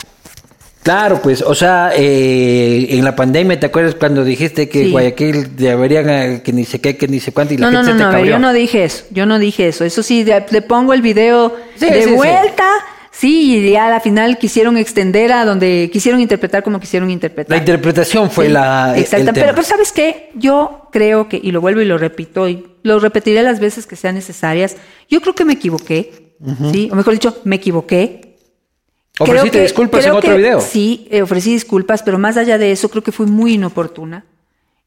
Claro, 0.88 1.22
pues, 1.22 1.42
o 1.42 1.54
sea, 1.54 1.92
eh, 1.96 2.88
en 2.92 3.04
la 3.04 3.14
pandemia, 3.14 3.60
¿te 3.60 3.66
acuerdas 3.66 3.96
cuando 3.96 4.24
dijiste 4.24 4.70
que 4.70 4.86
Sí. 4.86 4.92
Guayaquil 4.92 5.58
deberían, 5.58 6.10
eh, 6.10 6.42
que 6.42 6.54
ni 6.54 6.64
sé 6.64 6.80
qué, 6.80 6.96
que 6.96 7.10
ni 7.10 7.20
sé 7.20 7.34
cuánto, 7.34 7.54
y 7.54 7.58
la 7.58 7.66
No, 7.70 7.72
no, 7.72 7.78
gente 7.80 7.92
no, 7.92 7.98
se 7.98 8.04
no, 8.06 8.10
te 8.10 8.16
a 8.16 8.20
ver, 8.20 8.20
cabreó? 8.20 8.36
yo 8.36 8.40
no 8.40 8.54
dije 8.54 8.84
eso, 8.86 9.04
yo 9.12 9.26
no 9.26 9.38
dije 9.38 9.68
eso. 9.68 9.84
Eso 9.84 10.02
sí, 10.02 10.24
le 10.24 10.62
pongo 10.62 10.94
el 10.94 11.02
video 11.02 11.54
Sí, 11.76 11.88
de 11.90 12.04
sí, 12.04 12.12
vuelta, 12.12 12.70
sí, 13.12 13.58
y 13.58 13.72
ya 13.72 13.88
a 13.88 13.90
la 13.90 14.00
final 14.00 14.38
quisieron 14.38 14.78
extender 14.78 15.34
a 15.34 15.44
donde 15.44 15.90
quisieron 15.92 16.22
interpretar 16.22 16.64
como 16.64 16.80
quisieron 16.80 17.10
interpretar. 17.12 17.52
La 17.58 17.60
interpretación 17.60 18.32
fue 18.32 18.46
Sí, 18.46 18.52
la... 18.54 18.96
pero, 19.12 19.34
pero 19.34 19.64
¿sabes 19.64 19.92
qué? 19.92 20.30
Yo 20.36 20.88
creo 20.94 21.28
que, 21.28 21.38
y 21.44 21.52
lo 21.52 21.60
vuelvo 21.60 21.82
y 21.82 21.86
lo 21.86 21.98
repito, 21.98 22.48
y 22.48 22.66
lo 22.84 23.00
repetiré 23.00 23.44
las 23.44 23.60
veces 23.60 23.86
que 23.88 23.98
sean 23.98 24.16
necesarias, 24.16 24.78
yo 25.10 25.20
creo 25.20 25.36
que 25.36 25.44
me 25.44 25.52
equivoqué, 25.54 26.34
¿sí? 26.72 26.88
O 26.90 26.96
mejor 26.96 27.12
dicho, 27.12 27.42
me 27.44 27.58
equivoqué. 27.58 28.22
Creo 29.18 29.28
Ofreciste 29.30 29.58
que- 29.58 29.64
disculpas 29.64 30.00
en 30.04 30.10
creo 30.12 30.18
otro 30.18 30.32
que 30.32 30.38
video. 30.38 30.62
Sí, 30.62 31.08
eh, 31.10 31.22
ofrecí 31.22 31.52
disculpas, 31.54 32.04
pero 32.04 32.20
más 32.20 32.38
allá 32.38 32.58
de 32.58 32.72
eso, 32.72 32.90
creo 32.90 33.04
que 33.04 33.12
fui 33.12 33.26
muy 33.26 33.54
inoportuna. 33.54 34.26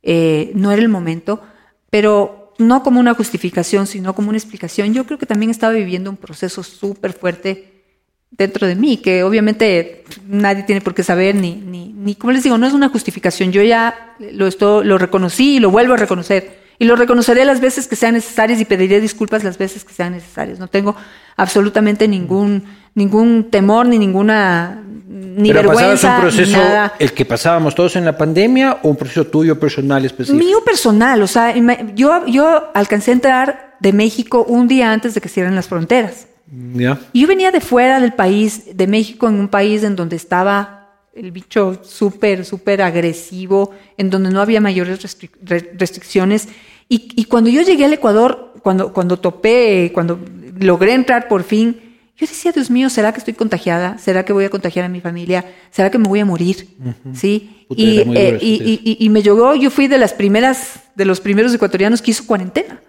Eh, 0.02 0.52
no 0.54 0.70
era 0.72 0.80
el 0.80 0.88
momento, 0.88 1.42
pero 1.90 2.52
no 2.58 2.82
como 2.82 3.00
una 3.00 3.14
justificación, 3.14 3.86
sino 3.86 4.14
como 4.14 4.28
una 4.28 4.38
explicación. 4.38 4.94
Yo 4.94 5.04
creo 5.04 5.18
que 5.18 5.26
también 5.26 5.50
estaba 5.50 5.72
viviendo 5.72 6.10
un 6.10 6.16
proceso 6.16 6.62
súper 6.62 7.12
fuerte 7.12 7.82
dentro 8.30 8.66
de 8.66 8.76
mí, 8.76 8.98
que 8.98 9.24
obviamente 9.24 10.04
nadie 10.28 10.62
tiene 10.62 10.80
por 10.80 10.94
qué 10.94 11.02
saber, 11.02 11.34
ni, 11.34 11.56
ni, 11.56 11.92
ni, 11.92 12.14
como 12.14 12.32
les 12.32 12.44
digo, 12.44 12.56
no 12.58 12.66
es 12.66 12.72
una 12.72 12.88
justificación. 12.88 13.50
Yo 13.50 13.62
ya 13.62 14.14
lo, 14.32 14.46
esto, 14.46 14.84
lo 14.84 14.98
reconocí 14.98 15.56
y 15.56 15.58
lo 15.60 15.70
vuelvo 15.70 15.94
a 15.94 15.96
reconocer. 15.96 16.60
Y 16.78 16.84
lo 16.86 16.96
reconoceré 16.96 17.44
las 17.44 17.60
veces 17.60 17.86
que 17.88 17.96
sean 17.96 18.14
necesarias 18.14 18.58
y 18.60 18.64
pediré 18.64 19.00
disculpas 19.00 19.42
las 19.44 19.58
veces 19.58 19.84
que 19.84 19.92
sean 19.92 20.12
necesarias. 20.12 20.58
No 20.58 20.68
tengo 20.68 20.96
absolutamente 21.36 22.08
ningún, 22.08 22.64
ningún 22.94 23.50
temor, 23.50 23.86
ni 23.86 23.98
ninguna, 23.98 24.82
ni 25.08 25.52
Pero 25.52 25.68
vergüenza, 25.70 26.16
un 26.16 26.20
proceso, 26.22 26.56
ni 26.56 26.62
nada. 26.64 26.94
el 26.98 27.12
que 27.12 27.24
pasábamos 27.24 27.74
todos 27.74 27.96
en 27.96 28.04
la 28.04 28.16
pandemia, 28.16 28.78
o 28.82 28.88
un 28.88 28.96
proceso 28.96 29.26
tuyo 29.26 29.58
personal 29.58 30.04
específico. 30.04 30.44
Mío 30.44 30.62
personal, 30.64 31.22
o 31.22 31.26
sea, 31.26 31.54
yo, 31.94 32.26
yo 32.26 32.70
alcancé 32.74 33.10
a 33.12 33.14
entrar 33.14 33.76
de 33.80 33.92
México 33.92 34.44
un 34.46 34.68
día 34.68 34.92
antes 34.92 35.14
de 35.14 35.20
que 35.20 35.28
cierren 35.28 35.54
las 35.54 35.68
fronteras. 35.68 36.26
Ya. 36.74 36.98
Y 37.12 37.20
yo 37.22 37.28
venía 37.28 37.52
de 37.52 37.60
fuera 37.60 38.00
del 38.00 38.12
país, 38.12 38.76
de 38.76 38.86
México, 38.86 39.28
en 39.28 39.34
un 39.34 39.48
país 39.48 39.84
en 39.84 39.94
donde 39.94 40.16
estaba 40.16 40.88
el 41.14 41.30
bicho 41.32 41.80
súper, 41.82 42.44
súper 42.44 42.82
agresivo, 42.82 43.70
en 43.96 44.10
donde 44.10 44.30
no 44.30 44.40
había 44.40 44.60
mayores 44.60 45.00
restric- 45.00 45.30
re- 45.42 45.72
restricciones. 45.78 46.48
Y, 46.88 47.12
y 47.14 47.24
cuando 47.26 47.50
yo 47.50 47.62
llegué 47.62 47.84
al 47.84 47.92
Ecuador, 47.92 48.54
cuando, 48.62 48.92
cuando 48.92 49.16
topé, 49.18 49.92
cuando 49.94 50.18
logré 50.58 50.92
entrar 50.94 51.28
por 51.28 51.44
fin, 51.44 51.89
yo 52.20 52.26
decía, 52.26 52.52
Dios 52.52 52.70
mío, 52.70 52.90
¿será 52.90 53.12
que 53.12 53.18
estoy 53.18 53.32
contagiada? 53.34 53.96
¿Será 53.96 54.24
que 54.24 54.32
voy 54.34 54.44
a 54.44 54.50
contagiar 54.50 54.84
a 54.84 54.88
mi 54.88 55.00
familia? 55.00 55.44
¿Será 55.70 55.90
que 55.90 55.96
me 55.96 56.06
voy 56.06 56.20
a 56.20 56.26
morir? 56.26 56.68
¿Sí? 57.14 57.64
Puta, 57.66 57.80
Y, 57.80 57.98
eh, 58.14 58.36
ese 58.36 58.44
y- 58.98 59.08
me 59.08 59.22
llegó, 59.22 59.54
yo 59.54 59.70
fui 59.70 59.88
de 59.88 59.96
las 59.96 60.12
primeras, 60.12 60.80
de 60.94 61.06
los 61.06 61.20
primeros 61.20 61.54
ecuatorianos 61.54 62.02
que 62.02 62.10
hizo 62.10 62.26
cuarentena. 62.26 62.80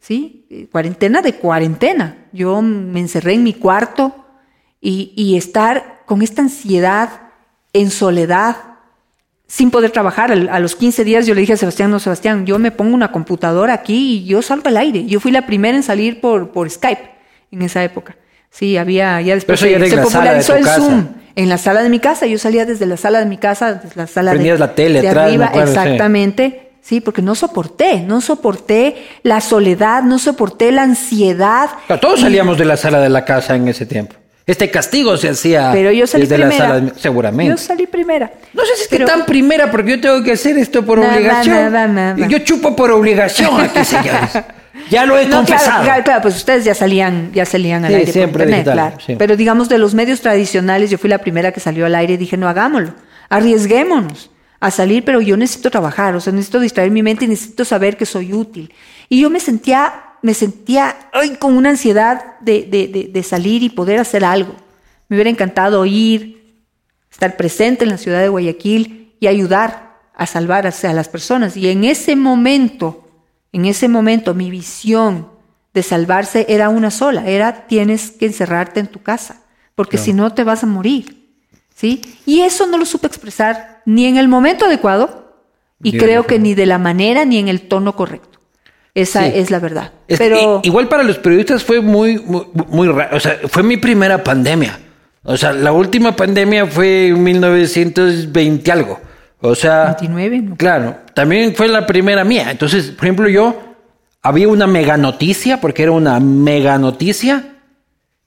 ¿sí? 0.00 0.46
Eh, 0.48 0.68
Cuarentena 0.72 1.20
de 1.20 1.34
cuarentena. 1.34 2.16
Yo 2.32 2.62
me 2.62 3.00
encerré 3.00 3.34
en 3.34 3.42
mi 3.42 3.52
cuarto 3.52 4.24
y, 4.80 5.36
estar 5.36 6.02
con 6.06 6.22
esta 6.22 6.40
ansiedad, 6.40 7.10
en 7.74 7.90
soledad, 7.90 8.56
sin 9.46 9.70
poder 9.70 9.90
trabajar. 9.90 10.32
A 10.32 10.60
los 10.60 10.76
15 10.76 11.04
días 11.04 11.26
yo 11.26 11.34
le 11.34 11.40
dije 11.42 11.52
a 11.54 11.56
Sebastián, 11.56 11.90
no, 11.90 11.98
Sebastián, 11.98 12.46
yo 12.46 12.58
me 12.58 12.70
pongo 12.70 12.94
una 12.94 13.12
computadora 13.12 13.74
aquí 13.74 14.14
y 14.18 14.24
yo 14.24 14.40
salgo 14.40 14.68
al 14.68 14.76
aire. 14.78 15.04
Yo 15.04 15.20
fui 15.20 15.30
la 15.30 15.46
primera 15.46 15.76
en 15.76 15.82
salir 15.82 16.20
por, 16.20 16.52
por 16.52 16.70
Skype 16.70 17.10
en 17.50 17.62
esa 17.62 17.82
época. 17.84 18.16
Sí, 18.50 18.76
había, 18.76 19.20
ya 19.20 19.34
después 19.34 19.60
Pero 19.60 19.84
se, 19.86 19.96
de 19.96 20.02
popularizó 20.02 20.56
el 20.56 20.64
casa. 20.64 20.80
Zoom. 20.80 21.06
En 21.36 21.48
la 21.48 21.58
sala 21.58 21.82
de 21.82 21.88
mi 21.88 22.00
casa, 22.00 22.26
yo 22.26 22.36
salía 22.38 22.66
desde 22.66 22.84
la 22.86 22.96
sala 22.96 23.20
de 23.20 23.26
mi 23.26 23.36
casa, 23.36 23.74
desde 23.74 23.94
la 23.94 24.06
sala 24.08 24.34
de, 24.34 24.58
la 24.58 24.74
tele 24.74 25.00
de 25.00 25.08
atrás, 25.08 25.26
arriba, 25.26 25.46
acuerdo, 25.46 25.70
exactamente. 25.70 26.70
Sí, 26.80 27.00
porque 27.00 27.22
no 27.22 27.34
soporté, 27.34 28.00
no 28.00 28.20
soporté 28.20 28.96
la 29.22 29.40
soledad, 29.40 30.02
no 30.02 30.18
soporté 30.18 30.72
la 30.72 30.82
ansiedad. 30.82 31.70
Todos 32.00 32.20
salíamos 32.20 32.58
de 32.58 32.64
la 32.64 32.76
sala 32.76 32.98
de 33.00 33.08
la 33.08 33.24
casa 33.24 33.54
en 33.54 33.68
ese 33.68 33.86
tiempo. 33.86 34.16
Este 34.48 34.70
castigo 34.70 35.14
se 35.18 35.28
hacía 35.28 35.70
Pero 35.74 35.92
yo 35.92 36.06
salí 36.06 36.22
desde 36.22 36.36
primera. 36.36 36.68
la 36.68 36.74
sala, 36.74 36.80
de- 36.80 36.98
seguramente. 36.98 37.50
Yo 37.50 37.58
salí 37.58 37.86
primera. 37.86 38.32
No 38.54 38.62
sé 38.64 38.76
si 38.76 38.82
es 38.84 38.88
que 38.88 39.00
tan 39.00 39.26
primera 39.26 39.70
porque 39.70 39.90
yo 39.90 40.00
tengo 40.00 40.22
que 40.24 40.32
hacer 40.32 40.56
esto 40.56 40.82
por 40.86 40.98
obligación. 40.98 41.54
nada, 41.54 41.86
nada. 41.86 42.26
Yo 42.26 42.38
chupo 42.38 42.74
por 42.74 42.90
obligación 42.90 43.60
aquí, 43.60 43.84
señores. 43.84 44.30
Ya 44.90 45.04
lo 45.06 45.18
he 45.18 45.26
No, 45.26 45.38
confesado. 45.38 45.84
claro, 45.84 46.22
pues 46.22 46.36
ustedes 46.36 46.64
ya 46.64 46.74
salían, 46.74 47.30
ya 47.32 47.44
salían 47.44 47.84
al 47.84 47.90
Sí, 47.90 47.94
aire 47.96 48.06
por 48.06 48.12
siempre 48.12 48.44
internet, 48.44 48.66
digital, 48.66 48.88
claro. 48.90 49.04
sí. 49.06 49.16
Pero 49.18 49.36
digamos 49.36 49.68
de 49.68 49.78
los 49.78 49.94
medios 49.94 50.20
tradicionales, 50.20 50.90
yo 50.90 50.98
fui 50.98 51.10
la 51.10 51.18
primera 51.18 51.52
que 51.52 51.60
salió 51.60 51.86
al 51.86 51.94
aire 51.94 52.14
y 52.14 52.16
dije, 52.16 52.36
no 52.36 52.48
hagámoslo, 52.48 52.94
arriesguémonos 53.28 54.30
a 54.60 54.70
salir, 54.70 55.04
pero 55.04 55.20
yo 55.20 55.36
necesito 55.36 55.70
trabajar, 55.70 56.14
o 56.16 56.20
sea, 56.20 56.32
necesito 56.32 56.60
distraer 56.60 56.90
mi 56.90 57.02
mente 57.02 57.24
y 57.24 57.28
necesito 57.28 57.64
saber 57.64 57.96
que 57.96 58.06
soy 58.06 58.32
útil. 58.32 58.72
Y 59.08 59.20
yo 59.20 59.30
me 59.30 59.40
sentía, 59.40 59.92
me 60.22 60.34
sentía 60.34 60.96
ay, 61.12 61.36
con 61.38 61.56
una 61.56 61.70
ansiedad 61.70 62.38
de, 62.40 62.62
de- 62.68 62.88
de- 62.88 63.10
de 63.12 63.22
salir 63.22 63.62
y 63.62 63.68
poder 63.70 64.00
hacer 64.00 64.24
algo. 64.24 64.54
Me 65.08 65.16
hubiera 65.16 65.30
encantado 65.30 65.86
ir, 65.86 66.56
estar 67.10 67.36
presente 67.36 67.84
en 67.84 67.90
la 67.90 67.98
ciudad 67.98 68.20
de 68.20 68.28
Guayaquil 68.28 69.14
y 69.20 69.26
ayudar 69.28 69.94
a 70.14 70.26
salvar 70.26 70.66
a, 70.66 70.70
a 70.88 70.92
las 70.92 71.08
personas. 71.08 71.56
Y 71.56 71.68
en 71.68 71.84
ese 71.84 72.16
momento, 72.16 73.07
en 73.52 73.64
ese 73.64 73.88
momento, 73.88 74.34
mi 74.34 74.50
visión 74.50 75.28
de 75.74 75.82
salvarse 75.82 76.46
era 76.48 76.68
una 76.68 76.90
sola, 76.90 77.26
era 77.26 77.66
tienes 77.66 78.10
que 78.10 78.26
encerrarte 78.26 78.80
en 78.80 78.86
tu 78.88 79.02
casa, 79.02 79.42
porque 79.74 79.98
si 79.98 80.12
no 80.12 80.32
te 80.34 80.44
vas 80.44 80.62
a 80.62 80.66
morir. 80.66 81.18
¿sí? 81.74 82.00
Y 82.26 82.40
eso 82.40 82.66
no 82.66 82.76
lo 82.78 82.84
supe 82.84 83.06
expresar 83.06 83.82
ni 83.86 84.06
en 84.06 84.16
el 84.16 84.26
momento 84.28 84.64
adecuado 84.64 85.26
Y 85.80 85.96
creo 85.96 86.26
que 86.26 86.40
ni 86.40 86.54
de 86.54 86.66
la 86.66 86.76
manera 86.78 87.24
ni 87.24 87.38
en 87.38 87.46
el 87.46 87.68
tono 87.68 87.94
correcto. 87.94 88.40
Esa 88.94 89.26
Sí. 89.26 89.32
es 89.36 89.50
la 89.52 89.60
verdad. 89.60 89.92
Es- 90.08 90.18
Pero 90.18 90.60
igual 90.64 90.88
para 90.88 91.04
los 91.04 91.18
periodistas 91.18 91.62
fue 91.62 91.80
muy, 91.80 92.18
muy, 92.18 92.46
muy 92.66 92.88
raro. 92.88 93.16
O 93.16 93.20
sea, 93.20 93.38
fue 93.48 93.62
mi 93.62 93.76
primera 93.76 94.24
pandemia. 94.24 94.76
O 95.22 95.36
sea, 95.36 95.52
la 95.52 95.70
última 95.70 96.16
pandemia 96.16 96.66
fue 96.66 97.08
en 97.08 97.22
1920 97.22 98.72
algo. 98.72 98.98
O 99.40 99.54
sea, 99.54 99.96
29, 99.98 100.38
¿no? 100.40 100.56
claro, 100.56 100.96
también 101.14 101.54
fue 101.54 101.68
la 101.68 101.86
primera 101.86 102.24
mía. 102.24 102.50
Entonces, 102.50 102.90
por 102.90 103.04
ejemplo, 103.04 103.28
yo 103.28 103.56
había 104.22 104.48
una 104.48 104.66
mega 104.66 104.96
noticia, 104.96 105.60
porque 105.60 105.84
era 105.84 105.92
una 105.92 106.18
mega 106.20 106.76
noticia, 106.78 107.56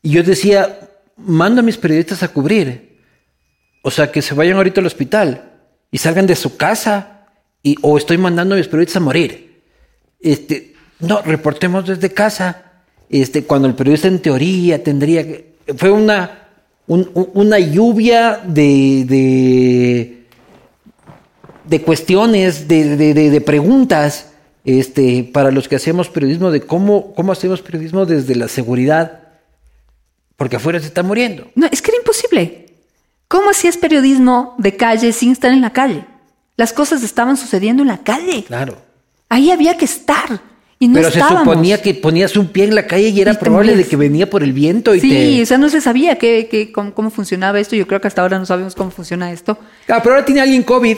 y 0.01 0.11
yo 0.11 0.23
decía, 0.23 0.79
mando 1.17 1.59
a 1.59 1.63
mis 1.63 1.77
periodistas 1.77 2.23
a 2.23 2.29
cubrir. 2.29 2.97
O 3.83 3.91
sea, 3.91 4.11
que 4.11 4.21
se 4.21 4.33
vayan 4.33 4.57
ahorita 4.57 4.79
al 4.79 4.87
hospital 4.87 5.51
y 5.91 5.97
salgan 5.97 6.27
de 6.27 6.35
su 6.35 6.55
casa, 6.55 7.25
y, 7.63 7.75
o 7.81 7.97
estoy 7.97 8.17
mandando 8.17 8.55
a 8.55 8.57
mis 8.57 8.67
periodistas 8.67 8.97
a 8.97 9.05
morir. 9.05 9.61
Este, 10.19 10.73
no, 10.99 11.21
reportemos 11.21 11.85
desde 11.87 12.11
casa. 12.11 12.63
Este, 13.09 13.43
cuando 13.43 13.67
el 13.67 13.73
periodista 13.75 14.07
en 14.07 14.19
teoría 14.19 14.81
tendría 14.83 15.23
que. 15.25 15.55
Fue 15.77 15.91
una, 15.91 16.47
un- 16.87 17.09
un- 17.13 17.29
una 17.33 17.59
lluvia 17.59 18.39
de, 18.45 19.03
de, 19.05 20.20
de 21.65 21.81
cuestiones, 21.81 22.67
de, 22.67 22.95
de- 22.97 23.13
de- 23.13 23.29
de 23.29 23.41
preguntas, 23.41 24.27
este, 24.65 25.23
para 25.31 25.51
los 25.51 25.67
que 25.67 25.75
hacemos 25.75 26.09
periodismo, 26.09 26.51
de 26.51 26.61
cómo, 26.61 27.13
cómo 27.13 27.31
hacemos 27.31 27.61
periodismo 27.61 28.05
desde 28.05 28.35
la 28.35 28.47
seguridad, 28.47 29.19
porque 30.37 30.55
afuera 30.57 30.79
se 30.79 30.87
está 30.87 31.03
muriendo. 31.03 31.47
no, 31.55 31.67
es 31.71 31.81
que 31.81 31.91
era 31.91 31.97
imposible. 31.99 32.67
¿Cómo 33.27 33.49
hacías 33.51 33.77
periodismo 33.77 34.55
de 34.57 34.75
calle 34.75 35.13
sin 35.13 35.31
estar 35.31 35.51
en 35.51 35.61
la 35.61 35.71
calle? 35.71 36.03
Las 36.57 36.73
cosas 36.73 37.01
estaban 37.01 37.37
sucediendo 37.37 37.81
en 37.81 37.87
la 37.87 37.99
calle. 37.99 38.43
Claro. 38.43 38.77
Ahí 39.29 39.51
había 39.51 39.77
que 39.77 39.85
estar. 39.85 40.41
Y 40.79 40.87
no 40.87 40.95
Pero 40.95 41.07
estábamos. 41.09 41.43
se 41.43 41.45
suponía 41.45 41.81
que 41.81 41.93
ponías 41.93 42.35
un 42.35 42.47
pie 42.47 42.65
en 42.65 42.75
la 42.75 42.87
calle 42.87 43.09
y 43.09 43.21
era 43.21 43.33
Y 43.33 43.37
probable 43.37 43.77
de 43.77 43.85
que 43.87 43.95
venía 43.95 44.29
por 44.29 44.43
el 44.43 44.51
viento 44.51 44.93
y 44.95 44.99
Sí, 44.99 45.09
te. 45.09 45.43
o 45.43 45.45
sea, 45.45 45.57
no 45.59 45.69
se 45.69 45.79
sabía 45.79 46.17
qué, 46.17 46.47
qué- 46.51 46.71
cómo, 46.73 46.93
cómo 46.93 47.09
funcionaba 47.11 47.59
esto. 47.59 47.75
Yo 47.75 47.87
creo 47.87 48.01
que 48.01 48.07
hasta 48.07 48.21
ahora 48.23 48.37
no 48.39 48.45
sabemos 48.45 48.75
cómo 48.75 48.89
funciona 48.91 49.31
esto. 49.31 49.57
Ah, 49.87 49.99
pero 50.03 50.15
ahora 50.15 50.25
tiene 50.25 50.41
alguien 50.41 50.63
COVID 50.63 50.97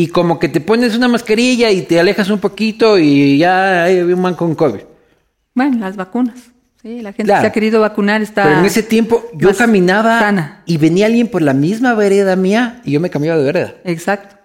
y 0.00 0.06
como 0.08 0.38
que 0.38 0.48
te 0.48 0.60
pones 0.60 0.96
una 0.96 1.08
mascarilla 1.08 1.70
y 1.70 1.82
te 1.82 1.98
alejas 1.98 2.30
un 2.30 2.38
poquito 2.38 2.98
y 2.98 3.38
ya 3.38 3.84
hay 3.84 4.00
un 4.00 4.20
man 4.20 4.34
con 4.34 4.54
COVID. 4.54 4.80
Bueno, 5.54 5.78
las 5.78 5.96
vacunas. 5.96 6.38
Sí, 6.80 7.00
la 7.02 7.10
gente 7.12 7.24
Claro. 7.24 7.40
que 7.40 7.46
se 7.46 7.48
ha 7.48 7.52
querido 7.52 7.80
vacunar 7.80 8.22
está. 8.22 8.44
Pero 8.44 8.60
en 8.60 8.64
ese 8.64 8.84
tiempo 8.84 9.24
yo 9.34 9.54
caminaba 9.56 10.20
sana. 10.20 10.62
y 10.66 10.76
venía 10.76 11.06
alguien 11.06 11.26
por 11.28 11.42
la 11.42 11.52
misma 11.52 11.94
vereda 11.94 12.36
mía 12.36 12.80
y 12.84 12.92
yo 12.92 13.00
me 13.00 13.10
cambiaba 13.10 13.38
de 13.38 13.44
vereda. 13.44 13.74
Exacto. 13.84 14.36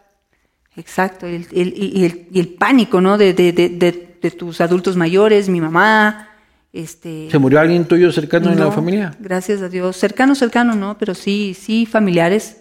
Exacto. 0.75 1.27
El- 1.27 1.45
el- 1.51 1.73
y, 1.77 1.99
y 1.99 2.05
el, 2.05 2.27
y 2.31 2.39
el 2.39 2.47
pánico, 2.55 2.99
¿no? 3.01 3.17
De, 3.19 3.33
de, 3.33 3.51
de, 3.51 3.69
de- 3.69 4.17
de 4.23 4.31
tus 4.31 4.59
adultos 4.61 4.95
mayores, 4.95 5.49
mi 5.49 5.61
mamá. 5.61 6.29
Este, 6.71 7.27
¿Se 7.29 7.37
murió 7.37 7.59
alguien 7.59 7.85
tuyo 7.85 8.11
cercano 8.11 8.49
en 8.51 8.57
la 8.57 8.65
No, 8.65 8.71
familia? 8.71 9.15
Gracias 9.19 9.61
a 9.61 9.69
Dios. 9.69 9.95
Cercano, 9.97 10.33
cercano, 10.33 10.73
no, 10.73 10.97
pero 10.97 11.13
sí, 11.13 11.53
sí, 11.59 11.85
familiares. 11.85 12.57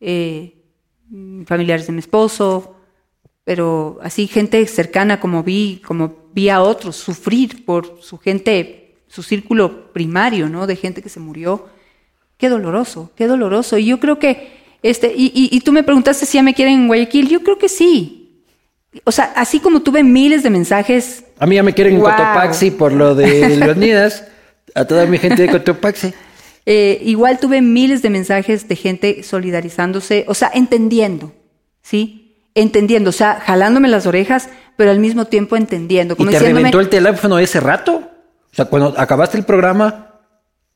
eh, 0.00 0.61
familiares 1.46 1.86
de 1.86 1.92
mi 1.92 1.98
esposo. 1.98 2.76
Pero 3.44 3.98
así, 4.02 4.26
gente 4.26 4.64
cercana, 4.66 5.20
como 5.20 5.42
vi, 5.42 5.82
como 5.84 6.14
vi 6.32 6.48
a 6.48 6.62
otros 6.62 6.96
sufrir 6.96 7.64
por 7.64 7.98
su 8.00 8.18
gente, 8.18 8.96
su 9.08 9.22
círculo 9.22 9.92
primario, 9.92 10.48
¿no? 10.48 10.66
De 10.66 10.76
gente 10.76 11.02
que 11.02 11.08
se 11.08 11.20
murió. 11.20 11.66
Qué 12.36 12.48
doloroso, 12.48 13.10
qué 13.16 13.26
doloroso. 13.26 13.78
Y 13.78 13.86
yo 13.86 13.98
creo 14.00 14.18
que, 14.18 14.52
este, 14.82 15.12
y, 15.16 15.26
y, 15.34 15.56
y 15.56 15.60
tú 15.60 15.72
me 15.72 15.82
preguntaste 15.82 16.26
si 16.26 16.38
ya 16.38 16.42
me 16.42 16.54
quieren 16.54 16.74
en 16.74 16.86
Guayaquil. 16.86 17.28
Yo 17.28 17.42
creo 17.42 17.58
que 17.58 17.68
sí. 17.68 18.22
O 19.04 19.12
sea, 19.12 19.32
así 19.36 19.58
como 19.58 19.80
tuve 19.80 20.02
miles 20.02 20.42
de 20.42 20.50
mensajes 20.50 21.24
A 21.38 21.46
mí 21.46 21.54
ya 21.56 21.62
me 21.62 21.72
quieren 21.72 21.94
en. 21.94 22.00
Cotopaxi 22.00 22.70
por 22.70 22.92
lo 22.92 23.14
de 23.14 23.56
Leonidas. 23.56 24.28
A 24.74 24.84
toda 24.84 25.06
mi 25.06 25.18
gente 25.18 25.42
de 25.42 25.48
Cotopaxi. 25.50 26.12
Eh, 26.64 27.00
igual 27.04 27.38
tuve 27.40 27.60
miles 27.60 28.02
de 28.02 28.10
mensajes 28.10 28.68
de 28.68 28.76
gente 28.76 29.22
solidarizándose, 29.22 30.24
o 30.28 30.34
sea, 30.34 30.50
entendiendo, 30.54 31.32
¿sí? 31.82 32.36
Entendiendo, 32.54 33.10
o 33.10 33.12
sea, 33.12 33.40
jalándome 33.40 33.88
las 33.88 34.06
orejas, 34.06 34.48
pero 34.76 34.90
al 34.90 35.00
mismo 35.00 35.24
tiempo 35.24 35.56
entendiendo. 35.56 36.14
¿Y 36.18 36.26
te 36.26 36.38
reventó 36.38 36.78
el 36.80 36.88
teléfono 36.88 37.38
ese 37.38 37.58
rato? 37.60 37.94
O 38.52 38.54
sea, 38.54 38.66
cuando 38.66 38.94
acabaste 38.98 39.38
el 39.38 39.44
programa, 39.44 40.20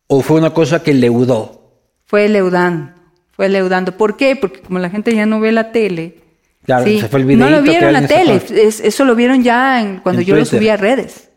¿o 0.08 0.22
fue 0.22 0.38
una 0.38 0.50
cosa 0.54 0.82
que 0.82 0.94
leudó? 0.94 1.62
fue 2.08 2.28
leudando, 2.28 2.92
fue 3.32 3.48
leudando. 3.48 3.96
¿Por 3.96 4.16
qué? 4.16 4.36
Porque 4.36 4.60
como 4.60 4.78
la 4.78 4.88
gente 4.90 5.12
ya 5.14 5.26
no 5.26 5.40
ve 5.40 5.50
la 5.52 5.72
tele. 5.72 6.20
Claro, 6.64 6.84
¿sí? 6.84 7.00
se 7.00 7.08
fue 7.08 7.20
el 7.20 7.38
No 7.38 7.50
lo 7.50 7.62
videíto 7.62 7.70
vieron 7.70 7.92
la 7.92 7.98
alguien 7.98 8.20
tele, 8.48 8.66
es- 8.68 8.80
eso 8.80 9.04
lo 9.04 9.14
vieron 9.16 9.42
ya 9.42 9.80
en- 9.82 9.98
cuando 9.98 10.20
En 10.22 10.26
yo 10.26 10.36
lo 10.36 10.44
subí 10.44 10.68
a 10.68 10.76
redes. 10.76 11.30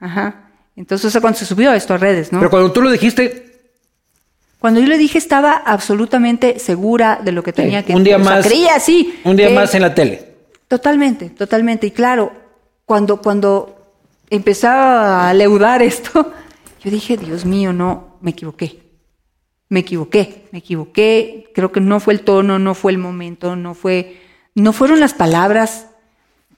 Ajá. 0.00 0.50
Entonces, 0.76 1.06
o 1.06 1.10
sea, 1.10 1.20
cuando 1.20 1.38
se 1.38 1.44
subió 1.46 1.72
esto 1.72 1.94
a 1.94 1.96
redes, 1.98 2.32
¿no? 2.32 2.38
Pero 2.38 2.50
cuando 2.50 2.70
tú 2.70 2.80
lo 2.82 2.90
dijiste, 2.90 3.47
Cuando 4.60 4.80
yo 4.80 4.86
le 4.86 4.98
dije 4.98 5.18
estaba 5.18 5.52
absolutamente 5.52 6.58
segura 6.58 7.20
de 7.22 7.32
lo 7.32 7.42
que 7.42 7.52
tenía 7.52 7.84
que 7.84 7.94
un 7.94 8.02
día 8.04 8.16
o 8.16 8.22
sea, 8.24 8.34
más. 8.36 8.46
creía 8.46 8.74
así. 8.74 9.14
Un 9.24 9.36
día 9.36 9.48
que- 9.48 9.54
más 9.54 9.74
en 9.74 9.82
la 9.82 9.94
tele. 9.94 10.26
Totalmente, 10.66 11.30
totalmente. 11.30 11.86
Y 11.86 11.90
claro, 11.92 12.32
cuando, 12.84 13.22
cuando 13.22 13.94
empezaba 14.30 15.28
a 15.28 15.34
leudar 15.34 15.82
esto, 15.82 16.32
yo 16.84 16.90
dije, 16.90 17.16
Dios 17.16 17.44
mío, 17.44 17.72
no, 17.72 18.16
me 18.20 18.30
equivoqué. 18.32 18.80
Me 19.70 19.80
equivoqué, 19.80 20.46
me 20.50 20.58
equivoqué. 20.60 21.50
Creo 21.54 21.70
que 21.72 21.80
no 21.80 22.00
fue 22.00 22.14
el 22.14 22.20
tono, 22.20 22.58
no 22.58 22.74
fue 22.74 22.92
el 22.92 22.98
momento, 22.98 23.54
no 23.54 23.74
fue, 23.74 24.16
no 24.54 24.72
fueron 24.72 24.98
las 25.00 25.14
palabras. 25.14 25.86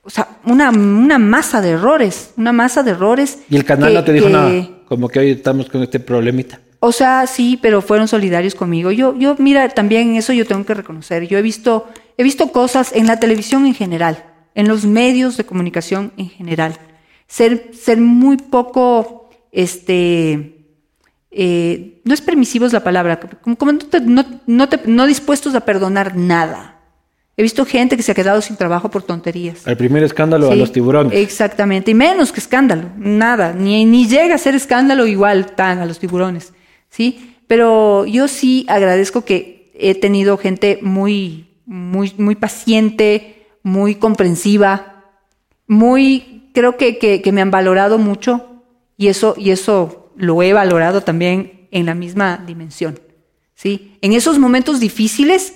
O 0.02 0.10
sea, 0.10 0.38
una, 0.44 0.70
una 0.70 1.18
masa 1.18 1.60
de 1.60 1.70
errores, 1.70 2.32
una 2.36 2.52
masa 2.52 2.82
de 2.82 2.92
errores. 2.92 3.40
Y 3.50 3.56
el 3.56 3.64
canal 3.64 3.90
que- 3.90 3.94
no 3.94 4.04
te 4.04 4.12
dijo 4.12 4.26
que- 4.26 4.32
nada. 4.32 4.68
Como 4.88 5.08
que 5.08 5.18
hoy 5.20 5.30
estamos 5.32 5.68
con 5.68 5.82
este 5.82 6.00
problemita. 6.00 6.60
O 6.80 6.92
sea, 6.92 7.26
sí, 7.26 7.58
pero 7.60 7.82
fueron 7.82 8.08
solidarios 8.08 8.54
conmigo. 8.54 8.90
Yo, 8.90 9.14
yo, 9.16 9.36
mira, 9.38 9.68
también 9.68 10.16
eso 10.16 10.32
yo 10.32 10.46
tengo 10.46 10.64
que 10.64 10.74
reconocer. 10.74 11.26
Yo 11.28 11.36
he 11.38 11.42
visto, 11.42 11.88
he 12.16 12.22
visto 12.22 12.50
cosas 12.52 12.92
en 12.94 13.06
la 13.06 13.20
televisión 13.20 13.66
en 13.66 13.74
general, 13.74 14.24
en 14.54 14.66
los 14.66 14.86
medios 14.86 15.36
de 15.36 15.44
comunicación 15.44 16.12
en 16.16 16.28
general. 16.30 16.76
Ser, 17.26 17.70
ser 17.74 17.98
muy 18.00 18.36
poco, 18.38 19.30
este, 19.52 20.56
eh, 21.30 22.00
no 22.04 22.14
es 22.14 22.20
permisivo 22.20 22.66
es 22.66 22.72
la 22.72 22.82
palabra, 22.82 23.20
como, 23.20 23.56
como 23.56 23.72
no, 23.72 23.78
te- 23.78 24.00
no, 24.00 24.24
no 24.46 24.68
te- 24.68 24.80
no 24.86 25.06
dispuestos 25.06 25.54
a 25.54 25.60
perdonar 25.60 26.16
nada. 26.16 26.76
He 27.36 27.42
visto 27.42 27.64
gente 27.64 27.96
que 27.96 28.02
se 28.02 28.12
ha 28.12 28.14
quedado 28.14 28.42
sin 28.42 28.56
trabajo 28.56 28.90
por 28.90 29.02
tonterías. 29.02 29.66
El 29.66 29.76
primer 29.76 30.02
escándalo 30.02 30.50
a 30.50 30.52
Sí, 30.52 30.58
los 30.58 30.72
tiburones. 30.72 31.12
Exactamente, 31.16 31.90
y 31.92 31.94
menos 31.94 32.32
que 32.32 32.40
escándalo, 32.40 32.90
nada, 32.98 33.52
ni, 33.52 33.84
ni 33.84 34.06
llega 34.08 34.34
a 34.34 34.38
ser 34.38 34.54
escándalo 34.54 35.06
igual 35.06 35.52
tan 35.54 35.78
a 35.78 35.86
los 35.86 35.98
tiburones, 35.98 36.52
¿sí? 36.90 37.36
Pero 37.46 38.06
yo 38.06 38.28
sí 38.28 38.66
agradezco 38.68 39.24
que 39.24 39.72
he 39.74 39.94
tenido 39.94 40.36
gente 40.36 40.78
muy, 40.82 41.48
muy, 41.66 42.12
muy 42.18 42.34
paciente, 42.34 43.46
muy 43.62 43.94
comprensiva, 43.94 45.04
muy, 45.66 46.50
creo 46.52 46.76
que, 46.76 46.98
que, 46.98 47.32
me 47.32 47.40
han 47.40 47.50
valorado 47.50 47.98
mucho 47.98 48.64
y 48.96 49.08
eso, 49.08 49.34
y 49.38 49.50
eso 49.50 50.12
lo 50.16 50.42
he 50.42 50.52
valorado 50.52 51.02
también 51.02 51.68
en 51.70 51.86
la 51.86 51.94
misma 51.94 52.42
dimensión, 52.46 53.00
¿sí? 53.54 53.96
En 54.02 54.12
esos 54.12 54.38
momentos 54.38 54.80
difíciles 54.80 55.54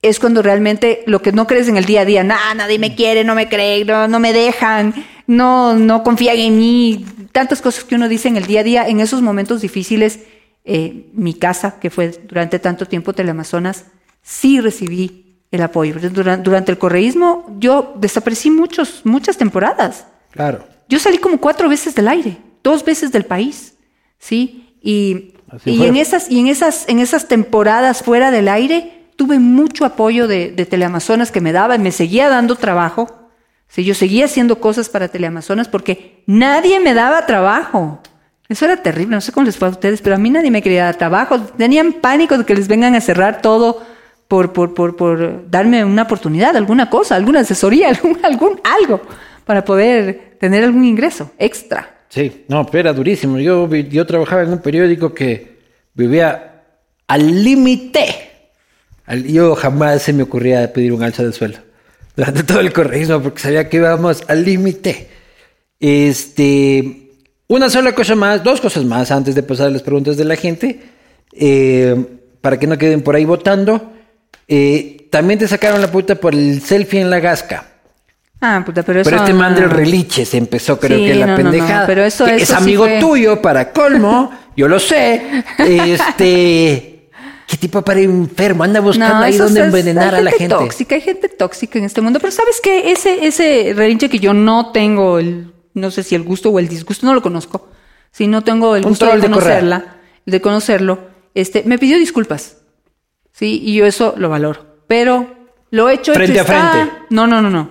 es 0.00 0.18
cuando 0.18 0.42
realmente 0.42 1.04
lo 1.06 1.22
que 1.22 1.32
no 1.32 1.46
crees 1.46 1.68
en 1.68 1.76
el 1.76 1.84
día 1.84 2.00
a 2.00 2.04
día, 2.04 2.24
nah, 2.24 2.54
nadie 2.54 2.78
me 2.78 2.96
quiere, 2.96 3.22
no 3.22 3.34
me 3.34 3.48
cree, 3.48 3.84
no, 3.84 4.08
no 4.08 4.18
me 4.18 4.32
dejan, 4.32 4.94
no, 5.26 5.74
no 5.78 6.02
confían 6.02 6.38
en 6.38 6.58
mí, 6.58 7.04
tantas 7.30 7.62
cosas 7.62 7.84
que 7.84 7.94
uno 7.94 8.08
dice 8.08 8.28
en 8.28 8.36
el 8.36 8.46
día 8.46 8.60
a 8.60 8.64
día, 8.64 8.88
en 8.88 9.00
esos 9.00 9.22
momentos 9.22 9.60
difíciles, 9.60 10.20
eh, 10.64 11.10
mi 11.12 11.34
casa, 11.34 11.78
que 11.80 11.90
fue 11.90 12.08
durante 12.08 12.58
tanto 12.58 12.86
tiempo 12.86 13.12
Teleamazonas, 13.12 13.86
sí 14.22 14.60
recibí 14.60 15.40
el 15.50 15.62
apoyo. 15.62 15.96
Durante, 16.10 16.42
durante 16.42 16.72
el 16.72 16.78
correísmo 16.78 17.54
yo 17.58 17.94
desaparecí 17.96 18.50
muchos, 18.50 19.02
muchas 19.04 19.36
temporadas. 19.36 20.06
Claro. 20.30 20.64
Yo 20.88 20.98
salí 20.98 21.18
como 21.18 21.38
cuatro 21.38 21.68
veces 21.68 21.94
del 21.94 22.08
aire, 22.08 22.38
dos 22.62 22.84
veces 22.84 23.12
del 23.12 23.24
país, 23.24 23.74
¿sí? 24.18 24.76
Y, 24.82 25.34
y 25.64 25.84
en 25.84 25.96
esas, 25.96 26.30
y 26.30 26.40
en 26.40 26.46
esas, 26.48 26.88
en 26.88 26.98
esas 26.98 27.28
temporadas 27.28 28.02
fuera 28.02 28.30
del 28.30 28.48
aire, 28.48 29.08
tuve 29.16 29.38
mucho 29.38 29.84
apoyo 29.84 30.26
de, 30.26 30.50
de 30.50 30.66
Teleamazonas 30.66 31.30
que 31.30 31.40
me 31.40 31.52
daba, 31.52 31.78
me 31.78 31.92
seguía 31.92 32.28
dando 32.28 32.56
trabajo. 32.56 33.30
Sí, 33.68 33.84
yo 33.84 33.94
seguía 33.94 34.26
haciendo 34.26 34.60
cosas 34.60 34.88
para 34.88 35.08
Teleamazonas 35.08 35.68
porque 35.68 36.22
nadie 36.26 36.80
me 36.80 36.94
daba 36.94 37.24
trabajo. 37.26 38.00
Eso 38.48 38.64
era 38.64 38.82
terrible, 38.82 39.14
no 39.14 39.20
sé 39.20 39.32
cómo 39.32 39.46
les 39.46 39.56
fue 39.56 39.68
a 39.68 39.70
ustedes, 39.70 40.02
pero 40.02 40.16
a 40.16 40.18
mí 40.18 40.28
nadie 40.28 40.50
me 40.50 40.62
quería 40.62 40.84
dar 40.84 40.96
trabajo. 40.96 41.40
Tenían 41.40 41.94
pánico 41.94 42.36
de 42.36 42.44
que 42.44 42.54
les 42.54 42.68
vengan 42.68 42.94
a 42.94 43.00
cerrar 43.00 43.40
todo 43.40 43.82
por, 44.28 44.52
por, 44.52 44.74
por, 44.74 44.96
por 44.96 45.50
darme 45.50 45.84
una 45.84 46.02
oportunidad, 46.02 46.56
alguna 46.56 46.90
cosa, 46.90 47.16
alguna 47.16 47.40
asesoría, 47.40 47.88
algún, 47.90 48.18
algún 48.22 48.60
algo 48.64 49.00
para 49.44 49.64
poder 49.64 50.36
tener 50.38 50.64
algún 50.64 50.84
ingreso 50.84 51.30
extra. 51.38 52.02
Sí, 52.08 52.44
no, 52.48 52.66
pero 52.66 52.80
era 52.80 52.92
durísimo. 52.92 53.38
Yo, 53.38 53.68
yo 53.74 54.06
trabajaba 54.06 54.42
en 54.42 54.50
un 54.50 54.58
periódico 54.58 55.14
que 55.14 55.60
vivía 55.94 56.62
al 57.06 57.42
límite. 57.42 58.04
Yo 59.26 59.54
jamás 59.54 60.02
se 60.02 60.12
me 60.12 60.22
ocurría 60.22 60.72
pedir 60.72 60.92
un 60.92 61.02
alza 61.02 61.24
de 61.24 61.32
sueldo. 61.32 61.58
durante 62.16 62.42
todo 62.44 62.60
el 62.60 62.72
correísmo 62.72 63.22
porque 63.22 63.40
sabía 63.40 63.68
que 63.68 63.78
íbamos 63.78 64.24
al 64.28 64.44
límite. 64.44 65.08
Este, 65.80 67.01
una 67.54 67.68
sola 67.70 67.94
cosa 67.94 68.14
más, 68.14 68.42
dos 68.42 68.60
cosas 68.60 68.84
más 68.84 69.10
antes 69.10 69.34
de 69.34 69.42
pasar 69.42 69.66
a 69.68 69.70
las 69.70 69.82
preguntas 69.82 70.16
de 70.16 70.24
la 70.24 70.36
gente, 70.36 70.80
eh, 71.32 71.96
para 72.40 72.58
que 72.58 72.66
no 72.66 72.76
queden 72.78 73.02
por 73.02 73.14
ahí 73.14 73.24
votando. 73.24 73.92
Eh, 74.48 75.06
también 75.10 75.38
te 75.38 75.46
sacaron 75.48 75.80
la 75.80 75.90
puta 75.90 76.14
por 76.16 76.34
el 76.34 76.60
selfie 76.60 77.00
en 77.00 77.10
la 77.10 77.20
gasca. 77.20 77.66
Ah, 78.40 78.62
puta, 78.66 78.82
pero 78.82 79.00
eso... 79.00 79.08
Pero 79.10 79.22
este 79.22 79.34
man 79.34 79.54
del 79.54 79.64
no. 79.68 79.70
reliche 79.74 80.24
se 80.24 80.36
empezó, 80.36 80.80
creo 80.80 80.98
Sí, 80.98 81.04
que 81.06 81.14
la 81.14 81.26
no, 81.26 81.32
no, 81.36 81.38
no, 81.44 81.50
pendejada. 81.50 81.86
pero 81.86 82.04
eso- 82.04 82.26
eso 82.26 82.36
es 82.36 82.48
sí 82.48 82.54
amigo 82.54 82.84
fue- 82.84 82.98
tuyo 82.98 83.40
para 83.40 83.70
colmo, 83.72 84.32
yo 84.56 84.66
lo 84.66 84.80
sé. 84.80 85.22
Este, 85.58 87.08
qué 87.46 87.56
tipo 87.56 87.82
para 87.82 88.00
enfermo, 88.00 88.64
anda 88.64 88.80
buscando 88.80 89.24
ahí 89.24 89.36
donde 89.36 89.60
es- 89.60 89.66
envenenar 89.66 90.14
hay 90.14 90.20
a 90.20 90.24
la 90.24 90.30
gente. 90.32 90.48
tóxica, 90.54 90.94
hay 90.96 91.00
gente 91.02 91.28
tóxica 91.28 91.78
en 91.78 91.84
este 91.84 92.00
mundo. 92.00 92.18
Pero 92.18 92.32
sabes 92.32 92.60
que 92.60 92.90
ese, 92.90 93.26
ese 93.26 93.72
relinche 93.76 94.08
que 94.08 94.18
yo 94.18 94.34
no 94.34 94.72
tengo 94.72 95.18
el, 95.20 95.51
no 95.74 95.90
sé 95.90 96.02
si 96.02 96.14
el 96.14 96.22
gusto 96.22 96.50
o 96.50 96.58
el 96.58 96.68
disgusto, 96.68 97.06
no 97.06 97.14
lo 97.14 97.22
conozco. 97.22 97.68
Si 98.10 98.26
no 98.26 98.42
tengo 98.42 98.76
el 98.76 98.82
gusto 98.82 99.06
de 99.06 99.10
troll 99.12 99.22
de 99.22 99.28
conocerla, 99.28 99.96
de 100.26 100.40
conocerlo, 100.40 100.98
este, 101.34 101.62
me 101.64 101.78
pidió 101.78 101.98
disculpas. 101.98 102.58
Sí, 103.32 103.60
y 103.64 103.74
yo 103.74 103.86
eso 103.86 104.14
lo 104.18 104.28
valoro. 104.28 104.66
Pero 104.86 105.34
lo 105.70 105.88
he 105.88 105.94
hecho 105.94 106.12
Frente 106.12 106.32
hecho 106.32 106.42
a 106.42 106.44
está. 106.54 106.70
frente. 106.72 106.92
No, 107.10 107.26
no, 107.26 107.40
no, 107.40 107.48
no. 107.48 107.70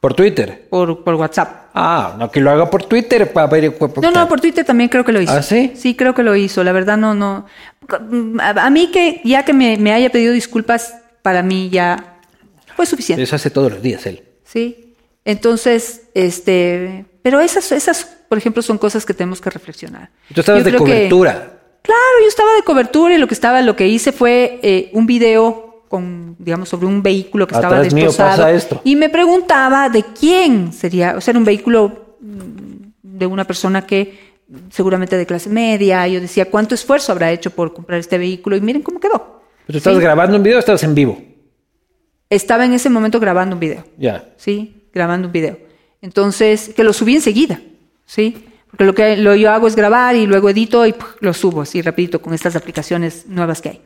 Por 0.00 0.14
Twitter. 0.14 0.66
Por, 0.68 1.02
por 1.02 1.14
WhatsApp. 1.14 1.70
Ah, 1.74 2.16
no, 2.18 2.30
que 2.30 2.40
lo 2.40 2.50
haga 2.50 2.68
por 2.70 2.84
Twitter 2.84 3.32
para 3.32 3.46
ver. 3.46 3.76
No, 4.02 4.10
no, 4.10 4.28
por 4.28 4.40
Twitter 4.40 4.64
también 4.64 4.88
creo 4.90 5.04
que 5.04 5.12
lo 5.12 5.20
hizo. 5.20 5.32
¿Ah, 5.32 5.42
sí? 5.42 5.72
Sí, 5.74 5.94
creo 5.94 6.14
que 6.14 6.22
lo 6.22 6.36
hizo. 6.36 6.62
La 6.62 6.72
verdad, 6.72 6.96
no, 6.98 7.14
no. 7.14 7.46
A, 8.40 8.50
a 8.66 8.70
mí 8.70 8.90
que 8.90 9.20
ya 9.24 9.44
que 9.44 9.52
me, 9.54 9.76
me 9.78 9.92
haya 9.92 10.10
pedido 10.10 10.32
disculpas, 10.32 10.94
para 11.22 11.42
mí 11.42 11.70
ya 11.70 12.20
fue 12.76 12.84
suficiente. 12.86 13.22
Eso 13.22 13.36
hace 13.36 13.50
todos 13.50 13.72
los 13.72 13.82
días 13.82 14.04
él. 14.06 14.22
Sí. 14.44 14.94
Entonces, 15.24 16.02
este, 16.14 17.06
pero 17.28 17.42
esas, 17.42 17.70
esas, 17.72 18.04
por 18.26 18.38
ejemplo, 18.38 18.62
son 18.62 18.78
cosas 18.78 19.04
que 19.04 19.12
tenemos 19.12 19.38
que 19.42 19.50
reflexionar. 19.50 20.08
Tú 20.34 20.40
estabas 20.40 20.60
Yo 20.60 20.64
de 20.64 20.70
que- 20.72 20.78
cobertura. 20.78 21.32
claro, 21.82 22.16
yo 22.22 22.28
estaba 22.28 22.54
de 22.54 22.62
cobertura 22.62 23.14
y 23.14 23.18
lo 23.18 23.26
que 23.28 23.34
estaba, 23.34 23.60
lo 23.60 23.76
que 23.76 23.86
hice 23.86 24.12
fue 24.12 24.58
eh, 24.62 24.88
un 24.94 25.06
video 25.06 25.84
con, 25.90 26.36
digamos, 26.38 26.70
sobre 26.70 26.86
un 26.86 27.02
vehículo 27.02 27.46
que 27.46 27.54
estaba 27.54 27.74
mío 27.82 27.82
destrozado. 27.84 28.30
pasa 28.30 28.50
esto. 28.50 28.80
Y 28.82 28.96
me 28.96 29.10
preguntaba 29.10 29.90
de 29.90 30.02
quién 30.18 30.72
sería, 30.72 31.16
o 31.18 31.20
sea, 31.20 31.32
era 31.32 31.38
un 31.38 31.44
vehículo 31.44 32.16
mm, 32.20 32.92
de 33.02 33.26
una 33.26 33.44
persona 33.44 33.84
que 33.86 34.18
seguramente 34.70 35.18
de 35.18 35.26
clase 35.26 35.50
media. 35.50 36.08
Yo 36.08 36.18
decía, 36.22 36.50
¿cuánto 36.50 36.74
esfuerzo 36.74 37.12
habrá 37.12 37.30
hecho 37.30 37.50
por 37.50 37.74
comprar 37.74 38.00
este 38.00 38.16
vehículo? 38.16 38.56
Y 38.56 38.62
miren 38.62 38.80
cómo 38.80 39.00
quedó. 39.00 39.42
¿Tú 39.70 39.76
estabas 39.76 39.98
Sí. 39.98 40.02
grabando 40.02 40.38
un 40.38 40.42
video 40.42 40.56
o 40.56 40.60
estabas 40.60 40.82
en 40.82 40.94
vivo? 40.94 41.20
Estaba 42.30 42.64
en 42.64 42.72
ese 42.72 42.88
momento 42.88 43.20
grabando 43.20 43.54
un 43.56 43.60
video. 43.60 43.84
Ya. 43.98 44.30
¿sí? 44.38 44.88
Grabando 44.94 45.26
un 45.28 45.32
video. 45.32 45.67
Entonces, 46.02 46.70
que 46.76 46.84
lo 46.84 46.92
subí 46.92 47.16
enseguida, 47.16 47.60
¿sí? 48.06 48.44
Porque 48.70 48.84
lo 48.84 48.94
que 48.94 49.16
lo 49.16 49.34
yo 49.34 49.50
hago 49.50 49.66
es 49.66 49.74
grabar 49.76 50.14
y 50.14 50.26
luego 50.26 50.50
edito 50.50 50.86
y 50.86 50.92
¡puf! 50.92 51.08
lo 51.20 51.32
subo 51.34 51.62
así 51.62 51.82
rapidito 51.82 52.20
con 52.22 52.34
estas 52.34 52.54
aplicaciones 52.54 53.26
nuevas 53.26 53.60
que 53.60 53.68
hay. 53.70 53.80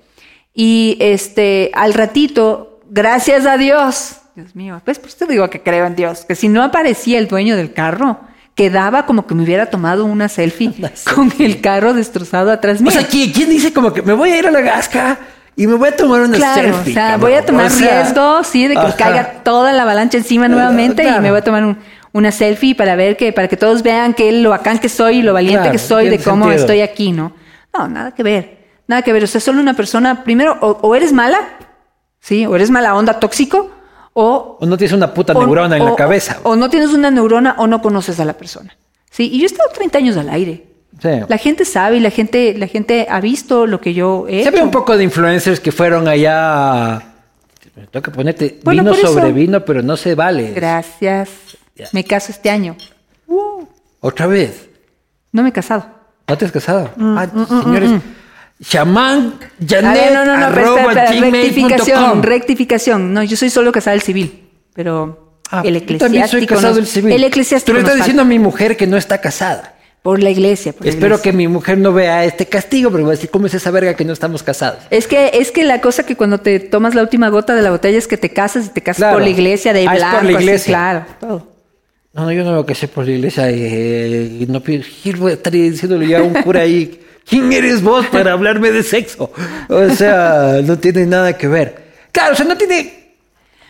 Y 0.55 0.97
este, 1.01 1.71
al 1.75 1.95
ratito, 1.95 2.81
gracias 2.91 3.47
a 3.47 3.57
Dios, 3.57 4.17
Dios 4.35 4.55
mío, 4.55 4.81
pues 4.85 4.99
por 4.99 5.09
eso 5.09 5.27
digo 5.27 5.49
que 5.49 5.63
creo 5.63 5.87
en 5.87 5.95
Dios, 5.97 6.25
que 6.27 6.35
si 6.35 6.49
no 6.49 6.63
aparecía 6.63 7.19
el 7.19 7.29
dueño 7.29 7.57
del 7.57 7.73
carro, 7.73 8.21
quedaba 8.55 9.07
como 9.07 9.27
que 9.27 9.35
me 9.35 9.45
hubiera 9.45 9.67
tomado 9.67 10.05
una 10.05 10.29
selfie 10.29 10.73
con 11.15 11.33
el 11.39 11.61
carro 11.63 11.95
destrozado 11.95 12.51
atrás 12.51 12.81
O 12.81 12.83
mío. 12.83 12.93
sea, 12.93 13.07
¿quién, 13.07 13.33
quién 13.33 13.49
dice 13.49 13.73
como 13.73 13.93
que 13.95 14.03
me 14.03 14.13
voy 14.13 14.31
a 14.33 14.39
ir 14.39 14.47
a 14.47 14.51
la 14.51 14.61
gasca 14.61 15.19
y 15.57 15.67
me 15.67 15.75
voy 15.75 15.89
a 15.89 15.97
tomar 15.97 16.21
una 16.23 16.37
Claro, 16.37 16.61
selfie? 16.75 16.93
o 16.93 16.95
sea, 16.95 17.03
cabrón? 17.13 17.21
voy 17.21 17.33
a 17.35 17.47
tomar 17.47 17.67
O 17.67 17.71
sea, 17.71 18.03
riesgo, 18.03 18.45
sí, 18.45 18.67
de 18.69 18.75
que 18.75 18.81
ajá. 18.81 18.97
caiga 18.97 19.33
toda 19.43 19.73
la 19.73 19.83
avalancha 19.83 20.19
encima 20.19 20.49
nuevamente 20.49 21.03
claro. 21.03 21.19
y 21.19 21.23
me 21.23 21.31
voy 21.31 21.39
a 21.39 21.45
tomar 21.45 21.65
un- 21.65 21.79
una 22.13 22.31
selfie 22.31 22.75
para 22.75 22.95
ver 22.97 23.17
que, 23.17 23.33
para 23.33 23.49
que 23.49 23.57
todos 23.57 23.83
vean 23.83 24.15
que 24.15 24.31
lo 24.33 24.51
bacán 24.51 24.79
que 24.79 24.89
soy 24.89 25.19
y 25.19 25.23
lo 25.23 25.33
valiente 25.33 25.61
Claro, 25.63 25.73
que 25.73 25.79
soy 25.79 26.09
de 26.09 26.19
cómo 26.19 26.45
sentido. 26.45 26.61
estoy 26.63 26.81
aquí, 26.81 27.13
¿no? 27.13 27.33
No, 27.77 27.89
nada 27.89 28.13
que 28.15 28.23
ver, 28.23 28.59
nada 28.87 29.03
que 29.03 29.13
ver. 29.13 29.25
O 29.25 29.27
sea, 29.27 29.41
solo 29.41 29.61
una 29.61 29.75
persona, 29.75 30.23
primero, 30.25 30.59
o, 30.61 30.79
o 30.83 30.95
eres 30.95 31.13
mala, 31.13 31.39
sí, 32.21 32.45
o 32.47 32.55
eres 32.55 32.71
mala 32.71 32.95
onda 32.95 33.19
tóxico, 33.19 33.71
o 34.13 34.59
O 34.61 34.67
no 34.67 34.77
tienes 34.77 34.93
una 34.93 35.15
puta 35.15 35.33
o- 35.33 35.41
neurona 35.41 35.77
en 35.79 35.85
la 35.87 35.95
cabeza. 35.97 36.39
O, 36.43 36.55
no 36.55 36.69
tienes 36.69 36.91
una 36.93 37.11
neurona 37.11 37.55
o 37.59 37.67
no 37.67 37.81
conoces 37.81 38.21
a 38.21 38.25
la 38.27 38.35
persona. 38.35 38.77
Sí, 39.11 39.31
y 39.33 39.39
yo 39.39 39.45
he 39.45 39.47
estado 39.47 39.71
30 39.75 39.99
años 39.99 40.17
al 40.19 40.29
aire. 40.29 40.67
Sí. 41.01 41.09
La 41.29 41.39
gente 41.39 41.65
sabe 41.65 41.97
y 41.97 42.01
la 42.01 42.11
gente, 42.11 42.55
la 42.59 42.67
gente 42.67 43.07
ha 43.09 43.21
visto 43.21 43.67
lo 43.67 43.81
que 43.81 43.95
yo 43.95 44.27
he 44.29 44.45
Se 44.45 44.51
ve 44.51 44.61
un 44.63 44.71
poco 44.71 44.97
de 44.99 45.05
influencers 45.05 45.59
que 45.61 45.73
fueron 45.73 46.07
allá. 46.07 47.03
Me 47.75 47.87
toca 47.87 48.13
ponerte 48.13 48.61
Bueno, 48.63 48.83
vino 48.83 48.95
eso- 48.95 49.15
sobre 49.15 49.33
vino, 49.33 49.65
pero 49.65 49.83
no 49.83 49.97
se 49.97 50.15
vale. 50.15 50.53
Gracias. 50.53 51.31
Me 51.93 52.05
caso 52.05 52.33
este 52.33 52.51
año. 52.51 52.77
Otra 54.01 54.27
vez. 54.27 54.69
No 55.33 55.43
me 55.43 55.49
he 55.51 55.53
casado. 55.53 55.87
¿No 56.29 56.37
te 56.39 56.45
has 56.45 56.53
casado? 56.53 56.91
ah, 56.99 57.27
señores. 57.65 57.91
Chamán, 58.63 59.35
A 59.41 59.65
Janet, 59.67 60.13
no, 60.15 60.25
no, 60.25 60.37
no, 60.39 60.47
espera, 60.47 60.47
arroba 60.47 60.81
espera, 60.93 61.11
rectificación, 61.31 62.11
com. 62.11 62.23
rectificación. 62.23 63.13
No, 63.13 63.23
yo 63.25 63.37
soy 63.37 63.51
solo 63.51 63.73
casada 63.73 63.93
del 63.95 64.03
civil, 64.03 64.51
pero 64.73 65.41
Ah, 65.51 65.63
el 65.65 65.75
yo 65.75 65.79
eclesiástico. 65.81 65.99
también 66.05 66.29
soy 66.29 66.47
casado 66.47 66.75
del 66.75 66.87
civil. 66.87 67.13
El 67.13 67.25
eclesiástico. 67.25 67.73
Tú 67.73 67.75
le 67.75 67.81
estás 67.81 67.97
diciendo 67.97 68.23
a 68.23 68.25
mi 68.25 68.39
mujer 68.39 68.77
que 68.77 68.87
no 68.87 68.97
está 68.97 69.21
casada. 69.21 69.75
Por 70.03 70.23
la 70.23 70.31
iglesia. 70.31 70.73
por 70.73 70.85
la 70.85 70.91
Espero 70.91 71.07
iglesia. 71.17 71.31
que 71.33 71.37
mi 71.37 71.49
mujer 71.49 71.79
no 71.79 71.93
vea 71.93 72.25
este 72.25 72.47
castigo, 72.47 72.91
pero 72.91 73.03
va 73.05 73.11
a 73.11 73.13
decir, 73.13 73.31
¿cómo 73.31 73.47
es 73.47 73.55
esa 73.55 73.71
verga 73.71 73.95
que 73.95 74.05
no 74.05 74.13
estamos 74.13 74.43
casados? 74.43 74.79
Es 74.91 75.07
que, 75.09 75.31
es 75.35 75.51
que 75.51 75.65
la 75.65 75.81
cosa 75.81 76.05
que 76.07 76.17
cuando 76.17 76.39
te 76.39 76.59
tomas 76.61 76.95
la 76.95 77.03
última 77.03 77.29
gota 77.29 77.55
de 77.55 77.63
la 77.63 77.71
botella 77.71 77.99
es 77.99 78.07
que 78.09 78.17
te 78.17 78.31
casas 78.31 78.67
y 78.67 78.69
te 78.71 78.81
casas 78.81 78.99
Claro. 78.99 79.15
por 79.17 79.23
la 79.23 79.29
iglesia 79.29 79.73
de 79.73 79.81
Ah, 79.81 79.83
es 79.83 79.89
por 79.91 79.99
blanco. 79.99 80.23
la 80.31 80.39
así, 80.39 80.45
iglesia. 80.47 80.73
claro, 80.73 81.05
todo. 81.21 81.52
No, 82.15 82.25
no, 82.27 82.33
yo 82.33 82.45
no 82.45 82.57
me 82.57 82.65
casé 82.67 82.89
por 82.89 83.07
la 83.07 83.13
iglesia. 83.13 83.45
eh, 83.49 84.45
no 84.49 84.61
pido, 84.61 84.85
¿quién 85.03 85.19
voy 85.19 85.31
a 85.33 85.35
estar 85.35 85.53
diciéndole 85.53 86.07
ya 86.09 86.19
a 86.19 86.23
un 86.23 86.35
cura 86.35 86.61
ahí? 86.61 87.01
¿Quién 87.29 87.53
eres 87.53 87.83
vos 87.83 88.05
para 88.07 88.33
hablarme 88.33 88.71
de 88.73 88.83
sexo? 88.83 89.33
O 89.69 89.89
sea, 89.91 90.61
no 90.65 90.79
tiene 90.79 91.07
nada 91.07 91.37
que 91.39 91.49
ver. 91.49 91.83
Claro, 92.11 92.35
o 92.35 92.37
sea, 92.37 92.45
no 92.45 92.57
tiene 92.59 93.15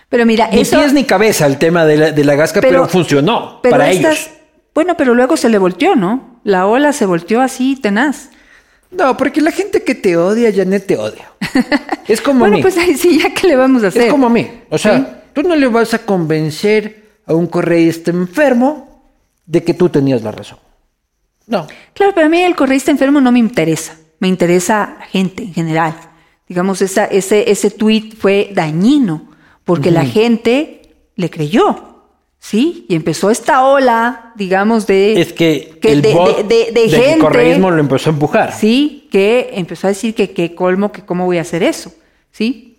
Pero 0.09 0.27
mira, 0.27 0.49
ni 0.51 0.61
eso. 0.63 0.79
pies 0.81 0.93
ni 0.93 1.05
cabeza 1.05 1.47
el 1.47 1.59
tema 1.59 1.85
de 1.85 1.97
la, 1.97 2.11
de 2.13 2.25
la 2.25 2.35
gasca, 2.35 2.61
pero, 2.61 2.89
funcionó 2.89 3.61
pero 3.63 3.73
para 3.77 3.91
estas- 3.91 4.13
ellos. 4.23 4.31
Bueno, 4.75 4.97
pero 4.97 5.15
luego 5.15 5.37
se 5.37 5.49
le 5.51 5.59
volteó, 5.59 5.95
¿no? 5.95 6.41
La 6.45 6.67
ola 6.67 6.93
se 6.95 7.05
volteó 7.07 7.43
así, 7.43 7.77
tenaz. 7.77 8.31
No, 8.91 9.17
porque 9.19 9.41
la 9.43 9.51
gente 9.53 9.83
que 9.85 9.95
te 9.95 10.17
odia, 10.17 10.51
Janet, 10.55 10.87
te 10.87 10.97
odia. 10.97 11.31
Es 12.09 12.21
como 12.21 12.39
a 12.45 12.49
bueno, 12.49 12.57
mí. 12.57 12.63
pues 12.63 12.77
ahí 12.79 12.97
sí, 12.97 13.21
ya 13.23 13.33
que 13.33 13.47
le 13.47 13.55
vamos 13.57 13.85
a 13.85 13.89
hacer. 13.89 14.03
Es 14.03 14.11
como 14.11 14.27
a 14.27 14.31
mí. 14.31 14.51
O 14.71 14.79
sea, 14.79 14.97
Sí. 14.99 15.05
tú 15.35 15.43
no 15.43 15.55
le 15.55 15.69
vas 15.69 15.95
a 15.95 15.99
convencer 16.01 17.02
a 17.27 17.35
un 17.35 17.47
correísta 17.47 18.11
enfermo 18.11 19.03
de 19.47 19.63
que 19.65 19.75
tú 19.75 19.89
tenías 19.89 20.23
la 20.23 20.33
razón. 20.33 20.59
No. 21.47 21.67
Claro, 21.95 22.13
pero 22.15 22.27
a 22.27 22.31
mí 22.31 22.41
el 22.41 22.55
correísta 22.57 22.91
enfermo 22.91 23.21
no 23.21 23.33
me 23.33 23.39
interesa. 23.39 23.97
Me 24.21 24.29
interesa 24.29 24.97
la 25.01 25.07
gente 25.07 25.43
en 25.43 25.53
general. 25.55 25.95
Digamos, 26.49 26.81
esa, 26.83 27.05
ese, 27.07 27.51
ese 27.51 27.71
tweet 27.71 28.13
fue 28.19 28.51
dañino 28.55 29.31
porque 29.65 29.91
la 29.91 30.05
gente 30.05 30.83
le 31.17 31.31
creyó. 31.31 31.89
¿Sí? 32.39 32.87
Y 32.89 32.97
empezó 32.97 33.31
esta 33.31 33.65
ola, 33.65 34.33
digamos, 34.35 34.89
de. 34.89 35.21
Es 35.21 35.33
que, 35.33 35.79
que 35.81 35.93
el 35.93 36.03
de, 36.03 36.13
bot 36.13 36.49
de- 36.49 36.73
de- 36.73 36.89
gente. 36.89 37.19
correísmo 37.21 37.71
lo 37.71 37.79
empezó 37.79 38.11
a 38.11 38.13
empujar. 38.13 38.53
Sí, 38.53 39.09
que 39.13 39.51
empezó 39.55 39.87
a 39.87 39.91
decir 39.91 40.13
que 40.17 40.33
qué 40.33 40.53
colmo, 40.53 40.91
que 40.91 41.05
cómo 41.05 41.25
voy 41.25 41.39
a 41.39 41.43
hacer 41.43 41.63
eso. 41.63 41.93
¿Sí? 42.33 42.72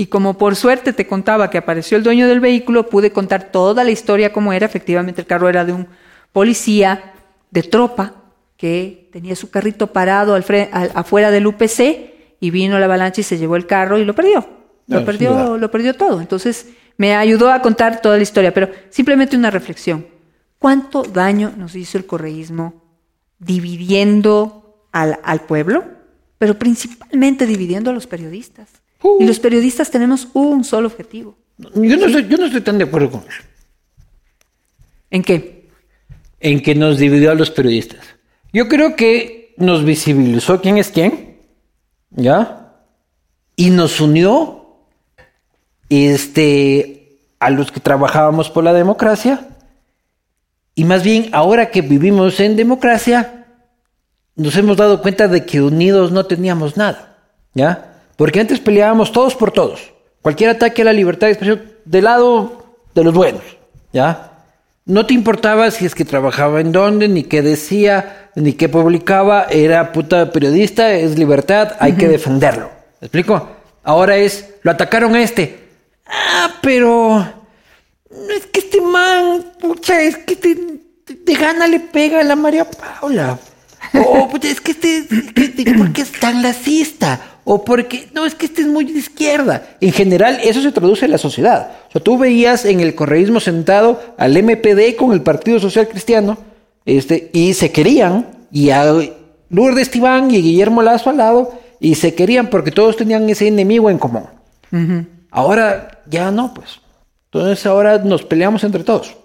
Y 0.00 0.06
como 0.06 0.38
por 0.38 0.54
suerte 0.54 0.92
te 0.92 1.08
contaba 1.08 1.50
que 1.50 1.58
apareció 1.58 1.96
el 1.96 2.04
dueño 2.04 2.28
del 2.28 2.38
vehículo, 2.38 2.88
pude 2.88 3.10
contar 3.10 3.50
toda 3.50 3.82
la 3.82 3.90
historia 3.90 4.32
como 4.32 4.52
era. 4.52 4.64
Efectivamente, 4.64 5.20
el 5.22 5.26
carro 5.26 5.48
era 5.48 5.64
de 5.64 5.72
un 5.72 5.88
policía 6.32 7.14
de 7.50 7.64
tropa 7.64 8.14
que 8.56 9.08
tenía 9.12 9.34
su 9.34 9.50
carrito 9.50 9.88
parado 9.88 10.34
al 10.36 10.44
al- 10.70 10.92
afuera 10.94 11.32
del 11.32 11.48
UPC 11.48 12.36
y 12.38 12.50
vino 12.50 12.78
la 12.78 12.84
avalancha 12.84 13.22
y 13.22 13.24
se 13.24 13.38
llevó 13.38 13.56
el 13.56 13.66
carro 13.66 13.98
y 13.98 14.04
lo 14.04 14.14
perdió. 14.14 14.46
Lo 14.86 14.98
sin 14.98 15.04
perdió, 15.06 15.58
lo 15.58 15.68
perdió 15.72 15.94
todo. 15.94 16.20
Entonces 16.20 16.68
me 16.96 17.16
ayudó 17.16 17.50
a 17.50 17.60
contar 17.60 18.00
toda 18.00 18.16
la 18.18 18.22
historia, 18.22 18.54
pero 18.54 18.68
simplemente 18.90 19.36
una 19.36 19.50
reflexión. 19.50 20.06
¿Cuánto 20.60 21.02
daño 21.02 21.52
nos 21.56 21.74
hizo 21.74 21.98
el 21.98 22.06
correísmo 22.06 22.84
dividiendo 23.40 24.84
al, 24.92 25.18
al 25.24 25.40
pueblo, 25.40 25.84
pero 26.38 26.56
principalmente 26.56 27.46
dividiendo 27.46 27.90
a 27.90 27.94
los 27.94 28.06
periodistas? 28.06 28.68
Uh. 29.02 29.22
Y 29.22 29.26
los 29.26 29.38
periodistas 29.38 29.90
tenemos 29.90 30.28
un 30.34 30.64
solo 30.64 30.88
objetivo. 30.88 31.36
Yo 31.58 31.96
no, 31.96 32.06
estoy, 32.06 32.28
yo 32.28 32.36
no 32.36 32.46
estoy 32.46 32.60
tan 32.60 32.78
de 32.78 32.84
acuerdo 32.84 33.10
con 33.10 33.20
eso. 33.22 33.42
¿En 35.10 35.22
qué? 35.22 35.68
En 36.40 36.62
que 36.62 36.74
nos 36.74 36.98
dividió 36.98 37.30
a 37.30 37.34
los 37.34 37.50
periodistas. 37.50 38.00
Yo 38.52 38.68
creo 38.68 38.94
que 38.94 39.54
nos 39.56 39.84
visibilizó 39.84 40.60
quién 40.60 40.78
es 40.78 40.88
quién. 40.88 41.38
¿Ya? 42.10 42.76
Y 43.56 43.70
nos 43.70 44.00
unió 44.00 44.76
este, 45.88 47.18
a 47.40 47.50
los 47.50 47.72
que 47.72 47.80
trabajábamos 47.80 48.50
por 48.50 48.64
la 48.64 48.72
democracia. 48.72 49.48
Y 50.74 50.84
más 50.84 51.02
bien, 51.02 51.28
ahora 51.32 51.70
que 51.70 51.82
vivimos 51.82 52.38
en 52.38 52.56
democracia, 52.56 53.46
nos 54.36 54.56
hemos 54.56 54.76
dado 54.76 55.02
cuenta 55.02 55.26
de 55.26 55.44
que 55.44 55.60
unidos 55.60 56.12
no 56.12 56.26
teníamos 56.26 56.76
nada. 56.76 57.18
¿Ya? 57.54 57.87
Porque 58.18 58.40
antes 58.40 58.58
peleábamos 58.58 59.12
todos 59.12 59.36
por 59.36 59.52
todos. 59.52 59.92
Cualquier 60.22 60.50
ataque 60.50 60.82
a 60.82 60.86
la 60.86 60.92
libertad 60.92 61.28
de 61.28 61.34
expresión, 61.34 61.62
del 61.84 62.02
lado 62.02 62.64
de 62.92 63.04
los 63.04 63.14
buenos, 63.14 63.42
¿ya? 63.92 64.32
No 64.84 65.06
te 65.06 65.14
importaba 65.14 65.70
si 65.70 65.86
es 65.86 65.94
que 65.94 66.04
trabajaba 66.04 66.60
en 66.60 66.72
dónde, 66.72 67.06
ni 67.06 67.22
qué 67.22 67.42
decía, 67.42 68.30
ni 68.34 68.54
qué 68.54 68.68
publicaba, 68.68 69.44
era 69.48 69.92
puta 69.92 70.32
periodista, 70.32 70.92
es 70.94 71.16
libertad, 71.16 71.76
hay 71.78 71.92
que 71.92 72.08
defenderlo. 72.08 72.68
¿Me 73.00 73.06
explico? 73.06 73.50
Ahora 73.84 74.16
es, 74.16 74.52
lo 74.62 74.72
atacaron 74.72 75.14
a 75.14 75.22
este. 75.22 75.68
Ah, 76.04 76.54
pero 76.60 77.20
es 78.36 78.46
que 78.46 78.58
este 78.58 78.80
man, 78.80 79.44
pucha, 79.60 80.02
es 80.02 80.16
que 80.16 80.34
te, 80.34 80.56
de 81.14 81.34
gana 81.34 81.68
le 81.68 81.78
pega 81.78 82.18
a 82.18 82.24
la 82.24 82.34
María 82.34 82.66
Paula. 82.68 83.38
O 83.94 84.28
pues, 84.28 84.44
es 84.44 84.60
que 84.60 84.72
este, 84.72 84.98
es 84.98 85.06
que, 85.54 85.74
¿por 85.74 85.92
qué 85.92 86.02
es 86.02 86.10
tan 86.12 86.42
lacista? 86.42 87.37
O 87.50 87.64
porque, 87.64 88.10
no, 88.12 88.26
es 88.26 88.34
que 88.34 88.44
este 88.44 88.60
es 88.60 88.66
muy 88.68 88.84
de 88.84 88.98
izquierda. 88.98 89.62
En 89.80 89.90
general, 89.90 90.38
eso 90.44 90.60
se 90.60 90.70
traduce 90.70 91.06
en 91.06 91.12
la 91.12 91.16
sociedad. 91.16 91.70
O 91.88 91.92
sea, 91.92 92.02
tú 92.02 92.18
veías 92.18 92.66
en 92.66 92.80
el 92.80 92.94
correísmo 92.94 93.40
sentado 93.40 94.02
al 94.18 94.36
MPD 94.42 94.96
con 94.98 95.12
el 95.12 95.22
Partido 95.22 95.58
Social 95.58 95.88
Cristiano, 95.88 96.36
este, 96.84 97.30
y 97.32 97.54
se 97.54 97.72
querían, 97.72 98.26
y 98.52 98.68
a 98.68 98.84
Lourdes 99.48 99.90
Tibán 99.90 100.30
y 100.30 100.42
Guillermo 100.42 100.82
Lazo 100.82 101.08
al 101.08 101.16
lado, 101.16 101.58
y 101.80 101.94
se 101.94 102.14
querían 102.14 102.48
porque 102.48 102.70
todos 102.70 102.98
tenían 102.98 103.26
ese 103.30 103.48
enemigo 103.48 103.88
en 103.88 103.96
común. 103.96 104.24
Ahora 105.30 106.02
ya 106.04 106.30
no, 106.30 106.52
pues. 106.52 106.80
Entonces 107.32 107.64
ahora 107.64 107.96
nos 107.96 108.24
peleamos 108.24 108.62
entre 108.62 108.84
todos. 108.84 109.16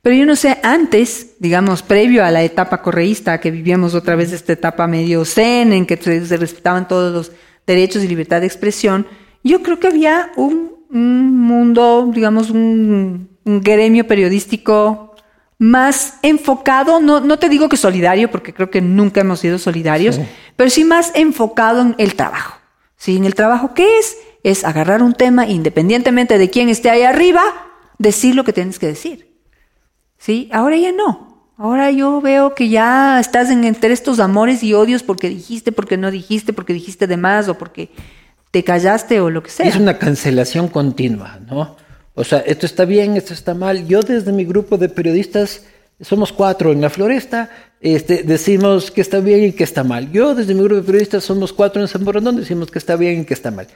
Pero 0.00 0.16
yo 0.16 0.24
no 0.24 0.36
sé, 0.36 0.56
antes, 0.62 1.32
digamos, 1.40 1.82
previo 1.82 2.24
a 2.24 2.30
la 2.30 2.42
etapa 2.42 2.80
correísta, 2.80 3.38
que 3.38 3.50
vivíamos 3.50 3.94
otra 3.94 4.14
vez 4.14 4.32
esta 4.32 4.54
etapa 4.54 4.86
medio 4.86 5.26
zen, 5.26 5.74
en 5.74 5.84
que 5.84 5.98
se 5.98 6.36
respetaban 6.38 6.88
todos 6.88 7.12
los 7.12 7.32
derechos 7.66 8.04
y 8.04 8.08
libertad 8.08 8.40
de 8.40 8.46
expresión, 8.46 9.06
yo 9.42 9.62
creo 9.62 9.78
que 9.78 9.88
había 9.88 10.32
un, 10.36 10.74
mundo, 10.88 12.10
digamos, 12.12 12.50
un, 12.50 13.30
gremio 13.44 14.06
periodístico 14.06 15.14
más 15.58 16.18
enfocado, 16.22 17.00
no, 17.00 17.20
no 17.20 17.38
te 17.38 17.48
digo 17.48 17.68
que 17.68 17.76
solidario, 17.76 18.30
porque 18.30 18.52
creo 18.52 18.70
que 18.70 18.80
nunca 18.80 19.20
hemos 19.20 19.40
sido 19.40 19.58
solidarios, 19.58 20.20
pero 20.56 20.68
sí 20.70 20.84
más 20.84 21.12
enfocado 21.14 21.80
en 21.80 21.94
el 21.98 22.14
trabajo. 22.14 22.58
¿Sí? 22.96 23.16
En 23.16 23.24
el 23.24 23.34
trabajo, 23.34 23.74
¿qué 23.74 23.98
es? 23.98 24.16
Es 24.42 24.64
agarrar 24.64 25.02
un 25.02 25.12
tema, 25.12 25.46
independientemente 25.46 26.38
de 26.38 26.50
quién 26.50 26.68
esté 26.68 26.90
ahí 26.90 27.02
arriba, 27.02 27.42
decir 27.98 28.34
lo 28.34 28.44
que 28.44 28.52
tienes 28.52 28.78
que 28.78 28.86
decir. 28.86 29.36
¿Sí? 30.18 30.48
Ahora 30.52 30.76
ya 30.76 30.92
no. 30.92 31.25
Ahora 31.58 31.90
yo 31.90 32.20
veo 32.20 32.54
que 32.54 32.68
ya 32.68 33.18
estás 33.18 33.50
en, 33.50 33.64
entre 33.64 33.92
estos 33.92 34.20
amores 34.20 34.62
y 34.62 34.74
odios 34.74 35.02
porque 35.02 35.30
dijiste, 35.30 35.72
porque 35.72 35.96
no 35.96 36.10
dijiste, 36.10 36.52
porque 36.52 36.74
dijiste 36.74 37.06
de 37.06 37.16
más 37.16 37.48
o 37.48 37.56
porque 37.56 37.88
te 38.50 38.62
callaste 38.62 39.20
o 39.20 39.30
lo 39.30 39.42
que 39.42 39.50
sea. 39.50 39.66
Es 39.66 39.76
una 39.76 39.98
cancelación 39.98 40.68
continua, 40.68 41.40
¿no? 41.50 41.76
O 42.14 42.24
sea, 42.24 42.40
esto 42.40 42.66
está 42.66 42.84
bien, 42.84 43.16
esto 43.16 43.32
está 43.32 43.54
mal. 43.54 43.86
Yo 43.86 44.02
desde 44.02 44.32
mi 44.32 44.44
grupo 44.44 44.76
de 44.76 44.88
periodistas, 44.88 45.64
somos 46.00 46.32
cuatro 46.32 46.72
en 46.72 46.82
la 46.82 46.90
floresta, 46.90 47.50
este, 47.80 48.22
decimos 48.22 48.90
que 48.90 49.00
está 49.00 49.20
bien 49.20 49.44
y 49.44 49.52
que 49.52 49.64
está 49.64 49.82
mal. 49.82 50.12
Yo 50.12 50.34
desde 50.34 50.54
mi 50.54 50.62
grupo 50.62 50.76
de 50.76 50.82
periodistas 50.82 51.24
somos 51.24 51.52
cuatro 51.52 51.80
en 51.80 51.88
San 51.88 52.04
Borondón, 52.04 52.36
decimos 52.36 52.70
que 52.70 52.78
está 52.78 52.96
bien 52.96 53.20
y 53.20 53.24
que 53.24 53.34
está 53.34 53.50
mal. 53.50 53.66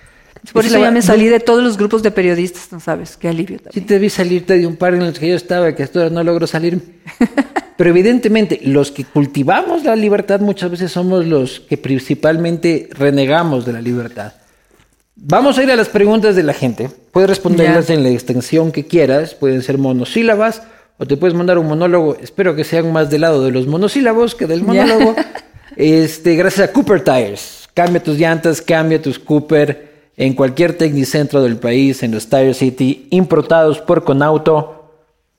Por 0.53 0.65
eso 0.65 0.79
ya 0.79 0.91
me 0.91 1.03
salí 1.03 1.27
de 1.27 1.41
todos 1.41 1.63
los 1.63 1.77
grupos 1.77 2.03
de 2.03 2.11
periodistas, 2.11 2.73
¿no 2.73 2.81
sabes? 2.81 3.17
Qué 3.17 3.29
alivio 3.29 3.59
también. 3.59 3.73
Sí 3.75 3.81
te 3.83 3.99
vi 3.99 4.09
salirte 4.09 4.59
de 4.59 4.67
un 4.67 4.77
par 4.77 4.95
en 4.95 5.01
los 5.01 5.19
que 5.19 5.29
yo 5.29 5.37
estaba, 5.37 5.75
que 5.75 5.83
hasta 5.83 6.01
ahora 6.01 6.11
no 6.11 6.25
logro 6.25 6.47
salir. 6.47 7.01
Pero 7.77 7.91
evidentemente, 7.91 8.61
los 8.63 8.91
que 8.91 9.05
cultivamos 9.05 9.85
la 9.85 9.97
libertad 9.97 10.41
muchas 10.41 10.71
veces 10.71 10.93
somos 10.93 11.27
los 11.27 11.61
que 11.61 11.79
principalmente 11.79 12.89
renegamos 12.93 13.65
de 13.65 13.73
la 13.73 13.81
libertad. 13.81 14.35
Vamos 15.17 15.59
a 15.59 15.63
ir 15.63 15.71
a 15.71 15.77
las 15.77 15.89
preguntas 15.89 16.37
de 16.37 16.43
la 16.43 16.55
gente. 16.55 16.91
Puedes 17.13 17.29
responderlas 17.29 17.91
en 17.91 18.03
la 18.03 18.09
extensión 18.09 18.73
que 18.73 18.87
quieras, 18.87 19.35
pueden 19.35 19.63
ser 19.63 19.77
monosílabas 19.79 20.63
o 20.99 21.07
te 21.07 21.17
puedes 21.17 21.35
mandar 21.35 21.59
un 21.59 21.67
monólogo. 21.67 22.17
Espero 22.23 22.55
que 22.55 22.65
sean 22.65 22.91
más 22.93 23.11
del 23.11 23.23
lado 23.23 23.45
de 23.45 23.51
los 23.51 23.67
monosílabos 23.67 24.35
que 24.35 24.47
del 24.47 24.63
monólogo. 24.63 25.15
Este, 25.77 26.35
gracias 26.35 26.69
a 26.69 26.73
Cooper 26.73 27.03
Tires. 27.03 27.69
Cambia 27.73 28.03
tus 28.03 28.19
llantas, 28.19 28.61
cambia 28.61 29.01
tus 29.01 29.19
Cooper 29.19 29.90
en 30.21 30.35
cualquier 30.35 30.77
Tecnicentro 30.77 31.43
del 31.43 31.57
país, 31.57 32.03
en 32.03 32.13
los 32.13 32.29
Tire 32.29 32.53
City, 32.53 33.09
importados 33.09 33.81
por 33.81 34.05
Conauto. 34.05 34.93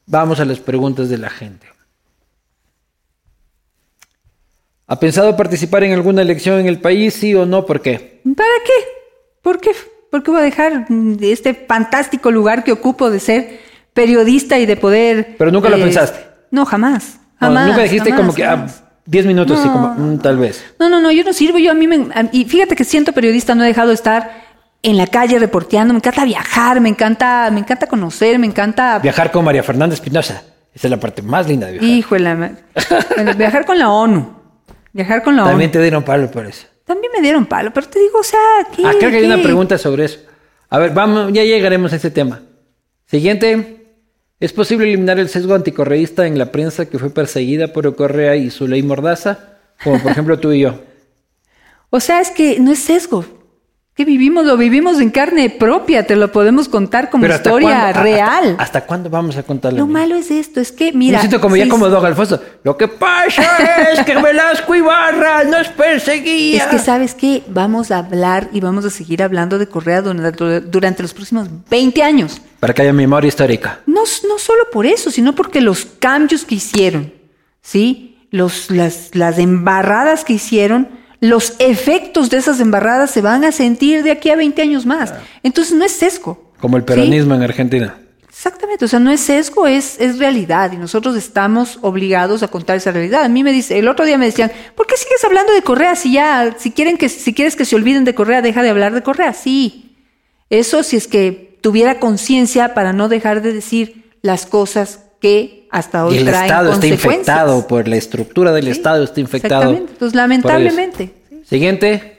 Vamos 0.07 0.39
a 0.39 0.45
las 0.45 0.57
preguntas 0.57 1.07
de 1.07 1.19
la 1.19 1.29
gente. 1.29 1.67
¿Ha 4.87 4.99
pensado 4.99 5.37
participar 5.37 5.83
en 5.83 5.93
alguna 5.93 6.23
elección 6.23 6.59
en 6.59 6.65
el 6.65 6.81
país, 6.81 7.13
sí 7.13 7.35
o 7.35 7.45
no? 7.45 7.63
¿Por 7.63 7.81
qué? 7.81 8.21
¿Para 8.23 8.49
qué? 8.65 8.73
¿Por 9.43 9.61
qué? 9.61 9.69
¿Por 10.09 10.23
qué 10.23 10.31
voy 10.31 10.39
a 10.39 10.43
dejar 10.43 10.87
este 11.21 11.53
fantástico 11.53 12.31
lugar 12.31 12.63
que 12.63 12.71
ocupo 12.71 13.11
de 13.11 13.19
ser 13.19 13.59
periodista 13.93 14.57
y 14.57 14.65
de 14.65 14.77
poder... 14.77 15.35
Pero 15.37 15.51
nunca 15.51 15.69
lo 15.69 15.77
eh, 15.77 15.83
pensaste. 15.83 16.25
No, 16.49 16.65
jamás. 16.65 17.19
Jamás. 17.39 17.67
nunca 17.67 17.83
dijiste 17.83 18.15
como 18.15 18.33
que... 18.33 18.45
Ah, 18.45 18.65
10 19.05 19.25
minutos, 19.27 19.59
así 19.59 19.69
como, 19.69 19.89
mm, 19.89 20.19
tal 20.19 20.37
vez. 20.37 20.63
No, 20.79 20.89
no, 20.89 21.01
no, 21.01 21.11
yo 21.11 21.23
no 21.23 21.33
sirvo. 21.33 21.57
Yo 21.57 21.71
a 21.71 21.73
mí 21.73 21.87
me. 21.87 22.07
y 22.31 22.45
fíjate 22.45 22.75
que 22.75 22.83
siento 22.83 23.13
periodista, 23.13 23.55
no 23.55 23.63
he 23.63 23.67
dejado 23.67 23.89
de 23.89 23.95
estar 23.95 24.40
en 24.83 24.97
la 24.97 25.07
calle 25.07 25.37
reporteando, 25.37 25.93
me 25.93 25.99
encanta 25.99 26.25
viajar, 26.25 26.81
me 26.81 26.89
encanta, 26.89 27.49
me 27.51 27.59
encanta 27.59 27.87
conocer, 27.87 28.39
me 28.39 28.47
encanta... 28.47 28.99
Viajar 28.99 29.31
con 29.31 29.45
María 29.45 29.63
Fernanda 29.63 29.93
Espinosa. 29.93 30.43
Esa 30.73 30.87
es 30.87 30.91
la 30.91 30.99
parte 30.99 31.21
más 31.21 31.47
linda 31.47 31.67
de 31.67 31.73
viajar. 31.73 31.89
Híjole, 31.89 32.55
viajar 33.37 33.65
con 33.65 33.77
la 33.77 33.89
ONU. 33.89 34.33
Viajar 34.93 35.21
con 35.21 35.35
la 35.35 35.43
ONU. 35.43 35.51
También 35.51 35.71
te 35.71 35.81
dieron 35.81 36.03
palo 36.03 36.31
por 36.31 36.45
eso. 36.45 36.67
También 36.85 37.11
me 37.13 37.21
dieron 37.21 37.45
palo, 37.45 37.71
pero 37.73 37.87
te 37.87 37.99
digo, 37.99 38.19
o 38.19 38.23
sea, 38.23 38.39
¿qué, 38.75 38.83
Ah, 38.85 38.93
creo 38.97 39.11
que 39.11 39.17
hay 39.17 39.25
una 39.25 39.41
pregunta 39.41 39.77
sobre 39.77 40.05
eso. 40.05 40.19
A 40.69 40.79
ver, 40.79 40.91
vamos, 40.91 41.31
ya 41.33 41.43
llegaremos 41.43 41.93
a 41.93 41.97
ese 41.97 42.09
tema. 42.09 42.41
Siguiente. 43.05 43.77
¿Es 44.39 44.53
posible 44.53 44.87
eliminar 44.87 45.19
el 45.19 45.29
sesgo 45.29 45.53
anticorreísta 45.53 46.25
en 46.25 46.39
la 46.39 46.51
prensa 46.51 46.87
que 46.87 46.97
fue 46.97 47.11
perseguida 47.11 47.67
por 47.67 47.95
Correa 47.95 48.35
y 48.35 48.49
su 48.49 48.67
ley 48.67 48.81
Mordaza? 48.81 49.59
Como 49.83 50.01
por 50.01 50.11
ejemplo 50.11 50.39
tú 50.39 50.51
y 50.51 50.61
yo. 50.61 50.79
O 51.93 51.99
sea, 51.99 52.21
es 52.21 52.31
que 52.31 52.57
no 52.57 52.71
es 52.71 52.79
sesgo 52.79 53.25
que 54.01 54.05
vivimos, 54.05 54.45
lo 54.45 54.57
vivimos 54.57 54.99
en 54.99 55.11
carne 55.11 55.51
propia, 55.51 56.07
te 56.07 56.15
lo 56.15 56.31
podemos 56.31 56.67
contar 56.67 57.11
como 57.11 57.27
historia 57.27 57.93
real. 57.93 58.55
Hasta, 58.57 58.81
cuándo 58.81 59.11
vamos 59.11 59.37
a 59.37 59.43
contarlo? 59.43 59.77
Lo 59.77 59.85
malo 59.85 60.15
es 60.15 60.31
esto, 60.31 60.59
es 60.59 60.71
que, 60.71 60.91
mira. 60.91 61.17
Me 61.17 61.21
siento 61.21 61.39
como 61.39 61.55
ya 61.55 61.69
como 61.69 61.87
Don 61.87 62.03
Alfonso. 62.03 62.41
Lo 62.63 62.75
que 62.77 62.87
pasa 62.87 63.91
es 63.91 64.03
que 64.03 64.17
Velasco 64.17 64.73
Ibarra 64.73 65.43
nos 65.43 65.67
perseguía. 65.67 66.63
Es 66.63 66.69
que, 66.69 66.79
¿sabes 66.79 67.13
qué? 67.13 67.43
Vamos 67.47 67.91
a 67.91 67.99
hablar 67.99 68.49
y 68.51 68.59
vamos 68.59 68.85
a 68.85 68.89
seguir 68.89 69.21
hablando 69.21 69.59
de 69.59 69.67
Correa 69.67 70.01
durante 70.01 71.03
los 71.03 71.13
próximos 71.13 71.47
20 71.69 72.01
años. 72.01 72.41
Para 72.59 72.73
que 72.73 72.81
haya 72.81 72.93
memoria 72.93 73.27
histórica. 73.27 73.81
No, 73.85 74.01
no 74.27 74.39
solo 74.39 74.63
por 74.71 74.87
eso, 74.87 75.11
sino 75.11 75.35
porque 75.35 75.61
los 75.61 75.85
cambios 75.85 76.43
que 76.43 76.55
hicieron, 76.55 77.13
¿sí? 77.61 78.17
Los, 78.31 78.71
las, 78.71 79.13
las 79.13 79.37
embarradas 79.37 80.23
que 80.23 80.33
hicieron 80.33 81.00
los 81.21 81.53
efectos 81.59 82.29
de 82.29 82.37
esas 82.37 82.59
embarradas 82.59 83.11
se 83.11 83.21
van 83.21 83.45
a 83.45 83.51
sentir 83.51 84.03
de 84.03 84.11
aquí 84.11 84.29
a 84.31 84.35
20 84.35 84.61
años 84.61 84.85
más. 84.85 85.13
Entonces 85.43 85.77
no 85.77 85.85
es 85.85 85.93
sesgo. 85.93 86.51
Como 86.59 86.77
el 86.77 86.83
peronismo 86.83 87.35
en 87.35 87.43
Argentina. 87.43 87.95
Exactamente, 88.27 88.85
o 88.85 88.87
sea, 88.87 88.99
no 88.99 89.11
es 89.11 89.19
sesgo, 89.19 89.67
es, 89.67 89.99
es 89.99 90.17
realidad 90.17 90.71
y 90.71 90.77
nosotros 90.77 91.15
estamos 91.15 91.77
obligados 91.81 92.41
a 92.41 92.47
contar 92.47 92.77
esa 92.77 92.91
realidad. 92.91 93.23
A 93.23 93.29
mí 93.29 93.43
me 93.43 93.51
dice, 93.51 93.77
el 93.77 93.87
otro 93.87 94.03
día 94.03 94.17
me 94.17 94.25
decían, 94.25 94.51
¿por 94.75 94.87
qué 94.87 94.97
sigues 94.97 95.23
hablando 95.23 95.53
de 95.53 95.61
Correa 95.61 95.95
si 95.95 96.13
ya, 96.13 96.55
si 96.57 96.71
quieren 96.71 96.97
que, 96.97 97.07
si 97.07 97.35
quieres 97.35 97.55
que 97.55 97.65
se 97.65 97.75
olviden 97.75 98.03
de 98.03 98.15
Correa, 98.15 98.41
deja 98.41 98.63
de 98.63 98.71
hablar 98.71 98.95
de 98.95 99.03
Correa? 99.03 99.33
Sí, 99.33 99.95
eso 100.49 100.81
si 100.81 100.97
es 100.97 101.07
que 101.07 101.59
tuviera 101.61 101.99
conciencia 101.99 102.73
para 102.73 102.93
no 102.93 103.09
dejar 103.09 103.43
de 103.43 103.53
decir 103.53 104.11
las 104.23 104.47
cosas 104.47 105.05
que 105.19 105.60
hasta 105.71 106.05
hoy 106.05 106.15
y 106.15 106.17
el 106.19 106.27
Estado 106.27 106.73
está 106.73 106.87
infectado 106.87 107.65
por 107.65 107.87
la 107.87 107.95
estructura 107.95 108.51
del 108.51 108.67
Estado 108.67 109.03
está 109.03 109.21
infectado. 109.21 109.61
Exactamente. 109.61 109.93
Entonces, 109.93 110.15
lamentablemente. 110.15 111.13
Siguiente. 111.45 112.17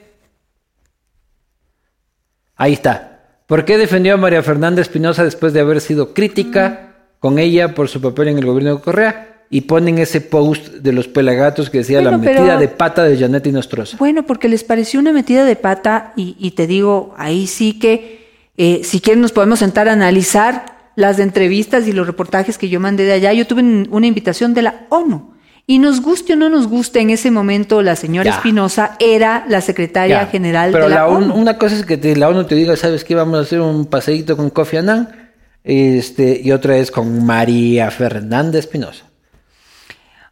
Ahí 2.55 2.73
está. 2.73 3.21
¿Por 3.45 3.63
qué 3.63 3.77
defendió 3.77 4.15
a 4.15 4.17
María 4.17 4.41
Fernanda 4.41 4.81
Espinosa 4.81 5.23
después 5.23 5.53
de 5.53 5.59
haber 5.59 5.81
sido 5.81 6.13
crítica 6.13 6.95
con 7.19 7.37
ella 7.37 7.75
por 7.75 7.89
su 7.89 8.01
papel 8.01 8.29
en 8.29 8.39
el 8.39 8.45
gobierno 8.45 8.75
de 8.75 8.81
Correa? 8.81 9.29
Y 9.51 9.61
ponen 9.61 9.99
ese 9.99 10.19
post 10.19 10.67
de 10.69 10.91
los 10.91 11.07
pelagatos 11.07 11.69
que 11.69 11.79
decía 11.79 12.01
la 12.01 12.17
metida 12.17 12.57
de 12.57 12.67
pata 12.69 13.03
de 13.03 13.19
Janet 13.19 13.45
Nostroza. 13.47 13.97
Bueno, 13.97 14.23
porque 14.23 14.49
les 14.49 14.63
pareció 14.63 14.99
una 14.99 15.13
metida 15.13 15.45
de 15.45 15.55
pata 15.55 16.13
y, 16.15 16.51
te 16.51 16.65
digo, 16.65 17.13
ahí 17.17 17.45
sí 17.45 17.77
que 17.77 18.23
eh, 18.57 18.81
si 18.83 18.99
quieren 18.99 19.21
nos 19.21 19.31
podemos 19.31 19.59
sentar 19.59 19.87
a 19.89 19.93
analizar 19.93 20.73
las 20.95 21.19
entrevistas 21.19 21.87
y 21.87 21.91
los 21.91 22.07
reportajes 22.07 22.57
que 22.57 22.69
yo 22.69 22.79
mandé 22.79 23.03
de 23.03 23.13
allá, 23.13 23.33
yo 23.33 23.47
tuve 23.47 23.61
una 23.89 24.07
invitación 24.07 24.53
de 24.53 24.61
la 24.61 24.85
ONU. 24.89 25.33
Y 25.65 25.79
nos 25.79 26.01
guste 26.01 26.33
o 26.33 26.35
no 26.35 26.49
nos 26.49 26.67
guste, 26.67 26.99
en 26.99 27.09
ese 27.09 27.31
momento 27.31 27.81
la 27.81 27.95
señora 27.95 28.29
Espinosa 28.29 28.97
era 28.99 29.45
la 29.47 29.61
secretaria 29.61 30.25
general 30.27 30.73
de 30.73 30.89
la, 30.89 31.07
ONU. 31.07 31.33
Una 31.33 31.57
cosa 31.57 31.77
es 31.77 31.85
que 31.85 32.15
la 32.17 32.27
ONU 32.27 32.43
te 32.43 32.55
diga, 32.55 32.75
¿sabes 32.75 33.05
qué? 33.05 33.15
Vamos 33.15 33.39
a 33.39 33.41
hacer 33.43 33.61
un 33.61 33.85
paseíto 33.85 34.35
con 34.35 34.49
Kofi 34.49 34.77
Annan. 34.77 35.31
Este, 35.63 36.41
y 36.43 36.51
otra 36.51 36.75
es 36.75 36.91
con 36.91 37.25
María 37.25 37.89
Fernanda 37.91 38.59
Espinosa. 38.59 39.05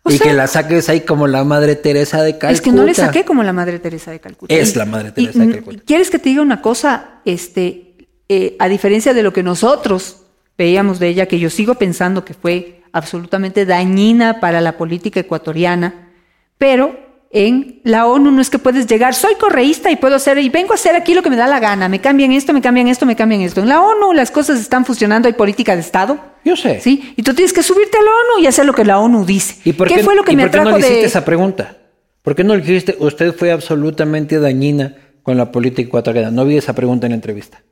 y 0.09 0.19
que 0.19 0.33
la 0.33 0.47
saques 0.47 0.89
ahí 0.89 1.01
como 1.01 1.27
la 1.27 1.45
Madre 1.45 1.77
Teresa 1.77 2.21
de 2.21 2.33
Calcuta. 2.33 2.51
Es 2.51 2.59
que 2.59 2.73
no 2.73 2.83
le 2.83 2.93
saqué 2.93 3.23
como 3.23 3.41
la 3.41 3.53
Madre 3.53 3.79
Teresa 3.79 4.11
de 4.11 4.19
Calcuta. 4.19 4.53
Es 4.53 4.75
la 4.75 4.85
Madre 4.85 5.13
Teresa 5.13 5.45
de 5.45 5.53
Calcuta. 5.53 5.83
¿Quieres 5.85 6.09
que 6.09 6.19
te 6.19 6.27
diga 6.27 6.41
una 6.41 6.61
cosa? 6.61 7.21
Este, 7.23 7.95
eh, 8.27 8.57
a 8.59 8.67
diferencia 8.67 9.13
de 9.13 9.23
lo 9.23 9.31
que 9.31 9.43
nosotros 9.43 10.20
veíamos 10.57 10.99
de 10.99 11.07
ella 11.09 11.25
que 11.25 11.39
yo 11.39 11.49
sigo 11.49 11.75
pensando 11.75 12.25
que 12.25 12.33
fue 12.33 12.81
absolutamente 12.91 13.65
dañina 13.65 14.39
para 14.39 14.61
la 14.61 14.77
política 14.77 15.19
ecuatoriana, 15.19 16.11
pero 16.57 17.11
en 17.33 17.79
la 17.85 18.07
ONU 18.07 18.29
no 18.31 18.41
es 18.41 18.49
que 18.49 18.59
puedes 18.59 18.87
llegar, 18.87 19.13
soy 19.13 19.35
correísta 19.35 19.89
y 19.89 19.95
puedo 19.95 20.15
hacer, 20.15 20.37
y 20.37 20.49
vengo 20.49 20.73
a 20.73 20.75
hacer 20.75 20.95
aquí 20.95 21.13
lo 21.13 21.23
que 21.23 21.29
me 21.29 21.37
da 21.37 21.47
la 21.47 21.59
gana, 21.59 21.87
me 21.87 22.01
cambian 22.01 22.33
esto, 22.33 22.53
me 22.53 22.61
cambian 22.61 22.87
esto, 22.87 23.05
me 23.05 23.15
cambian 23.15 23.41
esto. 23.41 23.61
En 23.61 23.69
la 23.69 23.81
ONU 23.81 24.13
las 24.13 24.31
cosas 24.31 24.59
están 24.59 24.85
funcionando, 24.85 25.27
hay 25.27 25.33
política 25.33 25.73
de 25.73 25.81
Estado. 25.81 26.19
Yo 26.43 26.57
sé. 26.57 26.81
¿Sí? 26.81 27.13
Y 27.15 27.23
tú 27.23 27.33
tienes 27.33 27.53
que 27.53 27.63
subirte 27.63 27.97
a 27.97 28.01
la 28.01 28.09
ONU 28.09 28.43
y 28.43 28.47
hacer 28.47 28.65
lo 28.65 28.73
que 28.73 28.83
la 28.83 28.99
ONU 28.99 29.25
dice. 29.25 29.55
¿Y 29.63 29.73
por 29.73 29.87
qué, 29.87 30.03
fue 30.03 30.15
lo 30.15 30.23
que 30.23 30.35
me 30.35 30.43
por 30.43 30.51
qué 30.51 30.57
no 30.57 30.77
le 30.77 30.79
hiciste 30.79 31.05
esa 31.05 31.23
pregunta? 31.23 31.77
¿Por 32.21 32.35
qué 32.35 32.43
no 32.43 32.55
le 32.55 32.61
dijiste, 32.61 32.97
usted 32.99 33.33
fue 33.33 33.51
absolutamente 33.51 34.39
dañina 34.39 34.95
con 35.23 35.37
la 35.37 35.51
política 35.51 35.87
ecuatoriana? 35.87 36.31
No 36.31 36.45
vi 36.45 36.57
esa 36.57 36.73
pregunta 36.73 37.07
en 37.07 37.11
la 37.11 37.15
entrevista. 37.15 37.63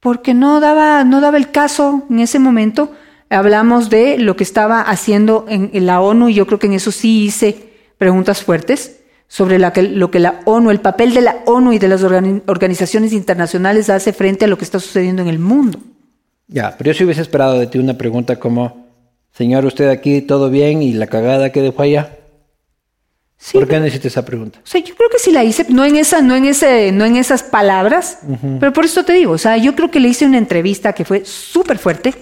Porque 0.00 0.34
no 0.34 0.60
daba, 0.60 1.04
no 1.04 1.20
daba 1.20 1.36
el 1.36 1.50
caso 1.50 2.04
en 2.10 2.20
ese 2.20 2.38
momento. 2.38 2.92
Hablamos 3.28 3.90
de 3.90 4.18
lo 4.18 4.34
que 4.34 4.44
estaba 4.44 4.80
haciendo 4.80 5.44
en, 5.48 5.70
la 5.86 6.00
ONU 6.00 6.30
y 6.30 6.34
yo 6.34 6.46
creo 6.46 6.58
que 6.58 6.66
en 6.66 6.72
eso 6.72 6.90
sí 6.90 7.24
hice 7.24 7.70
preguntas 7.98 8.42
fuertes 8.42 9.00
sobre 9.28 9.60
que, 9.72 9.82
lo 9.82 10.10
que 10.10 10.18
la 10.18 10.40
ONU, 10.46 10.70
el 10.70 10.80
papel 10.80 11.14
de 11.14 11.20
la 11.20 11.36
ONU 11.46 11.72
y 11.72 11.78
de 11.78 11.86
las 11.86 12.02
organizaciones 12.02 13.12
internacionales 13.12 13.88
hace 13.88 14.12
frente 14.12 14.46
a 14.46 14.48
lo 14.48 14.58
que 14.58 14.64
está 14.64 14.80
sucediendo 14.80 15.22
en 15.22 15.28
el 15.28 15.38
mundo. 15.38 15.78
Ya, 16.48 16.74
pero 16.76 16.90
yo 16.90 16.94
sí 16.94 17.04
hubiese 17.04 17.20
esperado 17.20 17.58
de 17.58 17.68
ti 17.68 17.78
una 17.78 17.96
pregunta 17.96 18.40
como, 18.40 18.88
señor, 19.30 19.64
usted 19.66 19.88
aquí 19.88 20.22
todo 20.22 20.50
bien 20.50 20.82
y 20.82 20.92
la 20.92 21.06
cagada 21.06 21.52
que 21.52 21.62
dejó 21.62 21.82
allá. 21.82 22.16
¿Por 23.52 23.66
qué 23.66 23.80
necesita 23.80 24.08
esa 24.08 24.24
pregunta? 24.24 24.60
O 24.62 24.66
sea, 24.66 24.80
yo 24.82 24.94
creo 24.94 25.08
que 25.08 25.18
sí 25.18 25.32
la 25.32 25.42
hice, 25.42 25.66
no 25.70 25.84
en 25.84 25.96
esa, 25.96 26.20
no 26.20 26.36
en 26.36 26.44
ese, 26.44 26.92
no 26.92 27.04
en 27.06 27.16
esas 27.16 27.42
palabras, 27.42 28.18
pero 28.58 28.72
por 28.72 28.84
eso 28.84 29.04
te 29.04 29.14
digo, 29.14 29.32
o 29.32 29.38
sea, 29.38 29.56
yo 29.56 29.74
creo 29.74 29.90
que 29.90 29.98
le 29.98 30.08
hice 30.08 30.26
una 30.26 30.38
entrevista 30.38 30.92
que 30.92 31.04
fue 31.04 31.24
súper 31.24 31.78
fuerte, 31.78 32.14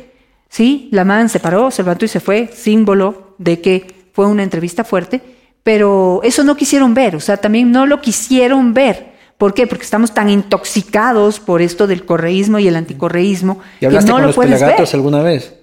sí, 0.49 0.89
la 0.93 1.05
man 1.05 1.29
se 1.29 1.41
paró, 1.41 1.71
se 1.71 1.83
levantó 1.83 2.05
y 2.05 2.09
se 2.09 2.21
fue, 2.21 2.51
símbolo 2.55 3.35
de 3.39 3.61
que 3.61 4.11
fue 4.13 4.27
una 4.27 4.45
entrevista 4.45 4.85
fuerte 4.85 5.21
pero 5.69 6.21
eso 6.23 6.45
no 6.45 6.57
quisieron 6.57 6.95
ver, 6.95 7.15
o 7.15 7.21
sea, 7.21 7.37
también 7.37 7.71
no 7.71 7.85
lo 7.85 8.01
quisieron 8.01 8.73
ver. 8.73 9.13
¿Por 9.37 9.53
qué? 9.53 9.67
Porque 9.67 9.85
estamos 9.85 10.15
tan 10.15 10.31
intoxicados 10.31 11.41
por 11.41 11.61
esto 11.61 11.87
del 11.87 12.07
correísmo 12.07 12.59
y 12.59 12.69
el 12.69 12.75
anticorreísmo 12.75 13.61
¿Y 13.79 13.85
hablaste 13.85 14.07
que 14.07 14.11
no 14.11 14.15
con 14.15 14.23
lo 14.23 14.27
los 14.29 14.35
puedes 14.35 14.95
alguna 14.95 15.23
vez? 15.23 15.55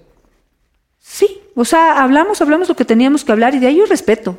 Sí, 1.00 1.40
o 1.56 1.64
sea, 1.64 2.00
hablamos, 2.00 2.40
hablamos 2.40 2.68
lo 2.68 2.76
que 2.76 2.84
teníamos 2.84 3.24
que 3.24 3.32
hablar 3.32 3.56
y 3.56 3.58
de 3.58 3.66
ahí 3.66 3.78
yo 3.78 3.86
respeto. 3.86 4.38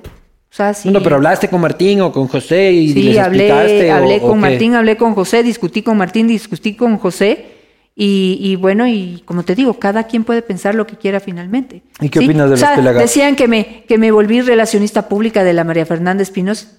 O 0.57 0.59
sea, 0.59 0.73
sí. 0.73 0.89
No, 0.89 1.03
pero 1.03 1.17
hablaste 1.17 1.49
con 1.49 1.61
Martín 1.61 2.01
o 2.01 2.11
con 2.11 2.27
José 2.27 2.71
y 2.71 2.91
sí, 2.91 3.03
les 3.03 3.19
hablé, 3.19 3.47
explicaste. 3.47 3.91
hablé 3.91 4.19
con 4.19 4.39
Martín, 4.39 4.73
hablé 4.73 4.97
con 4.97 5.13
José, 5.13 5.43
discutí 5.43 5.83
con 5.83 5.97
Martín, 5.97 6.27
discutí 6.27 6.73
con 6.73 6.97
José 6.97 7.45
y, 7.95 8.55
bueno, 8.55 8.87
y 8.87 9.21
como 9.25 9.43
te 9.43 9.53
digo, 9.53 9.75
cada 9.75 10.05
quien 10.07 10.23
puede 10.23 10.41
pensar 10.41 10.73
lo 10.73 10.87
que 10.87 10.95
quiera 10.95 11.19
finalmente. 11.19 11.83
¿Y 12.01 12.09
qué 12.09 12.17
opinas 12.17 12.49
de 12.49 12.57
los 12.57 12.69
pelagatos? 12.75 13.01
Decían 13.03 13.35
que 13.35 13.47
me, 13.47 13.83
que 13.87 13.99
me 13.99 14.09
volví 14.09 14.41
relacionista 14.41 15.07
pública 15.07 15.43
de 15.43 15.53
la 15.53 15.63
María 15.63 15.85
Fernández 15.85 16.31
Pinos. 16.31 16.69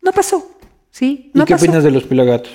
No 0.00 0.12
pasó, 0.12 0.50
¿sí? 0.90 1.30
No 1.34 1.42
¿Y 1.42 1.46
qué 1.46 1.56
opinas 1.56 1.84
de 1.84 1.90
los 1.90 2.04
pelagatos? 2.04 2.52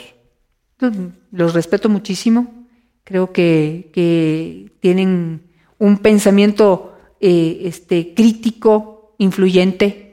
Los 1.32 1.54
respeto 1.54 1.90
muchísimo. 1.90 2.66
Creo 3.04 3.32
que, 3.32 3.92
que 3.94 4.72
tienen 4.80 5.44
un 5.78 6.00
pensamiento 6.00 6.96
eh, 7.20 7.62
este, 7.66 8.16
crítico, 8.16 9.14
influyente, 9.20 10.11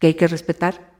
que 0.00 0.08
hay 0.08 0.14
que 0.14 0.26
respetar, 0.26 0.90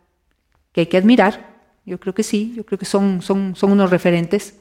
que 0.72 0.82
hay 0.82 0.86
que 0.86 0.98
admirar. 0.98 1.58
Yo 1.84 1.98
creo 1.98 2.14
que 2.14 2.22
sí, 2.22 2.52
yo 2.54 2.64
creo 2.64 2.78
que 2.78 2.84
son, 2.84 3.22
son, 3.22 3.56
son 3.56 3.72
unos 3.72 3.90
referentes. 3.90 4.54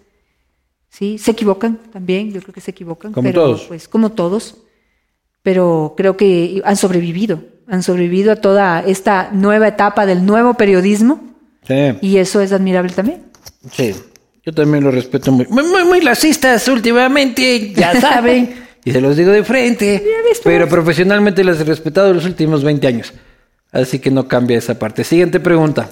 ¿sí? 0.89 1.19
Se 1.19 1.31
equivocan 1.31 1.77
también, 1.91 2.31
yo 2.31 2.41
creo 2.41 2.53
que 2.53 2.61
se 2.61 2.71
equivocan. 2.71 3.11
Como 3.11 3.27
pero, 3.27 3.43
todos. 3.43 3.65
Pues 3.65 3.87
como 3.87 4.13
todos, 4.13 4.57
pero 5.43 5.93
creo 5.95 6.17
que 6.17 6.61
han 6.65 6.77
sobrevivido, 6.77 7.43
han 7.67 7.83
sobrevivido 7.83 8.31
a 8.31 8.37
toda 8.37 8.81
esta 8.81 9.29
nueva 9.31 9.67
etapa 9.67 10.05
del 10.05 10.25
nuevo 10.25 10.55
periodismo. 10.55 11.21
Sí. 11.67 11.97
Y 12.01 12.17
eso 12.17 12.41
es 12.41 12.51
admirable 12.51 12.93
también. 12.93 13.23
Sí, 13.71 13.93
yo 14.43 14.53
también 14.53 14.85
lo 14.85 14.91
respeto 14.91 15.33
muy. 15.33 15.45
Muy, 15.47 15.63
muy, 15.63 15.83
muy 15.83 16.01
lacistas 16.01 16.67
últimamente, 16.69 17.73
ya 17.73 17.99
saben, 18.01 18.55
y 18.85 18.91
se 18.91 19.01
los 19.01 19.17
digo 19.17 19.31
de 19.31 19.43
frente. 19.43 20.03
Pero 20.43 20.67
profesionalmente 20.69 21.43
las 21.43 21.59
he 21.59 21.65
respetado 21.65 22.13
los 22.13 22.25
últimos 22.25 22.63
20 22.63 22.87
años. 22.87 23.13
Así 23.71 23.99
que 23.99 24.11
no 24.11 24.27
cambia 24.27 24.57
esa 24.57 24.77
parte. 24.77 25.03
Siguiente 25.03 25.39
pregunta. 25.39 25.89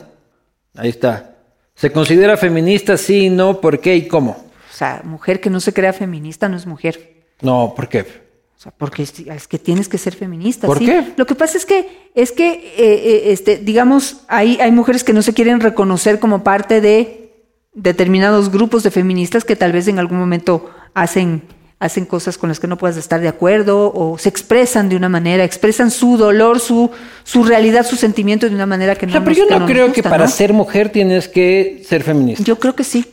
Ahí 0.75 0.89
está. 0.89 1.35
¿Se 1.75 1.91
considera 1.91 2.37
feminista? 2.37 2.97
Sí, 2.97 3.29
no, 3.29 3.61
¿por 3.61 3.79
qué 3.79 3.95
y 3.95 4.07
cómo? 4.07 4.31
O 4.31 4.73
sea, 4.73 5.01
mujer 5.03 5.39
que 5.39 5.49
no 5.49 5.59
se 5.59 5.73
crea 5.73 5.93
feminista 5.93 6.49
no 6.49 6.57
es 6.57 6.65
mujer. 6.65 7.25
No, 7.41 7.73
¿por 7.75 7.87
qué? 7.87 8.01
O 8.01 8.59
sea, 8.59 8.71
porque 8.75 9.03
es, 9.03 9.47
que 9.47 9.59
tienes 9.59 9.87
que 9.87 9.99
ser 9.99 10.15
feminista. 10.15 10.65
¿Por 10.65 10.79
¿sí? 10.79 10.87
qué? 10.87 11.13
Lo 11.15 11.27
que 11.27 11.35
pasa 11.35 11.59
es 11.59 11.65
que, 11.65 12.09
es 12.15 12.31
que, 12.31 12.49
eh, 12.51 12.73
eh, 12.77 13.21
este, 13.31 13.57
digamos, 13.57 14.21
hay, 14.27 14.59
hay 14.59 14.71
mujeres 14.71 15.03
que 15.03 15.13
no 15.13 15.21
se 15.21 15.35
quieren 15.35 15.59
reconocer 15.59 16.19
como 16.19 16.43
parte 16.43 16.81
de 16.81 17.27
determinados 17.75 18.51
grupos 18.51 18.81
de 18.81 18.89
feministas 18.89 19.43
que 19.45 19.55
tal 19.55 19.71
vez 19.71 19.87
en 19.87 19.99
algún 19.99 20.17
momento 20.17 20.71
hacen, 20.95 21.43
hacen 21.79 22.05
cosas 22.05 22.37
con 22.39 22.49
las 22.49 22.59
que 22.59 22.65
no 22.67 22.77
puedas 22.77 22.97
estar 22.97 23.21
de 23.21 23.27
acuerdo 23.27 23.91
o 23.93 24.17
se 24.17 24.29
expresan 24.29 24.89
de 24.89 24.95
una 24.95 25.09
manera, 25.09 25.43
expresan 25.43 25.91
su 25.91 26.17
dolor, 26.17 26.59
su, 26.59 26.89
su 27.23 27.43
realidad, 27.43 27.85
su 27.85 27.95
sentimiento 27.95 28.49
de 28.49 28.55
una 28.55 28.65
manera 28.65 28.95
que 28.95 29.05
no 29.05 29.11
O 29.11 29.13
sea, 29.13 29.21
pero 29.23 29.29
nos- 29.31 29.37
yo 29.37 29.47
que 29.47 29.59
no 29.59 29.65
creo 29.67 29.85
gusta, 29.87 30.01
que 30.01 30.09
para 30.09 30.25
¿no? 30.25 30.31
ser 30.31 30.53
mujer 30.53 30.89
tienes 30.89 31.27
que 31.27 31.83
ser 31.87 32.03
feminista. 32.03 32.43
Yo 32.43 32.57
creo 32.57 32.75
que 32.75 32.83
sí. 32.83 33.05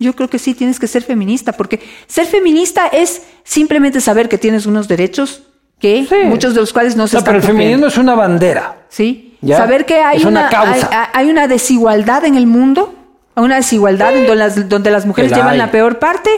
Yo 0.00 0.14
creo 0.16 0.28
que 0.28 0.40
sí 0.40 0.54
tienes 0.54 0.80
que 0.80 0.88
ser 0.88 1.04
feminista, 1.04 1.52
porque 1.52 1.78
ser 2.08 2.26
feminista 2.26 2.88
es 2.88 3.22
simplemente 3.44 4.00
saber 4.00 4.28
que 4.28 4.36
tienes 4.36 4.66
unos 4.66 4.88
derechos 4.88 5.44
que 5.78 6.04
Sí. 6.08 6.14
muchos 6.26 6.54
de 6.54 6.60
los 6.60 6.72
cuales 6.72 6.96
no 6.96 7.06
se 7.06 7.14
No, 7.14 7.18
están 7.20 7.34
pero 7.34 7.38
el 7.38 7.48
cumpliendo. 7.48 7.86
feminismo 7.86 7.86
es 7.86 7.98
una 7.98 8.14
bandera. 8.16 8.78
¿sí? 8.88 9.36
Ya. 9.42 9.58
Saber 9.58 9.86
que 9.86 10.00
hay 10.00 10.22
una 10.22 10.40
una, 10.40 10.48
causa. 10.48 10.88
Hay, 10.90 11.08
hay 11.26 11.30
una 11.30 11.46
desigualdad 11.46 12.24
en 12.24 12.34
el 12.36 12.46
mundo, 12.48 12.94
una 13.36 13.56
desigualdad 13.56 14.12
en 14.16 14.26
donde 14.26 14.36
las, 14.36 14.68
donde 14.68 14.90
las 14.90 15.06
mujeres 15.06 15.30
la 15.30 15.36
llevan 15.36 15.52
hay. 15.52 15.58
la 15.58 15.70
peor 15.70 15.98
parte, 16.00 16.30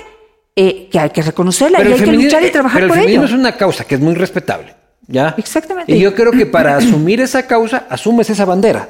eh, 0.56 0.88
que 0.90 0.98
hay 0.98 1.10
que 1.10 1.22
reconocerla 1.22 1.78
Pero 1.78 1.90
y 1.90 1.92
el 1.94 1.98
hay 2.00 2.04
que 2.04 2.12
luchar 2.16 2.44
y 2.44 2.50
trabajar 2.50 2.80
pero 2.80 2.86
el 2.86 2.88
por 2.88 2.98
ello. 2.98 3.06
feminismo 3.06 3.36
es 3.36 3.40
una 3.40 3.56
causa 3.56 3.84
que 3.84 3.96
es 3.96 4.00
muy 4.00 4.14
respetable. 4.14 4.74
¿Ya? 5.06 5.34
Exactamente. 5.36 5.92
Y 5.94 6.00
yo 6.00 6.14
creo 6.14 6.32
que 6.32 6.46
para 6.46 6.76
asumir 6.78 7.20
esa 7.20 7.46
causa, 7.46 7.86
asumes 7.88 8.30
esa 8.30 8.44
bandera. 8.44 8.88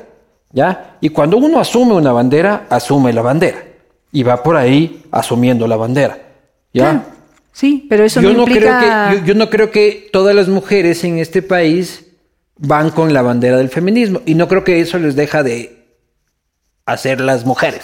¿Ya? 0.53 0.97
Y 1.01 1.09
cuando 1.09 1.36
uno 1.36 1.59
asume 1.59 1.95
una 1.95 2.12
bandera, 2.12 2.66
asume 2.70 3.12
la 3.12 3.23
bandera. 3.23 3.62
Y 4.12 4.23
va 4.23 4.43
por 4.43 4.57
ahí 4.57 5.03
asumiendo 5.11 5.66
la 5.66 5.77
bandera. 5.77 6.19
¿Ya? 6.73 6.82
Claro. 6.91 7.03
Sí, 7.51 7.86
pero 7.89 8.05
eso 8.05 8.20
yo 8.20 8.31
no 8.31 8.39
no 8.39 8.43
implica... 8.43 8.78
creo 8.81 9.20
que 9.20 9.20
yo, 9.20 9.27
yo 9.27 9.35
no 9.35 9.49
creo 9.49 9.70
que 9.70 10.09
todas 10.12 10.35
las 10.35 10.49
mujeres 10.49 11.05
en 11.05 11.19
este 11.19 11.41
país 11.41 12.05
van 12.59 12.91
con 12.91 13.12
la 13.12 13.23
bandera 13.23 13.57
del 13.57 13.69
feminismo 13.69 14.20
y 14.27 14.35
no 14.35 14.49
creo 14.49 14.65
que 14.65 14.81
eso 14.81 14.99
les 14.99 15.16
deja 15.16 15.43
de 15.43 15.85
hacer 16.86 17.20
las 17.20 17.45
mujeres. 17.45 17.82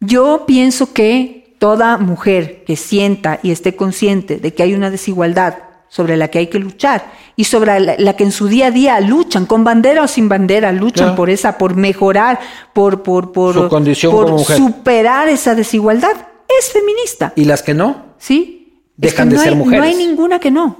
Yo 0.00 0.44
pienso 0.46 0.92
que 0.92 1.37
toda 1.58 1.98
mujer 1.98 2.64
que 2.66 2.76
sienta 2.76 3.40
y 3.42 3.50
esté 3.50 3.74
consciente 3.76 4.36
de 4.38 4.54
que 4.54 4.62
hay 4.62 4.74
una 4.74 4.90
desigualdad 4.90 5.54
sobre 5.88 6.16
la 6.16 6.28
que 6.28 6.38
hay 6.38 6.46
que 6.48 6.58
luchar 6.58 7.10
y 7.34 7.44
sobre 7.44 7.80
la, 7.80 7.94
la 7.98 8.12
que 8.14 8.24
en 8.24 8.32
su 8.32 8.46
día 8.48 8.66
a 8.66 8.70
día 8.70 9.00
luchan, 9.00 9.46
con 9.46 9.64
bandera 9.64 10.02
o 10.02 10.08
sin 10.08 10.28
bandera, 10.28 10.70
luchan 10.72 11.06
Claro. 11.08 11.16
por 11.16 11.30
esa, 11.30 11.56
por 11.56 11.76
mejorar, 11.76 12.38
por, 12.74 13.02
por, 13.02 13.32
por, 13.32 13.54
Su 13.54 13.68
condición 13.68 14.12
por 14.12 14.26
como 14.26 14.38
mujer. 14.38 14.56
superar 14.58 15.28
esa 15.28 15.54
desigualdad, 15.54 16.10
es 16.58 16.70
feminista. 16.72 17.32
Y 17.36 17.44
las 17.44 17.62
que 17.62 17.72
no, 17.74 18.04
¿Sí? 18.18 18.54
Es 19.00 19.12
Dejan 19.12 19.28
que 19.28 19.32
de 19.32 19.36
no 19.36 19.42
ser 19.44 19.52
hay, 19.52 19.58
mujeres. 19.58 19.80
No 19.80 19.86
hay 19.86 19.94
ninguna 19.94 20.38
que 20.40 20.50
no. 20.50 20.76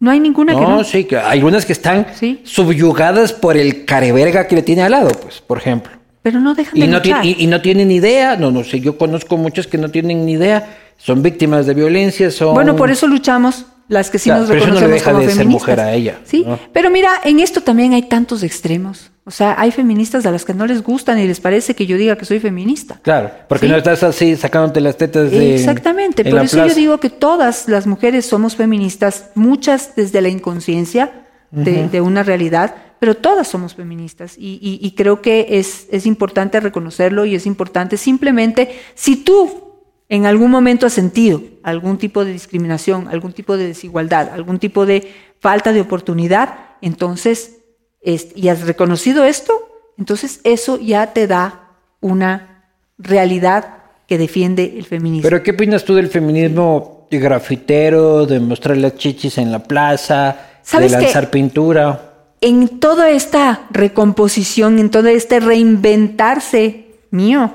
No 0.00 0.10
hay 0.10 0.18
ninguna 0.20 0.52
que 0.54 0.60
no, 0.60 0.68
no. 0.78 0.84
sí, 0.84 1.04
que 1.04 1.16
hay 1.16 1.38
algunas 1.38 1.64
que 1.64 1.72
están 1.72 2.08
Sí. 2.14 2.40
subyugadas 2.44 3.32
por 3.32 3.56
el 3.56 3.84
careverga 3.84 4.48
que 4.48 4.56
le 4.56 4.62
tiene 4.62 4.82
al 4.82 4.90
lado, 4.90 5.10
pues, 5.22 5.40
por 5.40 5.58
ejemplo. 5.58 5.92
Pero 6.22 6.40
no 6.40 6.54
dejan 6.54 6.76
Y 6.76 6.82
de 6.82 6.86
no, 6.88 6.98
luchar. 6.98 7.22
tiene- 7.22 7.36
y, 7.40 7.44
y 7.44 7.46
no 7.48 7.60
tienen 7.60 7.88
ni 7.88 7.96
idea, 7.96 8.36
no, 8.36 8.50
no 8.50 8.62
sé, 8.64 8.80
yo 8.80 8.96
conozco 8.96 9.36
muchas 9.36 9.66
que 9.66 9.78
no 9.78 9.88
tienen 9.90 10.24
ni 10.24 10.32
idea, 10.32 10.78
son 10.96 11.22
víctimas 11.22 11.66
de 11.66 11.74
violencia, 11.74 12.30
son... 12.30 12.54
Bueno, 12.54 12.76
por 12.76 12.90
eso 12.90 13.06
luchamos 13.08 13.66
las 13.88 14.08
que 14.10 14.18
sí 14.18 14.30
Claro, 14.30 14.42
nos 14.42 14.50
pero 14.50 14.62
eso 14.64 14.74
no 14.74 14.80
le 14.80 14.88
deja 14.88 15.10
como 15.12 15.24
de 15.24 15.32
ser 15.32 15.46
mujer 15.46 15.80
a 15.80 15.92
ella, 15.92 16.20
Sí, 16.24 16.44
¿no? 16.46 16.58
pero 16.72 16.90
mira, 16.90 17.10
en 17.24 17.40
esto 17.40 17.60
también 17.60 17.92
hay 17.92 18.02
tantos 18.02 18.42
extremos. 18.42 19.10
O 19.24 19.30
sea, 19.30 19.54
hay 19.58 19.70
feministas 19.70 20.26
a 20.26 20.30
las 20.32 20.44
que 20.44 20.52
no 20.54 20.66
les 20.66 20.82
gustan 20.82 21.18
y 21.18 21.26
les 21.28 21.38
parece 21.40 21.74
que 21.76 21.86
yo 21.86 21.96
diga 21.96 22.16
que 22.16 22.24
soy 22.24 22.40
feminista. 22.40 22.98
Claro, 23.02 23.30
porque 23.48 23.66
Sí. 23.66 23.72
no 23.72 23.78
estás 23.78 24.02
así 24.02 24.34
sacándote 24.36 24.80
las 24.80 24.96
tetas 24.96 25.30
de... 25.30 25.54
Exactamente, 25.56 26.22
en 26.22 26.30
por 26.30 26.44
eso 26.44 26.66
yo 26.66 26.74
digo 26.74 26.98
que 26.98 27.10
todas 27.10 27.68
las 27.68 27.86
mujeres 27.86 28.26
somos 28.26 28.56
feministas, 28.56 29.26
muchas 29.36 29.94
desde 29.96 30.20
la 30.22 30.28
inconsciencia 30.28 31.10
de, 31.52 31.86
de 31.88 32.00
una 32.00 32.22
realidad, 32.24 32.74
pero 33.02 33.16
todas 33.16 33.48
somos 33.48 33.74
feministas 33.74 34.38
y, 34.38 34.60
y- 34.62 34.78
y 34.80 34.92
creo 34.92 35.20
que 35.20 35.58
es, 35.58 35.88
es 35.90 36.06
importante 36.06 36.60
reconocerlo 36.60 37.24
y 37.24 37.34
es 37.34 37.46
importante 37.46 37.96
simplemente, 37.96 38.78
si 38.94 39.16
tú 39.16 39.72
en 40.08 40.24
algún 40.24 40.52
momento 40.52 40.86
has 40.86 40.92
sentido 40.92 41.42
algún 41.64 41.98
tipo 41.98 42.24
de 42.24 42.32
discriminación, 42.32 43.08
algún 43.08 43.32
tipo 43.32 43.56
de 43.56 43.66
desigualdad, 43.66 44.28
algún 44.32 44.60
tipo 44.60 44.86
de 44.86 45.10
falta 45.40 45.72
de 45.72 45.80
oportunidad, 45.80 46.54
entonces, 46.80 47.56
es- 48.02 48.28
y 48.36 48.46
has 48.50 48.60
reconocido 48.64 49.24
esto, 49.24 49.52
entonces 49.98 50.38
eso 50.44 50.78
ya 50.78 51.12
te 51.12 51.26
da 51.26 51.70
una 52.00 52.68
realidad 52.98 53.78
que 54.06 54.16
defiende 54.16 54.74
el 54.78 54.84
feminismo. 54.86 55.24
Pero 55.28 55.42
¿qué 55.42 55.50
opinas 55.50 55.84
tú 55.84 55.96
del 55.96 56.06
feminismo 56.06 57.08
de 57.10 57.18
grafitero, 57.18 58.26
de 58.26 58.38
mostrar 58.38 58.76
las 58.76 58.94
chichis 58.94 59.38
en 59.38 59.50
la 59.50 59.58
plaza, 59.64 60.36
de 60.62 60.88
lanzar 61.02 61.30
pintura. 61.30 62.11
En 62.42 62.80
toda 62.80 63.08
esta 63.10 63.66
recomposición, 63.70 64.78
en 64.80 64.90
todo 64.90 65.06
este 65.08 65.38
reinventarse 65.40 66.86
mío, 67.12 67.54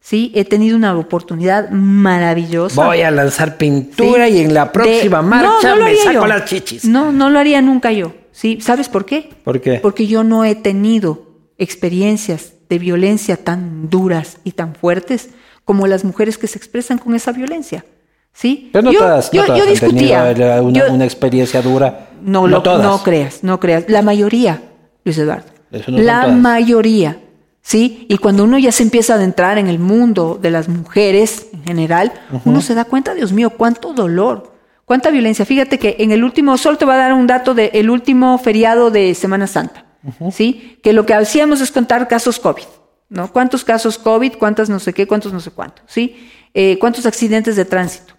sí, 0.00 0.32
he 0.34 0.46
tenido 0.46 0.74
una 0.76 0.96
oportunidad 0.96 1.68
maravillosa. 1.70 2.84
Voy 2.84 3.02
a 3.02 3.10
lanzar 3.10 3.58
pintura 3.58 4.26
Sí, 4.28 4.32
y 4.32 4.38
en 4.40 4.54
la 4.54 4.72
próxima 4.72 5.20
marcha 5.20 5.76
no 5.76 5.84
me 5.84 5.94
saco 5.96 6.12
yo. 6.12 6.26
las 6.26 6.46
chichis. 6.46 6.86
No, 6.86 7.12
no 7.12 7.28
lo 7.28 7.38
haría 7.38 7.60
nunca 7.60 7.92
yo. 7.92 8.14
¿Sí? 8.32 8.58
¿Sabes 8.62 8.88
por 8.88 9.04
qué? 9.04 9.28
¿Por 9.44 9.60
qué? 9.60 9.80
Porque 9.80 10.06
yo 10.06 10.24
no 10.24 10.44
he 10.44 10.54
tenido 10.54 11.26
experiencias 11.58 12.54
de 12.70 12.78
violencia 12.78 13.36
tan 13.36 13.90
duras 13.90 14.38
y 14.44 14.52
tan 14.52 14.74
fuertes 14.74 15.28
como 15.66 15.86
las 15.86 16.04
mujeres 16.04 16.38
que 16.38 16.46
se 16.46 16.56
expresan 16.56 16.96
con 16.96 17.14
esa 17.14 17.32
violencia. 17.32 17.84
¿Sí? 18.32 18.70
Pero 18.72 18.82
no 18.82 18.92
yo, 18.92 18.98
todas, 19.00 19.32
no 19.32 19.40
yo- 19.40 19.46
todas 19.46 19.58
yo 19.58 19.66
discutía. 19.66 20.34
tenido 20.34 20.92
una, 20.92 21.04
experiencia 21.04 21.60
dura. 21.62 22.08
no, 22.22 22.46
lo, 22.46 22.62
todas. 22.62 22.82
no 22.82 23.02
creas, 23.02 23.44
no 23.44 23.60
creas. 23.60 23.84
La 23.88 24.02
mayoría, 24.02 24.62
Luis 25.04 25.18
Eduardo. 25.18 25.46
No 25.70 25.98
la 25.98 26.28
mayoría. 26.28 27.18
¿Sí? 27.64 28.06
Y 28.08 28.18
cuando 28.18 28.42
uno 28.42 28.58
ya 28.58 28.72
se 28.72 28.82
empieza 28.82 29.12
a 29.12 29.16
adentrar 29.16 29.56
en 29.56 29.68
el 29.68 29.78
mundo 29.78 30.36
de 30.40 30.50
las 30.50 30.68
mujeres 30.68 31.46
en 31.52 31.62
general, 31.62 32.12
uno 32.44 32.60
se 32.60 32.74
da 32.74 32.84
cuenta, 32.84 33.14
Dios 33.14 33.32
mío, 33.32 33.50
cuánto 33.50 33.92
dolor, 33.92 34.52
cuánta 34.84 35.10
violencia. 35.10 35.44
Fíjate 35.46 35.78
que 35.78 35.94
en 36.00 36.10
el 36.10 36.24
último, 36.24 36.58
solo 36.58 36.76
te 36.76 36.84
voy 36.84 36.94
a 36.94 36.98
dar 36.98 37.12
un 37.12 37.28
dato 37.28 37.54
del 37.54 37.88
último 37.88 38.36
feriado 38.38 38.90
de 38.90 39.14
Semana 39.14 39.46
Santa, 39.46 39.84
¿sí? 40.32 40.80
Que 40.82 40.92
lo 40.92 41.06
que 41.06 41.14
hacíamos 41.14 41.60
es 41.60 41.70
contar 41.70 42.08
casos 42.08 42.40
COVID, 42.40 42.64
¿no? 43.10 43.32
¿Cuántos 43.32 43.64
casos 43.64 43.96
COVID, 43.96 44.32
cuántas 44.40 44.68
no 44.68 44.80
sé 44.80 44.92
qué, 44.92 45.06
cuántos 45.06 45.32
no 45.32 45.38
sé 45.38 45.52
cuántos, 45.52 45.84
¿sí? 45.86 46.16
Eh, 46.54 46.78
¿Cuántos 46.80 47.06
accidentes 47.06 47.54
de 47.54 47.64
tránsito? 47.64 48.14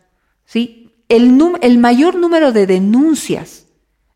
¿Sí? 0.54 0.92
El, 1.10 1.38
el 1.62 1.78
mayor 1.80 2.16
número 2.16 2.52
de 2.52 2.68
denuncias, 2.68 3.66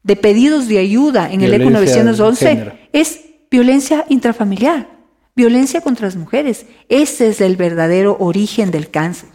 de 0.03 0.15
pedidos 0.15 0.67
de 0.67 0.77
ayuda 0.77 1.31
en 1.31 1.41
el 1.41 1.53
ECO 1.53 1.67
Violencia 1.69 1.97
de 1.97 2.03
911 2.03 2.47
género. 2.47 2.73
es 2.93 3.19
violencia 3.51 4.05
intrafamiliar, 4.07 4.87
violencia 5.35 5.81
contra 5.81 6.05
las 6.05 6.15
mujeres. 6.15 6.65
Ese 6.89 7.29
es 7.29 7.41
el 7.41 7.55
verdadero 7.55 8.15
origen 8.19 8.69
del 8.71 8.89
cáncer. 8.89 9.29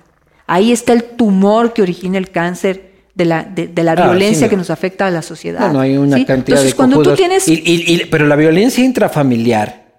Ahí 0.47 0.71
está 0.73 0.93
el 0.93 1.03
tumor 1.03 1.73
que 1.73 1.83
origina 1.83 2.19
el 2.19 2.31
cáncer 2.31 2.93
de 3.15 3.25
la, 3.27 3.43
de, 3.45 3.67
de 3.69 3.83
la 3.85 3.93
Ah, 3.93 4.11
violencia 4.11 4.47
sí, 4.47 4.51
que 4.51 4.57
no. 4.57 4.61
nos 4.61 4.71
afecta 4.71 5.07
a 5.07 5.11
la 5.11 5.23
sociedad. 5.23 5.61
Bueno, 5.61 5.81
hay 5.81 5.97
una 5.97 6.17
¿sí? 6.17 6.25
cantidad 6.25 6.59
Entonces, 6.59 6.71
de 6.73 6.77
cuando 6.77 7.03
tú 7.03 7.15
tienes... 7.15 7.47
Y- 7.49 7.55
y- 7.65 7.95
y- 7.95 8.05
pero 8.07 8.27
la 8.27 8.37
violencia 8.37 8.83
intrafamiliar, 8.85 9.93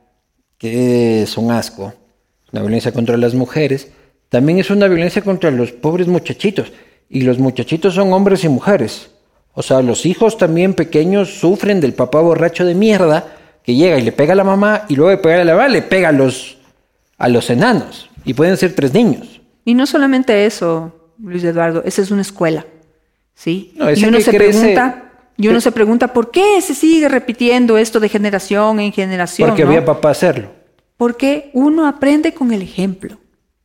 que 0.58 1.22
es 1.24 1.38
un 1.38 1.52
asco, 1.52 1.94
la 2.52 2.62
violencia 2.62 2.92
contra 2.92 3.18
las 3.18 3.34
mujeres, 3.36 3.90
también 4.30 4.58
es 4.60 4.70
una 4.72 4.88
violencia 4.88 5.22
contra 5.22 5.52
los 5.52 5.72
pobres 5.72 6.08
muchachitos. 6.08 6.72
Y 7.16 7.22
los 7.22 7.38
muchachitos 7.38 7.94
son 7.94 8.12
hombres 8.12 8.44
y 8.44 8.50
mujeres. 8.50 9.12
O 9.54 9.62
sea, 9.62 9.84
los 9.84 10.06
hijos 10.08 10.38
también 10.38 10.74
pequeños 10.74 11.30
sufren 11.40 11.80
del 11.80 11.94
papá 11.94 12.20
borracho 12.22 12.66
de 12.66 12.74
mierda 12.74 13.36
que 13.64 13.76
llega 13.76 14.00
y 14.00 14.02
le 14.02 14.12
pega 14.12 14.34
a 14.34 14.36
la 14.36 14.44
mamá 14.44 14.86
y 14.90 14.96
luego 14.96 15.12
de 15.12 15.18
pegar 15.18 15.40
a 15.42 15.44
la 15.44 15.54
mamá 15.54 15.68
le 15.68 15.84
pega 15.84 16.10
a 16.10 16.12
los, 16.12 16.58
a 17.20 17.30
los 17.30 17.50
enanos. 17.52 18.10
Y 18.26 18.34
pueden 18.34 18.58
ser 18.58 18.74
tres 18.74 18.94
niños. 18.96 19.42
Y 19.64 19.76
no 19.76 19.86
solamente 19.86 20.46
eso, 20.48 21.12
Luis 21.20 21.44
Eduardo, 21.44 21.84
esa 21.86 22.02
es 22.02 22.10
una 22.10 22.24
escuela, 22.24 22.66
¿sí? 23.36 23.74
No, 23.76 23.92
y 23.94 24.04
uno 24.06 24.20
se 24.20 24.32
crece- 24.32 24.38
pregunta, 24.38 25.12
y 25.38 25.48
uno 25.50 25.62
se 25.62 25.72
pregunta, 25.72 26.14
¿por 26.14 26.32
qué 26.32 26.60
se 26.62 26.74
sigue 26.74 27.08
repitiendo 27.10 27.78
esto 27.78 28.00
de 28.00 28.10
generación 28.10 28.80
en 28.80 28.92
generación? 28.92 29.50
Porque 29.50 29.64
no? 29.64 29.70
había 29.70 29.86
papá 29.86 30.10
hacerlo. 30.10 30.50
Porque 30.98 31.52
uno 31.54 31.86
aprende 31.88 32.34
con 32.34 32.52
el 32.52 32.64
ejemplo, 32.64 33.18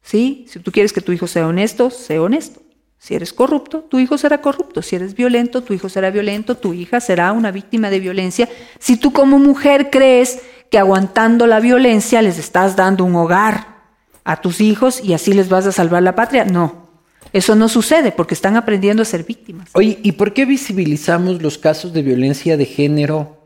¿sí? 0.03 0.45
Si 0.49 0.59
tú 0.61 0.71
quieres 0.71 0.93
que 0.93 1.01
tu 1.01 1.13
hijo 1.13 1.27
sea 1.27 1.47
honesto, 1.47 1.89
sé 1.91 2.19
honesto. 2.19 2.61
Si 2.99 3.15
eres 3.15 3.33
corrupto, 3.33 3.81
tu 3.81 4.01
hijo 4.01 4.19
será 4.19 4.41
corrupto. 4.41 4.83
Si 4.83 4.97
eres 4.97 5.15
violento, 5.15 5.63
tu 5.63 5.73
hijo 5.73 5.89
será 5.89 6.11
violento, 6.11 6.57
tu 6.57 6.75
hija 6.75 7.01
será 7.01 7.33
una 7.33 7.51
víctima 7.53 7.91
de 7.91 8.01
violencia. 8.01 8.49
Si 8.81 8.97
tú 8.97 9.13
como 9.13 9.39
mujer 9.39 9.89
crees 9.91 10.41
que 10.71 10.79
aguantando 10.79 11.47
la 11.47 11.61
violencia 11.61 12.21
les 12.23 12.39
estás 12.39 12.77
dando 12.77 13.05
un 13.05 13.15
hogar 13.15 13.79
a 14.25 14.41
tus 14.41 14.61
hijos 14.61 15.03
y 15.03 15.15
así 15.15 15.33
les 15.33 15.49
vas 15.49 15.67
a 15.67 15.73
salvar 15.73 16.03
la 16.03 16.15
patria, 16.15 16.45
no. 16.45 16.89
Eso 17.33 17.55
no 17.55 17.69
sucede 17.69 18.11
porque 18.11 18.35
están 18.35 18.57
aprendiendo 18.57 19.03
a 19.03 19.07
ser 19.07 19.25
víctimas. 19.25 19.69
Oye, 19.75 19.99
¿y 20.03 20.13
por 20.13 20.33
qué 20.33 20.45
visibilizamos 20.45 21.41
los 21.43 21.57
casos 21.59 21.93
de 21.93 22.03
violencia 22.03 22.57
de 22.57 22.67
género 22.67 23.39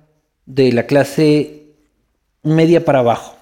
de 0.46 0.72
la 0.72 0.86
clase 0.86 1.74
media 2.42 2.84
para 2.84 3.00
abajo? 3.00 3.36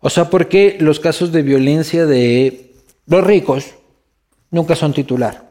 O 0.00 0.10
sea, 0.10 0.30
¿por 0.30 0.48
qué 0.48 0.76
los 0.80 1.00
casos 1.00 1.32
de 1.32 1.42
violencia 1.42 2.06
de 2.06 2.74
los 3.06 3.24
ricos 3.24 3.74
nunca 4.50 4.74
son 4.74 4.92
titular? 4.92 5.50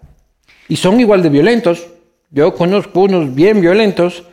Y 0.67 0.75
son 0.75 0.99
igual 0.99 1.21
de 1.21 1.29
violentos. 1.29 1.87
Yo 2.29 2.53
conozco 2.55 3.01
unos 3.01 3.33
bien 3.33 3.61
violentos, 3.61 4.23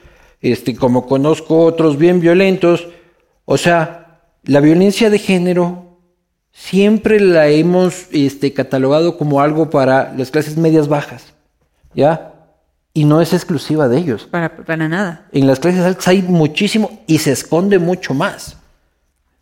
este, 0.41 0.75
como 0.75 1.07
conozco 1.07 1.61
otros 1.61 1.97
bien 1.97 2.21
violentos. 2.21 2.89
O 3.45 3.57
sea, 3.57 4.21
la 4.45 4.61
violencia 4.61 5.11
de 5.11 5.19
género 5.19 5.99
siempre 6.53 7.21
la 7.21 7.49
hemos 7.49 8.07
este, 8.13 8.53
catalogado 8.53 9.17
como 9.17 9.41
algo 9.41 9.71
para 9.71 10.13
las 10.17 10.31
clases 10.31 10.57
medias 10.57 10.89
bajas, 10.89 11.35
¿ya? 11.95 12.33
Y 12.93 13.05
no 13.05 13.21
es 13.21 13.33
exclusiva 13.33 13.89
de 13.89 13.99
ellos. 13.99 14.29
Para, 14.31 14.57
para 14.57 14.89
nada. 14.89 15.27
En 15.33 15.47
las 15.47 15.59
clases 15.59 15.81
altas 15.81 16.07
hay 16.09 16.23
muchísimo 16.23 17.03
y 17.07 17.19
se 17.19 17.33
esconde 17.33 17.79
mucho 17.79 18.15
más. 18.15 18.57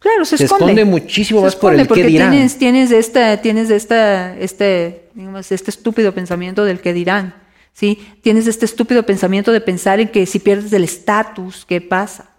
Claro, 0.03 0.24
se, 0.24 0.37
Se 0.37 0.45
esconde 0.45 0.85
muchísimo 0.85 1.41
Se 1.41 1.47
más 1.47 1.57
por 1.57 1.73
el 1.74 1.81
qué 1.83 1.87
porque 1.87 2.05
dirán. 2.05 2.33
Tienes, 2.33 2.59
tienes 2.59 2.91
esta, 2.91 3.41
tienes 3.41 3.70
esta, 3.70 4.37
este, 4.37 5.09
digamos, 5.15 5.53
este 5.53 5.70
estúpido 5.70 6.12
pensamiento 6.12 6.65
del 6.65 6.81
que 6.81 6.93
dirán, 6.93 7.35
¿sí? 7.73 8.05
Tienes 8.20 8.49
este 8.49 8.65
estúpido 8.65 9.05
pensamiento 9.05 9.53
de 9.53 9.61
pensar 9.61 10.01
en 10.01 10.09
que 10.09 10.27
si 10.27 10.41
pierdes 10.41 10.73
el 10.73 10.83
estatus, 10.83 11.65
¿qué 11.65 11.81
pasa? 11.81 12.31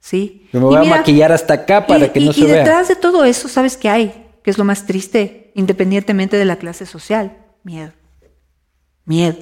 ¿Sí? 0.00 0.48
Yo 0.52 0.60
me 0.60 0.66
Y 0.66 0.68
voy 0.68 0.86
a 0.86 0.90
maquillar 0.90 1.32
hasta 1.32 1.54
acá 1.54 1.86
para 1.86 2.12
que 2.12 2.20
no 2.20 2.32
se 2.32 2.40
y 2.40 2.44
vea. 2.44 2.58
detrás 2.58 2.86
de 2.86 2.94
todo 2.94 3.24
eso, 3.24 3.48
¿sabes 3.48 3.76
qué 3.76 3.88
hay? 3.88 4.26
Que 4.44 4.50
es 4.52 4.56
lo 4.56 4.64
más 4.64 4.86
triste, 4.86 5.50
independientemente 5.56 6.36
de 6.36 6.44
la 6.44 6.54
clase 6.56 6.86
social. 6.86 7.36
Miedo. 7.64 7.92
Miedo. 9.04 9.38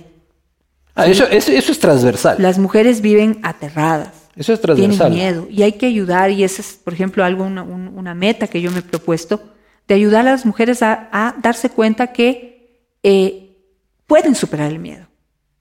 Ah, 0.94 1.06
eso, 1.06 1.24
eso, 1.28 1.52
eso 1.52 1.72
es 1.72 1.78
transversal. 1.78 2.36
Las 2.40 2.58
mujeres 2.58 3.02
viven 3.02 3.38
aterradas. 3.42 4.12
Eso 4.36 4.52
es 4.52 4.60
Tienen 4.60 4.76
transversal. 4.96 5.12
miedo 5.12 5.48
y 5.50 5.62
hay 5.62 5.72
que 5.72 5.86
ayudar, 5.86 6.30
y 6.30 6.44
esa 6.44 6.60
es, 6.62 6.74
por 6.84 6.92
ejemplo, 6.92 7.24
algo, 7.24 7.44
una, 7.44 7.62
un- 7.62 7.88
una 7.96 8.14
meta 8.14 8.46
que 8.46 8.60
yo 8.60 8.70
me 8.70 8.78
he 8.80 8.82
propuesto, 8.82 9.40
de 9.88 9.94
ayudar 9.94 10.26
a 10.28 10.32
las 10.32 10.44
mujeres 10.44 10.82
a, 10.82 11.08
a 11.12 11.34
darse 11.40 11.70
cuenta 11.70 12.08
que 12.12 12.82
eh, 13.02 13.56
pueden 14.06 14.34
superar 14.34 14.70
el 14.70 14.78
miedo, 14.78 15.06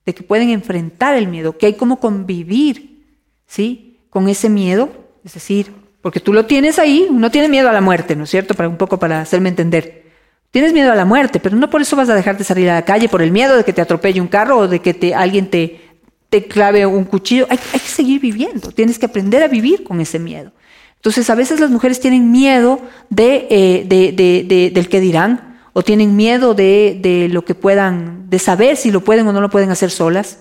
de 0.05 0.13
que 0.13 0.23
pueden 0.23 0.49
enfrentar 0.49 1.15
el 1.15 1.27
miedo, 1.27 1.57
que 1.57 1.67
hay 1.67 1.73
como 1.73 1.99
convivir, 1.99 3.05
¿sí? 3.47 3.97
Con 4.09 4.27
ese 4.29 4.49
miedo, 4.49 4.89
es 5.23 5.33
decir, 5.35 5.71
porque 6.01 6.19
tú 6.19 6.33
lo 6.33 6.45
tienes 6.45 6.77
ahí, 6.79 7.07
uno 7.09 7.31
tiene 7.31 7.47
miedo 7.49 7.69
a 7.69 7.73
la 7.73 7.81
muerte, 7.81 8.15
¿no 8.15 8.25
es 8.25 8.29
cierto? 8.29 8.53
Para 8.55 8.69
un 8.69 8.77
poco 8.77 8.99
para 8.99 9.21
hacerme 9.21 9.49
entender. 9.49 10.05
Tienes 10.51 10.71
miedo 10.73 10.91
a 10.91 10.95
la 10.95 11.05
muerte, 11.05 11.39
pero 11.39 11.55
no 11.57 11.69
por 11.69 11.81
eso 11.81 11.95
vas 11.95 12.09
a 12.09 12.15
dejar 12.15 12.37
de 12.37 12.43
salir 12.43 12.69
a 12.69 12.75
la 12.75 12.85
calle, 12.85 13.09
por 13.09 13.21
el 13.21 13.31
miedo 13.31 13.57
de 13.57 13.63
que 13.63 13.73
te 13.73 13.81
atropelle 13.81 14.21
un 14.21 14.27
carro 14.27 14.57
o 14.59 14.67
de 14.67 14.79
que 14.79 14.93
te, 14.93 15.13
alguien 15.15 15.49
te, 15.49 15.81
te 16.29 16.45
clave 16.47 16.85
un 16.85 17.03
cuchillo. 17.05 17.47
Hay, 17.49 17.59
hay 17.73 17.79
que 17.79 17.87
seguir 17.87 18.19
viviendo, 18.21 18.71
tienes 18.71 18.99
que 18.99 19.05
aprender 19.05 19.43
a 19.43 19.47
vivir 19.47 19.83
con 19.83 20.01
ese 20.01 20.19
miedo. 20.19 20.51
Entonces, 20.95 21.29
a 21.29 21.35
veces 21.35 21.59
las 21.59 21.69
mujeres 21.69 21.99
tienen 21.99 22.31
miedo 22.31 22.79
de, 23.09 23.47
eh, 23.49 23.85
de- 23.87 24.11
de- 24.11 24.43
de- 24.47 24.71
del 24.71 24.89
que 24.89 24.99
dirán, 24.99 25.59
o 25.73 25.83
tienen 25.83 26.15
miedo 26.15 26.53
de, 26.55 27.27
lo 27.31 27.45
que 27.45 27.53
puedan, 27.53 28.29
de 28.29 28.39
saber 28.39 28.75
si 28.77 28.89
lo 28.91 29.01
pueden 29.03 29.27
o 29.27 29.33
no 29.33 29.41
lo 29.41 29.49
pueden 29.49 29.69
hacer 29.69 29.91
solas. 29.91 30.39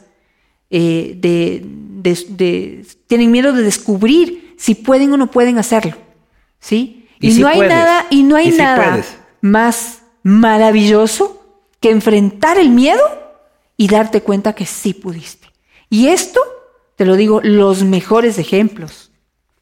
eh, 0.71 1.15
de, 1.21 1.65
tienen 3.07 3.31
miedo 3.31 3.53
de 3.53 3.63
descubrir 3.63 4.55
si 4.59 4.75
pueden 4.75 5.13
o 5.13 5.17
no 5.17 5.31
pueden 5.31 5.59
hacerlo. 5.59 5.97
¿Sí? 6.59 7.07
Y 7.21 7.35
no 7.35 7.47
hay 7.49 7.57
puedes. 7.59 7.73
nada, 7.73 8.07
y 8.11 8.23
no 8.23 8.37
hay 8.37 8.49
Y 8.49 8.53
nada 8.57 8.91
puedes. 8.91 9.17
más 9.41 10.01
maravilloso 10.23 11.41
que 11.81 11.91
enfrentar 11.91 12.59
el 12.59 12.71
miedo 12.71 13.03
y 13.77 13.89
darte 13.89 14.21
cuenta 14.23 14.53
que 14.55 14.67
sí 14.67 14.95
pudiste. 14.95 15.49
Y 15.95 16.09
esto, 16.09 16.41
te 16.97 17.05
lo 17.05 17.15
digo, 17.15 17.41
los 17.45 17.85
mejores 17.85 18.39
ejemplos 18.39 19.13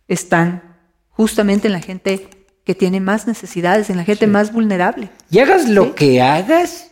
están 0.08 0.62
justamente 1.10 1.66
en 1.66 1.72
la 1.74 1.80
gente 1.82 2.26
que 2.64 2.74
tiene 2.74 3.00
más 3.00 3.26
necesidades, 3.26 3.90
en 3.90 3.98
la 3.98 4.04
gente 4.04 4.26
más 4.26 4.50
vulnerable. 4.50 5.10
Y 5.30 5.40
hagas 5.40 5.68
lo 5.68 5.84
Sí. 5.84 5.90
que 5.94 6.22
hagas, 6.22 6.90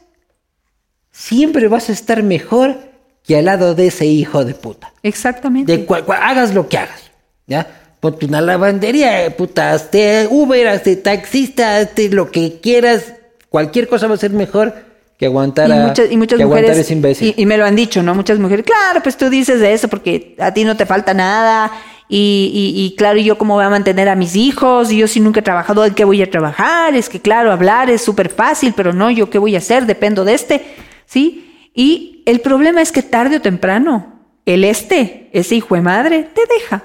siempre 1.10 1.68
vas 1.68 1.88
a 1.88 1.92
estar 1.92 2.22
mejor 2.22 2.76
que 3.24 3.38
al 3.38 3.46
lado 3.46 3.74
de 3.74 3.86
ese 3.86 4.04
hijo 4.04 4.44
de 4.44 4.52
puta. 4.52 4.92
Exactamente. 5.02 5.74
De 5.74 5.86
cual, 5.86 6.04
cual- 6.04 6.20
hagas 6.22 6.52
lo 6.52 6.68
que 6.68 6.76
hagas, 6.76 7.10
¿ya? 7.46 7.66
Ponte 8.00 8.26
una 8.26 8.42
lavandería, 8.42 9.34
puta, 9.38 9.72
hazte 9.72 10.26
Uber, 10.30 10.68
hazte 10.68 10.96
taxista, 10.96 11.78
hazte 11.78 12.10
lo 12.10 12.30
que 12.30 12.60
quieras. 12.60 13.14
Cualquier 13.48 13.88
cosa 13.88 14.06
va 14.06 14.16
a 14.16 14.18
ser 14.18 14.32
mejor 14.32 14.74
que 15.20 15.26
aguantar 15.26 15.68
y 15.70 15.74
muchas, 15.74 16.10
y 16.10 16.16
muchas 16.16 16.38
que 16.38 16.46
mujeres 16.46 16.76
ese 16.78 16.92
imbécil. 16.94 17.34
y, 17.36 17.42
y 17.42 17.46
me 17.46 17.56
lo 17.56 17.64
han 17.66 17.76
dicho, 17.76 18.02
¿no? 18.02 18.14
Muchas 18.16 18.38
mujeres, 18.40 18.64
claro, 18.64 19.00
pues 19.02 19.16
tú 19.16 19.28
dices 19.30 19.60
de 19.60 19.72
eso 19.72 19.86
porque 19.86 20.34
a 20.40 20.52
ti 20.52 20.64
no 20.64 20.76
te 20.76 20.86
falta 20.86 21.14
nada 21.14 21.70
y, 22.08 22.50
y- 22.74 22.84
y 22.86 22.96
claro, 22.96 23.18
¿y 23.18 23.24
yo 23.24 23.36
cómo 23.38 23.54
voy 23.54 23.64
a 23.64 23.68
mantener 23.70 24.08
a 24.08 24.16
mis 24.16 24.34
hijos 24.34 24.90
y 24.90 24.96
yo 24.96 25.06
si 25.06 25.20
nunca 25.20 25.40
he 25.40 25.42
trabajado, 25.44 25.84
¿en 25.84 25.94
qué 25.94 26.04
voy 26.04 26.20
a 26.22 26.30
trabajar? 26.30 26.96
Es 26.96 27.08
que 27.08 27.20
claro, 27.20 27.52
hablar 27.52 27.88
es 27.90 28.02
súper 28.02 28.30
fácil, 28.30 28.72
pero 28.74 28.92
no, 28.92 29.10
¿yo 29.10 29.30
qué 29.30 29.38
voy 29.38 29.54
a 29.54 29.58
hacer? 29.58 29.86
Dependo 29.86 30.24
de 30.24 30.34
este, 30.34 30.64
¿sí? 31.06 31.68
Y 31.74 32.22
el 32.26 32.40
problema 32.40 32.80
es 32.82 32.90
que 32.90 33.02
tarde 33.02 33.36
o 33.36 33.40
temprano, 33.42 34.20
el 34.46 34.64
este, 34.64 35.28
ese 35.32 35.54
hijo 35.54 35.74
de 35.76 35.82
madre, 35.82 36.28
te 36.34 36.40
deja. 36.52 36.82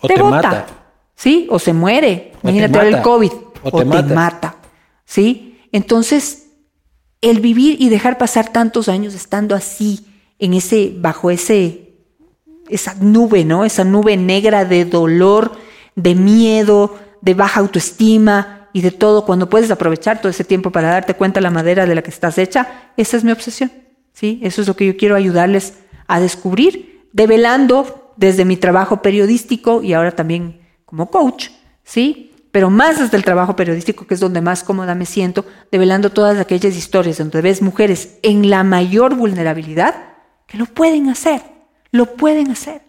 O 0.00 0.06
te, 0.08 0.14
te 0.14 0.22
bota. 0.22 0.36
mata. 0.36 0.66
¿Sí? 1.16 1.46
O 1.50 1.58
se 1.58 1.72
muere. 1.72 2.30
O 2.38 2.42
te 2.42 2.50
Imagínate 2.56 2.88
el. 2.88 3.02
COVID. 3.02 3.32
O 3.32 3.68
O, 3.68 3.70
te 3.72 3.78
te, 3.78 3.84
mata. 3.84 4.14
mata. 4.14 4.56
¿Sí? 5.04 5.58
Entonces, 5.72 6.45
el 7.20 7.40
vivir 7.40 7.76
y 7.80 7.88
dejar 7.88 8.18
pasar 8.18 8.52
tantos 8.52 8.88
años 8.88 9.14
estando 9.14 9.54
así, 9.54 10.06
en 10.38 10.54
ese, 10.54 10.92
bajo 10.96 11.30
ese, 11.30 11.94
esa 12.68 12.94
nube, 12.94 13.44
¿no? 13.44 13.64
Esa 13.64 13.84
nube 13.84 14.16
negra 14.16 14.64
de 14.64 14.84
dolor, 14.84 15.52
de 15.94 16.14
miedo, 16.14 16.98
de 17.22 17.34
baja 17.34 17.60
autoestima 17.60 18.68
y 18.72 18.82
de 18.82 18.90
todo, 18.90 19.24
cuando 19.24 19.48
puedes 19.48 19.70
aprovechar 19.70 20.20
todo 20.20 20.28
ese 20.28 20.44
tiempo 20.44 20.70
para 20.70 20.90
darte 20.90 21.14
cuenta 21.14 21.40
la 21.40 21.50
madera 21.50 21.86
de 21.86 21.94
la 21.94 22.02
que 22.02 22.10
estás 22.10 22.36
hecha, 22.36 22.90
esa 22.96 23.16
es 23.16 23.24
mi 23.24 23.32
obsesión. 23.32 23.72
¿sí? 24.12 24.40
Eso 24.42 24.60
es 24.60 24.68
lo 24.68 24.76
que 24.76 24.86
yo 24.86 24.96
quiero 24.96 25.16
ayudarles 25.16 25.74
a 26.06 26.20
descubrir, 26.20 27.08
develando 27.12 28.12
desde 28.16 28.44
mi 28.44 28.56
trabajo 28.56 29.02
periodístico 29.02 29.82
y 29.82 29.92
ahora 29.92 30.12
también 30.12 30.60
como 30.84 31.10
coach, 31.10 31.48
¿sí? 31.84 32.32
Pero 32.56 32.70
más 32.70 32.98
desde 32.98 33.18
el 33.18 33.22
trabajo 33.22 33.54
periodístico, 33.54 34.06
que 34.06 34.14
es 34.14 34.20
donde 34.20 34.40
más 34.40 34.64
cómoda 34.64 34.94
me 34.94 35.04
siento, 35.04 35.44
develando 35.70 36.08
todas 36.08 36.38
aquellas 36.38 36.74
historias 36.74 37.18
donde 37.18 37.42
ves 37.42 37.60
mujeres 37.60 38.16
en 38.22 38.48
la 38.48 38.64
mayor 38.64 39.14
vulnerabilidad 39.14 39.94
que 40.46 40.56
lo 40.56 40.64
pueden 40.64 41.10
hacer, 41.10 41.42
lo 41.90 42.16
pueden 42.16 42.50
hacer, 42.50 42.80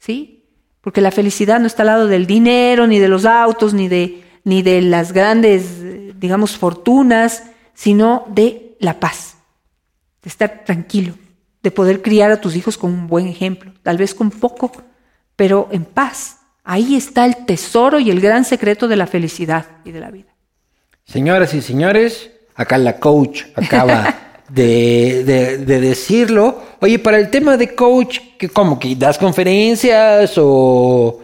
¿sí? 0.00 0.48
Porque 0.80 1.00
la 1.00 1.12
felicidad 1.12 1.60
no 1.60 1.68
está 1.68 1.84
al 1.84 1.86
lado 1.86 2.06
del 2.08 2.26
dinero, 2.26 2.88
ni 2.88 2.98
de 2.98 3.06
los 3.06 3.24
autos, 3.24 3.72
ni 3.72 3.86
de, 3.86 4.24
ni 4.42 4.62
de 4.62 4.82
las 4.82 5.12
grandes, 5.12 6.18
digamos, 6.18 6.56
fortunas, 6.56 7.44
sino 7.72 8.24
de 8.30 8.76
la 8.80 8.98
paz, 8.98 9.36
de 10.24 10.28
estar 10.28 10.64
tranquilo, 10.64 11.14
de 11.62 11.70
poder 11.70 12.02
criar 12.02 12.32
a 12.32 12.40
tus 12.40 12.56
hijos 12.56 12.76
con 12.76 12.90
un 12.90 13.06
buen 13.06 13.28
ejemplo, 13.28 13.72
tal 13.84 13.96
vez 13.96 14.12
con 14.12 14.32
poco, 14.32 14.72
pero 15.36 15.68
en 15.70 15.84
paz. 15.84 16.33
Ahí 16.64 16.96
está 16.96 17.26
el 17.26 17.44
tesoro 17.44 18.00
y 18.00 18.10
el 18.10 18.20
gran 18.20 18.44
secreto 18.44 18.88
de 18.88 18.96
la 18.96 19.06
felicidad 19.06 19.66
y 19.84 19.92
de 19.92 20.00
la 20.00 20.10
vida. 20.10 20.34
Señoras 21.04 21.52
y 21.52 21.60
señores, 21.60 22.30
acá 22.54 22.78
la 22.78 22.98
coach 22.98 23.42
acaba 23.54 24.14
de, 24.48 25.22
de- 25.24 25.58
de 25.58 25.80
decirlo. 25.80 26.62
Oye, 26.80 26.98
para 26.98 27.18
el 27.18 27.30
tema 27.30 27.56
de 27.58 27.74
coach, 27.74 28.18
que 28.38 28.48
¿cómo? 28.48 28.78
¿Que 28.78 28.96
das 28.96 29.18
conferencias 29.18 30.32
o...? 30.38 31.20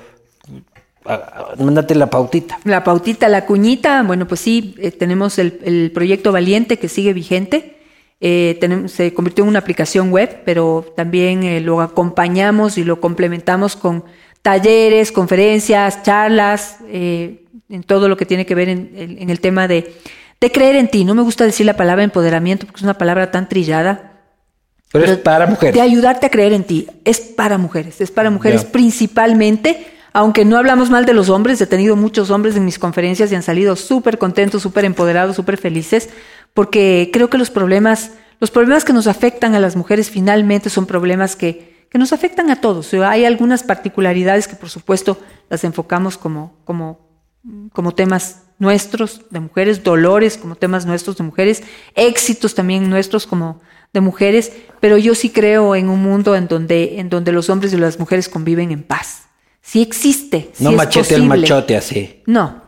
Mándate 1.59 1.95
la 1.95 2.09
pautita. 2.09 2.59
La 2.65 2.85
pautita, 2.85 3.29
la 3.29 3.47
cuñita, 3.47 4.03
bueno, 4.03 4.29
pues 4.29 4.41
sí, 4.41 4.75
eh, 4.79 4.91
tenemos 4.93 5.39
el, 5.39 5.59
el 5.65 5.91
proyecto 5.93 6.31
Valiente 6.31 6.79
que 6.79 6.89
sigue 6.89 7.13
vigente. 7.15 7.79
Eh, 8.21 8.59
tenemos- 8.61 8.93
se 8.93 9.13
convirtió 9.15 9.43
en 9.45 9.49
una 9.49 9.59
aplicación 9.61 10.11
web, 10.13 10.43
pero 10.45 10.93
también 10.95 11.43
eh, 11.43 11.61
lo 11.61 11.81
acompañamos 11.81 12.77
y 12.77 12.85
lo 12.85 13.01
complementamos 13.01 13.77
con 13.77 14.05
talleres, 14.43 15.13
conferencias, 15.13 16.03
charlas, 16.03 16.79
eh, 16.89 17.45
en 17.69 17.83
todo 17.83 18.09
lo 18.09 18.17
que 18.17 18.27
tiene 18.27 18.47
que 18.47 18.55
ver 18.55 18.69
en, 18.69 18.93
en- 18.97 19.19
en 19.23 19.31
el 19.31 19.41
tema 19.41 19.69
de, 19.69 19.95
de 20.41 20.53
creer 20.53 20.77
en 20.77 20.89
ti. 20.89 21.05
No 21.05 21.15
me 21.15 21.23
gusta 21.23 21.45
decir 21.45 21.67
la 21.67 21.77
palabra 21.77 22.03
empoderamiento 22.05 22.67
porque 22.67 22.79
es 22.79 22.83
una 22.85 22.95
palabra 22.99 23.31
tan 23.31 23.49
trillada, 23.49 24.21
Pero 24.93 25.05
es 25.05 25.19
para 25.19 25.47
mujeres. 25.47 25.75
de 25.75 25.81
ayudarte 25.81 26.27
a 26.27 26.31
creer 26.31 26.53
en 26.53 26.65
ti. 26.65 26.87
Es 27.05 27.21
para 27.21 27.59
mujeres, 27.59 28.01
es 28.01 28.11
para 28.11 28.31
mujeres 28.31 28.65
principalmente, 28.65 29.87
aunque 30.13 30.45
no 30.45 30.57
hablamos 30.59 30.91
mal 30.91 31.05
de 31.07 31.13
los 31.15 31.29
hombres, 31.29 31.61
he 31.61 31.67
tenido 31.67 31.95
muchos 31.95 32.31
hombres 32.31 32.57
en 32.57 32.65
mis 32.65 32.79
conferencias 32.79 33.31
y 33.31 33.35
han 33.37 33.43
salido 33.45 33.77
súper 33.77 34.19
contentos, 34.19 34.63
súper 34.63 34.85
empoderados, 34.85 35.37
súper 35.37 35.57
felices, 35.59 36.09
porque 36.55 37.11
creo 37.13 37.31
que 37.31 37.39
los 37.39 37.51
problemas, 37.51 38.13
los 38.41 38.51
problemas 38.51 38.85
que 38.85 38.93
nos 38.93 39.07
afectan 39.07 39.55
a 39.55 39.61
las 39.61 39.77
mujeres 39.77 40.11
finalmente 40.11 40.71
son 40.71 40.87
problemas 40.87 41.37
que, 41.37 41.80
que 41.91 41.99
nos 41.99 42.13
afectan 42.13 42.51
a 42.51 42.61
todos. 42.61 42.87
O 42.87 42.91
sea, 42.91 43.11
hay 43.11 43.25
algunas 43.25 43.63
particularidades 43.63 44.49
que 44.49 44.57
por 44.57 44.71
supuesto 44.71 45.19
las 45.51 45.65
enfocamos 45.65 46.17
como, 46.17 46.55
como, 46.65 47.01
como 47.73 47.93
temas 47.95 48.43
nuestros 48.59 49.23
de 49.31 49.41
mujeres, 49.41 49.83
dolores 49.83 50.37
como 50.37 50.55
temas 50.55 50.87
nuestros 50.87 51.17
de 51.17 51.25
mujeres, 51.25 51.63
éxitos 51.95 52.55
también 52.55 52.89
nuestros 52.89 53.27
como 53.27 53.61
de 53.93 54.01
mujeres, 54.01 54.53
pero 54.79 54.99
yo 54.99 55.15
sí 55.17 55.31
creo 55.31 55.75
en 55.75 55.89
un 55.89 56.01
mundo 56.01 56.37
en 56.37 56.47
donde, 56.47 57.01
en 57.01 57.09
donde 57.09 57.33
los 57.33 57.51
hombres 57.51 57.73
y 57.73 57.77
las 57.77 57.99
mujeres 57.99 58.29
conviven 58.29 58.71
en 58.71 58.85
paz. 58.85 59.25
Sí 59.61 59.83
existe. 59.83 60.51
sí 60.53 60.63
no 60.63 60.71
es 60.71 60.77
machete 60.77 61.15
posible. 61.15 61.27
machote 61.27 61.77
así. 61.77 62.23
No, 62.27 62.63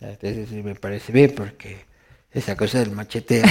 Entonces 0.00 0.48
sí 0.48 0.62
me 0.62 0.74
parece 0.74 1.12
bien 1.12 1.34
porque 1.36 1.84
esa 2.32 2.56
cosa 2.56 2.78
del 2.78 2.90
machete 2.90 3.42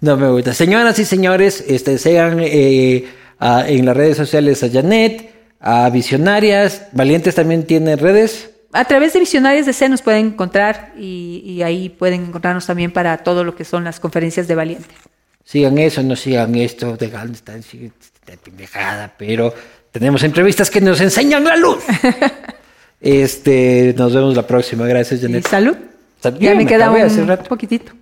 no, 0.00 0.16
no 0.16 0.16
me 0.18 0.30
gusta. 0.30 0.52
Señoras 0.52 0.98
y 0.98 1.04
señores, 1.06 1.64
este, 1.66 1.96
sigan 1.96 2.40
eh, 2.40 3.06
a- 3.40 3.68
en 3.68 3.84
las 3.86 3.96
redes 3.96 4.16
sociales 4.16 4.62
a 4.62 4.70
Janet, 4.70 5.32
a 5.60 5.90
Visionarias. 5.90 6.86
Valientes 6.92 7.34
también 7.34 7.64
tiene 7.64 7.96
redes. 7.96 8.50
a 8.72 8.84
través 8.84 9.12
de 9.14 9.18
Visionarios 9.20 9.66
de 9.66 9.72
C 9.72 9.88
nos 9.88 10.00
pueden 10.02 10.26
encontrar 10.26 10.92
y, 10.96 11.42
y 11.44 11.62
ahí 11.62 11.88
pueden 11.88 12.26
encontrarnos 12.26 12.66
también 12.66 12.92
para 12.92 13.18
todo 13.18 13.42
lo 13.42 13.56
que 13.56 13.64
son 13.64 13.82
las 13.82 13.98
conferencias 13.98 14.46
de 14.46 14.54
Valiente. 14.54 14.88
Sigan 15.44 15.76
eso, 15.78 16.02
no 16.04 16.14
sigan 16.14 16.54
esto 16.54 16.96
de 16.96 17.06
esta 17.06 17.54
pendejada, 18.44 19.12
pero 19.18 19.52
tenemos 19.90 20.22
entrevistas 20.22 20.70
que 20.70 20.80
nos 20.80 21.00
enseñan 21.00 21.42
la 21.42 21.56
luz. 21.56 21.82
este, 23.00 23.94
nos 23.96 24.14
vemos 24.14 24.36
la 24.36 24.46
próxima. 24.46 24.86
Gracias, 24.86 25.20
Y 25.20 25.22
Janet. 25.24 25.46
salud. 25.48 25.76
Salud. 26.22 26.38
Ya 26.38 26.50
Ya 26.50 26.54
me 26.54 26.64
me 26.64 26.66
queda 26.66 26.90
un 26.90 27.36
poquitito. 27.48 27.92